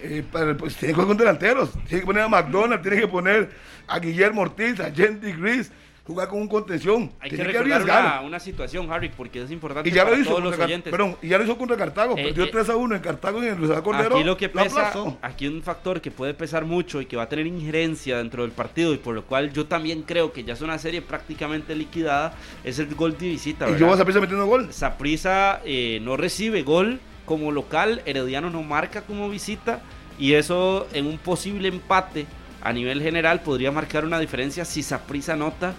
Eh, 0.03 0.25
para- 0.31 0.57
pues 0.57 0.75
tiene 0.77 0.93
que 0.93 0.95
jugar 0.95 1.09
con 1.09 1.17
delanteros. 1.17 1.71
Tiene 1.87 2.01
que 2.01 2.07
poner 2.07 2.23
a 2.23 2.29
McDonald, 2.29 2.83
tiene 2.83 2.99
que 3.01 3.09
poner 3.09 3.51
a 3.87 3.99
Guillermo 3.99 4.43
Ortiz, 4.43 4.81
a 4.81 4.91
Jendy 4.91 5.33
Gris, 5.33 5.71
jugar 6.11 6.29
con 6.29 6.41
un 6.41 6.49
contención. 6.49 7.11
Hay 7.21 7.31
que 7.31 7.37
que, 7.37 7.45
recordar 7.45 7.73
arriesgar. 7.73 8.05
una, 8.05 8.21
una 8.23 8.41
situación, 8.41 8.91
Harry, 8.93 9.09
porque 9.09 9.43
es 9.43 9.51
importante 9.51 9.89
Y 9.89 9.93
ya 9.93 10.05
para 10.05 10.17
lo 10.17 10.23
hizo 10.23 10.31
todos 10.31 10.43
contra 10.43 10.59
los 10.59 10.67
oyentes. 10.67 10.91
perdón, 10.91 11.17
y 11.23 11.29
ya 11.29 11.39
lo 11.39 11.45
hizo 11.45 11.57
contra 11.57 11.77
Cartago, 11.77 12.19
Eh, 12.19 12.25
perdió 12.25 12.45
eh, 12.45 12.51
3 12.51 12.69
a 12.71 12.77
1 12.77 12.97
en 12.97 13.01
Cartago 13.01 13.43
y 13.43 13.47
en 13.47 13.59
Rosario 13.59 13.83
Cordero. 13.83 14.17
Aquí 14.17 14.25
lo 14.25 14.37
que 14.37 14.49
pesa, 14.49 14.93
aquí 15.23 15.47
un 15.47 15.63
factor 15.63 16.01
que 16.01 16.11
puede 16.11 16.35
pesar 16.35 16.65
mucho 16.65 17.01
y 17.01 17.07
que 17.07 17.17
va 17.17 17.25
a 17.25 17.29
tener 17.29 17.47
injerencia 17.47 18.19
dentro 18.19 18.43
del 18.43 18.53
partido 18.53 18.93
y 18.93 18.99
por 18.99 19.15
lo 19.15 19.25
cual 19.25 19.53
yo 19.53 19.67
también 19.67 20.03
creo 20.03 20.33
que 20.33 20.45
ya 20.45 20.55
es 20.55 20.61
una 20.61 20.79
serie 20.79 21.03
prácticamente 21.03 21.75
liquidada, 21.75 22.35
es 22.65 22.79
el 22.79 22.95
gol 22.95 23.17
de 23.17 23.29
visita. 23.29 23.71
Y 23.71 23.79
yo 23.79 23.93
a 23.93 23.99
empezar 23.99 24.21
metiendo 24.21 24.47
gol. 24.47 24.73
Saprissa 24.73 25.61
eh, 25.65 26.01
no 26.03 26.17
recibe 26.17 26.63
gol 26.63 27.01
como 27.25 27.53
local, 27.53 28.03
Herediano 28.07 28.51
no 28.51 28.63
marca 28.63 29.03
como 29.03 29.29
visita 29.29 29.81
y 30.19 30.35
eso 30.35 30.89
en 30.93 31.07
un 31.07 31.19
posible 31.19 31.69
empate 31.69 32.27
a 32.63 32.73
nivel 32.73 33.03
general 33.03 33.41
podría 33.41 33.73
marcar 33.73 34.05
una 34.05 34.19
diferencia 34.19 34.65
si 34.65 34.83
Saprissa 34.83 35.33
anota 35.35 35.75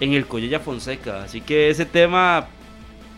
en 0.00 0.12
el 0.14 0.26
Collella 0.26 0.60
Fonseca. 0.60 1.22
Así 1.24 1.40
que 1.40 1.70
ese 1.70 1.84
tema 1.86 2.46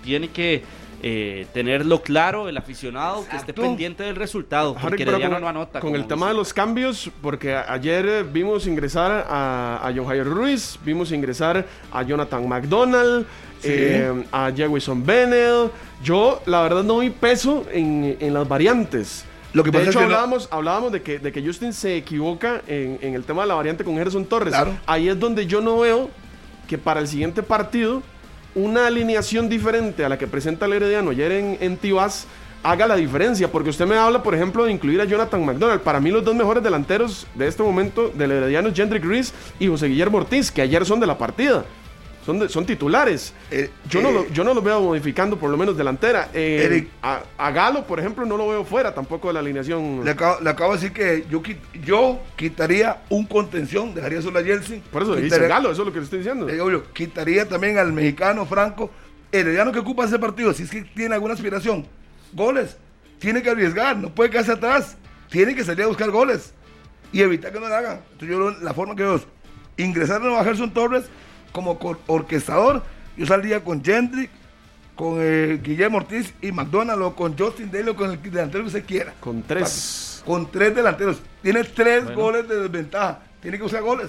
tiene 0.04 0.28
que 0.28 0.62
eh, 1.04 1.46
tenerlo 1.52 2.02
claro 2.02 2.48
el 2.48 2.56
aficionado 2.56 3.26
que 3.28 3.36
esté 3.36 3.52
pendiente 3.52 4.04
del 4.04 4.14
resultado, 4.16 4.76
Harry, 4.76 4.88
porque 4.88 5.02
Herediano 5.02 5.34
con, 5.34 5.42
no 5.42 5.48
anota. 5.48 5.80
con 5.80 5.94
el 5.96 6.06
tema 6.06 6.28
de 6.28 6.34
los 6.34 6.52
cambios, 6.52 7.10
porque 7.20 7.54
ayer 7.56 8.24
vimos 8.24 8.66
ingresar 8.68 9.26
a, 9.28 9.80
a 9.82 9.92
John 9.96 10.06
Jairo 10.06 10.24
Ruiz, 10.32 10.78
vimos 10.84 11.10
ingresar 11.10 11.66
a 11.92 12.02
Jonathan 12.02 12.48
McDonald, 12.48 13.26
Sí. 13.62 13.68
eh, 13.70 14.24
a 14.32 14.50
Jewison 14.50 15.06
Bennell. 15.06 15.70
Yo, 16.02 16.42
la 16.46 16.62
verdad, 16.62 16.82
no 16.82 16.98
vi 16.98 17.10
peso 17.10 17.64
en, 17.70 18.16
en 18.18 18.34
las 18.34 18.48
variantes. 18.48 19.24
Lo 19.52 19.62
que 19.62 19.70
de 19.70 19.78
pasa 19.78 19.90
hecho, 19.90 19.98
es 20.00 20.04
que 20.04 20.08
no- 20.08 20.14
hablábamos, 20.16 20.48
hablábamos 20.50 20.90
de, 20.92 21.02
que, 21.02 21.20
de 21.20 21.30
que 21.30 21.46
Justin 21.46 21.72
se 21.72 21.96
equivoca 21.96 22.60
en, 22.66 22.98
en 23.02 23.14
el 23.14 23.22
tema 23.22 23.42
de 23.42 23.48
la 23.48 23.54
variante 23.54 23.84
con 23.84 23.96
Gerson 23.96 24.24
Torres. 24.24 24.48
Claro. 24.52 24.76
Ahí 24.84 25.08
es 25.08 25.16
donde 25.20 25.46
yo 25.46 25.60
no 25.60 25.78
veo 25.78 26.10
que 26.72 26.78
para 26.78 27.00
el 27.00 27.06
siguiente 27.06 27.42
partido 27.42 28.02
una 28.54 28.86
alineación 28.86 29.46
diferente 29.46 30.06
a 30.06 30.08
la 30.08 30.16
que 30.16 30.26
presenta 30.26 30.64
el 30.64 30.72
Herediano 30.72 31.10
ayer 31.10 31.30
en, 31.30 31.58
en 31.60 31.78
haga 32.62 32.86
la 32.86 32.96
diferencia, 32.96 33.52
porque 33.52 33.68
usted 33.68 33.86
me 33.86 33.96
habla, 33.96 34.22
por 34.22 34.34
ejemplo, 34.34 34.64
de 34.64 34.72
incluir 34.72 34.98
a 34.98 35.04
Jonathan 35.04 35.44
McDonald. 35.44 35.82
Para 35.82 36.00
mí 36.00 36.10
los 36.10 36.24
dos 36.24 36.34
mejores 36.34 36.62
delanteros 36.62 37.26
de 37.34 37.46
este 37.46 37.62
momento 37.62 38.08
del 38.08 38.30
Herediano 38.30 38.70
es 38.70 38.74
Jendrick 38.74 39.04
Gris 39.04 39.34
y 39.60 39.68
José 39.68 39.88
Guillermo 39.88 40.16
Ortiz, 40.16 40.50
que 40.50 40.62
ayer 40.62 40.86
son 40.86 40.98
de 40.98 41.06
la 41.06 41.18
partida. 41.18 41.66
Son, 42.24 42.38
de- 42.38 42.48
son 42.48 42.64
titulares. 42.64 43.34
Eh, 43.50 43.68
yo, 43.88 44.00
no 44.00 44.10
eh, 44.10 44.12
lo, 44.12 44.28
yo 44.28 44.44
no 44.44 44.54
los 44.54 44.62
veo 44.62 44.80
modificando, 44.80 45.36
por 45.38 45.50
lo 45.50 45.56
menos 45.56 45.76
delantera. 45.76 46.28
Eh, 46.32 46.62
Eric. 46.64 46.88
a, 47.02 47.22
a 47.36 47.50
Galo, 47.50 47.84
por 47.84 47.98
ejemplo, 47.98 48.24
no 48.24 48.36
lo 48.36 48.48
veo 48.48 48.64
fuera 48.64 48.94
tampoco 48.94 49.28
de 49.28 49.34
la 49.34 49.40
alineación. 49.40 50.04
Le 50.04 50.12
acabo, 50.12 50.40
le 50.40 50.48
acabo 50.50 50.72
de 50.72 50.78
decir 50.78 50.92
que 50.92 51.26
yo, 51.28 51.42
yo 51.84 52.20
quitaría 52.36 53.02
un 53.08 53.26
contención, 53.26 53.92
dejaría 53.94 54.22
solo 54.22 54.38
a 54.38 54.42
Jelsin. 54.44 54.80
Por 54.92 55.02
eso 55.02 55.14
le 55.16 55.22
dice 55.22 55.34
Quitaría- 55.36 55.48
Galo, 55.48 55.72
eso 55.72 55.82
es 55.82 55.86
lo 55.86 55.92
que 55.92 55.98
le 55.98 56.04
estoy 56.04 56.20
diciendo. 56.20 56.46
Obvio, 56.46 56.84
quitaría 56.92 57.48
también 57.48 57.78
al 57.78 57.92
mexicano 57.92 58.46
Franco. 58.46 58.90
Herediano 59.32 59.72
que 59.72 59.78
ocupa 59.80 60.04
ese 60.04 60.18
partido, 60.18 60.52
si 60.52 60.62
es 60.64 60.70
que 60.70 60.82
tiene 60.82 61.14
alguna 61.14 61.34
aspiración. 61.34 61.86
Goles. 62.32 62.76
Tiene 63.18 63.42
que 63.42 63.50
arriesgar, 63.50 63.96
no 63.96 64.10
puede 64.14 64.30
quedarse 64.30 64.52
atrás. 64.52 64.96
Tiene 65.30 65.54
que 65.54 65.64
salir 65.64 65.84
a 65.84 65.88
buscar 65.88 66.10
goles 66.10 66.52
y 67.12 67.20
evitar 67.22 67.52
que 67.52 67.58
no 67.58 67.68
le 67.68 67.74
hagan. 67.74 68.00
Entonces 68.12 68.28
yo 68.28 68.38
lo- 68.38 68.60
la 68.60 68.74
forma 68.74 68.94
que 68.94 69.02
veo 69.02 69.16
es 69.16 69.22
ingresar 69.76 70.20
a 70.22 70.44
Gerson 70.44 70.72
Torres 70.74 71.04
como 71.53 71.78
orquestador. 72.07 72.82
Yo 73.16 73.26
saldría 73.26 73.62
con 73.62 73.84
Gendry, 73.84 74.28
con 74.96 75.16
eh, 75.20 75.61
Guillermo 75.62 75.98
Ortiz 75.98 76.34
y 76.40 76.50
McDonald 76.50 77.03
o 77.03 77.14
con 77.14 77.36
Justin 77.38 77.70
Daly 77.70 77.90
o 77.90 77.96
con 77.96 78.11
el 78.11 78.20
delantero 78.22 78.64
que 78.64 78.68
usted 78.68 78.84
quiera. 78.84 79.14
Con 79.20 79.42
tres. 79.42 80.22
Con 80.26 80.50
tres 80.50 80.74
delanteros. 80.74 81.20
Tiene 81.42 81.64
tres 81.64 82.05
Bueno. 82.05 82.20
goles 82.20 82.48
de 82.48 82.61
desventaja. 82.61 83.20
Tiene 83.43 83.59
que 83.59 83.64
usar 83.64 83.82
goles. 83.82 84.09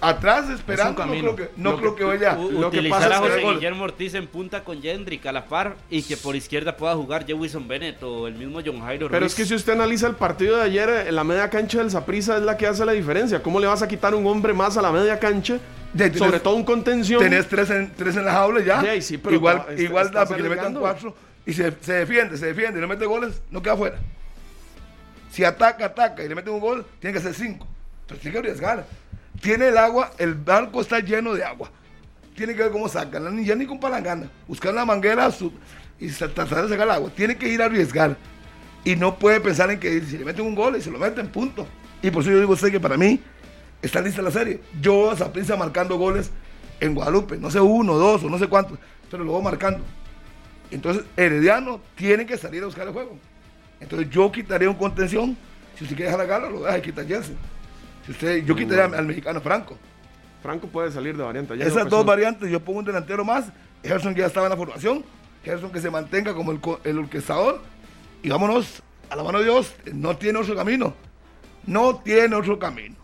Atrás 0.00 0.50
esperando, 0.50 0.90
no 0.90 0.96
camino. 1.08 1.34
creo 1.34 1.36
que, 1.48 1.54
no 1.56 1.70
Lo 1.70 1.76
creo 1.78 1.94
que- 1.94 1.98
que 2.00 2.04
vaya. 2.04 2.36
U- 2.36 2.50
Lo 2.50 2.70
que 2.70 2.78
utilizar 2.78 3.00
pasa 3.02 3.10
a 3.12 3.14
es 3.14 3.20
que- 3.22 3.28
José 3.30 3.42
gol. 3.42 3.54
Guillermo 3.54 3.84
Ortiz 3.84 4.14
en 4.14 4.26
punta 4.26 4.64
con 4.64 4.82
Jendrick 4.82 5.24
a 5.26 5.32
la 5.32 5.46
par 5.46 5.76
y 5.88 6.02
que 6.02 6.16
por 6.16 6.34
izquierda 6.34 6.76
pueda 6.76 6.94
jugar 6.96 7.24
Jewison 7.24 7.68
Bennett 7.68 8.02
o 8.02 8.26
el 8.26 8.34
mismo 8.34 8.60
John 8.64 8.80
Jairo 8.80 9.08
Pero 9.08 9.24
es 9.24 9.34
que 9.36 9.44
si 9.46 9.54
usted 9.54 9.74
analiza 9.74 10.08
el 10.08 10.16
partido 10.16 10.56
de 10.56 10.62
ayer, 10.62 10.88
eh, 11.06 11.12
la 11.12 11.22
media 11.22 11.48
cancha 11.48 11.78
del 11.78 11.92
Saprissa 11.92 12.36
es 12.36 12.42
la 12.42 12.56
que 12.56 12.66
hace 12.66 12.84
la 12.84 12.90
diferencia. 12.92 13.40
¿Cómo 13.40 13.60
le 13.60 13.68
vas 13.68 13.82
a 13.82 13.88
quitar 13.88 14.14
un 14.16 14.26
hombre 14.26 14.52
más 14.52 14.76
a 14.76 14.82
la 14.82 14.90
media 14.90 15.18
cancha? 15.20 15.58
Tenés- 15.96 16.18
Sobre 16.18 16.40
todo 16.40 16.56
un 16.56 16.64
contención. 16.64 17.20
Tenés 17.22 17.48
tres 17.48 17.70
en, 17.70 17.92
tres 17.94 18.16
en 18.16 18.24
la 18.24 18.32
jaula 18.32 18.64
ya. 18.64 18.80
Sí, 18.82 19.00
sí, 19.00 19.18
pero 19.18 19.36
igual 19.36 19.58
está- 19.58 19.70
está- 19.72 19.82
igual 19.84 20.10
da 20.10 20.26
porque 20.26 20.42
le 20.42 20.48
metan 20.48 20.74
cuatro 20.74 21.14
y 21.46 21.52
se, 21.52 21.72
se 21.80 21.92
defiende, 21.92 22.36
se 22.36 22.46
defiende 22.46 22.78
y 22.78 22.82
no 22.82 22.88
mete 22.88 23.06
goles, 23.06 23.40
no 23.52 23.62
queda 23.62 23.76
fuera. 23.76 23.98
Si 25.30 25.44
ataca, 25.44 25.86
ataca 25.86 26.24
y 26.24 26.28
le 26.28 26.34
mete 26.34 26.50
un 26.50 26.58
gol, 26.60 26.84
tiene 26.98 27.12
que 27.12 27.18
hacer 27.20 27.34
cinco. 27.34 27.68
Pero 28.06 28.20
tiene 28.20 28.32
que 28.32 28.38
arriesgar. 28.38 28.86
Tiene 29.40 29.68
el 29.68 29.78
agua, 29.78 30.12
el 30.18 30.34
barco 30.34 30.80
está 30.80 31.00
lleno 31.00 31.34
de 31.34 31.44
agua. 31.44 31.70
Tiene 32.36 32.54
que 32.54 32.62
ver 32.62 32.72
cómo 32.72 32.88
sacan, 32.88 33.44
ya 33.44 33.54
ni 33.54 33.66
con 33.66 33.78
palangana. 33.78 34.28
Buscar 34.48 34.74
la 34.74 34.84
manguera 34.84 35.30
y 35.98 36.08
tratar 36.08 36.46
de 36.48 36.68
sacar 36.68 36.86
el 36.86 36.90
agua. 36.90 37.10
Tiene 37.14 37.36
que 37.36 37.48
ir 37.48 37.62
a 37.62 37.66
arriesgar. 37.66 38.16
Y 38.84 38.96
no 38.96 39.18
puede 39.18 39.40
pensar 39.40 39.70
en 39.70 39.80
que 39.80 40.00
si 40.02 40.18
le 40.18 40.24
meten 40.24 40.44
un 40.44 40.54
gol 40.54 40.76
y 40.76 40.80
se 40.80 40.90
lo 40.90 40.98
meten, 40.98 41.28
punto. 41.28 41.66
Y 42.02 42.10
por 42.10 42.22
eso 42.22 42.30
yo 42.30 42.38
digo 42.38 42.52
a 42.52 42.54
usted 42.54 42.70
que 42.70 42.80
para 42.80 42.96
mí 42.96 43.20
está 43.80 44.00
lista 44.00 44.20
la 44.20 44.30
serie. 44.30 44.60
Yo 44.80 45.10
a 45.10 45.16
Saprissa 45.16 45.56
marcando 45.56 45.96
goles 45.96 46.30
en 46.80 46.94
Guadalupe. 46.94 47.38
No 47.38 47.50
sé 47.50 47.60
uno, 47.60 47.94
dos 47.94 48.24
o 48.24 48.28
no 48.28 48.38
sé 48.38 48.46
cuántos, 48.46 48.78
pero 49.10 49.24
lo 49.24 49.32
voy 49.32 49.42
marcando. 49.42 49.82
Entonces, 50.70 51.04
Herediano 51.16 51.80
tiene 51.94 52.26
que 52.26 52.36
salir 52.36 52.62
a 52.62 52.66
buscar 52.66 52.86
el 52.86 52.92
juego. 52.92 53.16
Entonces, 53.80 54.10
yo 54.10 54.30
quitaría 54.30 54.68
un 54.68 54.76
contención. 54.76 55.36
Si 55.76 55.84
usted 55.84 55.96
quiere 55.96 56.10
dejar 56.10 56.24
a 56.24 56.28
Galo, 56.28 56.50
lo 56.50 56.64
deja 56.64 56.78
y 56.78 56.82
quita 56.82 57.04
Jensen. 57.04 57.36
Usted, 58.08 58.44
yo 58.44 58.54
quitaría 58.54 58.84
al 58.84 59.06
mexicano 59.06 59.40
Franco. 59.40 59.78
Franco 60.42 60.66
puede 60.66 60.90
salir 60.90 61.16
de 61.16 61.22
variante. 61.22 61.54
Esas 61.54 61.88
dos 61.88 62.04
variantes, 62.04 62.50
yo 62.50 62.60
pongo 62.60 62.80
un 62.80 62.84
delantero 62.84 63.24
más. 63.24 63.46
Gerson 63.82 64.14
ya 64.14 64.26
estaba 64.26 64.46
en 64.46 64.50
la 64.50 64.56
formación. 64.56 65.04
Gerson 65.42 65.70
que 65.72 65.80
se 65.80 65.90
mantenga 65.90 66.34
como 66.34 66.52
el, 66.52 66.60
el 66.84 66.98
orquestador. 66.98 67.62
Y 68.22 68.28
vámonos, 68.28 68.82
a 69.10 69.16
la 69.16 69.22
mano 69.22 69.38
de 69.38 69.44
Dios, 69.44 69.74
no 69.92 70.16
tiene 70.16 70.38
otro 70.38 70.54
camino. 70.54 70.94
No 71.66 71.96
tiene 71.96 72.34
otro 72.36 72.58
camino. 72.58 72.96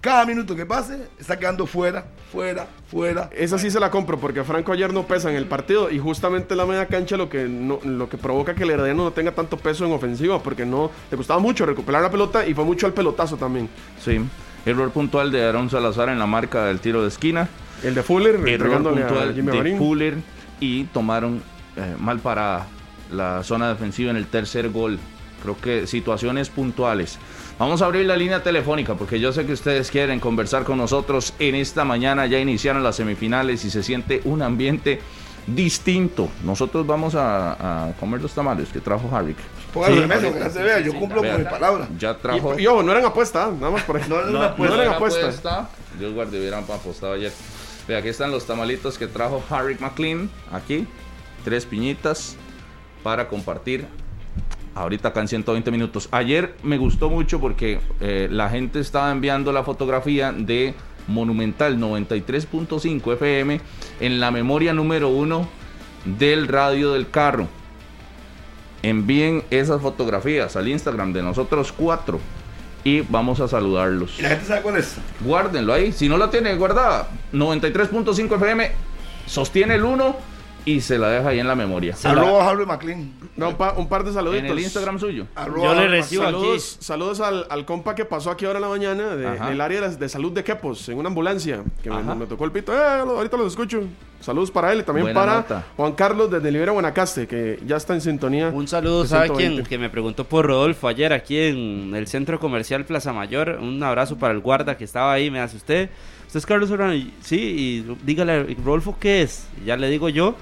Cada 0.00 0.24
minuto 0.24 0.54
que 0.54 0.64
pase, 0.64 1.08
está 1.18 1.36
quedando 1.36 1.66
fuera, 1.66 2.06
fuera, 2.30 2.68
fuera. 2.88 3.30
Esa 3.32 3.58
sí 3.58 3.68
se 3.68 3.80
la 3.80 3.90
compro 3.90 4.18
porque 4.18 4.44
Franco 4.44 4.72
ayer 4.72 4.92
no 4.92 5.06
pesa 5.08 5.28
en 5.28 5.34
el 5.34 5.46
partido 5.46 5.90
y 5.90 5.98
justamente 5.98 6.54
la 6.54 6.66
media 6.66 6.86
cancha 6.86 7.16
lo 7.16 7.28
que 7.28 7.48
no, 7.48 7.80
lo 7.82 8.08
que 8.08 8.16
provoca 8.16 8.54
que 8.54 8.62
el 8.62 8.70
Herediano 8.70 9.02
no 9.02 9.10
tenga 9.10 9.32
tanto 9.32 9.56
peso 9.56 9.84
en 9.84 9.92
ofensiva 9.92 10.40
porque 10.40 10.64
no 10.64 10.92
le 11.10 11.16
costaba 11.16 11.40
mucho 11.40 11.66
recuperar 11.66 12.02
la 12.02 12.10
pelota 12.10 12.46
y 12.46 12.54
fue 12.54 12.64
mucho 12.64 12.86
al 12.86 12.92
pelotazo 12.92 13.36
también. 13.36 13.68
Sí. 14.00 14.20
Error 14.64 14.90
puntual 14.92 15.32
de 15.32 15.44
Aaron 15.44 15.68
Salazar 15.68 16.10
en 16.10 16.20
la 16.20 16.26
marca 16.26 16.66
del 16.66 16.78
tiro 16.78 17.02
de 17.02 17.08
esquina. 17.08 17.48
El 17.82 17.96
de 17.96 18.02
Fuller 18.04 18.36
Error 18.48 18.82
puntual 18.82 19.34
Jimmy 19.34 19.50
de 19.50 19.58
Marín. 19.58 19.78
Fuller 19.78 20.14
y 20.60 20.84
tomaron 20.84 21.42
eh, 21.76 21.96
mal 21.98 22.20
para 22.20 22.66
la 23.10 23.42
zona 23.42 23.68
defensiva 23.70 24.10
en 24.10 24.16
el 24.16 24.26
tercer 24.26 24.68
gol 24.70 25.00
Creo 25.42 25.56
que 25.60 25.86
situaciones 25.86 26.48
puntuales. 26.48 27.18
Vamos 27.58 27.82
a 27.82 27.86
abrir 27.86 28.06
la 28.06 28.16
línea 28.16 28.40
telefónica 28.42 28.94
porque 28.94 29.18
yo 29.18 29.32
sé 29.32 29.44
que 29.44 29.52
ustedes 29.52 29.90
quieren 29.90 30.20
conversar 30.20 30.62
con 30.62 30.78
nosotros 30.78 31.34
en 31.40 31.56
esta 31.56 31.84
mañana. 31.84 32.26
Ya 32.26 32.38
iniciaron 32.38 32.84
las 32.84 32.96
semifinales 32.96 33.64
y 33.64 33.70
se 33.70 33.82
siente 33.82 34.20
un 34.24 34.42
ambiente 34.42 35.00
distinto. 35.44 36.28
Nosotros 36.44 36.86
vamos 36.86 37.16
a, 37.16 37.88
a 37.88 37.92
comer 37.94 38.22
los 38.22 38.32
tamales 38.32 38.68
que 38.68 38.80
trajo 38.80 39.14
Harvick. 39.14 39.38
Póngalo 39.74 40.06
mesa, 40.06 40.32
sí, 40.32 40.38
que 40.38 40.50
se 40.50 40.62
vea. 40.62 40.78
Yo 40.78 40.92
sí. 40.92 40.98
cumplo 40.98 41.20
Vea, 41.20 41.32
con 41.32 41.42
mi 41.42 41.50
palabra. 41.50 41.88
Ya 41.98 42.16
trajo. 42.16 42.56
Y, 42.56 42.62
y 42.62 42.66
ojo, 42.68 42.84
no 42.84 42.92
eran 42.92 43.04
apuesta, 43.04 43.50
nada 43.50 43.72
más 43.72 43.82
por 43.82 43.96
ahí. 43.96 44.04
No, 44.08 44.22
no, 44.22 44.26
No, 44.26 44.32
no, 44.32 44.48
no, 44.50 44.56
no 44.56 44.74
era 44.74 44.82
era 44.84 44.94
apuesta. 44.94 45.68
Dios 45.98 46.14
guarde, 46.14 46.38
hubieran 46.38 46.62
apostado 46.62 47.14
ayer. 47.14 47.32
Ve, 47.88 47.96
aquí 47.96 48.08
están 48.08 48.30
los 48.30 48.46
tamalitos 48.46 48.98
que 48.98 49.08
trajo 49.08 49.42
Harry 49.50 49.76
McLean. 49.80 50.30
Aquí, 50.52 50.86
tres 51.44 51.66
piñitas 51.66 52.36
para 53.02 53.26
compartir. 53.26 53.86
Ahorita 54.74 55.08
acá 55.08 55.20
en 55.20 55.28
120 55.28 55.70
minutos. 55.70 56.08
Ayer 56.12 56.54
me 56.62 56.78
gustó 56.78 57.10
mucho 57.10 57.40
porque 57.40 57.80
eh, 58.00 58.28
la 58.30 58.48
gente 58.48 58.80
estaba 58.80 59.10
enviando 59.10 59.52
la 59.52 59.64
fotografía 59.64 60.32
de 60.32 60.74
Monumental 61.08 61.78
93.5 61.78 63.14
FM 63.14 63.60
en 64.00 64.20
la 64.20 64.30
memoria 64.30 64.72
número 64.72 65.08
uno 65.08 65.48
del 66.04 66.46
radio 66.48 66.92
del 66.92 67.10
carro. 67.10 67.48
Envíen 68.82 69.42
esas 69.50 69.82
fotografías 69.82 70.54
al 70.54 70.68
Instagram 70.68 71.12
de 71.12 71.22
nosotros 71.22 71.72
cuatro 71.72 72.20
y 72.84 73.00
vamos 73.00 73.40
a 73.40 73.48
saludarlos. 73.48 74.18
¿Y 74.18 74.22
la 74.22 74.28
gente 74.30 74.44
sabe 74.44 74.62
cuál 74.62 74.76
es? 74.76 74.96
Guárdenlo 75.20 75.72
ahí. 75.72 75.92
Si 75.92 76.08
no 76.08 76.16
la 76.16 76.30
tiene 76.30 76.54
guardada, 76.54 77.08
93.5 77.32 78.36
FM 78.36 78.70
sostiene 79.26 79.74
el 79.74 79.84
1 79.84 80.37
y 80.72 80.80
se 80.80 80.98
la 80.98 81.08
deja 81.08 81.28
ahí 81.30 81.38
en 81.40 81.46
la 81.48 81.54
memoria. 81.54 81.94
La- 82.02 82.10
Arroba 82.10 82.48
Harvey 82.48 82.66
McLean. 82.66 83.12
No, 83.36 83.50
un, 83.50 83.54
pa- 83.56 83.74
un 83.76 83.88
par 83.88 84.04
de 84.04 84.12
saluditos. 84.12 84.44
En 84.46 84.52
el 84.52 84.58
Instagram 84.60 84.98
suyo. 84.98 85.26
Arroba 85.34 85.62
Yo 85.68 85.74
le 85.74 85.88
recibo. 85.88 86.24
Saludos, 86.24 86.76
saludos 86.80 87.20
al, 87.20 87.46
al 87.50 87.64
compa 87.64 87.94
que 87.94 88.04
pasó 88.04 88.30
aquí 88.30 88.44
ahora 88.44 88.58
en 88.58 88.62
la 88.62 88.68
mañana 88.68 89.16
de- 89.16 89.26
Ajá. 89.26 89.48
del 89.48 89.60
área 89.60 89.80
de, 89.80 89.96
de 89.96 90.08
salud 90.08 90.32
de 90.32 90.42
Quepos, 90.44 90.88
en 90.88 90.98
una 90.98 91.08
ambulancia, 91.08 91.62
que 91.82 91.90
me, 91.90 92.26
tocó 92.26 92.44
el 92.44 92.52
pito. 92.52 92.72
Eh, 92.72 92.76
lo- 93.04 93.16
ahorita 93.16 93.36
los 93.36 93.48
escucho. 93.48 93.82
Saludos 94.20 94.50
para 94.50 94.72
él 94.72 94.80
y 94.80 94.82
también 94.82 95.04
Buena 95.04 95.20
para 95.20 95.34
nota. 95.36 95.64
Juan 95.76 95.92
Carlos 95.92 96.28
desde 96.28 96.50
Libera 96.50 96.72
Guanacaste, 96.72 97.28
que 97.28 97.60
ya 97.64 97.76
está 97.76 97.94
en 97.94 98.00
sintonía. 98.00 98.48
Un 98.48 98.66
saludo, 98.66 99.06
¿sabe 99.06 99.26
120. 99.26 99.54
quién? 99.62 99.66
Que 99.68 99.78
me 99.78 99.88
preguntó 99.90 100.24
por 100.24 100.44
Rodolfo 100.44 100.88
ayer 100.88 101.12
aquí 101.12 101.38
en 101.38 101.94
el 101.94 102.08
centro 102.08 102.40
comercial 102.40 102.84
Plaza 102.84 103.12
Mayor. 103.12 103.58
Un 103.62 103.80
abrazo 103.82 104.16
para 104.16 104.34
el 104.34 104.40
guarda 104.40 104.76
que 104.76 104.82
estaba 104.84 105.12
ahí. 105.12 105.30
Me 105.30 105.38
hace 105.40 105.56
usted. 105.56 105.88
¿Usted 106.26 106.38
es 106.38 106.46
Carlos 106.46 106.68
Serrano? 106.68 106.92
Sí, 107.22 107.36
y 107.86 107.96
dígale, 108.04 108.42
Rodolfo, 108.64 108.96
¿qué 108.98 109.22
es? 109.22 109.46
Y 109.62 109.66
ya 109.66 109.76
le 109.76 109.88
digo 109.88 110.08
yo. 110.08 110.34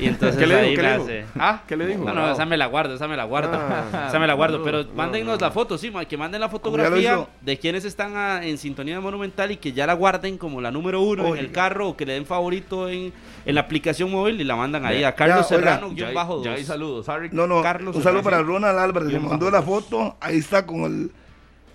Y 0.00 0.06
entonces 0.06 0.36
¿Qué 0.38 0.46
le 0.46 0.54
dijo? 0.56 0.66
ahí 0.66 0.70
¿Qué 0.76 0.82
me 0.82 0.88
le 0.88 0.94
hace. 0.94 1.24
¿Ah? 1.38 1.62
¿Qué 1.66 1.76
le 1.76 1.86
dijo? 1.86 2.04
No, 2.04 2.14
no, 2.14 2.32
esa 2.32 2.46
me 2.46 2.56
la 2.56 2.66
guardo, 2.66 2.94
esa 2.94 3.06
me 3.08 3.16
la 3.16 3.24
guardo. 3.24 3.50
Ah. 3.54 4.06
esa 4.08 4.18
me 4.18 4.26
la 4.26 4.34
guardo. 4.34 4.62
Pero 4.62 4.84
No, 4.84 4.92
mándennos 4.94 5.38
no. 5.40 5.46
la 5.46 5.52
foto, 5.52 5.76
sí, 5.78 5.90
ma, 5.90 6.04
que 6.04 6.16
manden 6.16 6.40
la 6.40 6.46
ya 6.46 6.50
fotografía 6.50 7.26
de 7.42 7.58
quienes 7.58 7.84
están 7.84 8.12
ah, 8.16 8.40
en 8.42 8.56
sintonía 8.58 8.94
de 8.94 9.00
Monumental 9.00 9.50
y 9.50 9.56
que 9.58 9.72
ya 9.72 9.86
la 9.86 9.92
guarden 9.94 10.38
como 10.38 10.60
la 10.60 10.70
número 10.70 11.00
uno 11.02 11.24
en 11.26 11.32
Oiga. 11.32 11.40
el 11.42 11.52
carro 11.52 11.88
o 11.90 11.96
que 11.96 12.06
le 12.06 12.14
den 12.14 12.26
favorito 12.26 12.88
en, 12.88 13.12
en 13.44 13.54
la 13.54 13.60
aplicación 13.62 14.10
móvil 14.10 14.40
y 14.40 14.44
la 14.44 14.56
mandan 14.56 14.84
ahí 14.86 15.00
Ya, 15.00 15.08
a 15.08 15.14
Carlos 15.14 15.48
ya, 15.48 15.56
oiga, 15.56 15.68
Serrano, 15.74 15.88
Ya, 15.90 15.94
guion 15.94 16.08
hay- 16.08 16.14
bajo 16.14 16.42
ya 16.44 16.52
hay 16.52 16.64
saludos, 16.64 17.08
Harry. 17.08 17.28
No, 17.32 17.46
no, 17.46 17.62
Carlos 17.62 17.94
un 17.96 18.02
saludo 18.02 18.22
Serrano. 18.22 18.42
para 18.44 18.52
Ronald 18.54 18.78
Álvarez, 18.78 19.08
que 19.10 19.18
mandó 19.20 19.50
la 19.50 19.62
foto, 19.62 20.16
ahí 20.20 20.38
está 20.38 20.64
con 20.66 20.82
el, 20.84 21.10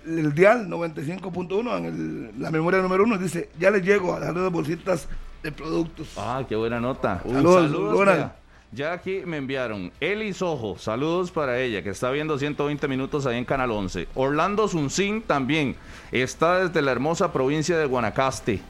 el 0.04 0.34
dial 0.34 0.68
95.1 0.68 1.78
en 1.78 1.84
el- 1.84 2.30
la 2.42 2.50
memoria 2.50 2.80
número 2.80 3.04
uno, 3.04 3.16
dice, 3.18 3.50
ya 3.58 3.70
le 3.70 3.80
llego 3.80 4.14
a 4.14 4.20
las 4.20 4.34
dos 4.34 4.50
bolsitas 4.50 5.08
de 5.42 5.52
productos. 5.52 6.08
Ah, 6.16 6.44
qué 6.48 6.56
buena 6.56 6.80
nota. 6.80 7.20
Uy, 7.24 7.34
saludos, 7.34 8.06
vea. 8.06 8.36
Ya 8.74 8.94
aquí 8.94 9.20
me 9.26 9.36
enviaron 9.36 9.92
Eli 10.00 10.32
Sojo, 10.32 10.78
saludos 10.78 11.30
para 11.30 11.60
ella, 11.60 11.82
que 11.82 11.90
está 11.90 12.10
viendo 12.10 12.38
120 12.38 12.88
minutos 12.88 13.26
ahí 13.26 13.36
en 13.36 13.44
Canal 13.44 13.70
11. 13.70 14.08
Orlando 14.14 14.66
Sunsin 14.66 15.20
también, 15.20 15.76
está 16.10 16.66
desde 16.66 16.80
la 16.80 16.92
hermosa 16.92 17.34
provincia 17.34 17.76
de 17.76 17.84
Guanacaste. 17.84 18.62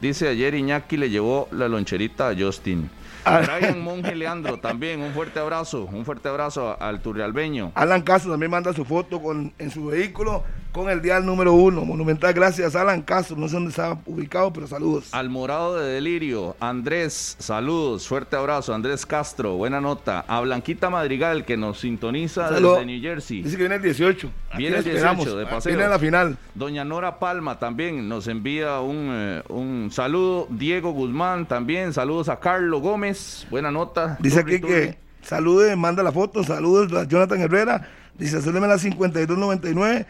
Dice 0.00 0.28
ayer 0.28 0.54
Iñaki 0.54 0.96
le 0.96 1.10
llevó 1.10 1.48
la 1.50 1.68
loncherita 1.68 2.30
a 2.30 2.34
Justin. 2.34 2.88
Ah. 3.26 3.42
Brian 3.44 3.82
Monge 3.82 4.14
Leandro 4.14 4.58
también, 4.58 5.02
un 5.02 5.12
fuerte 5.12 5.38
abrazo, 5.38 5.84
un 5.92 6.06
fuerte 6.06 6.30
abrazo 6.30 6.80
al 6.80 7.00
turrialbeño. 7.00 7.72
Alan 7.74 8.00
Castro 8.00 8.30
también 8.30 8.50
manda 8.50 8.72
su 8.72 8.86
foto 8.86 9.20
con, 9.20 9.52
en 9.58 9.70
su 9.70 9.86
vehículo 9.86 10.44
con 10.76 10.90
el 10.90 11.00
dial 11.00 11.24
número 11.24 11.54
uno. 11.54 11.86
Monumental, 11.86 12.34
gracias 12.34 12.76
Alan 12.76 13.00
Castro. 13.00 13.34
No 13.36 13.48
sé 13.48 13.54
dónde 13.54 13.70
estaba 13.70 13.98
ubicado, 14.04 14.52
pero 14.52 14.66
saludos. 14.66 15.08
Al 15.12 15.30
morado 15.30 15.78
de 15.78 15.94
delirio, 15.94 16.54
Andrés, 16.60 17.34
saludos, 17.38 18.06
fuerte 18.06 18.36
abrazo, 18.36 18.74
Andrés 18.74 19.06
Castro, 19.06 19.56
buena 19.56 19.80
nota. 19.80 20.24
A 20.28 20.40
Blanquita 20.42 20.90
Madrigal, 20.90 21.46
que 21.46 21.56
nos 21.56 21.80
sintoniza 21.80 22.50
Saludo. 22.50 22.74
desde 22.74 22.86
New 22.86 23.00
Jersey. 23.00 23.42
Dice 23.42 23.56
que 23.56 23.62
viene 23.62 23.76
el 23.76 23.82
18. 23.82 24.30
Aquí 24.50 24.58
Viene 24.58 24.76
el 24.76 24.84
18 24.84 24.96
esperamos. 25.06 25.38
de 25.38 25.46
paseo. 25.46 25.70
Viene 25.70 25.84
a 25.84 25.88
la 25.88 25.98
final. 25.98 26.36
Doña 26.54 26.84
Nora 26.84 27.18
Palma 27.18 27.58
también 27.58 28.06
nos 28.06 28.28
envía 28.28 28.80
un, 28.80 29.08
eh, 29.10 29.42
un 29.48 29.88
saludo. 29.90 30.46
Diego 30.50 30.90
Guzmán 30.92 31.46
también, 31.46 31.94
saludos 31.94 32.28
a 32.28 32.38
Carlos 32.38 32.82
Gómez, 32.82 33.46
buena 33.50 33.70
nota. 33.70 34.18
Dice 34.20 34.40
aquí 34.40 34.60
que 34.60 34.98
salude, 35.22 35.74
manda 35.74 36.02
la 36.02 36.12
foto, 36.12 36.44
saludos 36.44 36.92
a 36.92 37.04
Jonathan 37.04 37.40
Herrera. 37.40 37.88
Dice, 38.18 38.40
salúdeme 38.42 38.66
la 38.66 38.78
5299, 38.78 40.06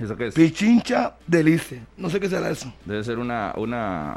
¿Eso 0.00 0.16
qué 0.16 0.28
es? 0.28 0.34
Pichincha 0.34 1.14
Delice. 1.26 1.82
No 1.96 2.08
sé 2.10 2.20
qué 2.20 2.28
será 2.28 2.50
eso. 2.50 2.72
Debe 2.84 3.02
ser 3.04 3.18
una, 3.18 3.52
una... 3.56 4.16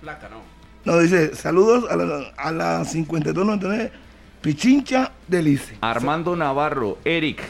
Placa, 0.00 0.28
no. 0.28 0.40
No, 0.84 0.98
dice, 0.98 1.34
saludos 1.34 1.90
a 1.90 1.96
la, 1.96 2.32
a 2.36 2.52
la 2.52 2.84
5299, 2.84 3.92
Pichincha 4.40 5.12
Delice. 5.28 5.76
Armando 5.82 6.34
Navarro, 6.36 6.98
Eric, 7.04 7.42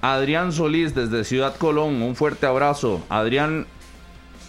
Adrián 0.00 0.52
Solís 0.52 0.94
desde 0.94 1.24
Ciudad 1.24 1.54
Colón, 1.56 2.00
un 2.00 2.16
fuerte 2.16 2.46
abrazo. 2.46 3.04
Adrián 3.10 3.66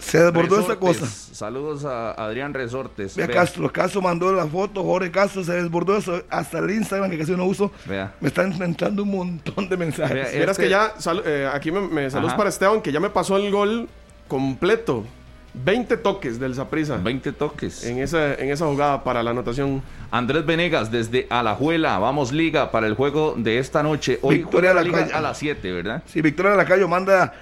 Se 0.04 0.18
desbordó 0.22 0.60
esta 0.60 0.74
Resortes, 0.74 1.00
cosa. 1.00 1.34
Saludos 1.34 1.84
a 1.84 2.12
Adrián 2.12 2.54
Resortes. 2.54 3.16
Vea 3.16 3.26
Vea, 3.26 3.36
Castro, 3.36 3.72
Castro 3.72 4.02
mandó 4.02 4.32
la 4.32 4.46
foto, 4.46 4.82
Jorge 4.84 5.10
Castro 5.10 5.42
se 5.42 5.52
desbordó 5.52 5.96
eso, 5.96 6.22
hasta 6.30 6.58
el 6.58 6.70
Instagram 6.70 7.10
que 7.10 7.18
casi 7.18 7.32
no 7.32 7.44
uso. 7.46 7.72
Vea. 7.86 8.14
Me 8.20 8.28
están 8.28 8.52
entrando 8.62 9.02
un 9.02 9.10
montón 9.10 9.68
de 9.68 9.76
mensajes. 9.76 10.14
Vea, 10.14 10.28
Vieras 10.30 10.50
Este- 10.58 10.62
que 10.64 10.70
ya, 10.70 10.92
sal- 10.98 11.22
eh, 11.24 11.48
aquí 11.52 11.70
me, 11.72 11.80
me 11.80 12.10
saludos 12.10 12.30
Ajá. 12.32 12.36
para 12.38 12.50
Esteban, 12.50 12.80
que 12.82 12.92
ya 12.92 13.00
me 13.00 13.10
pasó 13.10 13.36
el 13.36 13.50
gol 13.50 13.88
completo. 14.28 15.04
20 15.56 15.96
toques 15.98 16.40
del 16.40 16.52
Zaprisa 16.56 16.96
20 16.96 17.30
toques. 17.30 17.84
en 17.84 17.98
esa, 18.00 18.34
en 18.34 18.50
esa 18.50 18.66
jugada 18.66 19.04
para 19.04 19.22
la 19.22 19.30
anotación. 19.30 19.82
Andrés 20.10 20.44
Venegas 20.44 20.90
desde 20.90 21.28
Alajuela. 21.30 21.96
Vamos 22.00 22.32
Liga 22.32 22.72
para 22.72 22.88
el 22.88 22.94
juego 22.94 23.34
de 23.38 23.58
esta 23.60 23.80
noche. 23.84 24.18
Hoy 24.22 24.38
Victoria 24.38 24.72
juega 24.72 24.90
la. 24.92 25.02
Liga 25.04 25.16
a 25.16 25.20
las 25.20 25.38
7, 25.38 25.70
¿verdad? 25.70 26.02
Sí, 26.06 26.20
Victoria 26.22 26.56
Lacayo 26.56 26.88
manda 26.88 27.34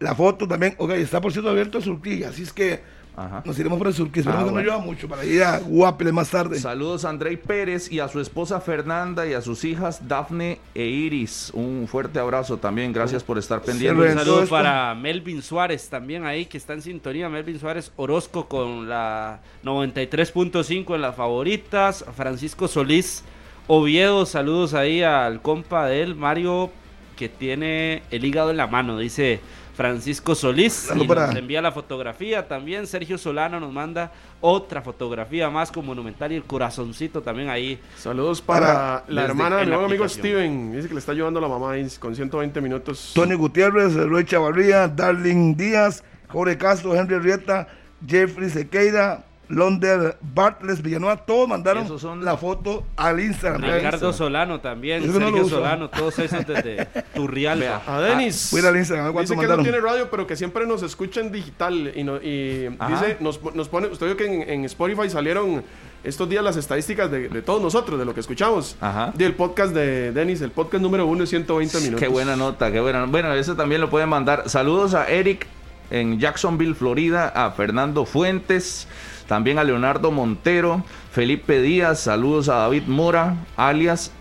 la 0.00 0.14
foto 0.14 0.46
también. 0.46 0.74
Ok, 0.78 0.90
está 0.92 1.20
por 1.20 1.32
cierto 1.32 1.50
abierto 1.50 1.78
el 1.78 1.84
surquilla, 1.84 2.28
así 2.28 2.42
es 2.42 2.52
que 2.52 2.80
Ajá. 3.16 3.42
nos 3.46 3.58
iremos 3.58 3.78
por 3.78 3.86
el 3.86 3.94
surquilla. 3.94 4.20
Esperemos 4.30 4.42
Ah, 4.42 4.44
que 4.46 4.50
bueno. 4.52 4.66
no 4.68 4.74
llueva 4.76 4.84
mucho 4.84 5.08
para 5.08 5.24
ir 5.24 5.42
a 5.42 5.58
Guapele 5.60 6.12
más 6.12 6.28
tarde. 6.30 6.58
Saludos 6.60 7.06
a 7.06 7.08
Andrei 7.08 7.38
Pérez 7.38 7.90
y 7.90 7.98
a 8.00 8.08
su 8.08 8.20
esposa 8.20 8.60
Fernanda 8.60 9.26
y 9.26 9.32
a 9.32 9.40
sus 9.40 9.64
hijas 9.64 10.06
Dafne 10.06 10.58
e 10.74 10.84
Iris. 10.84 11.50
Un 11.54 11.86
fuerte 11.88 12.18
abrazo 12.18 12.58
también. 12.58 12.92
Gracias 12.92 13.22
por 13.24 13.38
estar 13.38 13.60
Se 13.60 13.66
pendientes. 13.70 14.12
Un 14.12 14.18
saludo 14.18 14.42
esto. 14.42 14.54
para 14.54 14.94
Melvin 14.94 15.40
Suárez 15.40 15.88
también 15.88 16.26
ahí 16.26 16.44
que 16.44 16.58
está 16.58 16.74
en 16.74 16.82
sintonía. 16.82 17.30
Melvin 17.30 17.58
Suárez 17.58 17.90
Orozco 17.96 18.48
con 18.48 18.86
la 18.88 19.40
93.5 19.64 20.94
en 20.94 21.00
las 21.00 21.16
favoritas. 21.16 22.04
Francisco 22.14 22.68
Solís 22.68 23.24
Oviedo, 23.66 24.26
saludos 24.26 24.74
ahí 24.74 25.02
al 25.02 25.42
compa 25.42 25.86
de 25.86 26.02
él, 26.02 26.14
Mario, 26.14 26.70
que 27.16 27.28
tiene 27.28 28.02
el 28.12 28.24
hígado 28.24 28.50
en 28.52 28.58
la 28.58 28.66
mano, 28.68 28.96
dice 28.98 29.40
Francisco 29.76 30.34
Solís. 30.34 30.90
Y 30.94 31.06
nos 31.06 31.36
envía 31.36 31.60
la 31.60 31.70
fotografía 31.70 32.48
también. 32.48 32.86
Sergio 32.86 33.18
Solano 33.18 33.60
nos 33.60 33.70
manda 33.72 34.10
otra 34.40 34.80
fotografía 34.80 35.50
más 35.50 35.70
con 35.70 35.84
Monumental 35.84 36.32
y 36.32 36.36
el 36.36 36.44
corazoncito 36.44 37.20
también 37.20 37.50
ahí. 37.50 37.78
Saludos 37.98 38.40
para, 38.40 38.66
Para- 38.66 39.04
la 39.08 39.24
hermana 39.24 39.56
de 39.58 39.66
mi 39.66 39.74
amigo. 39.74 40.08
Steven. 40.08 40.72
Dice 40.72 40.88
que 40.88 40.94
le 40.94 41.00
está 41.00 41.12
ayudando 41.12 41.38
a 41.40 41.42
la 41.42 41.48
mamá 41.48 41.74
con 42.00 42.16
120 42.16 42.60
minutos. 42.62 43.12
Tony 43.14 43.34
Gutiérrez, 43.34 43.94
Roy 43.94 44.24
Chavarría, 44.24 44.88
Darling 44.88 45.54
Díaz, 45.54 46.02
Jorge 46.28 46.56
Castro, 46.56 46.94
Henry 46.94 47.18
Rieta, 47.18 47.68
Jeffrey 48.06 48.48
Sequeira, 48.48 49.25
Londer 49.48 50.16
Bartles 50.34 50.82
Villanueva, 50.82 51.16
todos 51.18 51.48
mandaron 51.48 51.98
son- 51.98 52.24
la 52.24 52.36
foto 52.36 52.84
al 52.96 53.20
Instagram. 53.20 53.62
Ricardo 53.62 54.12
Solano 54.12 54.60
también, 54.60 55.04
Eso 55.04 55.20
no 55.20 55.26
Sergio. 55.26 55.48
Solano, 55.48 55.88
todos 55.88 56.18
esos 56.18 56.46
desde 56.46 56.86
Turrialba. 57.14 57.64
Vea. 57.64 57.82
A 57.86 58.00
Denis. 58.00 58.48
Voy 58.50 58.58
a 58.60 58.62
ir 58.64 58.68
al 58.68 58.76
Instagram, 58.76 59.04
a 59.04 59.08
ver 59.08 59.12
cuánto 59.14 59.32
dice 59.32 59.40
que 59.40 59.46
no 59.46 59.56
mandaron. 59.56 59.64
tiene 59.64 59.80
radio, 59.80 60.10
pero 60.10 60.26
que 60.26 60.36
siempre 60.36 60.66
nos 60.66 60.82
escucha 60.82 61.20
en 61.20 61.30
digital. 61.30 61.92
Y, 61.94 62.02
no- 62.02 62.16
y 62.16 62.68
dice, 62.88 63.16
nos, 63.20 63.40
nos 63.54 63.68
pone, 63.68 63.86
usted 63.86 64.06
vio 64.06 64.16
que 64.16 64.26
en, 64.26 64.48
en 64.50 64.64
Spotify 64.64 65.08
salieron 65.08 65.62
estos 66.02 66.28
días 66.28 66.42
las 66.44 66.56
estadísticas 66.56 67.10
de, 67.10 67.28
de 67.28 67.42
todos 67.42 67.62
nosotros, 67.62 67.98
de 67.98 68.04
lo 68.04 68.14
que 68.14 68.20
escuchamos. 68.20 68.76
Ajá. 68.80 69.12
Del 69.14 69.34
podcast 69.34 69.72
de 69.74 70.12
Denis, 70.12 70.40
el 70.40 70.50
podcast 70.50 70.82
número 70.82 71.06
uno 71.06 71.20
de 71.20 71.26
120 71.28 71.78
minutos. 71.80 72.00
Qué 72.00 72.08
buena 72.08 72.34
nota, 72.36 72.70
qué 72.72 72.80
buena. 72.80 73.04
Bueno, 73.06 73.32
ese 73.34 73.54
también 73.54 73.80
lo 73.80 73.90
pueden 73.90 74.08
mandar. 74.08 74.48
Saludos 74.48 74.94
a 74.94 75.08
Eric 75.08 75.46
en 75.90 76.18
Jacksonville, 76.18 76.74
Florida, 76.74 77.28
a 77.28 77.52
Fernando 77.52 78.04
Fuentes, 78.04 78.88
también 79.28 79.58
a 79.58 79.64
Leonardo 79.64 80.10
Montero, 80.10 80.84
Felipe 81.12 81.60
Díaz, 81.60 82.00
saludos 82.00 82.48
a 82.48 82.56
David 82.56 82.84
Mora, 82.86 83.36
alias 83.56 84.12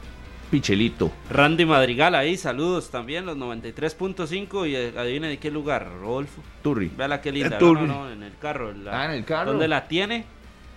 Pichelito. 0.51 1.11
Randy 1.29 1.65
Madrigal 1.65 2.15
ahí, 2.15 2.37
saludos 2.37 2.89
también, 2.91 3.25
los 3.25 3.35
93.5 3.37 4.67
y 4.69 4.75
eh, 4.75 4.93
adivine 4.97 5.27
de 5.27 5.37
qué 5.37 5.51
lugar, 5.51 5.87
Rodolfo. 6.01 6.41
Turri. 6.61 6.91
Véala 6.95 7.19
qué 7.21 7.31
linda, 7.31 7.57
no, 7.59 7.73
no, 7.73 7.87
no, 7.87 8.11
en 8.11 8.23
el 8.23 8.33
carro. 8.39 8.71
la- 8.73 9.01
Ah, 9.01 9.05
en 9.05 9.11
el 9.11 9.25
carro. 9.25 9.51
¿Dónde 9.51 9.67
la 9.67 9.87
tiene? 9.87 10.25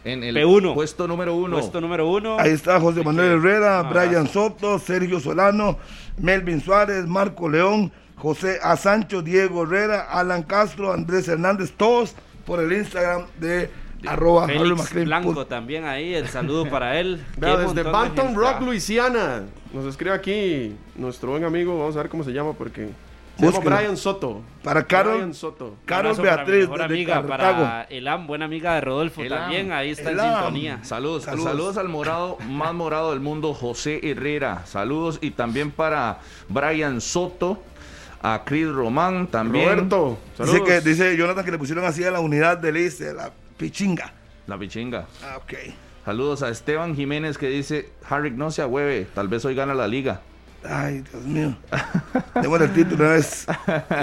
En 0.04 0.22
el 0.24 0.34
P1. 0.36 0.74
puesto 0.74 1.06
número 1.06 1.34
uno. 1.34 1.56
Puesto 1.56 1.80
número 1.80 2.08
uno. 2.08 2.38
Ahí 2.38 2.50
está 2.52 2.80
José 2.80 3.02
Manuel 3.04 3.32
Herrera, 3.38 3.80
Ah, 3.80 3.82
Brian 3.82 4.26
Soto, 4.28 4.78
Sergio 4.78 5.20
Solano, 5.20 5.76
Melvin 6.18 6.60
Suárez, 6.60 7.06
Marco 7.06 7.48
León, 7.48 7.92
José 8.16 8.58
A. 8.62 8.76
Sancho, 8.76 9.22
Diego 9.22 9.64
Herrera, 9.64 10.08
Alan 10.10 10.42
Castro, 10.44 10.92
Andrés 10.92 11.28
Hernández, 11.28 11.72
todos 11.76 12.14
por 12.46 12.60
el 12.60 12.72
Instagram 12.72 13.26
de 13.38 13.70
arroba 14.06 14.46
Félix. 14.46 14.94
Blanco 15.04 15.46
también 15.46 15.84
ahí, 15.84 16.14
el 16.14 16.28
saludo 16.28 16.68
para 16.68 16.98
él. 17.00 17.24
Vea, 17.36 17.56
desde 17.56 17.74
de 17.74 17.82
Banton 17.82 18.26
gente. 18.26 18.40
Rock, 18.40 18.60
Luisiana. 18.62 19.44
Nos 19.72 19.86
escribe 19.86 20.14
aquí 20.14 20.74
nuestro 20.96 21.30
buen 21.30 21.44
amigo. 21.44 21.78
Vamos 21.78 21.96
a 21.96 22.02
ver 22.02 22.08
cómo 22.08 22.24
se 22.24 22.32
llama 22.32 22.52
porque. 22.52 22.88
Se 23.38 23.46
llama. 23.46 23.58
Brian 23.60 23.96
Soto. 23.96 24.42
Para 24.64 24.84
Carol, 24.84 25.14
Brian 25.14 25.34
Soto. 25.34 25.76
Carol 25.84 26.16
para 26.16 26.36
Beatriz, 26.36 26.68
desde 26.68 26.84
amiga, 26.84 27.14
Cartago. 27.22 27.62
para 27.62 27.82
Elam, 27.84 28.26
buena 28.26 28.46
amiga 28.46 28.74
de 28.74 28.80
Rodolfo 28.80 29.22
Elam. 29.22 29.40
también, 29.42 29.72
ahí 29.72 29.90
está 29.90 30.10
Elam. 30.10 30.26
en 30.26 30.34
sintonía. 30.34 30.84
Saludos, 30.84 31.24
Saludos. 31.24 31.44
saludos, 31.50 31.76
al 31.76 31.88
morado, 31.88 32.38
más 32.48 32.74
morado 32.74 33.10
del 33.10 33.20
mundo, 33.20 33.54
José 33.54 34.00
Herrera. 34.02 34.66
Saludos 34.66 35.18
y 35.20 35.30
también 35.30 35.70
para 35.70 36.18
Brian 36.48 37.00
Soto, 37.00 37.62
a 38.22 38.42
Chris 38.44 38.68
Román 38.68 39.28
también. 39.28 39.68
Roberto. 39.68 40.18
Dice, 40.38 40.64
que, 40.64 40.80
dice 40.80 41.16
Jonathan 41.16 41.44
que 41.44 41.52
le 41.52 41.58
pusieron 41.58 41.84
así 41.84 42.02
a 42.02 42.10
la 42.10 42.18
unidad 42.18 42.58
del 42.58 42.76
ICE, 42.76 43.14
la 43.14 43.30
pichinga. 43.58 44.12
La 44.46 44.56
pichinga. 44.58 45.06
Ah, 45.22 45.36
ok. 45.36 45.52
Saludos 46.04 46.42
a 46.42 46.48
Esteban 46.48 46.96
Jiménez 46.96 47.36
que 47.36 47.48
dice, 47.48 47.90
Harry, 48.08 48.30
no 48.30 48.50
se 48.50 48.64
hueve, 48.64 49.06
tal 49.14 49.28
vez 49.28 49.44
hoy 49.44 49.54
gana 49.54 49.74
la 49.74 49.86
liga. 49.86 50.22
Ay, 50.64 51.02
Dios 51.12 51.22
mío. 51.24 51.54
Démosle 52.40 52.64
el 52.66 52.72
título 52.72 53.04
una 53.04 53.12
vez. 53.14 53.46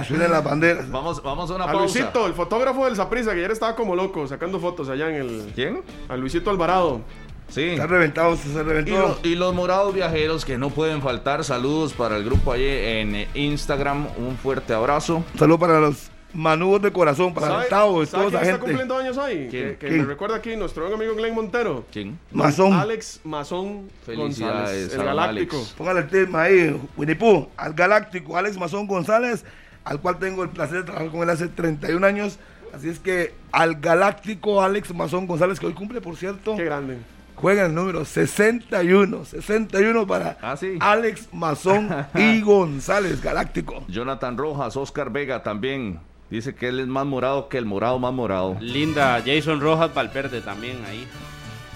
Suenen 0.07 0.31
las 0.31 0.43
banderas. 0.43 0.89
Vamos, 0.89 1.21
vamos 1.21 1.49
a 1.51 1.55
una 1.55 1.65
A 1.65 1.67
pausa. 1.71 1.81
Luisito, 1.99 2.27
el 2.27 2.33
fotógrafo 2.33 2.85
del 2.85 2.95
Saprissa, 2.95 3.31
que 3.33 3.39
ayer 3.39 3.51
estaba 3.51 3.75
como 3.75 3.95
loco 3.95 4.27
sacando 4.27 4.59
fotos 4.59 4.87
allá 4.87 5.09
en 5.09 5.15
el. 5.15 5.51
¿Quién? 5.55 5.81
A 6.07 6.15
Luisito 6.15 6.49
Alvarado. 6.51 7.01
Sí. 7.49 7.61
Está 7.71 7.87
reventado, 7.87 8.35
se 8.37 8.49
Y, 8.49 8.53
reventó. 8.53 8.91
lo- 8.97 9.17
y 9.23 9.35
los 9.35 9.53
morados 9.53 9.93
viajeros 9.93 10.45
que 10.45 10.57
no 10.57 10.69
pueden 10.69 11.01
faltar. 11.01 11.43
Saludos 11.43 11.93
para 11.93 12.15
el 12.17 12.23
grupo 12.23 12.53
allí 12.53 12.65
en 12.67 13.27
Instagram. 13.35 14.07
Un 14.17 14.37
fuerte 14.37 14.73
abrazo. 14.73 15.23
Saludos 15.37 15.59
para 15.59 15.79
los 15.79 16.09
manudos 16.35 16.81
de 16.83 16.91
corazón, 16.91 17.33
para 17.33 17.47
¿Sabe, 17.47 17.63
el 17.63 17.69
Tavo 17.69 18.03
y 18.03 18.05
toda 18.07 18.23
quién 18.29 18.35
esa 18.41 18.43
está 18.51 18.59
cumpliendo 18.59 18.97
años? 18.97 19.17
¿Quién? 19.17 19.49
Que, 19.49 19.77
que 19.79 19.87
¿Quién? 19.87 19.97
me 20.01 20.05
recuerda 20.05 20.35
aquí 20.35 20.55
nuestro 20.55 20.83
buen 20.83 20.95
amigo 20.95 21.15
Glenn 21.15 21.33
Montero. 21.33 21.85
¿Quién? 21.91 22.19
Mazón. 22.31 22.73
Alex 22.73 23.21
Mazón 23.23 23.89
Felicidades 24.05 24.89
González, 24.89 24.93
el 24.93 25.03
galáctico. 25.03 25.55
Alex. 25.57 25.73
Póngale 25.77 25.99
el 26.01 26.07
tema 26.07 26.41
ahí, 26.43 26.81
Winnie 26.97 27.15
Pooh, 27.15 27.47
al 27.57 27.73
galáctico 27.73 28.37
Alex 28.37 28.57
Mazón 28.57 28.85
González, 28.87 29.45
al 29.83 29.99
cual 30.01 30.19
tengo 30.19 30.43
el 30.43 30.49
placer 30.49 30.77
de 30.79 30.83
trabajar 30.83 31.09
con 31.09 31.21
él 31.23 31.29
hace 31.29 31.47
31 31.47 32.05
años. 32.05 32.37
Así 32.73 32.89
es 32.89 32.99
que 32.99 33.33
al 33.53 33.75
galáctico 33.75 34.61
Alex 34.61 34.93
Mazón 34.93 35.27
González, 35.27 35.59
que 35.59 35.65
hoy 35.67 35.73
cumple, 35.73 36.01
por 36.01 36.17
cierto, 36.17 36.57
Qué 36.57 36.65
grande. 36.65 36.97
juega 37.35 37.65
el 37.67 37.73
número 37.73 38.03
61. 38.03 39.23
61 39.25 40.05
para 40.07 40.37
Ah, 40.41 40.57
sí. 40.57 40.75
Alex 40.81 41.29
Mazón 41.31 41.87
y 42.15 42.41
González, 42.41 43.21
galáctico. 43.21 43.85
Jonathan 43.87 44.37
Rojas, 44.37 44.75
Oscar 44.75 45.09
Vega 45.09 45.41
también. 45.41 45.99
Dice 46.29 46.55
que 46.55 46.69
él 46.69 46.79
es 46.79 46.87
más 46.87 47.05
morado 47.05 47.49
que 47.49 47.57
el 47.57 47.65
morado 47.65 47.99
más 47.99 48.13
morado. 48.13 48.57
Linda, 48.59 49.21
Jason 49.25 49.61
Rojas 49.61 49.93
Valverde 49.93 50.41
también 50.41 50.83
ahí. 50.85 51.07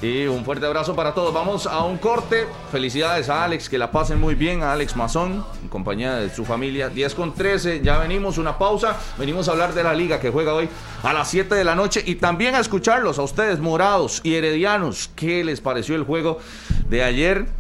Y 0.01 0.27
un 0.27 0.45
fuerte 0.45 0.65
abrazo 0.65 0.95
para 0.95 1.13
todos. 1.13 1.33
Vamos 1.33 1.67
a 1.67 1.83
un 1.83 1.97
corte. 1.97 2.47
Felicidades 2.71 3.27
a 3.27 3.43
Alex, 3.43 3.67
que 3.67 3.77
la 3.77 3.91
pasen 3.91 4.17
muy 4.17 4.33
bien. 4.33 4.63
A 4.63 4.71
Alex 4.71 4.95
Mazón, 4.95 5.45
en 5.61 5.67
compañía 5.67 6.15
de 6.15 6.29
su 6.29 6.45
familia. 6.45 6.87
10 6.87 7.15
con 7.15 7.33
13. 7.33 7.81
Ya 7.83 7.97
venimos, 7.97 8.37
una 8.37 8.57
pausa. 8.57 8.97
Venimos 9.17 9.49
a 9.49 9.51
hablar 9.51 9.73
de 9.73 9.83
la 9.83 9.93
liga 9.93 10.21
que 10.21 10.29
juega 10.29 10.53
hoy 10.53 10.69
a 11.03 11.11
las 11.11 11.29
7 11.29 11.53
de 11.53 11.65
la 11.65 11.75
noche. 11.75 12.01
Y 12.05 12.15
también 12.15 12.55
a 12.55 12.59
escucharlos 12.59 13.19
a 13.19 13.23
ustedes, 13.23 13.59
morados 13.59 14.21
y 14.23 14.35
heredianos. 14.35 15.09
¿Qué 15.15 15.43
les 15.43 15.59
pareció 15.59 15.95
el 15.95 16.03
juego 16.03 16.39
de 16.87 17.03
ayer? 17.03 17.58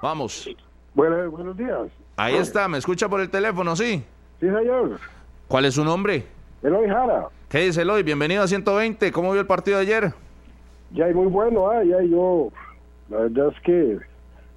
Vamos, 0.02 0.50
Bueno, 0.94 1.32
buenos 1.32 1.56
días. 1.56 1.88
ahí 2.18 2.36
está, 2.36 2.68
¿me 2.68 2.80
escucha 2.80 3.08
por 3.08 3.22
el 3.22 3.30
teléfono? 3.30 3.78
Sí. 3.78 4.04
Sí, 4.42 4.46
señor. 4.46 5.00
¿Cuál 5.48 5.64
es 5.64 5.76
su 5.76 5.86
nombre? 5.86 6.28
Eloy 6.62 6.90
Jara. 6.90 7.28
¿Qué 7.50 7.60
dice 7.60 7.84
Eloy? 7.84 8.04
Bienvenido 8.04 8.44
a 8.44 8.48
120. 8.48 9.10
¿Cómo 9.14 9.32
vio 9.32 9.40
el 9.40 9.48
partido 9.48 9.78
de 9.78 9.84
ayer? 9.84 10.14
Ya, 10.92 11.08
muy 11.14 11.28
bueno, 11.28 11.70
ah, 11.70 11.82
ya 11.82 12.02
yo, 12.02 12.50
la 13.10 13.20
verdad 13.20 13.54
es 13.56 13.62
que, 13.62 13.98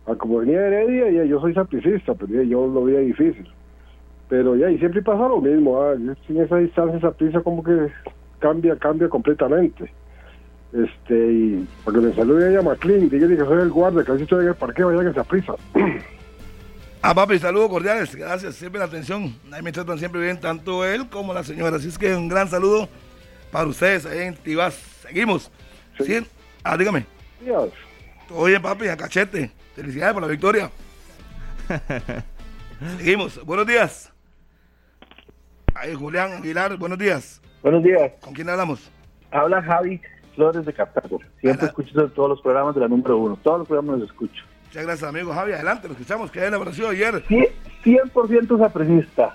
ah, 0.06 0.16
como 0.16 0.38
venía 0.38 0.66
Heredia, 0.66 1.08
ya 1.08 1.24
yo 1.24 1.40
soy 1.40 1.54
sapricista, 1.54 2.14
pero 2.14 2.34
ya 2.34 2.42
yo 2.42 2.66
lo 2.66 2.82
veía 2.82 2.98
difícil. 2.98 3.48
Pero 4.28 4.56
ya, 4.56 4.68
y 4.70 4.78
siempre 4.78 5.02
pasa 5.02 5.28
lo 5.28 5.40
mismo, 5.40 5.80
ah, 5.80 5.92
en 5.94 6.36
esa 6.36 6.56
distancia 6.56 7.00
saprisa 7.00 7.40
como 7.42 7.62
que 7.62 7.92
cambia, 8.40 8.74
cambia 8.74 9.08
completamente. 9.08 9.92
Este, 10.72 11.32
y 11.32 11.68
para 11.84 12.00
que 12.00 12.06
me 12.06 12.14
salude 12.14 12.58
a 12.58 12.62
McLean, 12.62 13.08
dígale 13.08 13.36
que 13.36 13.44
soy 13.44 13.62
el 13.62 13.70
guardia, 13.70 14.02
que 14.02 14.12
así 14.12 14.22
estoy 14.24 14.42
en 14.42 14.48
el 14.48 14.56
parque, 14.56 14.82
vayan 14.82 15.06
en 15.06 15.14
saprisa. 15.14 15.54
Ah, 17.02 17.14
papi, 17.14 17.38
saludos 17.38 17.70
cordiales. 17.70 18.14
Gracias, 18.14 18.56
siempre 18.56 18.78
la 18.78 18.84
atención. 18.84 19.34
Ahí 19.52 19.62
me 19.62 19.72
tratan 19.72 19.98
siempre 19.98 20.20
bien, 20.20 20.38
tanto 20.38 20.84
él 20.84 21.08
como 21.08 21.32
la 21.32 21.42
señora. 21.42 21.76
Así 21.76 21.88
es 21.88 21.96
que 21.98 22.14
un 22.14 22.28
gran 22.28 22.48
saludo 22.48 22.88
para 23.50 23.66
ustedes 23.66 24.04
ahí 24.06 24.18
en 24.26 24.34
Tibás. 24.36 24.74
Seguimos. 25.02 25.50
Sí. 25.98 26.04
¿Sí? 26.20 26.26
Ah, 26.62 26.76
dígame. 26.76 27.06
Todo 28.28 28.44
bien, 28.44 28.60
papi, 28.60 28.88
a 28.88 28.96
cachete. 28.96 29.50
Felicidades 29.74 30.12
por 30.12 30.22
la 30.22 30.28
victoria. 30.28 30.70
Seguimos. 32.98 33.42
Buenos 33.44 33.66
días. 33.66 34.12
Ahí, 35.74 35.94
Julián 35.94 36.32
Aguilar, 36.34 36.76
buenos 36.76 36.98
días. 36.98 37.40
Buenos 37.62 37.82
días, 37.82 38.12
¿Con 38.20 38.34
quién 38.34 38.48
hablamos? 38.48 38.90
habla 39.30 39.62
Javi 39.62 40.00
Flores 40.34 40.66
de 40.66 40.72
Cartago. 40.72 41.18
Siempre 41.40 41.66
Ajá. 41.66 41.66
escucho 41.66 42.08
todos 42.10 42.28
los 42.30 42.40
programas 42.42 42.74
de 42.74 42.80
la 42.80 42.88
número 42.88 43.16
uno, 43.18 43.36
todos 43.42 43.60
los 43.60 43.68
programas 43.68 44.00
los 44.00 44.10
escucho. 44.10 44.42
Muchas 44.70 44.84
gracias, 44.84 45.08
amigo 45.08 45.32
Javi. 45.32 45.52
Adelante, 45.52 45.88
lo 45.88 45.94
escuchamos. 45.94 46.30
¿Qué 46.30 46.48
le 46.48 46.56
pareció 46.58 46.88
ayer? 46.88 47.22
Cien- 47.26 47.48
100% 47.82 48.56
sapricista. 48.58 49.34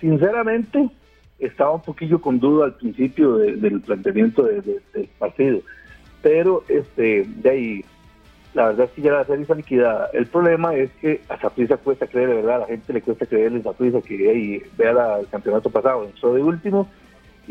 sinceramente, 0.00 0.88
estaba 1.38 1.72
un 1.72 1.82
poquillo 1.82 2.22
con 2.22 2.40
duda 2.40 2.64
al 2.66 2.74
principio 2.76 3.36
de- 3.36 3.56
del 3.56 3.82
planteamiento 3.82 4.44
de- 4.44 4.62
de- 4.62 4.80
del 4.94 5.08
partido, 5.18 5.60
pero 6.22 6.64
este, 6.68 7.26
de 7.26 7.50
ahí, 7.50 7.84
la 8.54 8.68
verdad 8.68 8.86
es 8.86 8.92
que 8.92 9.02
ya 9.02 9.12
la 9.12 9.24
serie 9.26 9.42
está 9.42 9.54
liquidada. 9.54 10.08
El 10.14 10.24
problema 10.26 10.74
es 10.74 10.90
que 11.02 11.20
a 11.28 11.38
Saprissa 11.38 11.76
cuesta 11.76 12.06
creer, 12.06 12.30
de 12.30 12.34
verdad, 12.36 12.54
a 12.54 12.58
la 12.60 12.66
gente 12.68 12.94
le 12.94 13.02
cuesta 13.02 13.26
creer 13.26 13.52
en 13.52 13.62
Saprissa 13.62 14.00
que 14.00 14.30
ahí, 14.30 14.62
vea 14.78 14.94
la- 14.94 15.18
el 15.20 15.28
campeonato 15.28 15.68
pasado, 15.68 16.04
entró 16.06 16.32
de 16.32 16.42
último, 16.42 16.88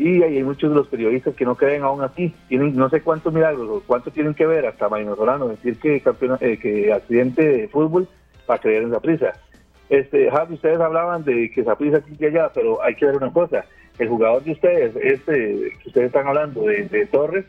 y 0.02 0.22
hay 0.22 0.42
muchos 0.42 0.70
de 0.70 0.76
los 0.76 0.88
periodistas 0.88 1.34
que 1.34 1.44
no 1.44 1.54
creen 1.56 1.82
aún 1.82 2.02
así. 2.02 2.32
Tienen 2.48 2.74
no 2.74 2.88
sé 2.88 3.02
cuántos 3.02 3.32
milagros 3.34 3.68
o 3.68 3.82
cuánto 3.86 4.10
tienen 4.10 4.32
que 4.34 4.46
ver 4.46 4.64
hasta 4.66 4.88
Marino 4.88 5.14
Solano 5.14 5.48
decir 5.48 5.76
que, 5.78 6.00
campeona- 6.02 6.38
eh, 6.40 6.56
que 6.58 6.92
accidente 6.92 7.46
de 7.46 7.68
fútbol 7.68 8.08
para 8.46 8.60
creer 8.60 8.84
en 8.84 8.90
Saprissa. 8.92 9.34
Este, 9.90 10.30
Javi, 10.30 10.54
ustedes 10.54 10.80
hablaban 10.80 11.24
de 11.24 11.50
que 11.50 11.64
Saprissa 11.64 11.98
aquí 11.98 12.12
y 12.18 12.24
allá, 12.24 12.50
pero 12.54 12.82
hay 12.82 12.94
que 12.94 13.06
ver 13.06 13.16
una 13.16 13.32
cosa. 13.32 13.64
El 13.98 14.08
jugador 14.08 14.42
de 14.44 14.52
ustedes, 14.52 14.96
este 14.96 15.74
que 15.82 15.88
ustedes 15.88 16.06
están 16.06 16.26
hablando 16.28 16.62
de, 16.62 16.84
de 16.84 17.04
Torres, 17.06 17.44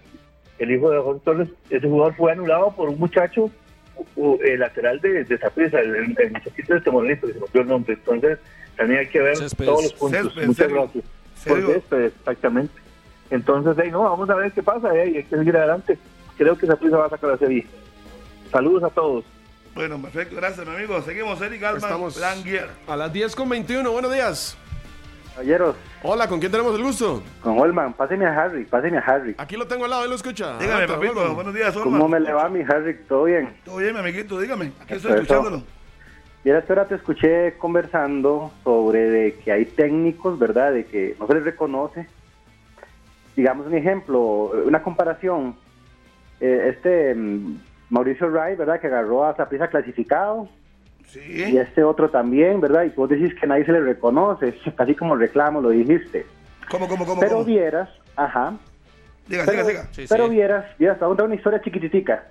el 0.60 0.72
hijo 0.72 0.90
de 0.92 1.00
Jorge 1.00 1.22
Torres, 1.24 1.48
ese 1.70 1.88
jugador 1.88 2.14
fue 2.16 2.32
anulado 2.34 2.72
por 2.76 2.90
un 2.90 3.00
muchacho, 3.00 3.50
el 4.44 4.60
lateral 4.60 5.00
de, 5.00 5.24
de 5.24 5.38
Saprissa, 5.38 5.80
el, 5.80 6.16
muchachito 6.32 6.74
de 6.74 6.80
este 6.80 6.92
monolito, 6.92 7.28
que 7.28 7.34
se 7.34 7.40
olvidó 7.40 7.62
el 7.62 7.68
nombre. 7.68 7.94
Entonces, 7.94 8.40
también 8.76 9.00
hay 9.02 9.08
que 9.08 9.22
ver 9.22 9.38
Céspedes. 9.38 9.70
todos 9.70 9.84
los 9.84 9.94
puntos. 9.94 10.22
Céspedes, 10.24 10.48
Muchas 10.48 10.70
gracias. 10.74 11.04
Por 11.46 11.58
Serio. 11.58 11.74
Céspedes, 11.74 12.14
exactamente. 12.20 12.74
Entonces, 13.30 13.76
hey, 13.82 13.90
no, 13.92 14.04
vamos 14.04 14.30
a 14.30 14.36
ver 14.36 14.52
qué 14.52 14.62
pasa, 14.62 14.90
hey, 14.94 15.14
hay 15.18 15.24
que 15.24 15.38
seguir 15.38 15.56
adelante. 15.56 15.98
Creo 16.38 16.58
que 16.58 16.68
Saprissa 16.68 16.98
va 16.98 17.06
a 17.06 17.10
sacar 17.10 17.32
la 17.32 17.38
serie. 17.38 17.66
Saludos 18.52 18.84
a 18.84 18.90
todos. 18.90 19.24
Bueno, 19.74 20.02
perfecto, 20.02 20.36
gracias, 20.36 20.68
mi 20.68 20.76
amigo. 20.76 21.02
Seguimos, 21.02 21.40
Eric 21.42 21.64
Alman, 21.64 21.82
Estamos 21.84 22.22
a 22.88 22.96
las 22.98 23.14
10 23.14 23.36
con 23.36 23.48
21. 23.48 23.90
Buenos 23.92 24.12
días. 24.12 24.58
Caballeros, 25.32 25.78
Hola, 26.04 26.28
¿con 26.28 26.42
quién 26.42 26.52
tenemos 26.52 26.76
el 26.76 26.84
gusto? 26.84 27.24
con 27.42 27.58
Holman, 27.58 27.94
páseme 27.94 28.26
a 28.26 28.38
Harry, 28.38 28.66
páseme 28.66 28.98
a 28.98 29.02
Harry. 29.02 29.34
Aquí 29.38 29.56
lo 29.56 29.66
tengo 29.66 29.86
al 29.86 29.92
lado, 29.92 30.04
él 30.04 30.10
lo 30.10 30.16
escucha. 30.18 30.58
Dígame, 30.58 30.84
Adelante, 30.84 30.94
papito, 30.94 31.20
Holman. 31.22 31.36
buenos 31.36 31.54
días, 31.54 31.74
¿Cómo 31.74 32.04
Orman. 32.04 32.12
me 32.12 32.20
le 32.28 32.34
va 32.34 32.50
mi 32.50 32.62
Harry? 32.64 32.98
¿Todo 33.08 33.24
bien? 33.24 33.56
Todo 33.64 33.78
bien, 33.78 33.94
mi 33.94 34.00
amiguito, 34.00 34.38
dígame. 34.42 34.74
Aquí 34.82 34.96
estoy 34.96 35.12
Eso. 35.14 35.22
escuchándolo. 35.22 35.64
Mira, 36.44 36.60
esta 36.60 36.74
hora 36.74 36.88
te 36.88 36.96
escuché 36.96 37.54
conversando 37.58 38.52
sobre 38.64 39.10
de 39.10 39.34
que 39.36 39.52
hay 39.52 39.66
técnicos, 39.66 40.40
¿verdad? 40.40 40.74
De 40.74 40.86
que 40.86 41.16
no 41.20 41.28
se 41.28 41.36
les 41.36 41.44
reconoce. 41.44 42.08
Digamos 43.36 43.68
un 43.68 43.76
ejemplo, 43.76 44.52
una 44.66 44.82
comparación. 44.82 45.56
Eh, 46.40 46.74
este 46.76 47.14
mm, 47.14 47.60
Mauricio 47.92 48.28
Wright, 48.30 48.58
¿verdad? 48.58 48.80
Que 48.80 48.88
agarró 48.88 49.24
a 49.26 49.36
Zaprisa 49.36 49.68
clasificado. 49.68 50.50
Y 51.04 51.08
Sí. 51.10 51.58
este 51.58 51.84
otro 51.84 52.10
también, 52.10 52.62
¿verdad? 52.62 52.86
Y 52.86 52.90
vos 52.90 53.10
decís 53.10 53.34
que 53.40 53.46
nadie 53.46 53.66
se 53.66 53.74
le 53.74 53.82
reconoce, 53.82 54.56
casi 54.78 54.96
como 54.96 55.16
reclamo, 55.16 55.60
lo 55.62 55.70
dijiste. 55.70 56.26
¿Cómo, 56.70 56.88
cómo, 56.88 57.06
cómo? 57.06 57.20
Pero 57.20 57.34
cómo? 57.34 57.46
vieras, 57.46 57.90
ajá, 58.16 58.54
Diga, 59.28 59.44
pero, 59.46 59.66
siga. 59.66 59.88
Sí, 59.92 60.06
pero 60.10 60.26
sí. 60.26 60.32
vieras, 60.32 60.66
vieras, 60.80 60.98
te 60.98 61.06
voy 61.06 61.10
a 61.10 61.12
contar 61.12 61.26
una 61.28 61.36
historia 61.36 61.62
chiquititica. 61.62 62.24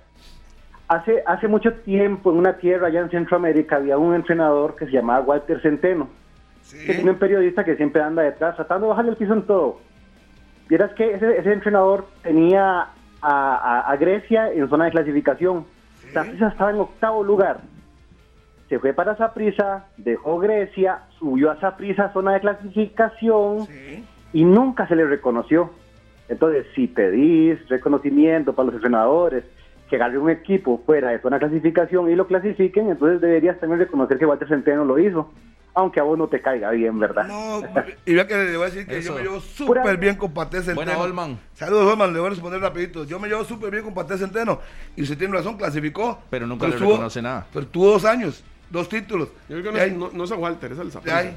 Hace, 0.91 1.23
hace 1.25 1.47
mucho 1.47 1.71
tiempo 1.85 2.31
en 2.31 2.37
una 2.37 2.57
tierra 2.57 2.87
allá 2.87 2.99
en 2.99 3.09
Centroamérica 3.09 3.77
había 3.77 3.97
un 3.97 4.13
entrenador 4.13 4.75
que 4.75 4.85
se 4.87 4.91
llamaba 4.91 5.21
Walter 5.21 5.61
Centeno, 5.61 6.09
que 6.69 6.91
es 6.91 6.97
Sí. 7.01 7.07
un 7.07 7.15
periodista 7.15 7.63
que 7.63 7.77
siempre 7.77 8.01
anda 8.01 8.23
detrás 8.23 8.57
tratando 8.57 8.87
de 8.87 8.89
bajarle 8.89 9.11
el 9.11 9.15
piso 9.17 9.31
en 9.31 9.43
todo. 9.43 9.79
Vieras 10.67 10.91
que 10.95 11.13
ese, 11.13 11.37
ese 11.37 11.53
entrenador 11.53 12.07
tenía 12.23 12.81
a, 12.81 12.89
a- 13.21 13.89
a 13.89 13.95
Grecia 13.95 14.51
en 14.51 14.67
zona 14.67 14.83
de 14.85 14.91
clasificación. 14.91 15.65
Saprissa 16.11 16.49
estaba 16.49 16.71
en 16.71 16.81
octavo 16.81 17.23
lugar. 17.23 17.61
Se 18.67 18.77
fue 18.77 18.91
para 18.91 19.15
Saprissa, 19.15 19.85
dejó 19.95 20.39
Grecia, 20.39 21.03
subió 21.19 21.51
a 21.51 21.59
Saprissa 21.61 22.05
a 22.07 22.13
zona 22.13 22.33
de 22.33 22.41
clasificación 22.41 23.61
Sí. 23.67 24.03
y 24.33 24.43
nunca 24.43 24.87
se 24.89 24.97
le 24.97 25.05
reconoció. 25.05 25.69
Entonces, 26.27 26.65
si 26.75 26.87
pedís 26.87 27.65
reconocimiento 27.69 28.51
para 28.51 28.65
los 28.65 28.75
entrenadores, 28.75 29.45
que 29.91 29.97
agarre 29.97 30.17
un 30.17 30.29
equipo 30.29 30.81
fuera 30.85 31.09
de 31.09 31.19
zona 31.19 31.35
de 31.35 31.41
clasificación 31.41 32.09
y 32.09 32.15
lo 32.15 32.25
clasifiquen, 32.25 32.91
entonces 32.91 33.19
deberías 33.19 33.59
también 33.59 33.81
reconocer 33.81 34.17
que 34.17 34.25
Walter 34.25 34.47
Centeno 34.47 34.85
lo 34.85 34.97
hizo, 34.97 35.29
aunque 35.73 35.99
a 35.99 36.03
vos 36.03 36.17
no 36.17 36.29
te 36.29 36.41
caiga 36.41 36.71
bien, 36.71 36.97
¿verdad? 36.97 37.27
No, 37.27 37.61
y 38.05 38.13
vea 38.13 38.25
que 38.25 38.35
le 38.37 38.55
voy 38.55 38.67
a 38.67 38.69
decir 38.69 38.87
que 38.87 38.99
Eso. 38.99 39.09
yo 39.09 39.15
me 39.17 39.23
llevo 39.23 39.41
súper 39.41 39.97
bien 39.97 40.15
con 40.15 40.33
Paté 40.33 40.59
Centeno. 40.61 40.75
Buena, 40.75 40.97
Holman. 40.97 41.37
Saludos, 41.55 41.91
Holman, 41.91 42.13
le 42.13 42.19
voy 42.19 42.27
a 42.27 42.29
responder 42.29 42.61
rapidito. 42.61 43.03
Yo 43.03 43.19
me 43.19 43.27
llevo 43.27 43.43
súper 43.43 43.69
bien 43.69 43.83
con 43.83 43.93
Paté 43.93 44.17
Centeno. 44.17 44.61
Y 44.95 45.03
usted 45.03 45.17
tiene 45.17 45.33
razón, 45.33 45.57
clasificó. 45.57 46.19
Pero 46.29 46.47
nunca 46.47 46.69
le 46.69 46.77
reconoce 46.77 47.21
nada. 47.21 47.45
Pero 47.51 47.67
tuvo 47.67 47.91
dos 47.91 48.05
años, 48.05 48.45
dos 48.69 48.87
títulos. 48.87 49.27
Yo 49.49 49.59
creo 49.59 49.73
que 49.73 49.91
no, 49.91 50.07
no, 50.07 50.11
no 50.13 50.23
es 50.23 50.31
a 50.31 50.35
Walter, 50.35 50.71
es 50.71 50.79
el 50.79 50.89
ahí- 51.11 51.35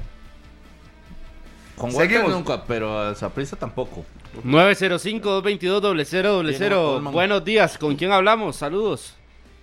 Con 1.77 1.93
Walter 1.93 2.09
Seguimos. 2.17 2.31
nunca, 2.31 2.63
pero 2.65 2.97
a 2.99 3.15
Saprissa 3.15 3.55
tampoco. 3.57 4.05
905-222-0000. 4.45 6.57
Bien, 6.59 6.73
Holman. 6.73 7.13
Buenos 7.13 7.43
días, 7.43 7.77
¿con 7.77 7.95
quién 7.95 8.11
hablamos? 8.11 8.55
Saludos. 8.55 9.17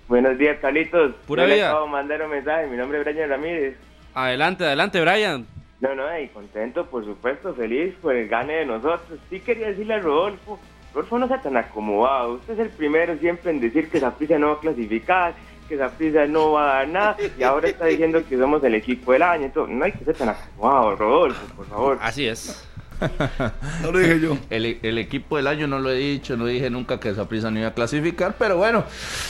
Buenos 0.09 0.36
días, 0.39 0.59
Carlitos. 0.60 1.14
Pura 1.26 1.44
Yo 1.44 1.48
le 1.48 1.55
vida. 1.56 1.70
acabo 1.70 1.86
de 1.86 1.93
mandar 1.93 2.22
un 2.22 2.30
mensaje. 2.30 2.66
Mi 2.66 2.76
nombre 2.76 2.98
es 2.98 3.05
Brian 3.05 3.30
Ramírez. 3.30 3.76
Adelante, 4.14 4.64
adelante, 4.64 5.01
Brian. 5.01 5.47
No, 5.80 5.94
no, 5.94 6.18
y 6.18 6.28
contento, 6.28 6.86
por 6.86 7.05
supuesto, 7.05 7.55
feliz 7.55 7.94
por 8.02 8.14
el 8.14 8.28
gane 8.28 8.52
de 8.55 8.66
nosotros. 8.66 9.18
Sí 9.30 9.40
quería 9.40 9.68
decirle 9.68 9.94
a 9.94 9.98
Rodolfo, 10.01 10.59
Rodolfo 10.94 11.18
no 11.18 11.28
sea 11.28 11.40
tan 11.40 11.56
acomodado. 11.56 12.34
Usted 12.34 12.55
es 12.55 12.59
el 12.60 12.68
primero 12.70 13.16
siempre 13.18 13.51
en 13.51 13.60
decir 13.60 13.89
que 13.89 13.98
Zaprisa 14.01 14.39
no 14.39 14.48
va 14.48 14.52
a 14.55 14.60
clasificar, 14.60 15.34
que 15.73 15.78
Zaprisa 15.78 16.27
no 16.27 16.53
va 16.53 16.65
a 16.65 16.74
dar 16.74 16.89
nada, 16.89 17.16
y 17.39 17.43
ahora 17.43 17.66
está 17.66 17.86
diciendo 17.86 18.23
que 18.28 18.36
somos 18.36 18.62
el 18.62 18.74
equipo 18.74 19.12
del 19.12 19.23
año. 19.23 19.47
Entonces, 19.47 19.74
no 19.74 19.85
hay 19.86 19.93
que 19.93 20.05
ser 20.05 20.15
tan 20.15 20.28
acomodado, 20.28 20.97
Rodolfo, 20.97 21.40
por 21.57 21.66
favor. 21.66 21.99
Así 22.03 22.27
es. 22.28 22.69
No 23.82 23.90
lo 23.90 23.99
dije 23.99 24.20
yo. 24.20 24.36
El, 24.51 24.78
el 24.82 24.99
equipo 24.99 25.39
del 25.39 25.47
año 25.47 25.66
no 25.66 25.78
lo 25.78 25.90
he 25.90 25.97
dicho, 25.97 26.36
no 26.36 26.44
dije 26.44 26.69
nunca 26.69 27.01
que 27.01 27.15
Saprissa 27.15 27.51
no 27.51 27.59
iba 27.59 27.69
a 27.69 27.74
clasificar, 27.74 28.35
pero 28.39 28.59
bueno, 28.59 28.85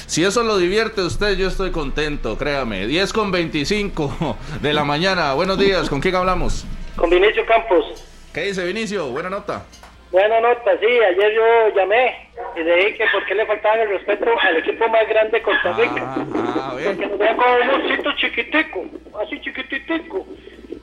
si 0.06 0.24
eso 0.24 0.42
lo 0.42 0.58
divierte 0.58 1.00
a 1.00 1.04
usted, 1.04 1.36
yo 1.36 1.46
estoy 1.46 1.70
contento, 1.70 2.36
créame. 2.36 2.88
10 2.88 3.12
con 3.12 3.30
25 3.30 4.36
de 4.60 4.74
la 4.74 4.82
mañana. 4.82 5.34
Buenos 5.34 5.58
días, 5.58 5.88
¿con 5.88 6.00
quién 6.00 6.16
hablamos? 6.16 6.66
Con 6.96 7.08
Vinicio 7.08 7.46
Campos. 7.46 8.04
¿Qué 8.34 8.42
dice 8.46 8.64
Vinicio? 8.64 9.06
Buena 9.10 9.30
nota. 9.30 9.64
Buena 10.12 10.40
nota, 10.40 10.78
sí, 10.78 10.86
ayer 10.86 11.32
yo 11.32 11.68
llamé 11.74 12.28
y 12.54 12.60
le 12.60 12.76
dije 12.76 12.98
que 12.98 13.06
por 13.06 13.24
qué 13.24 13.34
le 13.34 13.46
faltaba 13.46 13.76
el 13.76 13.88
respeto 13.88 14.26
al 14.42 14.58
equipo 14.58 14.86
más 14.88 15.08
grande 15.08 15.38
de 15.38 15.42
Costa 15.42 15.72
Rica. 15.72 16.02
Ah, 16.04 16.26
ah. 16.36 16.76
Porque 16.84 17.06
nos 17.06 17.18
vean 17.18 17.36
como 17.36 17.54
un 17.54 17.70
osito 17.82 18.12
chiquitico, 18.16 18.84
así 19.22 19.40
chiquititico. 19.40 20.26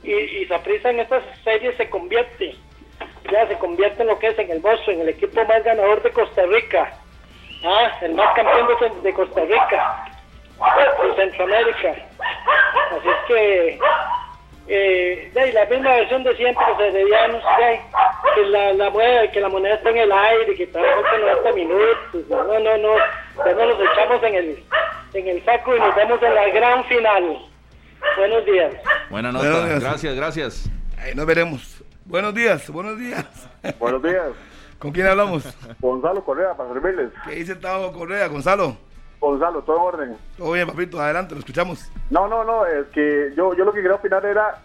Y, 0.02 0.12
y 0.12 0.46
Saprissa 0.46 0.90
en 0.90 0.98
estas 0.98 1.22
series 1.44 1.76
se 1.76 1.88
convierte, 1.88 2.56
ya 3.30 3.46
se 3.46 3.56
convierte 3.58 4.02
en 4.02 4.08
lo 4.08 4.18
que 4.18 4.26
es 4.26 4.38
en 4.40 4.50
el 4.50 4.60
monstruo, 4.60 4.96
en 4.96 5.02
el 5.02 5.10
equipo 5.10 5.44
más 5.44 5.62
ganador 5.62 6.02
de 6.02 6.10
Costa 6.10 6.42
Rica. 6.46 6.92
Ah, 7.64 7.98
el 8.02 8.14
más 8.14 8.34
campeón 8.34 8.66
de, 8.66 9.00
de 9.02 9.14
Costa 9.14 9.42
Rica, 9.42 10.06
de 11.04 11.14
Centroamérica. 11.14 11.94
Así 12.90 13.08
es 13.08 13.26
que 13.28 13.78
eh, 14.72 15.30
de 15.34 15.40
ahí, 15.40 15.52
la 15.52 15.64
misma 15.66 15.90
versión 15.96 16.22
de 16.22 16.36
siempre, 16.36 16.64
los 16.68 16.80
heredianos, 16.80 17.42
de 17.58 17.64
ahí, 17.64 17.80
que 18.34 18.42
la, 18.46 18.72
la 18.74 18.90
moneda, 18.90 19.30
que 19.32 19.40
la 19.40 19.48
moneda 19.48 19.74
está 19.74 19.90
en 19.90 19.96
el 19.98 20.12
aire, 20.12 20.54
que 20.54 20.62
estamos 20.62 20.88
en 21.14 21.20
90 21.22 21.52
minutos, 21.52 22.28
no, 22.28 22.44
no, 22.44 22.58
no, 22.60 22.76
no, 22.78 22.96
ya 23.44 23.52
nos 23.54 23.78
los 23.78 23.90
echamos 23.92 24.22
en 24.22 24.34
el, 24.36 24.64
en 25.14 25.28
el 25.28 25.44
saco 25.44 25.76
y 25.76 25.80
nos 25.80 25.94
vemos 25.96 26.22
en 26.22 26.34
la 26.34 26.48
gran 26.50 26.84
final. 26.84 27.38
Buenos 28.16 28.46
días. 28.46 28.72
Buena 29.10 29.30
Buenos 29.32 29.44
nota. 29.54 29.66
días. 29.66 29.80
Gracias, 29.82 30.14
gracias. 30.14 30.70
Ahí 30.98 31.14
nos 31.14 31.26
veremos. 31.26 31.82
Buenos 32.04 32.34
días, 32.34 32.70
buenos 32.70 32.98
días. 32.98 33.24
Buenos 33.78 34.02
días, 34.02 34.22
¿Con 34.78 34.92
quién 34.92 35.06
hablamos? 35.06 35.44
Gonzalo 35.80 36.24
Correa, 36.24 36.54
para 36.54 36.72
servirles. 36.72 37.10
¿Qué 37.24 37.34
dice 37.34 37.54
Tavo 37.56 37.92
Correa, 37.92 38.26
Gonzalo? 38.28 38.76
Gonzalo, 39.20 39.62
todo 39.62 39.76
en 39.76 39.82
orden. 39.82 40.16
Todo 40.36 40.52
bien, 40.52 40.66
papito, 40.66 41.00
adelante, 41.00 41.34
lo 41.34 41.40
escuchamos. 41.40 41.90
No, 42.08 42.26
no, 42.26 42.42
no, 42.42 42.66
es 42.66 42.86
que 42.88 43.32
yo, 43.36 43.54
yo 43.54 43.64
lo 43.64 43.72
que 43.72 43.82
quería 43.82 43.96
opinar 43.96 44.24
era 44.24 44.58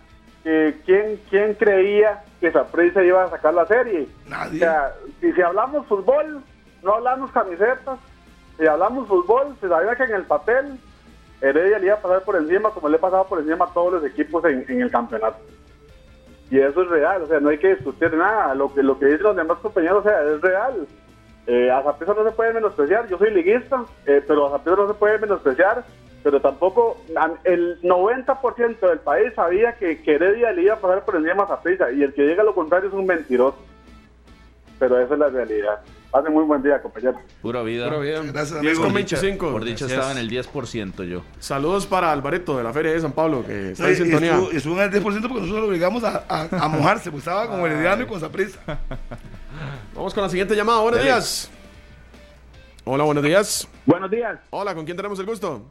que 0.44 0.77
quién, 0.86 1.19
quién 1.30 1.53
creía 1.56 2.23
que 2.40 2.52
Saprissa 2.52 3.03
iba 3.03 3.23
a 3.23 3.30
sacar 3.30 3.53
la 3.53 3.65
serie. 3.65 4.07
Nadie. 4.27 4.57
O 4.57 4.60
sea, 4.60 4.94
si, 5.19 5.34
si 5.34 5.41
hablamos 5.41 5.86
fútbol, 5.88 6.41
no 6.84 6.94
hablamos 6.94 7.32
camisetas. 7.32 7.99
Si 8.57 8.65
hablamos 8.65 9.07
fútbol, 9.07 9.56
se 9.60 9.68
sabía 9.68 9.95
que 9.95 10.03
en 10.03 10.14
el 10.14 10.23
papel 10.23 10.80
Heredia 11.41 11.80
le 11.80 11.88
iba 11.88 11.95
a 11.95 12.02
pasar 12.02 12.22
por 12.23 12.38
encima 12.38 12.69
como 12.69 12.88
le 12.88 12.98
pasaba 12.98 13.26
por 13.26 13.40
encima 13.40 13.65
a 13.65 13.73
todos 13.73 13.94
los 13.94 14.06
equipos 14.06 14.45
en, 14.45 14.65
en 14.69 14.82
el 14.82 14.91
campeonato. 14.91 15.40
Y 16.49 16.60
eso 16.60 16.84
es 16.84 16.90
real, 16.90 17.23
o 17.23 17.27
sea, 17.27 17.40
no 17.40 17.49
hay 17.49 17.57
que 17.57 17.76
discutir 17.76 18.14
nada. 18.14 18.53
Lo 18.56 18.73
que, 18.73 18.84
lo 18.84 18.98
que 18.98 19.07
dicen 19.07 19.23
los 19.23 19.36
demás 19.36 19.57
compañeros, 19.60 20.06
o 20.06 20.10
sea, 20.10 20.22
es 20.22 20.40
real. 20.41 20.88
Eh, 21.48 21.70
a 21.72 21.84
Saprissa 21.84 22.14
no 22.16 22.24
se 22.24 22.32
puede 22.32 22.54
menospreciar, 22.54 23.08
yo 23.08 23.18
soy 23.20 23.32
liguista, 23.32 23.84
eh, 24.08 24.24
pero 24.28 24.48
a 24.48 24.52
Saprissa 24.58 24.82
no 24.82 24.88
se 24.88 24.94
puede 24.96 25.20
menospreciar, 25.20 25.86
pero 26.24 26.42
tampoco 26.42 26.98
a- 27.16 27.34
el 27.44 27.80
90% 27.84 28.88
del 28.90 29.00
país 29.00 29.32
sabía 29.36 29.74
que, 29.74 30.02
que 30.02 30.16
Heredia 30.16 30.52
le 30.52 30.64
iba 30.64 30.74
a 30.74 30.80
pasar 30.80 31.06
por 31.06 31.16
encima 31.18 31.44
a 31.44 31.48
Saprissa 31.48 31.92
y 31.92 32.02
el 32.02 32.14
que 32.14 32.24
diga 32.24 32.44
lo 32.44 32.56
contrario 32.56 32.88
es 32.90 32.96
un 32.96 33.06
mentiroso. 33.06 33.58
Pero 34.80 35.00
esa 35.00 35.14
es 35.14 35.20
la 35.20 35.30
realidad. 35.30 35.80
Pasen 36.12 36.34
muy 36.34 36.44
buen 36.44 36.62
día, 36.62 36.82
compañeros. 36.82 37.16
Pura 37.42 37.62
vida. 37.62 37.86
Pero 37.90 38.02
bien. 38.02 38.32
Gracias, 38.34 38.60
10 38.60 38.74
amigo. 38.78 38.82
con 38.84 38.92
Por 38.94 39.02
dicha- 39.02 39.22
25. 39.22 39.52
Por 39.52 39.64
dicho 39.64 39.86
Gracias. 39.86 39.92
estaba 39.92 40.12
en 40.12 40.18
el 40.18 40.30
10% 40.30 41.04
yo. 41.04 41.22
Saludos 41.40 41.86
para 41.86 42.12
Alvarito 42.12 42.58
de 42.58 42.64
la 42.64 42.74
Feria 42.74 42.92
de 42.92 43.00
San 43.00 43.12
Pablo, 43.14 43.46
que 43.46 43.72
está 43.72 43.88
en 43.88 43.96
sintonía. 43.96 44.34
estuvo, 44.34 44.52
estuvo 44.52 44.76
en 44.76 44.82
el 44.82 44.92
10% 44.92 45.04
porque 45.04 45.42
nosotros 45.42 45.62
lo 45.62 45.68
obligamos 45.68 46.04
a, 46.04 46.24
a, 46.28 46.48
a 46.66 46.68
mojarse, 46.68 47.10
pues 47.12 47.22
estaba 47.22 47.48
con 47.48 47.60
Herediano 47.62 48.04
y 48.04 48.06
con 48.08 48.20
Saprissa. 48.20 48.60
Vamos 49.94 50.14
con 50.14 50.23
la 50.23 50.30
siguiente 50.30 50.56
llamada. 50.56 50.82
Buenos 50.82 50.99
Dele. 50.99 51.11
días. 51.11 51.52
Hola, 52.84 53.03
buenos 53.03 53.23
días. 53.23 53.68
Buenos 53.86 54.11
días. 54.11 54.38
Hola, 54.52 54.76
¿con 54.76 54.86
quién 54.86 54.95
tenemos 54.98 55.19
el 55.19 55.26
gusto? 55.26 55.64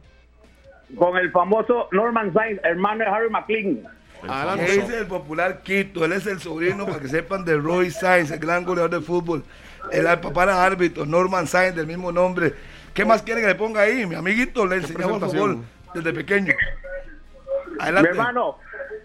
Con 0.97 1.17
el 1.17 1.31
famoso 1.31 1.87
Norman 1.91 2.33
Sainz, 2.33 2.59
hermano 2.63 3.03
de 3.05 3.09
Harry 3.09 3.29
McLean. 3.29 3.83
Adelante. 4.27 4.65
Ese 4.65 4.79
es 4.81 4.89
el 4.89 5.07
popular 5.07 5.61
Quito, 5.61 6.03
él 6.03 6.13
es 6.13 6.25
el 6.25 6.39
sobrino, 6.39 6.85
para 6.85 6.99
que 6.99 7.07
sepan, 7.07 7.45
de 7.45 7.57
Roy 7.57 7.91
Sainz, 7.91 8.31
el 8.31 8.39
gran 8.39 8.63
goleador 8.63 8.91
de 8.91 9.01
fútbol. 9.01 9.43
El 9.91 10.05
papá 10.19 10.43
era 10.43 10.63
árbitro, 10.63 11.05
Norman 11.05 11.47
Sainz, 11.47 11.75
del 11.75 11.87
mismo 11.87 12.11
nombre. 12.11 12.53
¿Qué 12.93 13.05
más 13.05 13.21
quieren 13.21 13.43
que 13.43 13.49
le 13.49 13.55
ponga 13.55 13.81
ahí? 13.81 14.05
Mi 14.05 14.15
amiguito 14.15 14.65
le 14.65 14.77
enseñaba 14.77 15.19
fútbol 15.19 15.63
desde 15.93 16.13
pequeño. 16.13 16.53
Mi 17.71 17.83
Adelante. 17.83 18.09
hermano, 18.09 18.57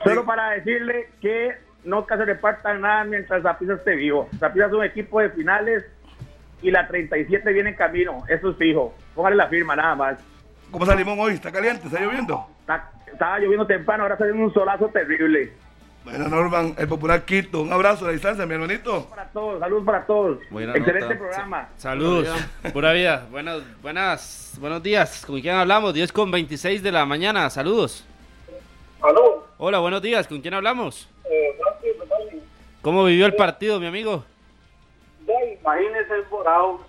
solo 0.04 0.24
para 0.24 0.50
decirle 0.50 1.10
que 1.20 1.54
nunca 1.84 2.16
se 2.16 2.24
repartan 2.24 2.80
nada 2.80 3.04
mientras 3.04 3.42
Zapisa 3.42 3.74
esté 3.74 3.96
vivo. 3.96 4.28
Zapisa 4.38 4.66
es 4.66 4.72
un 4.72 4.84
equipo 4.84 5.20
de 5.20 5.30
finales 5.30 5.84
y 6.62 6.70
la 6.70 6.86
37 6.86 7.52
viene 7.52 7.70
en 7.70 7.76
camino, 7.76 8.22
eso 8.28 8.50
es 8.50 8.56
fijo. 8.56 8.94
Póngale 9.14 9.36
la 9.36 9.48
firma 9.48 9.74
nada 9.76 9.94
más. 9.94 10.18
¿Cómo 10.70 10.84
está 10.84 10.94
Limón 10.94 11.18
hoy? 11.18 11.34
¿Está 11.34 11.50
caliente? 11.50 11.86
¿Está 11.86 12.00
lloviendo? 12.00 12.46
Está- 12.60 12.90
estaba 13.10 13.38
lloviendo 13.38 13.66
temprano, 13.66 14.02
ahora 14.04 14.14
está 14.14 14.24
haciendo 14.24 14.44
un 14.46 14.54
solazo 14.54 14.88
terrible. 14.88 15.52
Bueno, 16.04 16.28
Norman, 16.28 16.74
el 16.78 16.88
popular 16.88 17.24
Quito. 17.26 17.60
Un 17.60 17.72
abrazo 17.72 18.04
a 18.04 18.08
la 18.08 18.12
distancia, 18.12 18.46
mi 18.46 18.54
hermanito. 18.54 19.06
Para 19.10 19.26
todos, 19.26 19.60
saludos 19.60 19.84
para 19.84 20.06
todos. 20.06 20.38
Buena 20.48 20.72
Excelente 20.74 21.08
nota. 21.14 21.18
programa. 21.18 21.68
Saludos, 21.76 22.28
pura 22.72 22.92
vida. 22.92 23.26
Buenos, 23.30 23.62
buenas, 23.82 24.56
buenos 24.60 24.82
días. 24.82 25.26
¿Con 25.26 25.40
quién 25.42 25.56
hablamos? 25.56 25.92
10 25.92 26.10
con 26.12 26.30
26 26.30 26.82
de 26.82 26.92
la 26.92 27.04
mañana. 27.04 27.50
Saludos. 27.50 28.06
Aló, 29.02 29.46
Hola, 29.58 29.78
buenos 29.80 30.00
días. 30.00 30.26
¿Con 30.26 30.40
quién 30.40 30.54
hablamos? 30.54 31.08
eh. 31.30 31.54
¿Cómo 32.82 33.04
vivió 33.04 33.26
el 33.26 33.34
partido, 33.34 33.78
mi 33.80 33.86
amigo? 33.86 34.24
Imagínese 35.60 36.14
el 36.14 36.24
morado. 36.30 36.80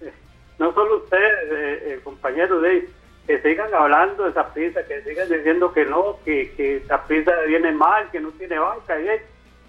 Eh, 0.00 0.12
No 0.58 0.72
solo 0.72 0.98
ustedes, 0.98 1.32
eh, 1.50 2.00
eh, 2.04 2.88
que 3.26 3.42
sigan 3.42 3.74
hablando 3.74 4.24
de 4.24 4.30
esa 4.30 4.52
prisa, 4.52 4.86
que 4.86 5.02
sigan 5.02 5.28
diciendo 5.28 5.72
que 5.72 5.84
no, 5.84 6.18
que, 6.24 6.52
que 6.56 6.76
esa 6.76 7.02
prisa 7.04 7.32
viene 7.48 7.72
mal, 7.72 8.08
que 8.10 8.20
no 8.20 8.30
tiene 8.30 8.58
banca. 8.58 9.00
y, 9.00 9.08
eh, 9.08 9.22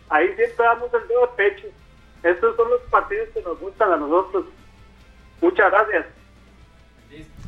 ahí 0.09 0.27
siempre 0.35 0.65
damos 0.65 0.93
el 0.93 1.07
dedo 1.07 1.21
de 1.21 1.27
pecho. 1.35 1.67
Estos 2.23 2.55
son 2.55 2.69
los 2.69 2.81
partidos 2.84 3.29
que 3.34 3.41
nos 3.41 3.59
gustan 3.59 3.91
a 3.93 3.97
nosotros. 3.97 4.45
Muchas 5.41 5.71
gracias. 5.71 6.05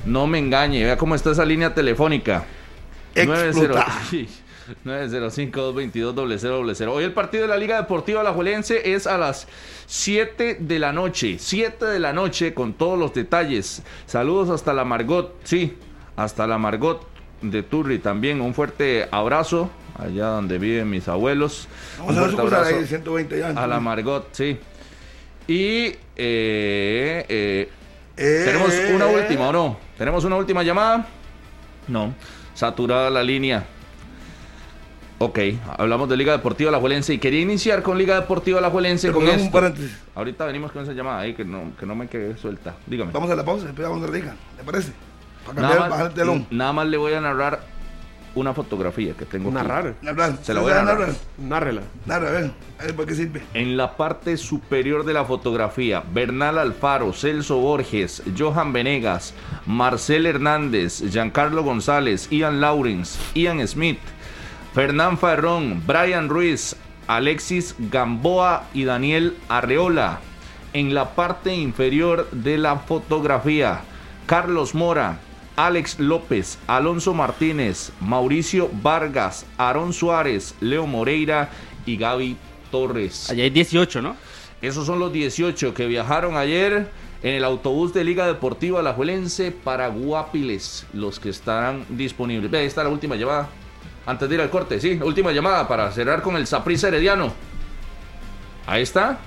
No 0.04 0.28
me 0.28 0.38
engañe. 0.38 0.84
Vea 0.84 0.96
cómo 0.96 1.16
está 1.16 1.32
esa 1.32 1.44
línea 1.44 1.74
telefónica. 1.74 2.44
Explota. 3.14 3.86
905-222-0000. 4.84 6.88
Hoy 6.88 7.04
el 7.04 7.12
partido 7.12 7.42
de 7.42 7.48
la 7.48 7.56
Liga 7.56 7.76
Deportiva 7.76 8.20
Alajuelense 8.20 8.94
es 8.94 9.06
a 9.06 9.18
las 9.18 9.46
7 9.86 10.58
de 10.60 10.78
la 10.78 10.92
noche. 10.92 11.36
7 11.38 11.84
de 11.86 11.98
la 11.98 12.12
noche 12.12 12.54
con 12.54 12.74
todos 12.74 12.98
los 12.98 13.14
detalles. 13.14 13.82
Saludos 14.06 14.50
hasta 14.50 14.72
la 14.72 14.84
Margot. 14.84 15.34
Sí, 15.44 15.76
hasta 16.16 16.46
la 16.46 16.58
Margot 16.58 17.06
de 17.42 17.62
Turri 17.62 17.98
también. 17.98 18.40
Un 18.40 18.54
fuerte 18.54 19.08
abrazo 19.10 19.70
allá 19.98 20.26
donde 20.26 20.58
viven 20.58 20.90
mis 20.90 21.08
abuelos. 21.08 21.68
Vamos 21.98 22.12
Un 22.12 22.18
a 22.18 22.22
ver 22.22 22.30
fuerte 22.32 22.56
abrazo 22.56 22.76
de 22.80 22.86
120 22.86 23.44
años. 23.44 23.56
a 23.58 23.66
la 23.66 23.80
Margot, 23.80 24.28
sí. 24.32 24.58
Y 25.48 25.94
eh, 26.16 27.24
eh, 27.28 27.68
Eh, 28.16 28.42
tenemos 28.46 28.72
una 28.94 29.06
última, 29.06 29.48
¿o 29.48 29.52
no? 29.52 29.78
¿Tenemos 29.96 30.24
una 30.24 30.36
última 30.36 30.62
llamada? 30.62 31.06
No. 31.86 32.14
Saturada 32.54 33.10
la 33.10 33.22
línea. 33.22 33.64
Ok, 35.18 35.38
hablamos 35.78 36.08
de 36.10 36.16
Liga 36.16 36.32
Deportiva 36.32 36.68
Alajuelense 36.68 37.14
y 37.14 37.18
quería 37.18 37.40
iniciar 37.40 37.82
con 37.82 37.96
Liga 37.96 38.16
Deportiva 38.20 38.58
Alajuelense 38.58 39.10
con 39.12 39.22
un 39.22 39.30
esto. 39.30 39.50
paréntesis. 39.50 39.96
Ahorita 40.14 40.44
venimos 40.44 40.72
con 40.72 40.82
esa 40.82 40.92
llamada 40.92 41.20
ahí 41.20 41.32
que 41.32 41.44
no, 41.44 41.72
que 41.80 41.86
no 41.86 41.94
me 41.94 42.06
quede 42.06 42.36
suelta. 42.36 42.76
Dígame. 42.86 43.12
Vamos 43.12 43.30
a 43.30 43.34
la 43.36 43.44
pausa, 43.44 43.64
después 43.64 43.88
vamos 43.88 44.04
a 44.04 44.10
la 44.10 44.12
liga. 44.16 44.34
¿Le 44.58 44.64
parece? 44.64 44.92
Para 45.46 45.62
Nada 45.62 45.68
cambiar, 45.68 45.90
bajar 45.90 46.04
más, 46.04 46.12
el 46.12 46.14
telón. 46.20 46.46
nada 46.50 46.72
más 46.74 46.86
le 46.88 46.96
voy 46.98 47.14
a 47.14 47.20
narrar 47.22 47.60
una 48.34 48.52
fotografía 48.52 49.14
que 49.14 49.24
tengo 49.24 49.48
aquí. 49.48 49.54
Narrar. 49.56 49.94
Narrar. 50.02 50.36
Se 50.42 50.52
la 50.52 50.60
voy 50.60 50.72
a 50.72 50.82
narrar. 50.82 51.08
Nárrela. 51.38 51.80
Narra, 52.04 52.28
a 52.28 52.32
ver. 52.32 52.50
A 52.78 52.82
ver, 52.84 52.94
¿para 52.94 53.08
qué 53.08 53.14
sirve? 53.14 53.42
En 53.54 53.78
la 53.78 53.96
parte 53.96 54.36
superior 54.36 55.06
de 55.06 55.14
la 55.14 55.24
fotografía, 55.24 56.02
Bernal 56.12 56.58
Alfaro, 56.58 57.14
Celso 57.14 57.56
Borges, 57.56 58.22
Johan 58.36 58.74
Venegas, 58.74 59.32
Marcel 59.64 60.26
Hernández, 60.26 61.02
Giancarlo 61.10 61.62
González, 61.62 62.28
Ian 62.30 62.60
Lawrence, 62.60 63.18
Ian 63.34 63.66
Smith, 63.66 63.98
Fernán 64.76 65.16
Farrón, 65.16 65.82
Brian 65.86 66.28
Ruiz, 66.28 66.76
Alexis 67.06 67.74
Gamboa 67.78 68.68
y 68.74 68.84
Daniel 68.84 69.34
Arreola. 69.48 70.20
En 70.74 70.92
la 70.92 71.14
parte 71.14 71.54
inferior 71.56 72.28
de 72.30 72.58
la 72.58 72.76
fotografía, 72.80 73.80
Carlos 74.26 74.74
Mora, 74.74 75.18
Alex 75.56 75.98
López, 75.98 76.58
Alonso 76.66 77.14
Martínez, 77.14 77.90
Mauricio 78.02 78.68
Vargas, 78.82 79.46
Aarón 79.56 79.94
Suárez, 79.94 80.54
Leo 80.60 80.86
Moreira 80.86 81.48
y 81.86 81.96
Gaby 81.96 82.36
Torres. 82.70 83.30
Allá 83.30 83.44
hay 83.44 83.50
18, 83.50 84.02
¿no? 84.02 84.14
Esos 84.60 84.84
son 84.84 84.98
los 84.98 85.10
18 85.10 85.72
que 85.72 85.86
viajaron 85.86 86.36
ayer 86.36 86.90
en 87.22 87.34
el 87.34 87.44
autobús 87.44 87.94
de 87.94 88.04
Liga 88.04 88.26
Deportiva 88.26 88.80
Alajuelense 88.80 89.52
para 89.52 89.88
Guapiles, 89.88 90.86
los 90.92 91.18
que 91.18 91.30
estarán 91.30 91.86
disponibles. 91.88 92.50
Ve, 92.50 92.58
ahí 92.58 92.66
está 92.66 92.84
la 92.84 92.90
última 92.90 93.16
llamada. 93.16 93.48
Antes 94.06 94.28
de 94.28 94.34
ir 94.36 94.40
al 94.40 94.50
corte, 94.50 94.80
sí, 94.80 95.00
última 95.02 95.32
llamada 95.32 95.66
para 95.66 95.90
cerrar 95.90 96.22
con 96.22 96.36
el 96.36 96.46
Saprissa 96.46 96.88
Herediano. 96.88 97.32
Ahí 98.66 98.82
está. 98.82 99.18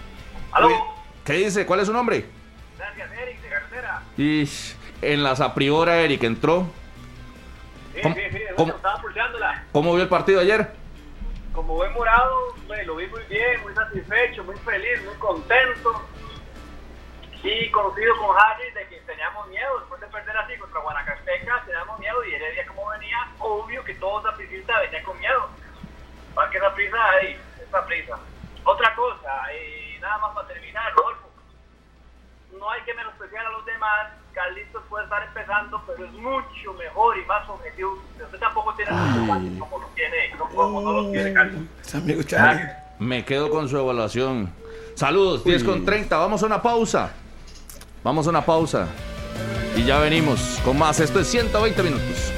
¿Aló? 0.51 0.69
¿Qué 1.25 1.33
dice? 1.33 1.65
¿Cuál 1.65 1.81
es 1.81 1.87
su 1.87 1.93
nombre? 1.93 2.25
Gracias, 2.77 3.11
Eric, 3.11 3.41
de 3.41 3.49
carretera. 3.49 4.01
Y 4.17 4.49
en 5.01 5.23
la 5.23 5.35
Sapriora, 5.35 5.97
Eric 6.01 6.23
entró. 6.23 6.67
Sí, 7.93 8.01
¿Cómo- 8.01 8.15
sí, 8.15 8.21
sí, 8.31 8.39
cómo- 8.55 8.73
estaba 8.73 9.01
pulseándola. 9.01 9.63
¿Cómo 9.73 9.93
vio 9.93 10.03
el 10.03 10.09
partido 10.09 10.39
ayer? 10.41 10.71
Como 11.53 11.75
buen 11.75 11.91
morado, 11.93 12.55
lo 12.85 12.95
vi 12.95 13.07
muy 13.07 13.21
bien, 13.29 13.61
muy 13.63 13.73
satisfecho, 13.73 14.43
muy 14.45 14.55
feliz, 14.57 15.03
muy 15.05 15.15
contento. 15.15 16.05
Y 17.43 17.69
conocido 17.71 18.17
con 18.17 18.35
Harry 18.37 18.69
de 18.73 18.87
que 18.89 19.01
teníamos 19.07 19.47
miedo 19.47 19.79
después 19.79 19.99
de 20.01 20.07
perder 20.07 20.35
así 20.37 20.57
contra 20.57 20.81
Guanacasteca, 20.81 21.63
teníamos 21.65 21.99
miedo 21.99 22.17
y 22.25 22.33
Heredia 22.35 22.65
como 22.67 22.78
obvio 23.39 23.83
que 23.83 23.95
todo 23.95 24.19
esa 24.19 24.35
prisita 24.35 24.79
venía 24.79 25.03
con 25.03 25.17
miedo. 25.19 25.49
Para 26.35 26.49
que 26.49 26.57
esa 26.57 26.73
prisa, 26.73 26.97
ahí, 27.11 27.37
esa 27.67 27.85
prisa. 27.85 28.17
Otra 28.63 28.95
cosa, 28.95 29.53
eh, 29.53 29.97
nada 30.01 30.17
más 30.19 30.35
para 30.35 30.47
terminar, 30.47 30.93
Rodolfo. 30.93 31.29
No 32.57 32.69
hay 32.69 32.81
que 32.81 32.93
menospreciar 32.93 33.45
a 33.45 33.49
los 33.51 33.65
demás. 33.65 34.11
Carlitos 34.33 34.83
puede 34.89 35.05
estar 35.05 35.23
empezando, 35.23 35.81
pero 35.87 36.05
es 36.05 36.11
mucho 36.13 36.73
mejor 36.77 37.17
y 37.17 37.25
más 37.25 37.49
objetivo. 37.49 37.97
Usted 38.23 38.39
tampoco 38.39 38.73
tiene 38.75 38.91
guantes 39.25 39.59
como 39.59 39.79
los 39.79 39.95
tiene, 39.95 40.31
como, 40.37 40.55
como 40.55 40.81
no 40.81 41.01
los 41.01 41.11
tiene 41.11 41.33
Carlitos. 41.33 42.25
Charlie. 42.27 42.69
Me 42.99 43.25
quedo 43.25 43.49
con 43.49 43.67
su 43.69 43.77
evaluación. 43.77 44.53
Saludos, 44.95 45.43
10 45.43 45.63
con 45.63 45.85
30. 45.85 46.17
Vamos 46.17 46.43
a 46.43 46.45
una 46.45 46.61
pausa. 46.61 47.13
Vamos 48.03 48.27
a 48.27 48.29
una 48.29 48.45
pausa. 48.45 48.87
Y 49.75 49.85
ya 49.85 49.99
venimos 49.99 50.59
con 50.65 50.77
más. 50.77 50.99
Esto 50.99 51.19
es 51.21 51.27
120 51.27 51.81
minutos. 51.83 52.33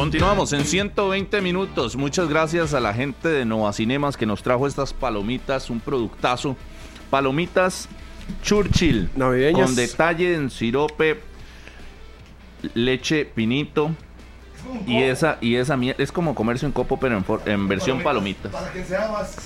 Continuamos 0.00 0.54
en 0.54 0.64
120 0.64 1.42
minutos. 1.42 1.94
Muchas 1.94 2.26
gracias 2.26 2.72
a 2.72 2.80
la 2.80 2.94
gente 2.94 3.28
de 3.28 3.44
Nova 3.44 3.70
Cinemas 3.74 4.16
que 4.16 4.24
nos 4.24 4.42
trajo 4.42 4.66
estas 4.66 4.94
palomitas, 4.94 5.68
un 5.68 5.78
productazo. 5.78 6.56
Palomitas 7.10 7.86
Churchill. 8.42 9.10
Navideñas. 9.14 9.66
Con 9.66 9.76
detalle 9.76 10.36
en 10.36 10.48
sirope, 10.48 11.20
leche 12.72 13.26
pinito. 13.26 13.90
Y 14.86 15.02
esa, 15.02 15.36
y 15.42 15.56
esa 15.56 15.76
miel 15.76 15.94
es 15.98 16.10
como 16.10 16.34
comerse 16.34 16.64
un 16.64 16.72
copo, 16.72 16.98
pero 16.98 17.18
en, 17.18 17.24
for- 17.24 17.42
en 17.44 17.68
versión 17.68 18.02
palomitas. 18.02 18.50
Para 18.52 18.72
que 18.72 18.82
sea 18.82 19.10
más. 19.12 19.36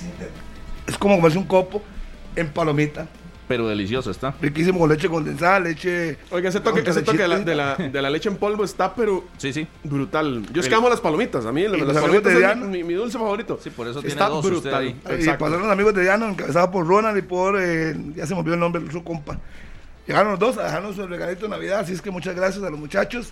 Es 0.87 0.97
como 0.97 1.17
comerse 1.17 1.37
un 1.37 1.47
copo 1.47 1.81
en 2.33 2.47
palomita. 2.47 3.09
Pero 3.47 3.67
delicioso 3.67 4.09
está. 4.09 4.33
Riquísimo 4.41 4.79
con 4.79 4.89
leche 4.89 5.07
condensada, 5.07 5.59
leche. 5.59 6.17
Oiga, 6.31 6.49
ese 6.49 6.59
toque, 6.61 6.79
ese 6.79 7.03
toque 7.03 7.19
de, 7.19 7.27
la, 7.27 7.39
de, 7.39 7.53
la, 7.55 7.75
de 7.75 8.01
la 8.01 8.09
leche 8.09 8.27
en 8.27 8.37
polvo 8.37 8.63
está, 8.63 8.95
pero 8.95 9.25
Sí, 9.37 9.53
sí. 9.53 9.67
brutal. 9.83 10.43
Yo 10.51 10.61
es 10.61 10.67
que 10.67 10.73
amo 10.73 10.89
las 10.89 10.99
palomitas. 10.99 11.45
A 11.45 11.51
mí 11.51 11.61
las 11.63 11.73
amigos 11.73 11.93
palomitas 11.93 12.23
de 12.25 12.31
es 12.33 12.37
Diana. 12.39 12.65
mi, 12.65 12.83
mi- 12.83 12.93
dulce 12.95 13.17
favorito. 13.19 13.59
Sí, 13.61 13.69
por 13.69 13.87
eso 13.87 13.99
tiene 13.99 14.13
está 14.13 14.29
dos 14.29 14.43
usted 14.45 14.61
brutal. 14.71 14.81
ahí. 14.81 14.99
Y 15.21 15.25
pasaron 15.27 15.61
los 15.61 15.71
amigos 15.71 15.93
de 15.93 16.01
Diana, 16.01 16.27
encabezados 16.29 16.69
por 16.69 16.87
Ronald 16.87 17.17
y 17.17 17.21
por. 17.21 17.55
eh, 17.61 17.95
ya 18.15 18.25
se 18.25 18.33
me 18.33 18.39
olvidó 18.39 18.55
el 18.55 18.59
nombre 18.61 18.81
de 18.81 18.91
su 18.91 19.03
compa. 19.03 19.37
Llegaron 20.07 20.31
los 20.31 20.39
dos 20.39 20.57
a 20.57 20.63
dejarnos 20.65 20.95
su 20.95 21.05
regalito 21.07 21.43
de 21.45 21.49
Navidad, 21.49 21.79
así 21.81 21.93
es 21.93 22.01
que 22.01 22.11
muchas 22.11 22.35
gracias 22.35 22.63
a 22.63 22.69
los 22.69 22.79
muchachos 22.79 23.31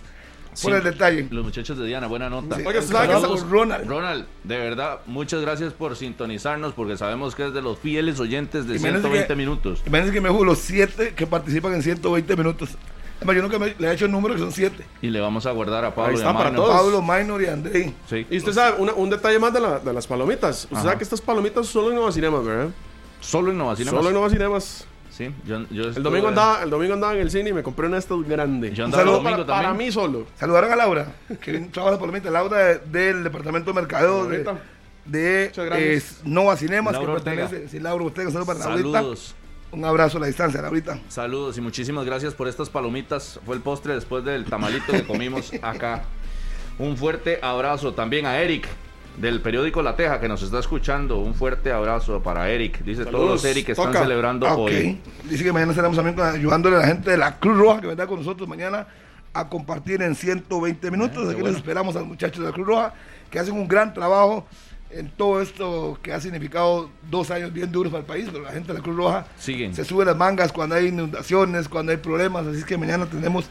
por 0.62 0.72
el 0.74 0.82
detalle. 0.84 1.26
Los 1.30 1.44
muchachos 1.44 1.76
de 1.78 1.86
Diana, 1.86 2.06
buena 2.06 2.28
nota. 2.30 2.56
Sí, 2.56 2.62
Oiga, 2.66 2.80
¿usted 2.80 2.92
sabe 2.92 3.06
que 3.08 3.12
encabezados 3.12 3.38
esos- 3.38 3.48
por 3.48 3.58
Ronald. 3.58 3.88
Ronald, 3.88 4.26
de 4.44 4.58
verdad, 4.58 5.00
muchas 5.06 5.40
gracias 5.40 5.72
por 5.72 5.96
sintonizarnos 5.96 6.72
porque 6.74 6.96
sabemos 6.96 7.34
que 7.34 7.46
es 7.46 7.54
de 7.54 7.62
los 7.62 7.78
fieles 7.78 8.20
oyentes 8.20 8.66
de 8.66 8.76
Imagínese 8.76 9.00
120 9.02 9.26
que- 9.28 9.36
minutos. 9.36 9.82
Imagínense 9.86 10.12
que 10.14 10.20
me 10.20 10.28
jugó 10.28 10.44
los 10.44 10.58
siete 10.58 11.14
que 11.14 11.26
participan 11.26 11.74
en 11.74 11.82
120 11.82 12.36
minutos. 12.36 12.70
Además, 13.18 13.36
yo 13.36 13.42
nunca 13.42 13.58
me- 13.58 13.74
le 13.78 13.88
he 13.88 13.92
hecho 13.94 14.04
el 14.06 14.10
número 14.12 14.34
que 14.34 14.40
son 14.40 14.52
siete. 14.52 14.84
Y 15.00 15.08
le 15.08 15.20
vamos 15.20 15.46
a 15.46 15.50
guardar 15.52 15.84
a 15.84 15.94
Pablo 15.94 16.10
Ahí 16.10 16.16
y 16.16 16.18
a 16.18 16.20
está 16.28 16.32
para 16.36 16.50
Magno. 16.50 16.62
todos. 16.64 16.74
Pablo, 16.76 17.00
Minor 17.02 17.42
y 17.42 17.46
Andrei. 17.46 17.94
Sí. 18.10 18.26
Y 18.28 18.36
usted 18.38 18.52
sabe, 18.52 18.76
una- 18.82 18.92
un 18.92 19.08
detalle 19.08 19.38
más 19.38 19.52
de, 19.54 19.60
la- 19.60 19.78
de 19.78 19.92
las 19.92 20.06
palomitas. 20.06 20.64
Usted 20.64 20.76
Ajá. 20.76 20.84
sabe 20.84 20.98
que 20.98 21.04
estas 21.04 21.20
palomitas 21.20 21.66
solo 21.66 21.88
en 21.88 21.94
Nueva 21.94 22.12
Cinemas, 22.12 22.44
¿verdad? 22.44 22.68
Solo 23.20 23.50
en 23.52 23.56
Nova 23.58 23.76
Cinemas. 23.76 23.96
Solo 23.98 24.08
en 24.08 24.14
Nueva 24.14 24.28
Cinemas. 24.30 24.86
Sí, 25.16 25.30
yo, 25.46 25.64
yo 25.70 25.84
El 25.84 26.02
domingo, 26.02 26.26
andaba, 26.28 26.64
el 26.64 26.70
domingo 26.70 26.94
andaba 26.94 27.12
en 27.14 27.20
el 27.20 27.30
cine 27.30 27.50
y 27.50 27.52
me 27.52 27.62
compré 27.62 27.86
una 27.86 27.96
de 27.96 28.00
estas 28.00 28.20
grandes. 28.24 28.74
Yo 28.74 28.84
andaba 28.84 29.02
el 29.04 29.08
Solo 29.08 29.22
domingo 29.22 29.46
para, 29.46 29.72
mí 29.72 29.92
solo. 29.92 30.26
Saludaron 30.36 30.72
a 30.72 30.76
Laura, 30.76 31.06
que 31.40 31.58
trabaja 31.70 31.92
la 31.94 32.00
palomita. 32.00 32.30
Laura 32.30 32.58
de- 32.58 32.78
del 32.80 33.22
Departamento 33.22 33.72
de 33.72 33.80
Mercadeo 33.80 34.26
de, 35.06 35.52
eh, 35.76 36.02
Nova 36.24 36.56
Cinemas, 36.56 36.94
Laura 36.94 37.06
que 37.06 37.12
Ortega. 37.18 37.42
pertenece. 37.48 37.68
Sí, 37.70 37.80
Laura 37.80 38.04
Ortega, 38.06 38.30
saludos 38.30 38.46
para 38.56 38.58
Laurita. 38.70 38.98
Saludos. 38.98 39.34
Un 39.70 39.84
abrazo 39.84 40.18
a 40.18 40.20
la 40.20 40.26
distancia, 40.26 40.62
Laurita. 40.62 40.98
Saludos 41.08 41.58
y 41.58 41.60
muchísimas 41.60 42.04
gracias 42.04 42.34
por 42.34 42.48
estas 42.48 42.68
palomitas. 42.70 43.38
Fue 43.46 43.54
el 43.54 43.62
postre 43.62 43.94
después 43.94 44.24
del 44.24 44.44
tamalito 44.44 44.92
que 44.92 45.04
comimos 45.04 45.52
acá. 45.62 46.02
Un 46.78 46.96
fuerte 46.96 47.38
abrazo 47.40 47.92
también 47.94 48.26
a 48.26 48.38
Eric 48.40 48.66
del 49.16 49.40
periódico 49.40 49.82
La 49.82 49.96
Teja 49.96 50.20
que 50.20 50.28
nos 50.28 50.42
está 50.42 50.58
escuchando. 50.58 51.18
Un 51.18 51.34
fuerte 51.34 51.70
abrazo 51.72 52.22
para 52.22 52.48
Eric. 52.50 52.82
Dice 52.84 53.04
todos 53.06 53.28
los. 53.30 53.44
Eric 53.44 53.66
que 53.66 53.72
están 53.72 53.86
Toca. 53.88 54.00
celebrando 54.02 54.46
Ah, 54.46 54.56
hoy. 54.56 55.00
Dice 55.24 55.44
que 55.44 55.52
mañana 55.52 55.72
estaremos 55.72 55.96
también 55.96 56.18
ayudándole 56.20 56.76
a 56.76 56.80
la 56.80 56.86
gente 56.86 57.10
de 57.10 57.16
la 57.16 57.38
Cruz 57.38 57.56
Roja 57.56 57.80
que 57.80 57.86
vendrá 57.86 58.06
con 58.06 58.18
nosotros 58.18 58.48
mañana 58.48 58.86
a 59.32 59.48
compartir 59.48 60.02
en 60.02 60.14
120 60.14 60.90
minutos. 60.90 61.28
Aquí 61.32 61.42
les 61.42 61.56
esperamos 61.56 61.94
a 61.96 62.00
los 62.00 62.08
muchachos 62.08 62.38
de 62.40 62.46
la 62.46 62.52
Cruz 62.52 62.66
Roja 62.66 62.92
que 63.30 63.38
hacen 63.38 63.54
un 63.54 63.66
gran 63.68 63.92
trabajo 63.94 64.46
en 64.90 65.10
todo 65.10 65.42
esto 65.42 65.98
que 66.02 66.12
ha 66.12 66.20
significado 66.20 66.88
dos 67.10 67.30
años 67.32 67.52
bien 67.52 67.72
duros 67.72 67.90
para 67.92 68.00
el 68.02 68.06
país, 68.06 68.28
pero 68.30 68.44
la 68.44 68.52
gente 68.52 68.68
de 68.68 68.78
la 68.78 68.84
Cruz 68.84 68.96
Roja 68.96 69.26
Siguen. 69.38 69.74
se 69.74 69.84
sube 69.84 70.04
las 70.04 70.16
mangas 70.16 70.52
cuando 70.52 70.76
hay 70.76 70.86
inundaciones, 70.86 71.68
cuando 71.68 71.90
hay 71.90 71.98
problemas, 71.98 72.46
así 72.46 72.62
que 72.62 72.76
mañana 72.78 73.06
tenemos 73.06 73.46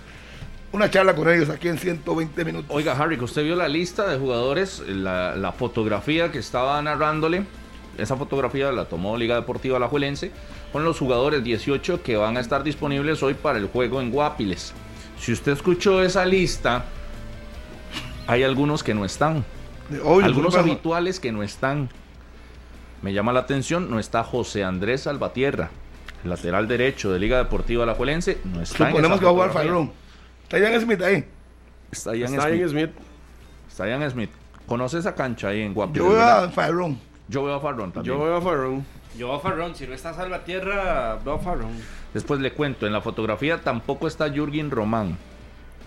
una 0.74 0.90
charla 0.90 1.16
con 1.16 1.30
ellos 1.30 1.50
aquí 1.50 1.68
en 1.68 1.78
120 1.78 2.46
minutos. 2.46 2.70
Oiga, 2.70 2.94
Harry, 2.94 3.18
que 3.18 3.24
usted 3.24 3.44
vio 3.44 3.56
la 3.56 3.68
lista 3.68 4.08
de 4.08 4.18
jugadores, 4.18 4.80
la, 4.88 5.36
la 5.36 5.52
fotografía 5.52 6.32
que 6.32 6.40
estaba 6.40 6.82
narrándole. 6.82 7.46
Esa 7.98 8.18
fotografía 8.18 8.72
la 8.72 8.86
tomó 8.86 9.16
Liga 9.16 9.36
Deportiva 9.36 9.78
Alajuelense 9.78 10.32
con 10.72 10.84
los 10.84 10.98
jugadores 10.98 11.44
18 11.44 12.02
que 12.02 12.18
van 12.18 12.38
a 12.38 12.40
estar 12.40 12.64
disponibles 12.64 13.22
hoy 13.22 13.36
para 13.36 13.60
el 13.60 13.68
juego 13.68 14.02
en 14.02 14.10
Guapiles. 14.10 14.74
Si 15.20 15.32
usted 15.32 15.52
escuchó 15.52 16.02
esa 16.02 16.26
lista, 16.26 16.86
hay 18.26 18.42
algunos 18.42 18.84
que 18.84 18.96
no 18.96 19.06
están. 19.06 19.46
Hoy, 20.04 20.24
algunos 20.24 20.56
habituales 20.56 21.20
que 21.20 21.32
no 21.32 21.44
están. 21.44 21.90
Me 23.04 23.14
llama 23.14 23.32
la 23.32 23.42
atención, 23.42 23.92
no 23.92 24.00
está 24.00 24.24
José 24.24 24.64
Andrés 24.64 25.02
Salvatierra, 25.02 25.70
lateral 26.24 26.68
derecho 26.68 27.12
de 27.12 27.20
Liga 27.20 27.38
Deportiva 27.38 27.84
Alajuelense. 27.84 28.40
No 28.44 28.62
está 28.62 28.86
en 28.86 28.90
Suponemos 28.90 29.18
esa 29.18 29.20
que 29.20 29.26
va 29.26 29.30
a 29.30 29.34
jugar 29.34 29.50
fotografía. 29.50 30.03
Está 30.54 30.70
Ian 30.70 30.82
Smith 30.82 31.02
ahí. 31.02 31.26
Está 31.92 32.16
Ian 32.16 32.34
Está 32.36 32.48
Smith. 32.50 32.68
Smith. 32.68 32.90
Está 33.68 33.88
Ian 33.88 34.12
Smith. 34.12 34.30
¿Conoce 34.68 35.00
esa 35.00 35.16
cancha 35.16 35.48
ahí 35.48 35.62
en 35.62 35.74
Guapiles? 35.74 35.98
Yo 35.98 36.06
voy 36.06 36.16
verdad? 36.16 36.44
a 36.46 36.50
Fairón. 36.50 37.00
Yo 37.28 37.44
veo 37.44 37.56
a 37.56 37.60
Farrón 37.60 37.92
también. 37.92 38.16
Yo 38.16 38.24
veo 38.24 38.36
a 38.36 38.42
Farron. 38.42 38.86
Yo 39.18 39.34
a 39.34 39.40
Farrón, 39.40 39.74
si 39.76 39.88
no 39.88 39.96
está 39.96 40.14
Salvatierra, 40.14 41.16
veo 41.26 41.34
a 41.36 41.40
Farrón. 41.40 41.72
Después 42.14 42.40
le 42.40 42.52
cuento, 42.52 42.86
en 42.86 42.94
la 42.94 43.02
fotografía 43.02 43.62
tampoco 43.62 44.08
está 44.08 44.30
Jürgen 44.30 44.70
Román. 44.70 45.18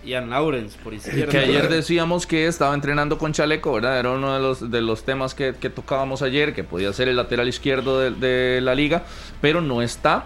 Ian 0.03 0.29
Lawrence 0.29 0.77
por 0.83 0.93
izquierda. 0.93 1.31
Que 1.31 1.37
ayer 1.39 1.69
decíamos 1.69 2.27
que 2.27 2.47
estaba 2.47 2.73
entrenando 2.73 3.17
con 3.17 3.31
Chaleco, 3.31 3.73
¿verdad? 3.73 3.99
Era 3.99 4.11
uno 4.11 4.33
de 4.33 4.41
los, 4.41 4.69
de 4.69 4.81
los 4.81 5.03
temas 5.03 5.33
que, 5.33 5.55
que 5.55 5.69
tocábamos 5.69 6.21
ayer, 6.21 6.53
que 6.53 6.65
podía 6.65 6.91
ser 6.91 7.07
el 7.07 7.15
lateral 7.15 7.47
izquierdo 7.47 7.99
de, 7.99 8.11
de 8.11 8.59
la 8.61 8.75
liga, 8.75 9.03
pero 9.39 9.61
no 9.61 9.81
está 9.81 10.25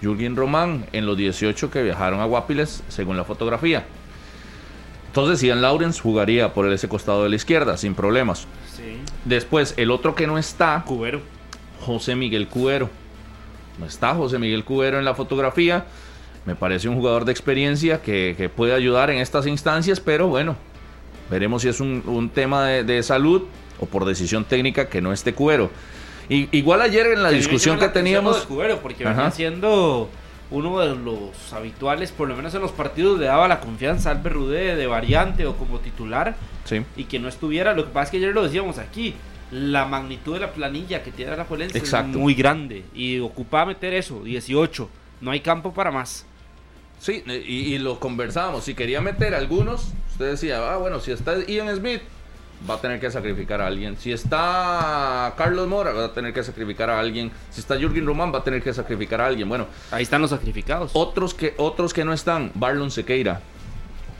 Jürgen 0.00 0.36
Román 0.36 0.86
en 0.92 1.06
los 1.06 1.16
18 1.16 1.70
que 1.70 1.82
viajaron 1.82 2.20
a 2.20 2.24
Guapiles, 2.24 2.82
según 2.88 3.16
la 3.16 3.24
fotografía. 3.24 3.84
Entonces 5.08 5.40
Ian 5.42 5.62
Lawrence 5.62 6.00
jugaría 6.00 6.52
por 6.52 6.70
ese 6.70 6.88
costado 6.88 7.22
de 7.22 7.30
la 7.30 7.36
izquierda, 7.36 7.76
sin 7.76 7.94
problemas. 7.94 8.46
Sí. 8.74 8.98
Después, 9.24 9.74
el 9.78 9.90
otro 9.90 10.14
que 10.14 10.26
no 10.26 10.36
está, 10.36 10.82
Cubero. 10.86 11.20
José 11.80 12.14
Miguel 12.16 12.48
Cubero. 12.48 12.90
No 13.78 13.86
está 13.86 14.14
José 14.14 14.38
Miguel 14.38 14.64
Cubero 14.64 14.98
en 14.98 15.04
la 15.04 15.14
fotografía. 15.14 15.86
Me 16.44 16.54
parece 16.54 16.88
un 16.88 16.96
jugador 16.96 17.24
de 17.24 17.32
experiencia 17.32 18.02
que, 18.02 18.34
que 18.36 18.48
puede 18.48 18.74
ayudar 18.74 19.10
en 19.10 19.18
estas 19.18 19.46
instancias, 19.46 20.00
pero 20.00 20.28
bueno, 20.28 20.56
veremos 21.30 21.62
si 21.62 21.68
es 21.68 21.80
un, 21.80 22.02
un 22.06 22.28
tema 22.28 22.66
de, 22.66 22.84
de 22.84 23.02
salud 23.02 23.42
o 23.80 23.86
por 23.86 24.04
decisión 24.04 24.44
técnica 24.44 24.88
que 24.88 25.00
no 25.00 25.12
esté 25.12 25.34
Cubero. 25.34 25.70
Y, 26.28 26.48
igual 26.56 26.82
ayer 26.82 27.06
en 27.08 27.22
la 27.22 27.28
A 27.28 27.32
discusión 27.32 27.78
que 27.78 27.88
teníamos... 27.88 28.40
de 28.40 28.46
Cubero, 28.46 28.80
porque 28.80 29.04
venía 29.04 29.30
siendo 29.30 30.08
uno 30.50 30.78
de 30.80 30.94
los 30.94 31.52
habituales, 31.52 32.12
por 32.12 32.28
lo 32.28 32.36
menos 32.36 32.54
en 32.54 32.62
los 32.62 32.72
partidos, 32.72 33.18
le 33.18 33.26
daba 33.26 33.48
la 33.48 33.60
confianza 33.60 34.10
al 34.10 34.18
Berrudé 34.18 34.76
de 34.76 34.86
variante 34.86 35.46
o 35.46 35.56
como 35.56 35.78
titular 35.80 36.36
Sí. 36.64 36.82
y 36.96 37.04
que 37.04 37.18
no 37.18 37.28
estuviera. 37.28 37.74
Lo 37.74 37.84
que 37.84 37.90
pasa 37.90 38.04
es 38.04 38.10
que 38.10 38.16
ayer 38.18 38.34
lo 38.34 38.42
decíamos 38.42 38.78
aquí. 38.78 39.14
La 39.52 39.84
magnitud 39.84 40.34
de 40.34 40.40
la 40.40 40.52
planilla 40.52 41.04
que 41.04 41.12
tiene 41.12 41.36
la 41.36 41.44
Juelense 41.44 41.78
es 41.78 42.04
muy 42.06 42.34
grande 42.34 42.82
y 42.92 43.20
ocupaba 43.20 43.66
meter 43.66 43.94
eso, 43.94 44.24
18. 44.24 44.88
No 45.20 45.30
hay 45.30 45.38
campo 45.40 45.72
para 45.72 45.92
más. 45.92 46.26
Sí, 46.98 47.22
y, 47.26 47.74
y 47.74 47.78
lo 47.78 48.00
conversábamos. 48.00 48.64
Si 48.64 48.74
quería 48.74 49.00
meter 49.00 49.34
algunos, 49.34 49.92
usted 50.10 50.30
decía, 50.30 50.72
ah, 50.72 50.78
bueno, 50.78 50.98
si 50.98 51.12
está 51.12 51.44
Ian 51.46 51.74
Smith, 51.76 52.00
va 52.68 52.74
a 52.74 52.80
tener 52.80 52.98
que 53.00 53.10
sacrificar 53.10 53.60
a 53.60 53.66
alguien. 53.66 53.96
Si 53.98 54.12
está 54.12 55.34
Carlos 55.36 55.68
Mora, 55.68 55.92
va 55.92 56.06
a 56.06 56.12
tener 56.12 56.32
que 56.32 56.42
sacrificar 56.42 56.90
a 56.90 56.98
alguien. 56.98 57.30
Si 57.50 57.60
está 57.60 57.76
Jürgen 57.76 58.06
Román, 58.06 58.32
va 58.32 58.38
a 58.38 58.44
tener 58.44 58.62
que 58.62 58.72
sacrificar 58.72 59.20
a 59.20 59.26
alguien. 59.26 59.48
Bueno, 59.48 59.66
Ahí 59.90 60.02
están 60.02 60.20
los 60.22 60.30
sacrificados. 60.30 60.90
otros 60.94 61.34
que, 61.34 61.54
otros 61.58 61.92
que 61.92 62.04
no 62.04 62.12
están, 62.12 62.50
Barlon 62.54 62.90
Sequeira. 62.90 63.40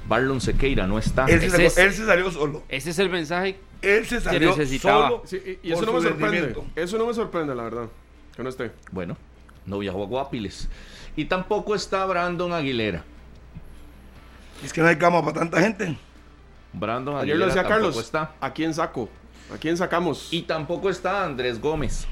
Barlon 0.09 0.41
Sequeira 0.41 0.87
no 0.87 0.99
está. 0.99 1.25
Él 1.27 1.41
se, 1.41 1.47
Ese 1.47 1.51
sacó- 1.57 1.67
es- 1.67 1.79
él 1.79 1.93
se 1.95 2.07
salió 2.07 2.31
solo. 2.31 2.63
Ese 2.69 2.91
es 2.91 2.99
el 2.99 3.11
mensaje. 3.11 3.59
Él 3.83 4.07
se 4.07 4.17
que 4.17 4.21
salió 4.23 4.51
necesitaba. 4.57 5.09
solo. 5.09 5.23
Sí, 5.27 5.59
y, 5.63 5.73
eso 5.73 5.85
no 5.85 5.93
me 5.93 6.01
sorprende. 6.01 6.57
Eso 6.77 6.99
no 6.99 7.07
me 7.07 7.15
sorprende, 7.15 7.55
la 7.55 7.63
verdad. 7.65 7.87
Que 8.37 8.43
no 8.43 8.49
esté. 8.49 8.71
Bueno, 8.93 9.17
no 9.67 9.79
viajó 9.79 10.03
a 10.03 10.07
Guapiles. 10.07 10.69
Y 11.17 11.25
tampoco 11.25 11.75
está 11.75 12.05
Brandon 12.07 12.53
Aguilera. 12.53 13.03
Es 14.65 14.73
que 14.73 14.81
no 14.81 14.87
hay 14.89 14.97
cama 14.97 15.23
para 15.23 15.41
tanta 15.41 15.61
gente. 15.61 15.97
Brandon 16.79 17.17
Ayer 17.19 17.37
lo 17.37 17.47
decía 17.47 17.63
tampoco 17.63 17.87
Carlos. 17.87 18.05
está. 18.05 18.33
¿A 18.41 18.53
quién 18.53 18.75
saco? 18.75 19.09
¿A 19.55 19.59
quién 19.59 19.77
sacamos? 19.77 20.29
Y 20.33 20.43
tampoco 20.43 20.91
está 20.91 21.25
Andrés 21.25 21.61
Gómez. 21.61 22.07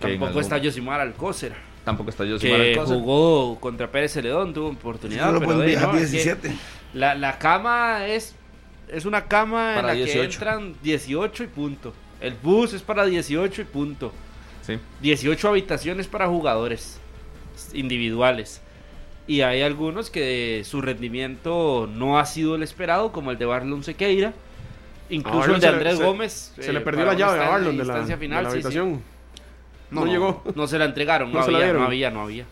Tampoco 0.00 0.26
algún- 0.26 0.42
está 0.42 0.58
Yosimar 0.58 1.00
Alcócer, 1.00 1.54
Tampoco 1.84 2.10
está 2.10 2.24
Josimar 2.26 2.60
que 2.60 2.76
jugó 2.84 3.58
contra 3.60 3.90
Pérez 3.90 4.12
Celedón, 4.12 4.52
tuvo 4.54 4.68
oportunidad. 4.68 5.26
Solo 5.26 5.40
pero 5.40 5.58
de, 5.58 5.76
no, 5.76 5.94
es 5.94 6.10
que 6.10 6.16
17. 6.18 6.56
la, 6.94 7.14
la 7.14 7.38
cama 7.38 8.06
es, 8.06 8.34
es 8.88 9.04
una 9.04 9.26
cama 9.26 9.70
en 9.70 9.76
Para 9.76 9.88
la 9.88 9.94
18. 9.94 10.18
que 10.20 10.24
entran 10.34 10.74
18 10.82 11.44
y 11.44 11.46
punto. 11.46 11.92
El 12.20 12.34
bus 12.34 12.72
es 12.72 12.82
para 12.82 13.04
18 13.04 13.60
y 13.62 13.64
punto. 13.64 14.12
Sí. 14.62 14.78
18 15.02 15.48
habitaciones 15.48 16.06
para 16.08 16.26
jugadores 16.26 16.98
individuales. 17.74 18.60
Y 19.26 19.40
hay 19.40 19.62
algunos 19.62 20.10
que 20.10 20.62
su 20.66 20.82
rendimiento 20.82 21.88
no 21.92 22.18
ha 22.18 22.26
sido 22.26 22.56
el 22.56 22.62
esperado, 22.62 23.10
como 23.12 23.30
el 23.30 23.38
de 23.38 23.46
Barlon 23.46 23.82
Sequeira. 23.82 24.34
Incluso 25.10 25.54
el 25.54 25.60
de 25.60 25.68
Andrés 25.68 25.96
se- 25.98 26.04
Gómez. 26.04 26.52
Se 26.58 26.70
eh, 26.70 26.72
le 26.72 26.80
perdió 26.80 27.04
para 27.06 27.12
la 27.14 27.18
llave 27.18 27.40
a 27.44 27.48
Barlon 27.48 27.76
de 27.76 27.84
la, 27.84 28.00
de 28.04 28.16
final, 28.16 28.44
la 28.44 28.50
sí, 28.50 28.56
sí. 28.56 28.60
habitación. 28.66 29.02
No, 29.90 30.00
No 30.00 30.06
no, 30.06 30.12
llegó. 30.12 30.42
No 30.54 30.66
se 30.66 30.78
la 30.78 30.84
entregaron, 30.86 31.32
no, 31.32 31.38
No 31.38 31.44
se 31.44 31.52
la 31.52 31.58
había, 31.58 31.72
no 31.72 31.84
había, 31.84 32.10
no 32.10 32.20
había. 32.22 32.44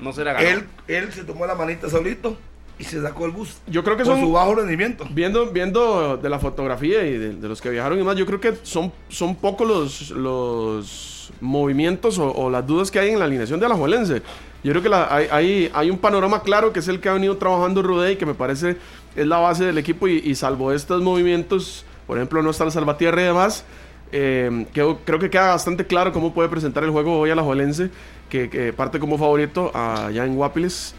No 0.00 0.12
se 0.12 0.24
la 0.24 0.32
ganó. 0.32 0.48
Él, 0.48 0.64
él 0.88 1.12
se 1.12 1.24
tomó 1.24 1.46
la 1.46 1.54
manita 1.56 1.88
solito 1.90 2.36
y 2.78 2.84
se 2.84 3.02
sacó 3.02 3.26
el 3.26 3.32
bus. 3.32 3.58
Yo 3.66 3.82
creo 3.84 3.96
que 3.96 4.04
por 4.04 4.14
son- 4.14 4.20
su 4.22 4.32
bajo 4.32 4.54
rendimiento. 4.54 5.06
Viendo, 5.10 5.46
viendo 5.50 6.16
de 6.16 6.28
la 6.28 6.38
fotografía 6.38 7.04
y 7.06 7.18
de, 7.18 7.32
de 7.34 7.48
los 7.48 7.60
que 7.60 7.70
viajaron 7.70 7.98
y 8.00 8.04
más, 8.04 8.16
yo 8.16 8.24
creo 8.26 8.40
que 8.40 8.54
son, 8.62 8.92
son 9.08 9.34
pocos 9.36 9.66
los, 9.66 10.10
los 10.10 11.17
movimientos 11.40 12.18
o, 12.18 12.50
las 12.50 12.66
dudas 12.66 12.90
que 12.90 12.98
hay 12.98 13.10
en 13.10 13.18
la 13.18 13.24
alineación 13.24 13.60
de 13.60 13.66
Alajuelense. 13.66 14.22
Yo 14.64 14.72
creo 14.72 14.82
que 14.82 14.90
hay, 15.30 15.70
hay, 15.72 15.90
un 15.90 15.98
panorama 15.98 16.42
claro 16.42 16.72
que 16.72 16.80
es 16.80 16.88
el 16.88 17.00
que 17.00 17.08
ha 17.08 17.12
venido 17.12 17.36
trabajando 17.36 17.82
Rudé 17.82 18.12
y 18.12 18.16
que 18.16 18.26
me 18.26 18.34
parece 18.34 18.76
es 19.14 19.26
la 19.26 19.38
base 19.38 19.64
del 19.64 19.78
equipo 19.78 20.08
y, 20.08 20.34
salvo 20.34 20.72
estos 20.72 21.02
movimientos, 21.02 21.84
por 22.06 22.18
ejemplo, 22.18 22.42
no 22.42 22.50
está 22.50 22.64
el 22.64 22.72
Salvatierra 22.72 23.20
y 23.22 23.24
demás, 23.24 23.64
eh, 24.10 24.66
creo 24.72 25.18
que 25.18 25.30
queda 25.30 25.48
bastante 25.48 25.86
claro 25.86 26.12
cómo 26.12 26.32
puede 26.32 26.48
presentar 26.48 26.82
el 26.82 26.90
juego 26.90 27.18
hoy 27.18 27.30
Alajuelense, 27.30 27.90
que, 28.28 28.50
que 28.50 28.72
parte 28.72 28.98
como 28.98 29.18
favorito 29.18 29.70
allá 29.74 30.24
en 30.24 30.34
Guapiles. 30.34 30.94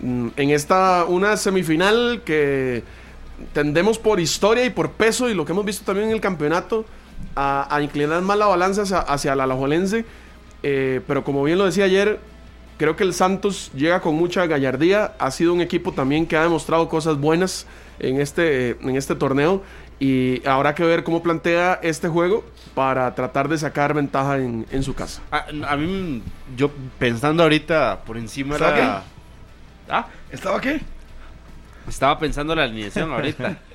Mm, 0.00 0.28
En 0.36 0.50
esta, 0.50 1.04
una 1.04 1.36
semifinal 1.36 2.22
que 2.24 2.82
tendemos 3.52 3.98
por 3.98 4.20
historia 4.20 4.64
y 4.64 4.70
por 4.70 4.92
peso 4.92 5.28
y 5.28 5.34
lo 5.34 5.44
que 5.44 5.52
hemos 5.52 5.64
visto 5.64 5.84
también 5.84 6.08
en 6.08 6.14
el 6.14 6.20
campeonato 6.20 6.84
a, 7.36 7.74
a 7.74 7.82
inclinar 7.82 8.20
más 8.22 8.38
la 8.38 8.46
balanza 8.46 8.82
hacia, 8.82 8.98
hacia 8.98 9.32
el 9.32 9.40
alajuelense. 9.40 10.04
Eh, 10.62 11.00
pero 11.06 11.24
como 11.24 11.42
bien 11.42 11.58
lo 11.58 11.64
decía 11.64 11.84
ayer, 11.84 12.20
creo 12.78 12.96
que 12.96 13.04
el 13.04 13.14
Santos 13.14 13.70
llega 13.74 14.00
con 14.00 14.14
mucha 14.14 14.46
gallardía. 14.46 15.14
Ha 15.18 15.30
sido 15.30 15.52
un 15.52 15.60
equipo 15.60 15.92
también 15.92 16.26
que 16.26 16.36
ha 16.36 16.42
demostrado 16.42 16.88
cosas 16.88 17.16
buenas 17.18 17.66
en 17.98 18.20
este, 18.20 18.70
en 18.70 18.96
este 18.96 19.14
torneo. 19.14 19.62
Y 19.98 20.44
habrá 20.46 20.74
que 20.74 20.84
ver 20.84 21.04
cómo 21.04 21.22
plantea 21.22 21.78
este 21.82 22.08
juego 22.08 22.44
para 22.74 23.14
tratar 23.14 23.48
de 23.48 23.56
sacar 23.56 23.94
ventaja 23.94 24.38
en, 24.38 24.66
en 24.72 24.82
su 24.82 24.94
casa. 24.94 25.22
A, 25.30 25.46
a 25.68 25.76
mí, 25.76 26.22
yo 26.56 26.70
pensando 26.98 27.44
ahorita 27.44 28.00
por 28.04 28.16
encima 28.16 28.56
de 28.56 28.64
¿Estaba 28.64 28.78
la... 28.78 29.02
¿Ah? 29.88 30.06
¿Estaba 30.30 30.60
qué? 30.60 30.80
Estaba 31.88 32.18
pensando 32.18 32.54
la 32.54 32.64
alineación 32.64 33.12
ahorita. 33.12 33.58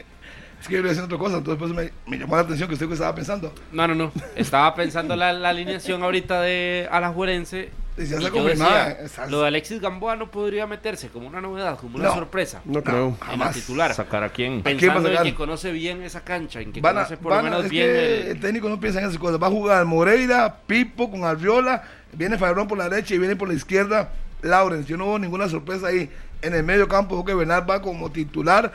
Es 0.59 0.67
que 0.67 0.73
yo 0.73 0.79
iba 0.79 0.87
a 0.87 0.89
decir 0.89 1.03
otra 1.03 1.17
cosa, 1.17 1.37
entonces 1.37 1.59
pues, 1.59 1.71
me, 1.73 1.91
me 2.11 2.17
llamó 2.17 2.35
la 2.35 2.41
atención 2.41 2.67
que 2.67 2.73
usted 2.73 2.91
estaba 2.91 3.13
pensando. 3.13 3.53
No, 3.71 3.87
no, 3.87 3.93
no. 3.95 4.11
Estaba 4.35 4.73
pensando 4.75 5.15
la, 5.15 5.31
la 5.33 5.49
alineación 5.49 6.01
ahorita 6.03 6.41
de 6.41 6.87
Alajuelense. 6.91 7.69
Y 7.99 8.05
ya 8.05 8.17
está 8.17 8.29
confirmada, 8.29 8.95
lo 9.27 9.41
de 9.41 9.47
Alexis 9.47 9.81
Gamboa 9.81 10.15
no 10.15 10.29
podría 10.29 10.67
meterse 10.67 11.09
como 11.09 11.25
una 11.27 11.41
novedad, 11.41 11.79
como 11.79 11.95
una 11.97 12.09
No, 12.09 12.13
sorpresa. 12.13 12.61
No 12.65 12.83
creo. 12.83 13.07
En 13.07 13.19
la 13.19 13.25
jamás. 13.25 13.53
titular. 13.55 13.91
¿Sacar 13.95 14.23
a 14.23 14.29
quién? 14.29 14.59
¿A 14.59 14.63
quién 14.63 14.75
va 14.89 14.93
a 14.93 14.95
Pensando 14.97 15.09
en 15.09 15.23
que 15.23 15.33
conoce 15.33 15.71
bien 15.71 16.03
esa 16.03 16.21
cancha, 16.21 16.61
en 16.61 16.71
que 16.73 16.79
Van 16.81 16.95
a- 16.95 17.05
conoce 17.05 17.17
por 17.17 17.35
lo 17.35 17.41
menos 17.41 17.65
es 17.65 17.71
bien 17.71 17.87
que 17.87 18.21
el- 18.21 18.27
el 18.27 18.39
técnico 18.39 18.69
no 18.69 18.79
piensa 18.79 18.99
en 18.99 19.05
esas 19.07 19.17
cosas. 19.17 19.41
Va 19.41 19.47
a 19.47 19.51
jugar 19.51 19.83
Moreira, 19.85 20.57
Pipo 20.67 21.09
con 21.09 21.23
Arriola, 21.23 21.83
viene 22.13 22.37
Fabrón 22.37 22.67
por 22.67 22.77
la 22.77 22.87
derecha 22.87 23.15
y 23.15 23.17
viene 23.17 23.35
por 23.35 23.47
la 23.47 23.55
izquierda 23.55 24.11
Lawrence. 24.43 24.87
Yo 24.87 24.95
no 24.97 25.07
veo 25.07 25.17
ninguna 25.17 25.49
sorpresa 25.49 25.87
ahí. 25.87 26.07
En 26.43 26.53
el 26.53 26.61
medio 26.63 26.87
campo, 26.87 27.25
que 27.25 27.33
Bernal 27.33 27.67
va 27.67 27.81
como 27.81 28.11
titular, 28.11 28.71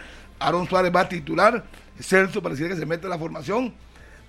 Aaron 0.46 0.68
Suárez 0.68 0.92
va 0.94 1.00
a 1.00 1.08
titular, 1.08 1.64
Celso 2.00 2.42
pareciera 2.42 2.72
que 2.74 2.80
se 2.80 2.86
mete 2.86 3.04
en 3.06 3.10
la 3.10 3.18
formación. 3.18 3.74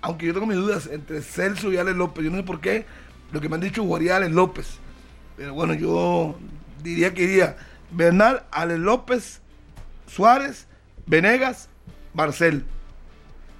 Aunque 0.02 0.26
yo 0.26 0.34
tengo 0.34 0.45
mis 0.45 0.57
dudas 0.57 0.88
entre 0.91 1.22
Celso 1.22 1.72
y 1.72 1.77
Alex 1.77 1.95
López. 1.98 2.23
Yo 2.26 2.30
no 2.31 2.38
sé 2.38 2.44
por 2.44 2.60
qué. 2.60 2.85
Lo 3.31 3.40
que 3.41 3.48
me 3.49 3.56
han 3.56 3.61
dicho 3.61 3.81
jugaría 3.84 4.18
Alex 4.18 4.31
López. 4.34 4.68
Pero 5.38 5.53
bueno, 5.53 5.73
yo 5.73 6.38
diría 6.84 7.14
que 7.14 7.23
iría 7.23 7.56
Bernal, 7.91 8.44
Alex 8.52 8.80
López, 8.80 9.41
Suárez, 10.07 10.68
Venegas, 11.06 11.69
Marcel 12.14 12.65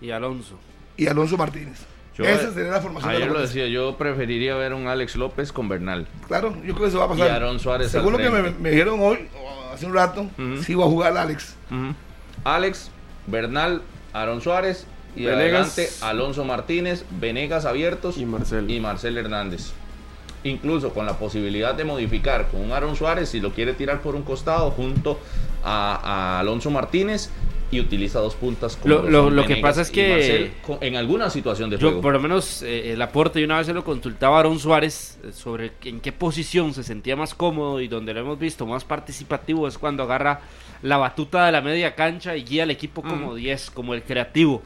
y 0.02 0.12
Alonso. 0.12 0.60
y 0.98 1.08
Alonso 1.08 1.38
Martínez. 1.38 1.80
Yo- 2.16 2.26
Esa 2.26 2.54
sería 2.54 2.72
la 2.72 2.82
formación 2.82 3.10
de 3.12 3.18
Ayer 3.18 3.28
la 3.30 3.34
lo 3.36 3.42
decía, 3.42 3.68
yo 3.68 3.98
preferiría 3.98 4.54
ver 4.56 4.74
un 4.76 4.88
Alex 4.88 5.16
López 5.16 5.52
con 5.52 5.68
Bernal. 5.68 6.08
Claro, 6.28 6.54
yo 6.58 6.74
creo 6.76 6.78
que 6.82 6.86
eso 6.88 7.00
va 7.00 7.06
a 7.06 7.10
pasar. 7.10 7.28
Y 7.28 7.30
Aaron 7.32 7.60
Suárez 7.60 7.90
Según 7.90 8.12
lo 8.14 8.20
que 8.20 8.30
me, 8.30 8.70
dijeron 8.70 9.00
hoy, 9.02 9.28
o 9.42 9.74
hace 9.74 9.86
un 9.88 9.94
rato, 9.96 10.30
sí 10.64 10.76
va 10.76 10.84
a 10.86 10.88
jugar 10.90 11.18
Alex. 11.18 11.56
Ujú. 11.72 11.96
Alex, 12.44 12.90
Bernal, 13.28 13.82
Aaron 14.14 14.42
Suárez 14.42 14.86
y 15.16 15.26
Venegas. 15.26 15.78
adelante 15.78 15.90
Alonso 16.02 16.44
Martínez, 16.46 17.06
Venegas 17.20 17.66
abiertos 17.66 18.18
Y 18.18 18.26
Marcel. 18.26 18.70
y 18.70 18.80
Marcel 18.80 19.18
Hernández. 19.18 19.72
Incluso 20.44 20.94
con 20.94 21.06
la 21.06 21.18
posibilidad 21.18 21.74
de 21.74 21.86
modificar 21.86 22.50
con 22.50 22.62
un 22.62 22.72
Aaron 22.74 22.96
Suárez 22.98 23.30
si 23.30 23.40
lo 23.40 23.54
quiere 23.54 23.74
tirar 23.74 24.02
por 24.02 24.16
un 24.16 24.24
costado 24.24 24.72
junto 24.72 25.20
a, 25.64 25.96
a 26.36 26.40
Alonso 26.42 26.70
Martínez 26.70 27.30
y 27.74 27.80
utiliza 27.80 28.20
dos 28.20 28.36
puntas. 28.36 28.76
como 28.78 28.94
Lo- 28.96 29.10
lo 29.10 29.30
lo- 29.30 29.46
que 29.46 29.58
pasa 29.58 29.82
es 29.82 29.90
que- 29.92 30.10
Marcel 30.10 30.78
en 30.82 30.96
alguna 30.96 31.30
situación 31.30 31.70
de 31.70 31.78
Yo, 31.78 31.88
juego. 31.88 32.02
por 32.02 32.14
lo 32.14 32.20
menos, 32.20 32.62
eh, 32.62 32.94
el 32.94 33.02
aporte, 33.02 33.40
y 33.42 33.44
una 33.44 33.58
vez 33.58 33.68
se 33.68 33.74
lo 33.74 33.84
consultaba 33.84 34.38
a 34.38 34.40
Aaron 34.40 34.60
Suárez 34.60 35.20
eh, 35.24 35.32
sobre 35.34 35.72
en 35.84 36.00
qué 36.00 36.12
posición 36.12 36.74
se 36.74 36.84
sentía 36.84 37.16
más 37.16 37.34
cómodo 37.34 37.82
y 37.82 37.88
donde 37.88 38.14
lo 38.14 38.20
hemos 38.22 38.40
visto 38.40 38.66
más 38.66 38.84
participativo 38.84 39.68
es 39.68 39.78
cuando 39.78 40.04
agarra 40.04 40.42
la 40.82 40.98
batuta 40.98 41.46
de 41.46 41.52
la 41.52 41.62
media 41.62 41.96
cancha 41.96 42.36
y 42.36 42.44
guía 42.44 42.64
al 42.64 42.72
equipo 42.72 43.02
como 43.02 43.36
10, 43.36 43.72
como 43.72 43.94
el 43.94 44.04
creativo. 44.04 44.62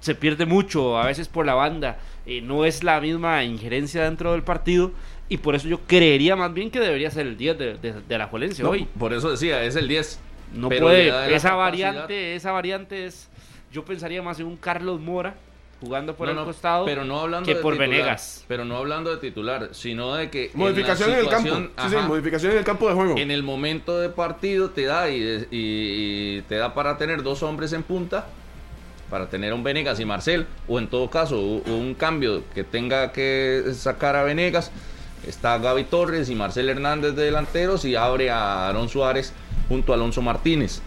Se 0.00 0.14
pierde 0.14 0.46
mucho, 0.46 0.98
a 0.98 1.06
veces 1.06 1.28
por 1.28 1.46
la 1.46 1.54
banda, 1.54 1.98
eh, 2.26 2.40
no 2.40 2.64
es 2.64 2.84
la 2.84 3.00
misma 3.00 3.42
injerencia 3.44 4.04
dentro 4.04 4.32
del 4.32 4.42
partido 4.42 4.92
y 5.28 5.38
por 5.38 5.54
eso 5.56 5.66
yo 5.68 5.80
creería 5.86 6.36
más 6.36 6.52
bien 6.54 6.70
que 6.70 6.78
debería 6.78 7.10
ser 7.10 7.26
el 7.26 7.36
10 7.36 7.58
de, 7.58 7.74
de, 7.78 7.94
de 8.06 8.18
la 8.18 8.26
Juelense 8.26 8.62
No, 8.62 8.70
hoy. 8.70 8.86
Por 8.98 9.12
eso 9.12 9.30
decía, 9.30 9.62
es 9.64 9.74
el 9.76 9.88
10. 9.88 10.20
No 10.54 10.68
pero 10.68 10.86
puede, 10.86 11.08
esa 11.34 11.50
capacidad- 11.50 11.56
variante, 11.56 12.34
esa 12.36 12.52
variante 12.52 13.06
es, 13.06 13.28
yo 13.72 13.84
pensaría 13.84 14.22
más 14.22 14.38
en 14.40 14.46
un 14.46 14.56
Carlos 14.56 15.00
Mora 15.00 15.34
jugando 15.80 16.14
por 16.16 16.26
No, 16.26 16.30
el 16.32 16.36
no, 16.38 16.44
costado 16.46 16.86
pero 16.86 17.04
no 17.04 17.20
hablando 17.20 17.46
que 17.46 17.54
de 17.56 17.60
por 17.60 17.74
titular, 17.74 17.90
Venegas. 17.90 18.44
Pero 18.48 18.64
no 18.64 18.76
hablando 18.78 19.10
de 19.10 19.18
titular, 19.18 19.68
sino 19.72 20.14
de 20.14 20.30
que. 20.30 20.50
Modificación 20.54 21.10
en, 21.10 21.18
el 21.18 21.28
campo. 21.28 21.54
Sí, 21.54 21.88
sí, 21.90 21.96
modificación 22.08 22.52
en 22.52 22.58
el 22.58 22.64
campo 22.64 22.88
de 22.88 22.94
juego. 22.94 23.14
En 23.18 23.30
el 23.30 23.42
momento 23.42 23.98
de 24.00 24.08
partido 24.08 24.70
te 24.70 24.84
da 24.86 25.10
y, 25.10 25.20
y- 25.50 26.36
y 26.38 26.42
te 26.48 26.54
da 26.56 26.72
para 26.72 26.96
tener 26.96 27.22
dos 27.22 27.42
hombres 27.42 27.74
en 27.74 27.82
punta, 27.82 28.26
para 29.10 29.28
tener 29.28 29.52
a 29.52 29.54
un 29.54 29.62
Venegas 29.62 30.00
y 30.00 30.06
Marcel, 30.06 30.46
o 30.66 30.78
en 30.78 30.86
todo 30.88 31.10
caso 31.10 31.38
un 31.40 31.94
cambio 31.94 32.42
que 32.54 32.64
tenga 32.64 33.12
que 33.12 33.64
sacar 33.74 34.16
a 34.16 34.22
Venegas, 34.24 34.70
está 35.26 35.58
Gaby 35.58 35.84
Torres 35.84 36.30
y 36.30 36.34
Marcel 36.34 36.70
Hernández 36.70 37.14
de 37.14 37.24
delanteros 37.24 37.84
y 37.84 37.96
abre 37.96 38.30
a 38.30 38.68
Aaron 38.68 38.88
Suárez 38.88 39.34
junto 39.68 39.92
a 39.92 39.96
Alonso 39.96 40.22
Martínez. 40.22 40.80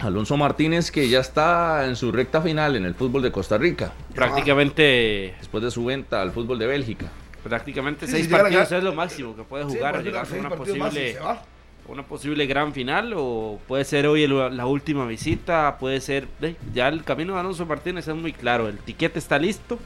Alonso 0.00 0.36
Martínez 0.36 0.90
que 0.92 1.08
ya 1.08 1.18
está 1.20 1.84
en 1.86 1.96
su 1.96 2.12
recta 2.12 2.40
final 2.40 2.76
en 2.76 2.84
el 2.84 2.94
fútbol 2.94 3.22
de 3.22 3.32
Costa 3.32 3.58
Rica, 3.58 3.92
Prácticamente, 4.14 5.34
después 5.40 5.62
de 5.64 5.70
su 5.72 5.84
venta 5.84 6.22
al 6.22 6.30
fútbol 6.32 6.58
de 6.58 6.66
Bélgica. 6.66 7.06
prácticamente 7.42 8.06
Sí, 8.06 8.12
seis 8.12 8.26
si 8.26 8.30
partidos 8.32 8.70
es 8.70 8.82
lo 8.84 8.92
máximo 8.94 9.34
que 9.34 9.42
puede 9.42 9.64
Sí, 9.68 9.76
jugar, 9.76 9.94
puede 9.94 10.04
llegar 10.04 10.26
a 10.30 10.34
una 10.38 10.50
posible, 10.50 11.16
una 11.88 12.02
posible 12.04 12.46
gran 12.46 12.72
final 12.72 13.12
o 13.16 13.58
puede 13.66 13.84
ser 13.84 14.06
hoy 14.06 14.22
el- 14.22 14.56
la 14.56 14.66
última 14.66 15.04
visita, 15.06 15.76
puede 15.80 16.00
ser, 16.00 16.28
eh, 16.42 16.54
ya 16.74 16.86
el 16.88 17.02
camino 17.02 17.34
de 17.34 17.40
Alonso 17.40 17.66
Martínez 17.66 18.06
es 18.06 18.14
muy 18.14 18.32
claro, 18.32 18.68
el 18.68 18.78
tiquete 18.78 19.18
está 19.18 19.38
listo 19.38 19.78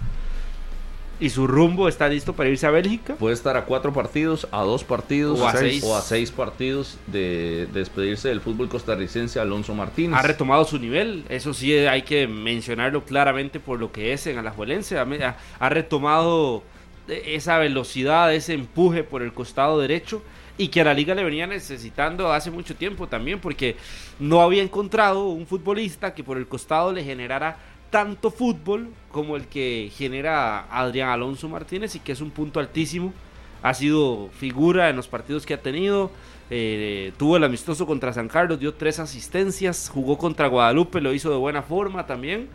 y 1.23 1.31
su 1.31 1.47
rumbo 1.47 1.87
está 1.89 2.09
listo 2.09 2.33
para 2.33 2.49
irse 2.51 2.67
a 2.67 2.71
Bélgica. 2.71 3.15
Puede 3.15 3.35
estar 3.35 3.57
a 3.57 3.65
cuatro 3.65 3.93
partidos, 3.93 4.49
a 4.51 4.63
dos 4.63 4.83
partidos 4.83 5.39
O 5.41 5.47
a 5.47 5.53
seis. 5.53 5.85
o 5.85 5.97
a 5.97 6.01
seis 6.01 6.33
partidos 6.33 6.99
de, 7.07 7.69
de 7.73 7.79
despedirse 7.79 8.29
del 8.29 8.41
fútbol 8.41 8.69
costarricense 8.69 9.39
Alonso 9.39 9.73
Martínez. 9.75 10.19
ha 10.19 10.23
retomado 10.23 10.65
su 10.65 10.79
nivel, 10.81 11.25
eso 11.29 11.55
sí 11.55 11.73
hay 11.77 12.03
que 12.03 12.27
mencionarlo 12.27 13.05
claramente 13.05 13.61
por 13.61 13.79
lo 13.79 13.93
que 13.93 14.13
es 14.13 14.27
en 14.27 14.39
Alajuelense, 14.39 14.99
ha, 14.99 15.69
retomado 15.69 16.63
e- 17.09 17.37
esa 17.37 17.59
velocidad, 17.59 18.35
ese 18.35 18.55
empuje 18.55 19.05
por 19.05 19.23
el 19.23 19.33
costado 19.33 19.79
derecho 19.81 20.23
y 20.59 20.69
que 20.69 20.81
a 20.81 20.85
la 20.85 20.93
liga 20.93 21.15
le 21.15 21.25
venía 21.25 21.47
necesitando 21.47 22.33
hace 22.33 22.51
mucho 22.51 22.75
tiempo 22.75 23.07
también 23.07 23.39
porque 23.39 23.77
no 24.19 24.43
había 24.43 24.63
encontrado 24.63 25.29
un 25.29 25.47
futbolista 25.47 26.15
que 26.15 26.25
por 26.25 26.37
el 26.37 26.47
costado 26.47 26.93
le 26.93 27.03
generara 27.05 27.57
tanto 27.93 28.31
fútbol 28.31 28.89
como 29.13 29.37
el 29.37 29.47
que 29.47 29.93
genera 29.95 30.67
Adrián 30.71 31.11
Alonso 31.11 31.49
Martínez 31.49 31.95
y 31.95 32.01
que 32.01 32.13
es 32.13 32.23
un 32.23 32.31
punto 32.31 32.59
altísimo 32.59 33.13
ha 33.63 33.75
sido 33.75 34.31
figura 34.39 34.89
en 34.89 34.97
los 34.97 35.07
partidos 35.07 35.47
que 35.47 35.55
ha 35.55 35.61
tenido. 35.61 36.11
eh, 36.51 37.13
tuvo 37.19 37.37
el 37.37 37.45
amistoso 37.45 37.87
contra 37.87 38.13
San 38.13 38.29
Carlos, 38.29 38.59
dio 38.59 38.75
tres 38.75 38.99
asistencias, 38.99 39.91
jugó 39.93 40.19
contra 40.19 40.49
Guadalupe, 40.49 41.01
lo 41.01 41.13
hizo 41.15 41.31
de 41.31 41.37
buena 41.37 41.63
forma 41.63 42.07
también. 42.07 42.49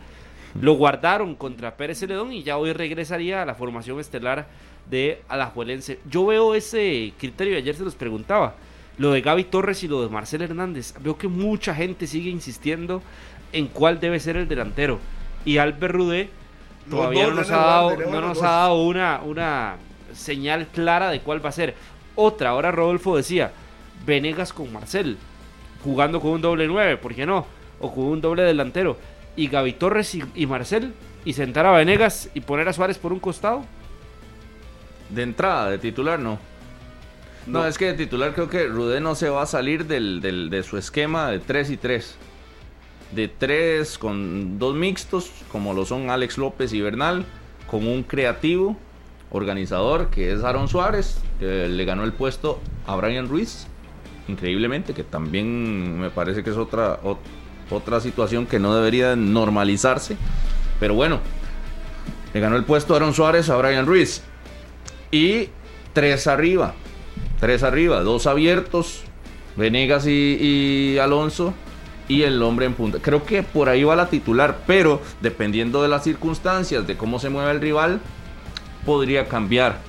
Lo 0.60 0.74
guardaron 0.74 1.34
contra 1.34 1.76
Pérez 1.76 2.00
Celedón 2.00 2.32
y 2.32 2.42
ya 2.42 2.58
hoy 2.58 2.72
regresaría 2.72 3.42
a 3.42 3.46
la 3.46 3.54
formación 3.54 4.00
estelar 4.00 4.48
de 4.90 5.22
Alajuelense. 5.28 6.00
Yo 6.10 6.26
veo 6.26 6.54
ese 6.54 7.12
criterio, 7.18 7.56
ayer 7.56 7.76
se 7.76 7.84
los 7.84 7.94
preguntaba, 7.94 8.56
lo 8.98 9.12
de 9.12 9.20
Gaby 9.20 9.44
Torres 9.44 9.82
y 9.84 9.88
lo 9.88 10.02
de 10.02 10.08
Marcel 10.08 10.42
Hernández. 10.42 10.94
Veo 11.00 11.16
que 11.16 11.28
mucha 11.28 11.74
gente 11.74 12.06
sigue 12.06 12.30
insistiendo 12.30 13.02
en 13.52 13.66
cuál 13.68 14.00
debe 14.00 14.20
ser 14.20 14.36
el 14.36 14.48
delantero. 14.48 14.98
Y 15.48 15.58
Albert 15.58 15.94
Rudé 15.94 16.30
todavía 16.90 17.26
no 17.28 17.34
nos 17.34 17.50
ha 17.50 17.56
dado, 17.56 17.90
no 18.10 18.20
nos 18.20 18.42
ha 18.42 18.50
dado 18.50 18.82
una, 18.82 19.20
una 19.24 19.76
señal 20.14 20.66
clara 20.66 21.10
de 21.10 21.20
cuál 21.20 21.44
va 21.44 21.48
a 21.48 21.52
ser. 21.52 21.74
Otra, 22.14 22.50
ahora 22.50 22.70
Rodolfo 22.70 23.16
decía, 23.16 23.52
Venegas 24.04 24.52
con 24.52 24.72
Marcel, 24.72 25.16
jugando 25.82 26.20
con 26.20 26.32
un 26.32 26.40
doble 26.42 26.66
9, 26.66 26.96
¿por 26.98 27.14
qué 27.14 27.24
no? 27.24 27.46
O 27.80 27.94
con 27.94 28.04
un 28.04 28.20
doble 28.20 28.42
delantero. 28.42 28.98
Y 29.36 29.46
Gaby 29.48 29.72
Torres 29.74 30.14
y, 30.14 30.22
y 30.34 30.46
Marcel, 30.46 30.92
y 31.24 31.32
sentar 31.32 31.64
a 31.64 31.72
Venegas 31.72 32.28
y 32.34 32.40
poner 32.40 32.68
a 32.68 32.72
Suárez 32.72 32.98
por 32.98 33.12
un 33.12 33.20
costado. 33.20 33.64
De 35.08 35.22
entrada, 35.22 35.70
de 35.70 35.78
titular, 35.78 36.18
no. 36.18 36.38
No, 37.46 37.66
es 37.66 37.78
que 37.78 37.86
de 37.86 37.94
titular 37.94 38.34
creo 38.34 38.50
que 38.50 38.66
Rudé 38.66 39.00
no 39.00 39.14
se 39.14 39.30
va 39.30 39.42
a 39.42 39.46
salir 39.46 39.86
del, 39.86 40.20
del- 40.20 40.50
de 40.50 40.62
su 40.62 40.76
esquema 40.76 41.30
de 41.30 41.38
3 41.38 41.70
y 41.70 41.76
3. 41.78 42.16
De 43.12 43.28
3 43.28 43.96
con 43.98 44.58
dos 44.58 44.74
mixtos, 44.74 45.30
como 45.50 45.72
lo 45.72 45.86
son 45.86 46.10
Alex 46.10 46.36
López 46.38 46.72
y 46.74 46.80
Bernal, 46.80 47.24
con 47.70 47.86
un 47.86 48.02
creativo 48.02 48.76
organizador 49.30 50.08
que 50.10 50.32
es 50.32 50.44
Aaron 50.44 50.68
Suárez, 50.68 51.18
que 51.38 51.68
le 51.68 51.84
ganó 51.84 52.04
el 52.04 52.12
puesto 52.12 52.60
a 52.86 52.96
Brian 52.96 53.28
Ruiz, 53.28 53.66
increíblemente, 54.28 54.92
que 54.94 55.04
también 55.04 55.98
me 56.00 56.10
parece 56.10 56.42
que 56.44 56.50
es 56.50 56.56
otra, 56.56 57.00
ot- 57.02 57.16
otra 57.70 58.00
situación 58.00 58.46
que 58.46 58.58
no 58.58 58.74
debería 58.74 59.16
normalizarse. 59.16 60.16
Pero 60.78 60.94
bueno, 60.94 61.20
le 62.34 62.40
ganó 62.40 62.56
el 62.56 62.64
puesto 62.64 62.92
a 62.92 62.96
Aaron 62.98 63.14
Suárez 63.14 63.48
a 63.48 63.56
Brian 63.56 63.86
Ruiz. 63.86 64.22
Y 65.10 65.48
tres 65.94 66.26
arriba. 66.26 66.74
Tres 67.40 67.62
arriba. 67.62 68.00
Dos 68.02 68.26
abiertos. 68.26 69.02
Venegas 69.56 70.06
y 70.06 70.98
Alonso. 71.00 71.54
Y 72.08 72.22
el 72.22 72.42
hombre 72.42 72.64
en 72.66 72.72
punta. 72.74 72.98
Creo 73.02 73.24
que 73.24 73.42
por 73.42 73.68
ahí 73.68 73.84
va 73.84 73.94
la 73.94 74.08
titular. 74.08 74.60
Pero 74.66 75.02
dependiendo 75.20 75.82
de 75.82 75.88
las 75.88 76.04
circunstancias, 76.04 76.86
de 76.86 76.96
cómo 76.96 77.18
se 77.18 77.28
mueve 77.28 77.50
el 77.52 77.60
rival, 77.60 78.00
podría 78.86 79.28
cambiar. 79.28 79.86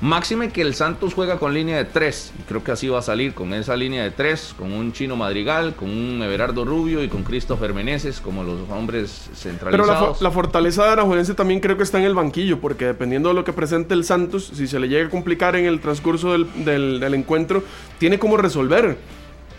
Máxime 0.00 0.48
que 0.50 0.62
el 0.62 0.74
Santos 0.74 1.14
juega 1.14 1.38
con 1.38 1.54
línea 1.54 1.76
de 1.76 1.84
tres. 1.84 2.32
Y 2.36 2.42
creo 2.42 2.64
que 2.64 2.72
así 2.72 2.88
va 2.88 2.98
a 2.98 3.02
salir 3.02 3.34
con 3.34 3.54
esa 3.54 3.76
línea 3.76 4.02
de 4.02 4.10
tres. 4.10 4.52
Con 4.58 4.72
un 4.72 4.92
Chino 4.92 5.14
Madrigal, 5.14 5.76
con 5.76 5.90
un 5.90 6.20
Everardo 6.22 6.64
Rubio 6.64 7.04
y 7.04 7.08
con 7.08 7.22
Christopher 7.22 7.72
Meneses 7.72 8.20
como 8.20 8.42
los 8.42 8.68
hombres 8.70 9.26
Pero 9.26 9.36
centralizados. 9.36 9.88
la, 9.88 10.14
fo- 10.16 10.22
la 10.22 10.30
fortaleza 10.32 10.84
de 10.86 10.90
Arajuelense 10.90 11.34
también 11.34 11.60
creo 11.60 11.76
que 11.76 11.84
está 11.84 11.98
en 11.98 12.04
el 12.04 12.14
banquillo, 12.14 12.58
porque 12.60 12.86
dependiendo 12.86 13.28
de 13.28 13.36
lo 13.36 13.44
que 13.44 13.52
presente 13.52 13.94
el 13.94 14.02
Santos, 14.04 14.50
si 14.54 14.66
se 14.66 14.80
le 14.80 14.88
llega 14.88 15.06
a 15.06 15.10
complicar 15.10 15.54
en 15.54 15.66
el 15.66 15.78
transcurso 15.80 16.32
del, 16.32 16.48
del- 16.64 16.98
del 16.98 17.14
encuentro, 17.14 17.62
tiene 17.98 18.18
como 18.18 18.36
resolver. 18.38 18.96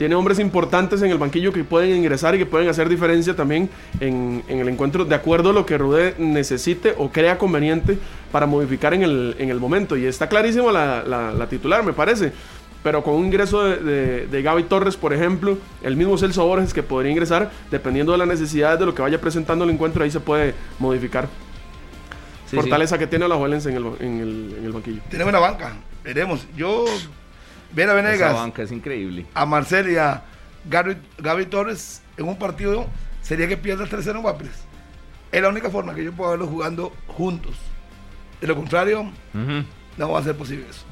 Tiene 0.04 0.16
hombres 0.16 0.38
importantes 0.40 1.02
en 1.02 1.12
el 1.12 1.18
banquillo 1.18 1.54
que 1.54 1.64
pueden 1.64 1.96
ingresar 1.96 2.36
y 2.36 2.38
que 2.38 2.46
pueden 2.46 2.68
hacer 2.68 2.90
diferencia 2.90 3.38
también 3.38 3.70
en, 4.02 4.44
en 4.50 4.60
el 4.60 4.68
encuentro, 4.68 5.06
de 5.06 5.16
acuerdo 5.16 5.52
a 5.52 5.54
lo 5.54 5.66
que 5.66 5.78
Rudé 5.78 6.14
necesite 6.18 6.94
o 6.98 7.10
crea 7.10 7.38
conveniente 7.38 7.98
para 8.30 8.46
modificar 8.46 8.94
en 8.94 9.04
el, 9.04 9.34
en 9.40 9.50
el 9.50 9.62
momento. 9.62 9.96
Y 9.96 10.06
está 10.06 10.28
clarísimo 10.28 10.74
la, 10.74 11.04
la- 11.08 11.32
la 11.32 11.48
titular, 11.48 11.86
me 11.86 11.94
parece. 11.94 12.34
Pero 12.84 13.02
con 13.02 13.14
un 13.14 13.28
ingreso 13.28 13.64
de, 13.64 13.78
de, 13.78 14.28
de 14.28 14.42
Gaby 14.42 14.64
Torres, 14.64 14.98
por 14.98 15.14
ejemplo, 15.14 15.58
el 15.82 15.96
mismo 15.96 16.18
Celso 16.18 16.46
Borges 16.46 16.74
que 16.74 16.84
podría 16.84 17.14
ingresar, 17.14 17.50
dependiendo 17.72 18.12
de 18.12 18.18
las 18.18 18.28
necesidades 18.28 18.80
de 18.82 18.86
lo 18.86 18.94
que 18.94 19.02
vaya 19.04 19.22
presentando 19.22 19.64
el 19.64 19.72
encuentro, 19.72 20.04
ahí 20.04 20.12
se 20.12 20.20
puede 20.20 20.54
modificar. 20.80 21.30
Sí, 22.50 22.58
Fortaleza 22.58 22.98
que 22.98 23.08
tiene 23.08 23.26
la 23.30 23.36
Juelense 23.36 23.70
en 23.70 23.78
el, 23.78 23.84
ba- 23.86 23.96
en, 24.02 24.20
el, 24.20 24.56
en 24.60 24.66
el 24.66 24.72
banquillo. 24.74 25.02
Tiene 25.10 25.24
buena 25.24 25.40
banca. 25.40 25.78
Veremos. 26.04 26.46
Yo, 26.58 26.84
ver 27.74 27.90
a 27.90 27.94
Esa 27.94 28.02
Venegas, 28.02 28.34
banca 28.34 28.64
es 28.64 28.72
increíble. 28.72 29.26
a 29.34 29.45
Marcel 29.45 29.90
y 29.90 29.98
a 29.98 30.24
Gaby, 30.70 30.98
Gaby 31.18 31.45
Torres 31.48 32.02
en 32.18 32.28
un 32.28 32.38
partido 32.38 32.88
sería 33.22 33.48
que 33.48 33.58
pierda 33.58 33.84
el 33.84 33.90
3-0 33.90 34.16
en 34.16 34.22
Guapiles. 34.22 34.56
Es 35.32 35.41
la 35.41 35.50
única 35.50 35.70
forma 35.70 35.95
que 35.95 36.04
yo 36.04 36.12
puedo 36.14 36.32
verlos 36.32 36.50
jugando 36.50 36.94
juntos. 37.08 37.56
De 38.40 38.48
lo 38.48 38.56
contrario, 38.56 39.12
no 39.98 40.12
va 40.12 40.20
a 40.20 40.24
ser 40.24 40.36
posible 40.38 40.66
eso. 40.70 40.84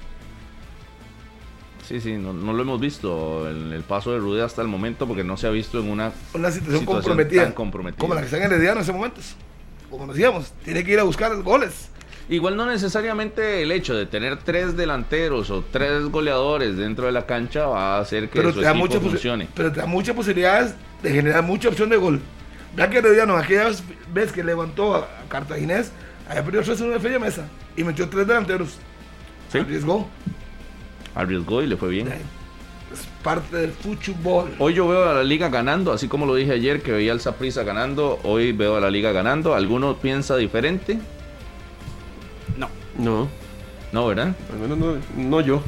Sí, 1.88 2.00
sí, 2.00 2.14
no, 2.14 2.32
no 2.32 2.54
lo 2.54 2.62
hemos 2.62 2.80
visto 2.80 3.50
en 3.50 3.74
el 3.74 3.84
paso 3.84 4.14
de 4.14 4.20
Rude 4.20 4.42
hasta 4.42 4.62
el 4.62 4.68
momento 4.70 5.08
porque 5.08 5.24
no 5.24 5.36
se 5.36 5.48
ha 5.48 5.50
visto 5.50 5.80
en 5.80 5.90
una, 5.90 6.14
Una 6.34 6.50
situación, 6.50 6.86
comprometida, 6.86 7.44
tan 7.44 7.52
comprometida. 7.52 8.00
Como 8.00 8.14
la 8.14 8.22
que 8.22 8.26
está 8.26 8.38
en 8.38 8.44
Herediano 8.44 8.78
en 8.78 8.84
ese 8.84 8.94
momento. 8.94 9.22
Como 9.90 10.08
decíamos, 10.08 10.54
tiene 10.64 10.84
que 10.86 10.94
ir 10.94 11.00
a 11.00 11.04
buscar 11.04 11.36
goles. 11.44 11.91
Igual 12.32 12.56
no 12.56 12.66
necesariamente 12.66 13.62
el 13.62 13.74
hecho 13.74 13.94
de 13.94 14.06
tener 14.06 14.38
tres 14.38 14.78
delanteros 14.78 15.50
o 15.50 15.66
tres 15.70 16.06
goleadores 16.06 16.78
dentro 16.78 17.08
de 17.08 17.12
la 17.12 17.26
cancha 17.26 17.66
va 17.66 17.98
a 17.98 18.00
hacer 18.00 18.30
que 18.30 18.40
Pero 18.40 18.54
su 18.54 18.62
equipo 18.66 19.02
funcione. 19.02 19.50
pero 19.54 19.70
te 19.70 19.82
da 19.82 19.86
muchas 19.86 20.16
posibilidades 20.16 20.74
de 21.04 21.12
generar 21.12 21.44
mucha 21.44 21.68
opción 21.68 21.90
de 21.90 21.98
gol. 21.98 22.22
Ya 22.78 22.90
que 22.90 23.00
Herediano, 23.00 23.36
aquella 23.36 23.70
vez- 24.14 24.32
que 24.32 24.46
levantó 24.46 24.96
a, 24.96 25.10
Cartaginés, 25.28 25.92
había 26.26 26.42
perdido 26.42 26.64
3 26.64 26.80
en 26.80 26.88
una 26.88 27.00
feria 27.02 27.20
mesa 27.20 27.50
y 27.76 27.84
metió 27.84 28.08
tres 28.08 28.26
delanteros. 28.26 28.78
Sí. 29.52 29.58
Arriesgó. 29.58 30.08
Arriesgó 31.14 31.62
y 31.62 31.68
le 31.68 31.76
fue 31.76 31.90
bien. 31.90 32.08
Es 32.94 33.08
parte 33.22 33.58
del 33.58 33.72
fútbol. 33.74 34.52
Hoy 34.58 34.74
yo 34.74 34.88
veo 34.88 35.04
a 35.10 35.16
la 35.16 35.24
liga 35.26 35.50
ganando, 35.50 35.92
así 35.92 36.08
como 36.08 36.26
lo 36.26 36.36
dije 36.36 36.54
ayer 36.54 36.82
que 36.82 36.94
veía 36.94 37.12
al 37.12 37.20
Saprissa 37.20 37.64
ganando, 37.64 38.22
hoy 38.24 38.54
veo 38.54 38.78
a 38.78 38.80
la 38.80 38.90
liga 38.90 39.12
ganando. 39.12 39.54
¿Alguno 39.54 39.98
piensa 39.98 40.38
diferente? 40.38 40.98
No. 43.02 43.22
No, 43.22 43.28
No, 43.92 44.08
¿verdad? 44.08 44.34
al 44.52 44.60
menos 44.60 44.78
no, 44.78 44.96
no 45.18 45.42
yo. 45.42 45.62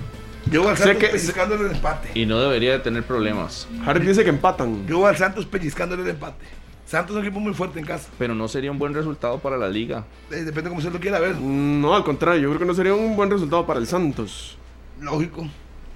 Yo 0.49 0.61
voy 0.61 0.71
al 0.71 0.77
Santos 0.77 0.97
que- 0.97 1.07
pellizcándole 1.07 1.65
el 1.69 1.75
empate. 1.75 2.11
Y 2.13 2.25
no 2.25 2.39
debería 2.39 2.73
de 2.73 2.79
tener 2.79 3.03
problemas. 3.03 3.67
Harry 3.85 4.05
dice 4.05 4.23
que 4.23 4.29
empatan. 4.29 4.85
Yo 4.87 4.99
voy 4.99 5.09
al 5.09 5.17
Santos 5.17 5.45
pellizcándole 5.45 6.03
el 6.03 6.09
empate. 6.09 6.45
Santos 6.85 7.15
es 7.15 7.19
un 7.21 7.25
equipo 7.25 7.39
muy 7.39 7.53
fuerte 7.53 7.79
en 7.79 7.85
casa. 7.85 8.09
Pero 8.19 8.35
no 8.35 8.47
sería 8.47 8.69
un 8.71 8.77
buen 8.77 8.93
resultado 8.93 9.39
para 9.39 9.57
la 9.57 9.67
liga. 9.69 10.05
Eh, 10.31 10.35
depende 10.43 10.69
cómo 10.69 10.81
se 10.81 10.91
lo 10.91 10.99
quiera 10.99 11.19
ver. 11.19 11.35
No, 11.37 11.95
al 11.95 12.03
contrario, 12.03 12.41
yo 12.41 12.49
creo 12.49 12.59
que 12.59 12.65
no 12.65 12.73
sería 12.73 12.93
un 12.93 13.15
buen 13.15 13.31
resultado 13.31 13.65
para 13.65 13.79
el 13.79 13.87
Santos. 13.87 14.57
Lógico. 15.01 15.47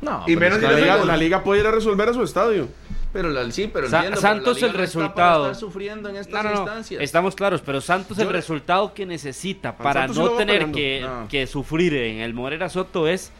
No, 0.01 0.23
Y 0.27 0.35
pero 0.35 0.55
menos 0.57 0.61
La 0.61 0.71
liga, 0.79 1.05
la 1.05 1.17
liga 1.17 1.43
puede 1.43 1.61
ir 1.61 1.67
a 1.67 1.71
resolver 1.71 2.09
a 2.09 2.13
su 2.13 2.23
estadio. 2.23 2.67
Pero 3.13 3.29
la, 3.29 3.49
sí, 3.51 3.69
pero 3.71 3.89
Sa- 3.89 3.97
entiendo, 3.97 4.19
pero 4.19 4.27
la 4.27 4.35
Santos 4.35 4.55
liga 4.57 4.67
el 4.67 4.73
no 4.77 4.83
está 4.83 4.99
resultado. 4.99 5.45
estar 5.45 5.55
sufriendo 5.59 6.09
en 6.09 6.17
estas 6.17 6.43
No, 6.43 6.49
no, 6.49 6.55
no. 6.55 6.61
instancias. 6.61 7.01
Estamos 7.01 7.35
claros, 7.35 7.61
pero 7.65 7.81
Santos 7.81 8.19
el 8.19 8.29
resultado 8.29 8.93
que 8.93 9.05
necesita 9.05 9.75
para 9.75 10.07
no 10.07 10.29
tener 10.31 10.71
que, 10.71 11.01
No. 11.01 11.27
que 11.27 11.47
sufrir 11.47 11.93
en 11.95 12.19
el 12.19 12.33
Morera 12.33 12.69
Soto 12.69 13.07
es 13.07 13.31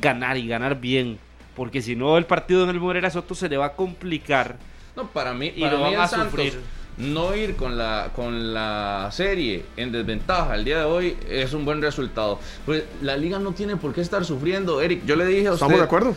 ganar 0.00 0.36
y 0.36 0.46
ganar 0.46 0.78
bien. 0.80 1.18
Porque 1.56 1.82
si 1.82 1.96
no, 1.96 2.16
el 2.18 2.26
partido 2.26 2.62
en 2.64 2.70
el 2.70 2.78
Morera 2.80 3.10
Soto 3.10 3.34
se 3.34 3.48
le 3.48 3.56
va 3.56 3.66
a 3.66 3.72
complicar. 3.72 4.56
No, 4.94 5.08
para 5.08 5.32
mí, 5.34 5.52
Y 5.56 5.60
para 5.62 5.72
lo 5.72 5.78
mí 5.78 5.94
van 5.94 6.00
a 6.04 6.06
Santos, 6.08 6.30
sufrir. 6.30 6.60
No 6.96 7.34
ir 7.34 7.56
con 7.56 7.76
la 7.76 8.10
con 8.14 8.54
la 8.54 9.08
serie 9.10 9.64
en 9.76 9.90
desventaja 9.90 10.54
el 10.54 10.64
día 10.64 10.78
de 10.78 10.84
hoy 10.84 11.16
es 11.28 11.52
un 11.52 11.64
buen 11.64 11.82
resultado. 11.82 12.38
Pues 12.66 12.84
la 13.02 13.16
liga 13.16 13.38
no 13.38 13.52
tiene 13.52 13.76
por 13.76 13.92
qué 13.92 14.00
estar 14.00 14.24
sufriendo, 14.24 14.80
Eric. 14.80 15.04
Yo 15.04 15.16
le 15.16 15.26
dije 15.26 15.48
a 15.48 15.52
usted, 15.52 15.66
¿Estamos 15.66 15.78
de 15.78 15.84
acuerdo? 15.84 16.16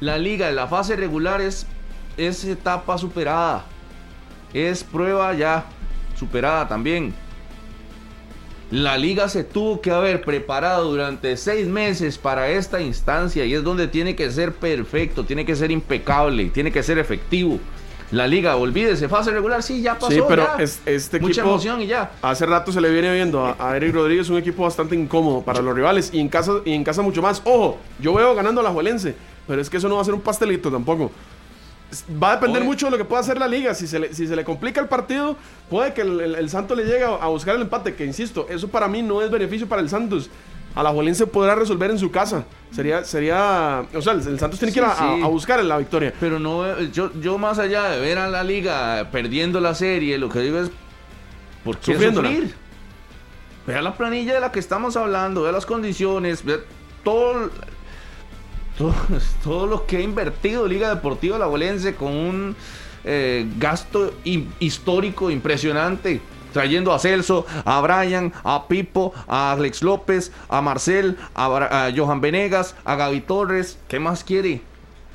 la 0.00 0.18
liga 0.18 0.48
en 0.48 0.56
la 0.56 0.66
fase 0.66 0.96
regular 0.96 1.40
es, 1.40 1.66
es 2.16 2.44
etapa 2.44 2.98
superada. 2.98 3.64
Es 4.52 4.84
prueba 4.84 5.34
ya 5.34 5.64
superada 6.16 6.68
también. 6.68 7.14
La 8.70 8.96
liga 8.96 9.28
se 9.28 9.44
tuvo 9.44 9.80
que 9.80 9.90
haber 9.90 10.22
preparado 10.22 10.90
durante 10.90 11.36
seis 11.36 11.66
meses 11.66 12.18
para 12.18 12.48
esta 12.48 12.80
instancia 12.80 13.44
y 13.44 13.54
es 13.54 13.62
donde 13.62 13.88
tiene 13.88 14.16
que 14.16 14.30
ser 14.30 14.52
perfecto, 14.54 15.24
tiene 15.24 15.44
que 15.44 15.54
ser 15.54 15.70
impecable, 15.70 16.46
tiene 16.46 16.72
que 16.72 16.82
ser 16.82 16.98
efectivo. 16.98 17.60
La 18.14 18.26
liga, 18.26 18.56
olvídese, 18.56 19.08
fase 19.08 19.30
regular, 19.30 19.62
sí, 19.62 19.82
ya 19.82 19.94
pasó. 19.98 20.12
Sí, 20.12 20.20
pero 20.28 20.46
ya. 20.56 20.62
es- 20.62 20.80
este 20.86 21.18
Mucha 21.20 21.40
equipo- 21.40 21.48
emoción 21.54 21.82
y 21.82 21.86
ya. 21.86 22.12
Hace 22.22 22.46
rato 22.46 22.70
se 22.72 22.80
le 22.80 22.90
viene 22.90 23.12
viendo 23.12 23.44
a, 23.44 23.56
a 23.58 23.76
Eric 23.76 23.92
Rodríguez 23.94 24.28
un 24.30 24.38
equipo 24.38 24.62
bastante 24.62 24.94
incómodo 24.94 25.42
para 25.42 25.60
los 25.60 25.74
rivales 25.74 26.10
y 26.12 26.20
en 26.20 26.28
casa 26.28 26.52
y 26.64 26.72
en 26.72 26.84
casa 26.84 27.02
mucho 27.02 27.20
más. 27.22 27.42
Ojo, 27.44 27.78
yo 27.98 28.14
veo 28.14 28.34
ganando 28.34 28.60
a 28.60 28.64
la 28.64 28.70
Juelense, 28.70 29.16
pero 29.46 29.60
es 29.60 29.68
que 29.68 29.78
eso 29.78 29.88
no 29.88 29.96
va 29.96 30.02
a 30.02 30.04
ser 30.04 30.14
un 30.14 30.20
pastelito 30.20 30.70
tampoco. 30.70 31.10
Va 32.22 32.32
a 32.32 32.34
depender 32.36 32.60
Oye. 32.62 32.68
mucho 32.68 32.86
de 32.86 32.92
lo 32.92 32.98
que 32.98 33.04
pueda 33.04 33.20
hacer 33.20 33.38
la 33.38 33.46
liga. 33.46 33.72
Si 33.74 33.86
se 33.86 33.98
le, 33.98 34.12
si 34.14 34.26
se 34.26 34.34
le 34.34 34.42
complica 34.44 34.80
el 34.80 34.88
partido, 34.88 35.36
puede 35.70 35.92
que 35.94 36.00
el, 36.02 36.20
el- 36.20 36.34
el 36.34 36.50
Santos 36.50 36.76
le 36.76 36.84
llegue 36.84 37.04
a, 37.04 37.08
a 37.14 37.28
buscar 37.28 37.54
el 37.56 37.62
empate. 37.62 37.94
Que 37.94 38.04
insisto, 38.04 38.46
eso 38.48 38.68
para 38.68 38.88
mí 38.88 39.02
no 39.02 39.22
es 39.22 39.30
beneficio 39.30 39.68
para 39.68 39.80
el 39.82 39.88
Santos. 39.88 40.28
A 40.74 40.82
la 40.82 40.90
Juelense 40.90 41.26
podrá 41.26 41.54
resolver 41.54 41.90
en 41.90 41.98
su 41.98 42.10
casa. 42.10 42.44
Sería, 42.72 43.04
sería, 43.04 43.84
o 43.94 44.02
sea, 44.02 44.12
el, 44.14 44.26
el 44.26 44.38
Santos 44.40 44.58
tiene 44.58 44.72
que 44.72 44.80
ir 44.80 44.84
a, 44.84 44.96
Sí, 44.96 45.22
buscar 45.28 45.62
la 45.64 45.78
victoria. 45.78 46.12
Pero 46.18 46.38
no, 46.40 46.80
yo, 46.92 47.12
yo 47.20 47.38
más 47.38 47.58
allá 47.60 47.84
de 47.90 48.00
ver 48.00 48.18
a 48.18 48.28
la 48.28 48.42
liga 48.42 49.08
perdiendo 49.12 49.60
la 49.60 49.74
serie, 49.74 50.18
lo 50.18 50.28
que 50.28 50.40
digo 50.40 50.58
es, 50.58 50.70
¿por 51.64 51.78
qué 51.78 51.94
sufrir? 51.94 52.54
Vea 53.66 53.80
la 53.82 53.94
planilla 53.94 54.34
de 54.34 54.40
la 54.40 54.50
que 54.50 54.58
estamos 54.58 54.96
hablando, 54.96 55.42
vea 55.42 55.52
las 55.52 55.64
condiciones, 55.64 56.44
vea 56.44 56.58
todo, 57.04 57.50
todo, 58.76 58.94
todo 59.44 59.66
lo 59.66 59.86
que 59.86 59.98
ha 59.98 60.00
invertido 60.00 60.66
Liga 60.66 60.92
Deportiva 60.92 61.38
La 61.38 61.46
con 61.94 62.12
un 62.12 62.56
eh, 63.04 63.46
gasto 63.58 64.14
hi- 64.24 64.48
histórico 64.58 65.30
impresionante. 65.30 66.20
Trayendo 66.54 66.92
a 66.92 67.00
Celso, 67.00 67.46
a 67.64 67.80
Brian, 67.80 68.32
a 68.44 68.68
Pipo, 68.68 69.12
a 69.26 69.52
Alex 69.52 69.82
López, 69.82 70.30
a 70.48 70.62
Marcel, 70.62 71.18
a, 71.34 71.90
Johan 71.94 72.20
Venegas, 72.20 72.76
a 72.84 72.94
Gaby 72.94 73.22
Torres. 73.22 73.76
¿Qué 73.88 73.98
más 73.98 74.22
quiere? 74.22 74.62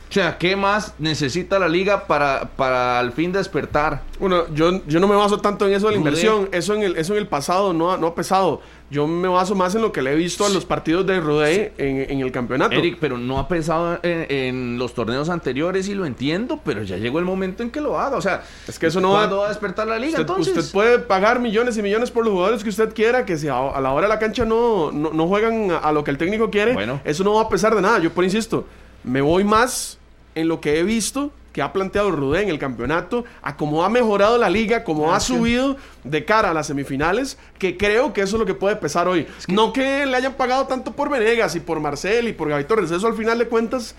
O 0.10 0.11
sea, 0.11 0.38
¿qué 0.38 0.57
más 0.57 0.95
necesita 0.99 1.57
la 1.57 1.70
liga 1.70 2.07
para, 2.07 2.49
para 2.57 2.99
al 2.99 3.14
fin 3.14 3.32
despertar? 3.32 4.02
Bueno, 4.20 4.53
yo, 4.53 4.86
yo 4.86 4.99
no 4.99 5.07
me 5.07 5.16
baso 5.16 5.40
tanto 5.40 5.66
en 5.66 5.74
eso 5.74 5.86
de 5.86 5.94
la 5.94 5.98
inversión. 5.99 6.49
Eso 6.52 6.74
en 6.74 6.84
el, 6.84 6.98
eso 6.98 7.14
en 7.14 7.20
el 7.20 7.28
pasado 7.28 7.72
no 7.72 7.95
no 7.95 8.07
ha 8.07 8.16
pesado. 8.16 8.61
Yo 8.91 9.06
me 9.06 9.28
baso 9.28 9.53
más 9.53 9.76
en 9.76 9.84
lo 9.84 9.91
que 9.91 10.02
le 10.02 10.14
he 10.14 10.16
visto 10.16 10.44
a 10.45 10.49
los 10.49 10.66
partidos 10.66 11.06
de 11.06 11.20
Rudé 11.20 11.74
en, 11.78 12.10
en 12.10 12.22
el 12.22 12.32
campeonato. 12.32 12.74
Eric, 12.76 12.98
pero 12.99 13.20
no 13.20 13.38
ha 13.38 13.48
pesado 13.48 13.99
en, 14.02 14.26
en 14.30 14.78
los 14.80 14.95
torneos 14.95 15.30
anteriores 15.30 15.88
y 15.88 15.94
lo 15.94 16.07
entiendo, 16.07 16.60
pero 16.66 16.82
ya 16.82 16.98
llegó 16.98 17.20
el 17.20 17.26
momento 17.26 17.61
en 17.61 17.70
que 17.70 17.82
lo 17.82 17.99
haga. 17.99 18.18
O 18.18 18.22
sea, 18.22 18.44
Es 18.68 18.80
que 18.80 18.88
eso 18.88 18.99
no 18.99 19.11
va- 19.11 19.20
¿cuándo 19.20 19.38
va 19.38 19.45
a 19.45 19.49
despertar 19.49 19.86
la 19.88 19.98
liga 19.99 20.14
Usted, 20.20 20.22
entonces? 20.22 20.57
usted 20.57 20.72
puede 20.74 20.98
pagar 20.99 21.40
millones 21.40 21.78
y 21.78 21.84
millones 21.84 22.10
por 22.10 22.26
los 22.26 22.34
jugadores 22.34 22.64
que 22.64 22.70
usted 22.70 22.91
quiera, 22.95 23.26
que 23.26 23.38
si 23.38 23.48
a, 23.48 23.57
a 23.60 23.80
la 23.80 23.91
hora 23.91 24.07
de 24.07 24.14
la 24.14 24.18
cancha 24.20 24.44
no, 24.44 24.91
no, 24.91 25.11
no 25.14 25.28
juegan 25.28 25.70
a, 25.70 25.78
a 25.78 25.91
lo 25.91 26.03
que 26.03 26.10
el 26.10 26.18
técnico 26.18 26.49
quiere, 26.49 26.74
Bueno. 26.74 26.99
eso 27.06 27.24
no 27.24 27.36
va 27.36 27.44
a 27.44 27.49
pesar 27.49 27.76
de 27.76 27.82
nada. 27.84 27.99
Yo 27.99 28.11
por 28.11 28.24
insisto, 28.24 28.66
me 29.03 29.22
voy 29.22 29.44
más 29.44 29.99
en 30.34 30.48
lo 30.48 30.60
que 30.61 30.80
he 30.80 30.84
visto 30.84 31.32
que 31.54 31.62
ha 31.62 31.74
planteado 31.74 32.12
Rudé 32.12 32.44
en 32.44 32.50
el 32.50 32.60
campeonato, 32.60 33.26
a 33.42 33.58
cómo 33.58 33.84
ha 33.84 33.90
mejorado 33.90 34.38
la 34.38 34.50
liga, 34.50 34.84
cómo 34.84 35.14
ha 35.14 35.20
subido 35.20 35.78
de 36.04 36.24
cara 36.26 36.52
a 36.52 36.54
las 36.54 36.68
semifinales, 36.68 37.38
que 37.58 37.76
creo 37.78 38.14
que 38.14 38.22
eso 38.22 38.36
es 38.36 38.40
lo 38.40 38.46
que 38.46 38.54
puede 38.54 38.76
pesar 38.76 39.08
hoy. 39.08 39.28
No 39.48 39.74
que 39.74 40.06
le 40.06 40.16
hayan 40.16 40.34
pagado 40.34 40.68
tanto 40.68 40.92
por 40.92 41.10
Venegas 41.10 41.56
y 41.56 41.60
por 41.60 41.80
Marcel 41.80 42.28
y 42.28 42.34
por 42.34 42.50
Gaby 42.50 42.66
Torres, 42.66 42.92
eso 42.92 43.08
al 43.08 43.16
final 43.16 43.40
de 43.40 43.48
cuentas 43.48 43.96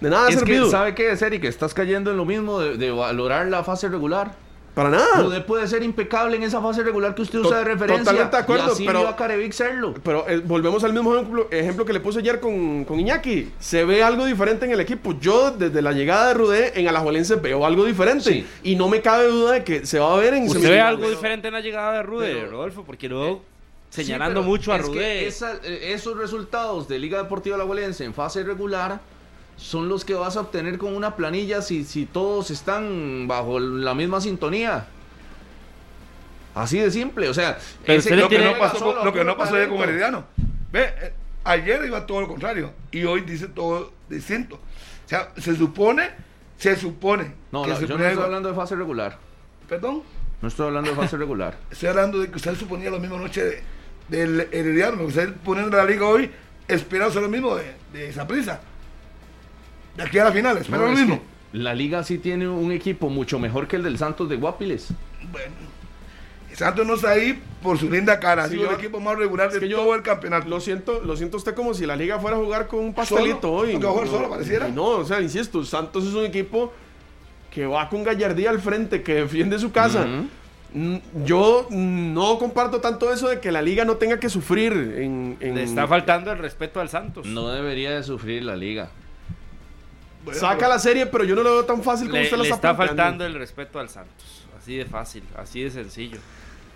de 0.00 0.10
nada 0.10 0.26
ha 0.26 0.28
Es 0.30 0.38
servido. 0.38 0.66
que, 0.66 0.70
¿sabe 0.70 0.94
qué 0.94 1.10
es, 1.10 1.22
Eric? 1.22 1.44
Estás 1.44 1.74
cayendo 1.74 2.10
en 2.10 2.16
lo 2.16 2.24
mismo 2.24 2.60
de, 2.60 2.76
de 2.76 2.90
valorar 2.90 3.46
la 3.46 3.64
fase 3.64 3.88
regular. 3.88 4.32
Para 4.76 4.90
nada. 4.90 5.22
Rudé 5.22 5.40
puede 5.40 5.66
ser 5.66 5.82
impecable 5.82 6.36
en 6.36 6.42
esa 6.42 6.60
fase 6.60 6.82
regular 6.82 7.14
que 7.14 7.22
usted 7.22 7.40
To- 7.40 7.48
usa 7.48 7.58
de 7.60 7.64
referencia. 7.64 8.04
Totalmente 8.04 8.36
de 8.36 8.42
acuerdo, 8.42 8.68
y 8.68 8.72
así 8.72 8.84
pero- 8.84 8.98
vio 8.98 9.08
a 9.08 9.16
Carevic 9.16 9.52
serlo. 9.52 9.94
Pero 10.04 10.28
eh, 10.28 10.42
volvemos 10.44 10.84
al 10.84 10.92
mismo 10.92 11.14
ejemplo, 11.14 11.48
ejemplo 11.50 11.86
que 11.86 11.94
le 11.94 12.00
puse 12.00 12.18
ayer 12.18 12.40
con, 12.40 12.84
con 12.84 13.00
Iñaki. 13.00 13.52
Se 13.58 13.86
ve 13.86 14.02
algo 14.02 14.26
diferente 14.26 14.66
en 14.66 14.72
el 14.72 14.80
equipo. 14.80 15.18
Yo, 15.18 15.50
desde 15.50 15.80
la 15.80 15.92
llegada 15.92 16.28
de 16.28 16.34
Rudé 16.34 16.78
en 16.78 16.88
Alajuelense, 16.88 17.36
veo 17.36 17.64
algo 17.64 17.86
diferente. 17.86 18.44
Y 18.62 18.76
no 18.76 18.90
me 18.90 19.00
cabe 19.00 19.28
duda 19.28 19.52
de 19.52 19.64
que 19.64 19.86
se 19.86 19.98
va 19.98 20.12
a 20.12 20.18
ver 20.18 20.34
en 20.34 20.46
Usted 20.46 20.68
ve 20.68 20.78
algo 20.78 21.08
diferente 21.08 21.48
en 21.48 21.54
la 21.54 21.60
llegada 21.62 21.94
de 21.94 22.02
Rude, 22.02 22.44
Rodolfo, 22.44 22.84
porque 22.84 23.08
luego 23.08 23.40
señalando 23.88 24.40
Sí, 24.42 24.44
pero 24.44 24.50
mucho 24.50 24.72
a 24.74 24.76
es 24.76 24.82
que 24.82 24.88
Rude. 24.88 25.26
esa- 25.26 25.54
eh, 25.64 25.94
esos 25.94 26.18
resultados 26.18 26.86
de 26.86 26.98
Liga 26.98 27.22
Deportiva 27.22 27.56
Alajuelense 27.56 28.04
en 28.04 28.12
fase 28.12 28.42
regular 28.42 29.00
son 29.56 29.88
los 29.88 30.04
que 30.04 30.14
vas 30.14 30.36
a 30.36 30.40
obtener 30.40 30.78
con 30.78 30.94
una 30.94 31.16
planilla 31.16 31.62
si, 31.62 31.84
si 31.84 32.06
todos 32.06 32.50
están 32.50 33.26
bajo 33.26 33.58
la 33.58 33.94
misma 33.94 34.20
sintonía. 34.20 34.86
Así 36.54 36.78
de 36.78 36.90
simple, 36.90 37.28
o 37.28 37.34
sea, 37.34 37.58
Pero 37.84 37.98
ese 37.98 38.16
lo 38.16 38.28
que 38.28 38.38
no 38.38 38.56
pasó, 38.58 38.94
lo, 38.94 39.04
lo 39.04 39.12
que 39.12 39.24
no 39.24 39.36
pasó 39.36 39.56
ayer 39.56 39.68
con. 39.68 39.78
Herediano. 39.80 40.24
Ve, 40.72 40.84
eh, 40.84 41.12
ayer 41.44 41.84
iba 41.84 42.06
todo 42.06 42.22
lo 42.22 42.28
contrario 42.28 42.72
y 42.90 43.04
hoy 43.04 43.20
dice 43.22 43.48
todo 43.48 43.92
distinto. 44.08 44.56
O 44.56 45.08
sea, 45.08 45.32
se 45.36 45.54
supone, 45.54 46.10
se 46.56 46.74
supone 46.76 47.34
No, 47.52 47.62
que 47.62 47.68
la- 47.70 47.76
se 47.76 47.86
yo 47.86 47.98
no 47.98 48.04
estoy 48.04 48.24
hablando 48.24 48.48
de 48.48 48.54
fase 48.54 48.74
regular. 48.74 49.18
Perdón, 49.68 50.02
No 50.40 50.48
estoy 50.48 50.66
hablando 50.68 50.90
de 50.90 50.96
fase 50.96 51.16
regular. 51.18 51.56
estoy 51.70 51.88
hablando 51.90 52.20
de 52.20 52.30
que 52.30 52.36
usted 52.36 52.54
suponía 52.56 52.90
la 52.90 52.98
misma 52.98 53.18
noche 53.18 53.44
de, 53.44 53.62
del 54.08 54.48
Herediano. 54.50 55.02
Usted 55.04 55.34
poniendo 55.44 55.76
la 55.76 55.84
liga 55.84 56.06
hoy, 56.06 56.30
esperándose 56.68 57.20
lo 57.20 57.28
mismo 57.28 57.54
de, 57.56 57.74
de 57.92 58.08
esa 58.08 58.26
prisa. 58.26 58.60
De 59.96 60.02
aquí 60.02 60.18
a 60.18 60.24
la 60.24 60.32
final, 60.32 60.58
espera 60.58 60.78
No, 60.78 60.84
lo 60.86 60.92
es 60.92 60.98
mismo. 60.98 61.20
La 61.52 61.74
liga 61.74 62.02
sí 62.04 62.18
tiene 62.18 62.48
un 62.48 62.70
equipo 62.72 63.08
mucho 63.08 63.38
mejor 63.38 63.66
que 63.66 63.76
el 63.76 63.82
del 63.82 63.96
Santos 63.98 64.28
de 64.28 64.36
Guapiles. 64.36 64.88
Bueno, 65.32 65.54
Santos 66.54 66.86
no 66.86 66.94
está 66.94 67.10
ahí 67.10 67.38
por 67.62 67.78
su 67.78 67.90
linda 67.90 68.18
cara. 68.20 68.44
Ha 68.44 68.48
Sí, 68.48 68.52
sido 68.54 68.64
yo- 68.64 68.70
el 68.70 68.76
equipo 68.76 69.00
más 69.00 69.16
regular 69.18 69.50
de 69.52 69.68
todo 69.68 69.94
el 69.94 70.02
campeonato. 70.02 70.48
Lo 70.48 70.60
siento, 70.60 71.00
lo 71.04 71.16
siento 71.16 71.36
usted 71.36 71.54
como 71.54 71.74
si 71.74 71.86
la 71.86 71.96
liga 71.96 72.18
fuera 72.18 72.36
a 72.36 72.40
jugar 72.40 72.66
con 72.66 72.80
un 72.80 72.94
pastelito 72.94 73.40
¿Solo? 73.42 73.52
hoy. 73.54 73.78
¿No 73.78 73.90
jugar 73.92 74.08
solo, 74.08 74.30
pareciera? 74.30 74.68
No, 74.68 74.84
o 74.84 75.04
sea, 75.04 75.20
insisto, 75.20 75.64
Santos 75.64 76.04
es 76.06 76.14
un 76.14 76.24
equipo 76.24 76.72
que 77.50 77.66
va 77.66 77.88
con 77.88 78.04
gallardía 78.04 78.50
al 78.50 78.60
frente, 78.60 79.02
que 79.02 79.14
defiende 79.14 79.58
su 79.58 79.70
casa. 79.72 80.06
Mm, 80.74 80.96
Yo 81.24 81.68
no 81.70 82.38
comparto 82.38 82.80
tanto 82.80 83.10
eso 83.12 83.28
de 83.28 83.40
que 83.40 83.50
la 83.50 83.62
liga 83.62 83.84
no 83.86 83.96
tenga 83.96 84.18
que 84.20 84.28
sufrir 84.28 84.72
en... 84.72 85.36
en- 85.40 85.54
Le 85.54 85.62
está 85.62 85.86
faltando 85.86 86.30
el 86.32 86.38
respeto 86.38 86.80
al 86.80 86.90
Santos. 86.90 87.24
No 87.26 87.48
debería 87.48 87.92
de 87.92 88.02
sufrir 88.02 88.42
la 88.44 88.56
liga. 88.56 88.90
Saca 90.34 90.68
la 90.68 90.78
serie, 90.78 91.06
pero 91.06 91.24
yo 91.24 91.34
no 91.34 91.42
lo 91.42 91.50
veo 91.52 91.64
tan 91.64 91.82
fácil 91.82 92.08
como 92.08 92.18
Le, 92.18 92.24
usted 92.24 92.36
lo 92.36 92.42
le 92.44 92.48
está, 92.50 92.74
faltando 92.74 93.24
el 93.24 93.34
respeto 93.34 93.78
al 93.78 93.88
Santos. 93.88 94.44
Así 94.58 94.76
de 94.76 94.84
fácil, 94.84 95.22
así 95.36 95.62
de 95.62 95.70
sencillo. 95.70 96.18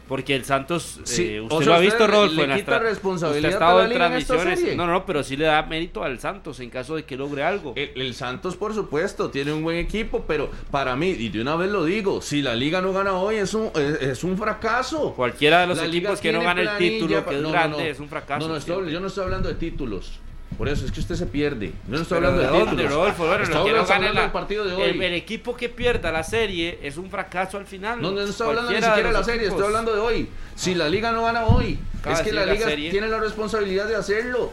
Porque 0.07 0.35
el 0.35 0.45
Santos, 0.45 1.01
Sí, 1.05 1.35
eh, 1.35 1.41
o 1.41 1.45
usted 1.45 1.59
sea, 1.59 1.67
lo 1.67 1.75
ha 1.75 1.79
visto, 1.79 1.99
le- 2.01 2.07
Rodolfo, 2.13 2.45
le 2.45 2.55
quita 2.57 2.79
responsabilidad 2.81 3.49
usted 3.49 3.49
ha 3.49 3.67
estado 3.67 3.79
la 3.79 3.85
en 3.85 3.93
transmisiones. 4.27 4.77
No, 4.77 4.85
no, 4.89 5.07
pero 5.07 5.23
sí 5.23 5.37
le 5.37 5.45
da 5.45 5.63
mérito 5.63 6.03
al 6.03 6.19
Santos 6.19 6.59
en 6.59 6.69
caso 6.69 6.97
de 6.97 7.05
que 7.05 7.17
logre 7.17 7.45
algo. 7.45 7.75
El, 7.77 7.93
el 7.95 8.15
Santos, 8.15 8.57
por 8.57 8.75
supuesto, 8.75 9.31
tiene 9.31 9.53
un 9.53 9.63
buen 9.63 9.77
equipo, 9.77 10.25
pero 10.27 10.51
para 10.73 10.97
mí, 10.97 11.11
y 11.11 11.29
de 11.29 11.41
una 11.41 11.55
vez 11.55 11.71
lo 11.71 11.85
digo, 11.85 12.23
si 12.23 12.43
la 12.43 12.57
liga 12.57 12.81
no 12.81 12.93
gana 12.93 13.13
hoy 13.15 13.37
es 13.37 13.55
un, 13.55 13.71
es, 13.77 14.03
es 14.03 14.25
un 14.25 14.37
fracaso. 14.37 15.13
Cualquiera 15.15 15.61
de 15.61 15.69
los 15.69 15.77
La 15.79 15.85
liga 15.87 16.09
equipos 16.11 16.21
que 16.21 16.33
no 16.33 16.41
gana 16.43 16.61
el 16.63 16.79
título, 16.79 17.25
que 17.25 17.37
es 17.37 17.41
no, 17.43 17.49
no, 17.49 17.53
grande, 17.53 17.79
no. 17.79 17.85
es 17.85 18.01
un 18.01 18.09
fracaso. 18.09 18.41
No, 18.49 18.53
no, 18.53 18.59
estoy- 18.59 18.91
yo 18.91 18.99
no 18.99 19.07
estoy 19.07 19.23
hablando 19.25 19.49
de 19.49 19.55
títulos. 19.55 20.19
Por 20.59 20.69
eso 20.69 20.85
es 20.85 20.93
que 20.93 21.01
usted 21.01 21.15
se 21.15 21.27
pierde. 21.27 21.69
Yo 21.89 21.97
no 21.97 22.03
estoy 22.03 22.19
Pero 22.19 22.29
hablando 22.33 22.41
de, 22.53 22.59
¿de 22.59 22.65
dónde, 22.67 22.83
títulos. 22.83 22.93
Rodolfo? 22.93 23.27
Bueno, 23.27 23.45
no 23.49 23.57
hablando 23.61 23.87
gane 23.87 24.13
la- 24.13 24.21
del 24.23 24.31
partido 24.31 24.65
de 24.67 24.73
hoy. 24.75 24.83
El, 24.83 25.03
el 25.03 25.15
equipo 25.15 25.57
que 25.57 25.69
pierda 25.71 26.13
la 26.13 26.23
serie 26.23 26.79
es 26.83 26.97
un 26.99 27.09
fracaso 27.09 27.57
al 27.57 27.67
final. 27.67 28.03
No, 28.03 28.11
no 28.11 28.21
estoy 28.21 28.49
hablando 28.49 28.71
ni 28.71 28.77
siquiera 28.77 29.09
de 29.09 29.13
la 29.13 29.25
serie, 29.25 29.41
equipos. 29.43 29.55
estoy 29.55 29.67
hablando 29.69 29.95
de 29.95 30.01
hoy. 30.01 30.29
Si 30.55 30.75
la 30.75 30.89
liga 30.89 31.13
no 31.13 31.23
gana 31.25 31.47
hoy, 31.47 31.79
es 32.11 32.21
que 32.21 32.33
la 32.33 32.45
liga 32.47 32.67
tiene 32.67 33.09
la 33.09 33.19
responsabilidad 33.19 33.87
de 33.87 33.97
hacerlo. 33.97 34.51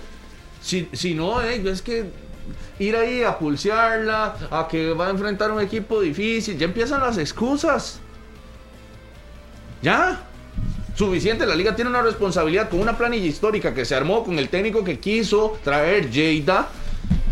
Si, 0.61 0.87
si 0.93 1.13
no, 1.13 1.41
eh, 1.41 1.61
es 1.69 1.81
que 1.81 2.05
ir 2.79 2.95
ahí 2.95 3.23
a 3.23 3.37
pulsearla, 3.37 4.35
a 4.49 4.67
que 4.69 4.93
va 4.93 5.07
a 5.07 5.09
enfrentar 5.09 5.51
un 5.51 5.59
equipo 5.61 5.99
difícil, 5.99 6.57
ya 6.57 6.65
empiezan 6.65 7.01
las 7.01 7.17
excusas. 7.17 7.99
Ya. 9.81 10.23
Suficiente, 10.97 11.45
la 11.45 11.53
liga 11.53 11.75
tiene 11.75 11.91
una 11.91 12.01
responsabilidad 12.01 12.69
con 12.69 12.79
una 12.79 12.97
planilla 12.97 13.27
histórica 13.27 13.71
que 13.71 13.85
se 13.85 13.93
armó 13.93 14.23
con 14.23 14.39
el 14.39 14.49
técnico 14.49 14.83
que 14.83 14.97
quiso 14.97 15.59
traer 15.63 16.09
Lleida. 16.09 16.69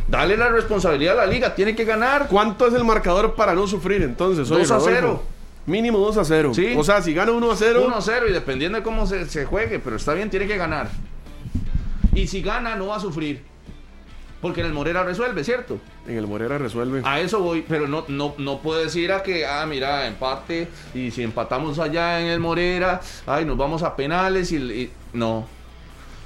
Dale 0.07 0.37
la 0.37 0.49
responsabilidad 0.49 1.19
a 1.19 1.25
la 1.25 1.31
liga, 1.31 1.55
tiene 1.55 1.75
que 1.75 1.83
ganar. 1.83 2.27
¿Cuánto 2.27 2.67
es 2.67 2.75
el 2.75 2.83
marcador 2.83 3.33
para 3.33 3.55
no 3.55 3.65
sufrir 3.65 4.03
entonces? 4.03 4.51
hoy, 4.51 4.59
2 4.59 4.69
a 4.69 4.75
Rodolfo? 4.75 4.93
0. 4.99 5.23
Mínimo 5.65 5.97
2 5.97 6.17
a 6.17 6.25
0. 6.25 6.53
Sí. 6.53 6.75
O 6.77 6.83
sea, 6.83 7.01
si 7.01 7.15
gana 7.15 7.31
1 7.31 7.51
a 7.51 7.55
0. 7.55 7.83
1 7.87 7.95
a 7.95 8.01
0 8.03 8.27
y 8.29 8.33
dependiendo 8.33 8.77
de 8.77 8.83
cómo 8.83 9.07
se, 9.07 9.27
se 9.27 9.45
juegue, 9.45 9.79
pero 9.79 9.95
está 9.95 10.13
bien, 10.13 10.29
tiene 10.29 10.45
que 10.45 10.57
ganar. 10.57 10.91
Y 12.13 12.27
si 12.27 12.43
gana, 12.43 12.75
no 12.75 12.85
va 12.85 12.97
a 12.97 12.99
sufrir. 12.99 13.41
Porque 14.45 14.61
en 14.61 14.67
el 14.67 14.73
Morera 14.73 15.03
resuelve, 15.03 15.43
¿cierto? 15.43 15.79
En 16.07 16.17
el 16.17 16.27
Morera 16.27 16.59
resuelve. 16.59 17.01
A 17.03 17.19
eso 17.19 17.39
voy, 17.39 17.65
pero 17.67 17.87
no, 17.87 18.05
no, 18.09 18.35
no 18.37 18.59
puedes 18.59 18.95
ir 18.95 19.11
a 19.11 19.23
que, 19.23 19.43
ah, 19.43 19.65
mira, 19.65 20.05
empate, 20.05 20.67
y 20.93 21.09
si 21.09 21.23
empatamos 21.23 21.79
allá 21.79 22.21
en 22.21 22.27
el 22.27 22.39
Morera, 22.39 23.01
ay, 23.25 23.43
nos 23.43 23.57
vamos 23.57 23.81
a 23.81 23.95
penales 23.95 24.51
y, 24.51 24.57
y- 24.57 24.91
no. 25.13 25.47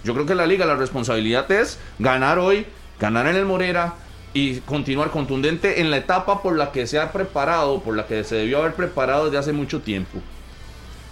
Yo 0.04 0.14
creo 0.14 0.26
que 0.26 0.36
la 0.36 0.46
liga 0.46 0.66
la 0.66 0.76
responsabilidad 0.76 1.50
es 1.50 1.80
ganar 1.98 2.40
hoy, 2.40 2.66
ganar 3.00 3.26
en 3.28 3.38
el 3.38 3.46
Morera 3.46 3.94
y 4.34 4.56
continuar 4.60 5.12
contundente 5.12 5.80
en 5.80 5.90
la 5.90 5.96
etapa 5.96 6.42
por 6.42 6.58
la 6.58 6.74
que 6.74 6.88
se 6.88 7.00
ha 7.00 7.14
preparado, 7.14 7.80
por 7.80 7.96
la 7.96 8.06
que 8.06 8.26
se 8.26 8.36
debió 8.36 8.58
haber 8.60 8.74
preparado 8.74 9.28
desde 9.28 9.38
hace 9.38 9.54
mucho 9.54 9.80
tiempo. 9.80 10.20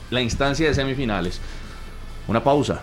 La 0.09 0.19
instancia 0.19 0.67
de 0.67 0.73
semifinales. 0.73 1.39
Una 2.27 2.43
pausa 2.43 2.81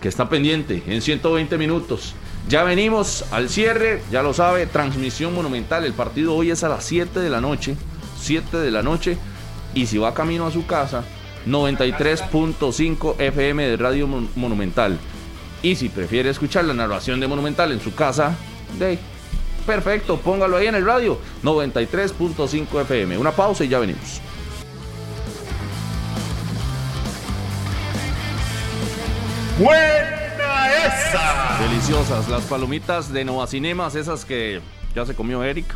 que 0.00 0.08
está 0.08 0.26
pendiente 0.30 0.82
en 0.86 1.02
120 1.02 1.58
minutos. 1.58 2.14
Ya 2.48 2.62
venimos 2.62 3.24
al 3.30 3.50
cierre, 3.50 4.02
ya 4.10 4.22
lo 4.22 4.32
sabe, 4.32 4.66
transmisión 4.66 5.34
monumental. 5.34 5.84
El 5.84 5.92
partido 5.92 6.34
hoy 6.34 6.50
es 6.50 6.64
a 6.64 6.68
las 6.68 6.84
7 6.84 7.20
de 7.20 7.28
la 7.28 7.40
noche, 7.42 7.76
7 8.20 8.56
de 8.56 8.70
la 8.70 8.82
noche. 8.82 9.18
Y 9.74 9.86
si 9.86 9.98
va 9.98 10.14
camino 10.14 10.46
a 10.46 10.50
su 10.50 10.64
casa, 10.66 11.04
93.5 11.46 13.16
FM 13.18 13.66
de 13.68 13.76
Radio 13.76 14.06
Mon- 14.06 14.30
Monumental. 14.34 14.98
Y 15.62 15.76
si 15.76 15.90
prefiere 15.90 16.30
escuchar 16.30 16.64
la 16.64 16.72
narración 16.72 17.20
de 17.20 17.26
Monumental 17.28 17.70
en 17.72 17.80
su 17.80 17.94
casa, 17.94 18.34
de 18.78 18.98
perfecto, 19.66 20.16
póngalo 20.18 20.56
ahí 20.56 20.68
en 20.68 20.74
el 20.76 20.86
radio, 20.86 21.18
93.5 21.42 22.80
FM. 22.80 23.18
Una 23.18 23.32
pausa 23.32 23.64
y 23.64 23.68
ya 23.68 23.78
venimos. 23.78 24.22
¡Buena 30.48 30.86
esa! 30.86 31.58
Deliciosas 31.60 32.28
las 32.28 32.44
palomitas 32.44 33.12
de 33.12 33.24
Nova 33.24 33.46
Cinemas, 33.46 33.94
esas 33.94 34.24
que 34.24 34.60
ya 34.94 35.04
se 35.04 35.14
comió 35.14 35.42
Eric. 35.44 35.66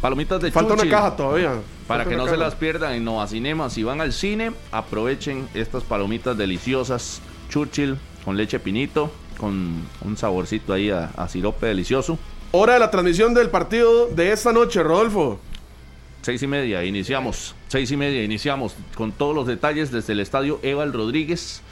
Palomitas 0.00 0.40
de 0.40 0.50
Falta 0.50 0.74
una 0.74 0.88
caja 0.88 1.16
todavía. 1.16 1.54
Para 1.86 2.04
Falta 2.04 2.10
que 2.10 2.16
no 2.16 2.28
se 2.28 2.36
las 2.36 2.54
pierdan 2.54 2.94
en 2.94 3.04
Nova 3.04 3.26
Cinema, 3.26 3.68
si 3.68 3.82
van 3.82 4.00
al 4.00 4.12
cine, 4.12 4.52
aprovechen 4.72 5.48
estas 5.54 5.82
palomitas 5.82 6.38
deliciosas. 6.38 7.20
Churchill 7.50 7.98
con 8.24 8.36
leche 8.36 8.58
pinito, 8.58 9.10
con 9.38 9.86
un 10.02 10.16
saborcito 10.16 10.72
ahí 10.72 10.90
a, 10.90 11.10
a 11.16 11.28
sirope 11.28 11.66
delicioso. 11.66 12.18
Hora 12.52 12.74
de 12.74 12.80
la 12.80 12.90
transmisión 12.90 13.34
del 13.34 13.50
partido 13.50 14.06
de 14.08 14.32
esta 14.32 14.52
noche, 14.52 14.82
Rodolfo. 14.82 15.38
Seis 16.22 16.42
y 16.42 16.46
media, 16.46 16.84
iniciamos. 16.84 17.54
Seis 17.68 17.90
y 17.90 17.96
media, 17.96 18.22
iniciamos 18.22 18.74
con 18.94 19.12
todos 19.12 19.34
los 19.34 19.46
detalles 19.46 19.90
desde 19.90 20.14
el 20.14 20.20
estadio 20.20 20.60
Eval 20.62 20.92
Rodríguez. 20.92 21.62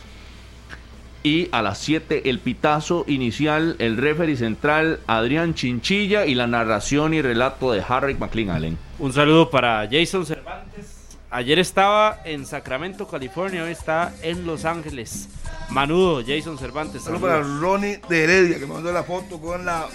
Y 1.26 1.48
a 1.50 1.60
las 1.60 1.78
7 1.78 2.30
el 2.30 2.38
pitazo 2.38 3.04
inicial, 3.08 3.74
el 3.80 3.96
referee 3.96 4.36
central 4.36 5.00
Adrián 5.08 5.54
Chinchilla 5.54 6.24
y 6.24 6.36
la 6.36 6.46
narración 6.46 7.14
y 7.14 7.20
relato 7.20 7.72
de 7.72 7.82
Harry 7.88 8.14
McLean 8.14 8.50
Allen. 8.50 8.78
Un 9.00 9.12
saludo 9.12 9.50
para 9.50 9.88
Jason 9.90 10.24
Cervantes. 10.24 10.95
Ayer 11.30 11.58
estaba 11.58 12.20
en 12.24 12.46
Sacramento, 12.46 13.08
California, 13.08 13.64
hoy 13.64 13.72
está 13.72 14.14
en 14.22 14.46
Los 14.46 14.64
Ángeles. 14.64 15.28
Manudo, 15.70 16.22
Jason 16.24 16.56
Cervantes. 16.56 17.02
Saludos 17.02 17.22
para. 17.22 17.42
Ronnie 17.42 18.00
de 18.08 18.24
Heredia, 18.24 18.58
que 18.58 18.66
me 18.66 18.74
mandó 18.74 18.92
la 18.92 19.02
foto 19.02 19.40
con 19.40 19.64
la, 19.66 19.86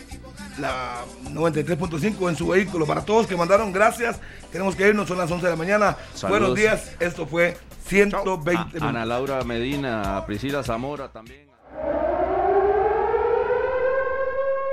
la 0.59 0.97
93.5 1.29 2.29
en 2.29 2.35
su 2.35 2.49
vehículo. 2.49 2.85
Para 2.85 3.05
todos 3.05 3.27
que 3.27 3.37
mandaron, 3.37 3.71
gracias. 3.71 4.19
Tenemos 4.51 4.75
que 4.75 4.87
irnos, 4.89 5.07
son 5.07 5.17
las 5.17 5.31
11 5.31 5.45
de 5.45 5.51
la 5.51 5.55
mañana. 5.57 5.95
Saludos. 6.13 6.39
Buenos 6.41 6.55
días, 6.57 6.91
esto 6.99 7.25
fue 7.25 7.57
120 7.85 8.51
A- 8.61 8.65
minutos. 8.65 8.81
Ana 8.83 9.05
Laura 9.05 9.41
Medina, 9.45 10.17
a 10.17 10.25
Priscila 10.25 10.61
Zamora 10.63 11.07
también. 11.07 11.49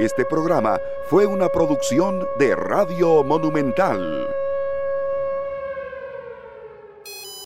Este 0.01 0.25
programa 0.25 0.79
fue 1.09 1.27
una 1.27 1.49
producción 1.49 2.27
de 2.39 2.55
Radio 2.57 3.23
Monumental. 3.23 4.27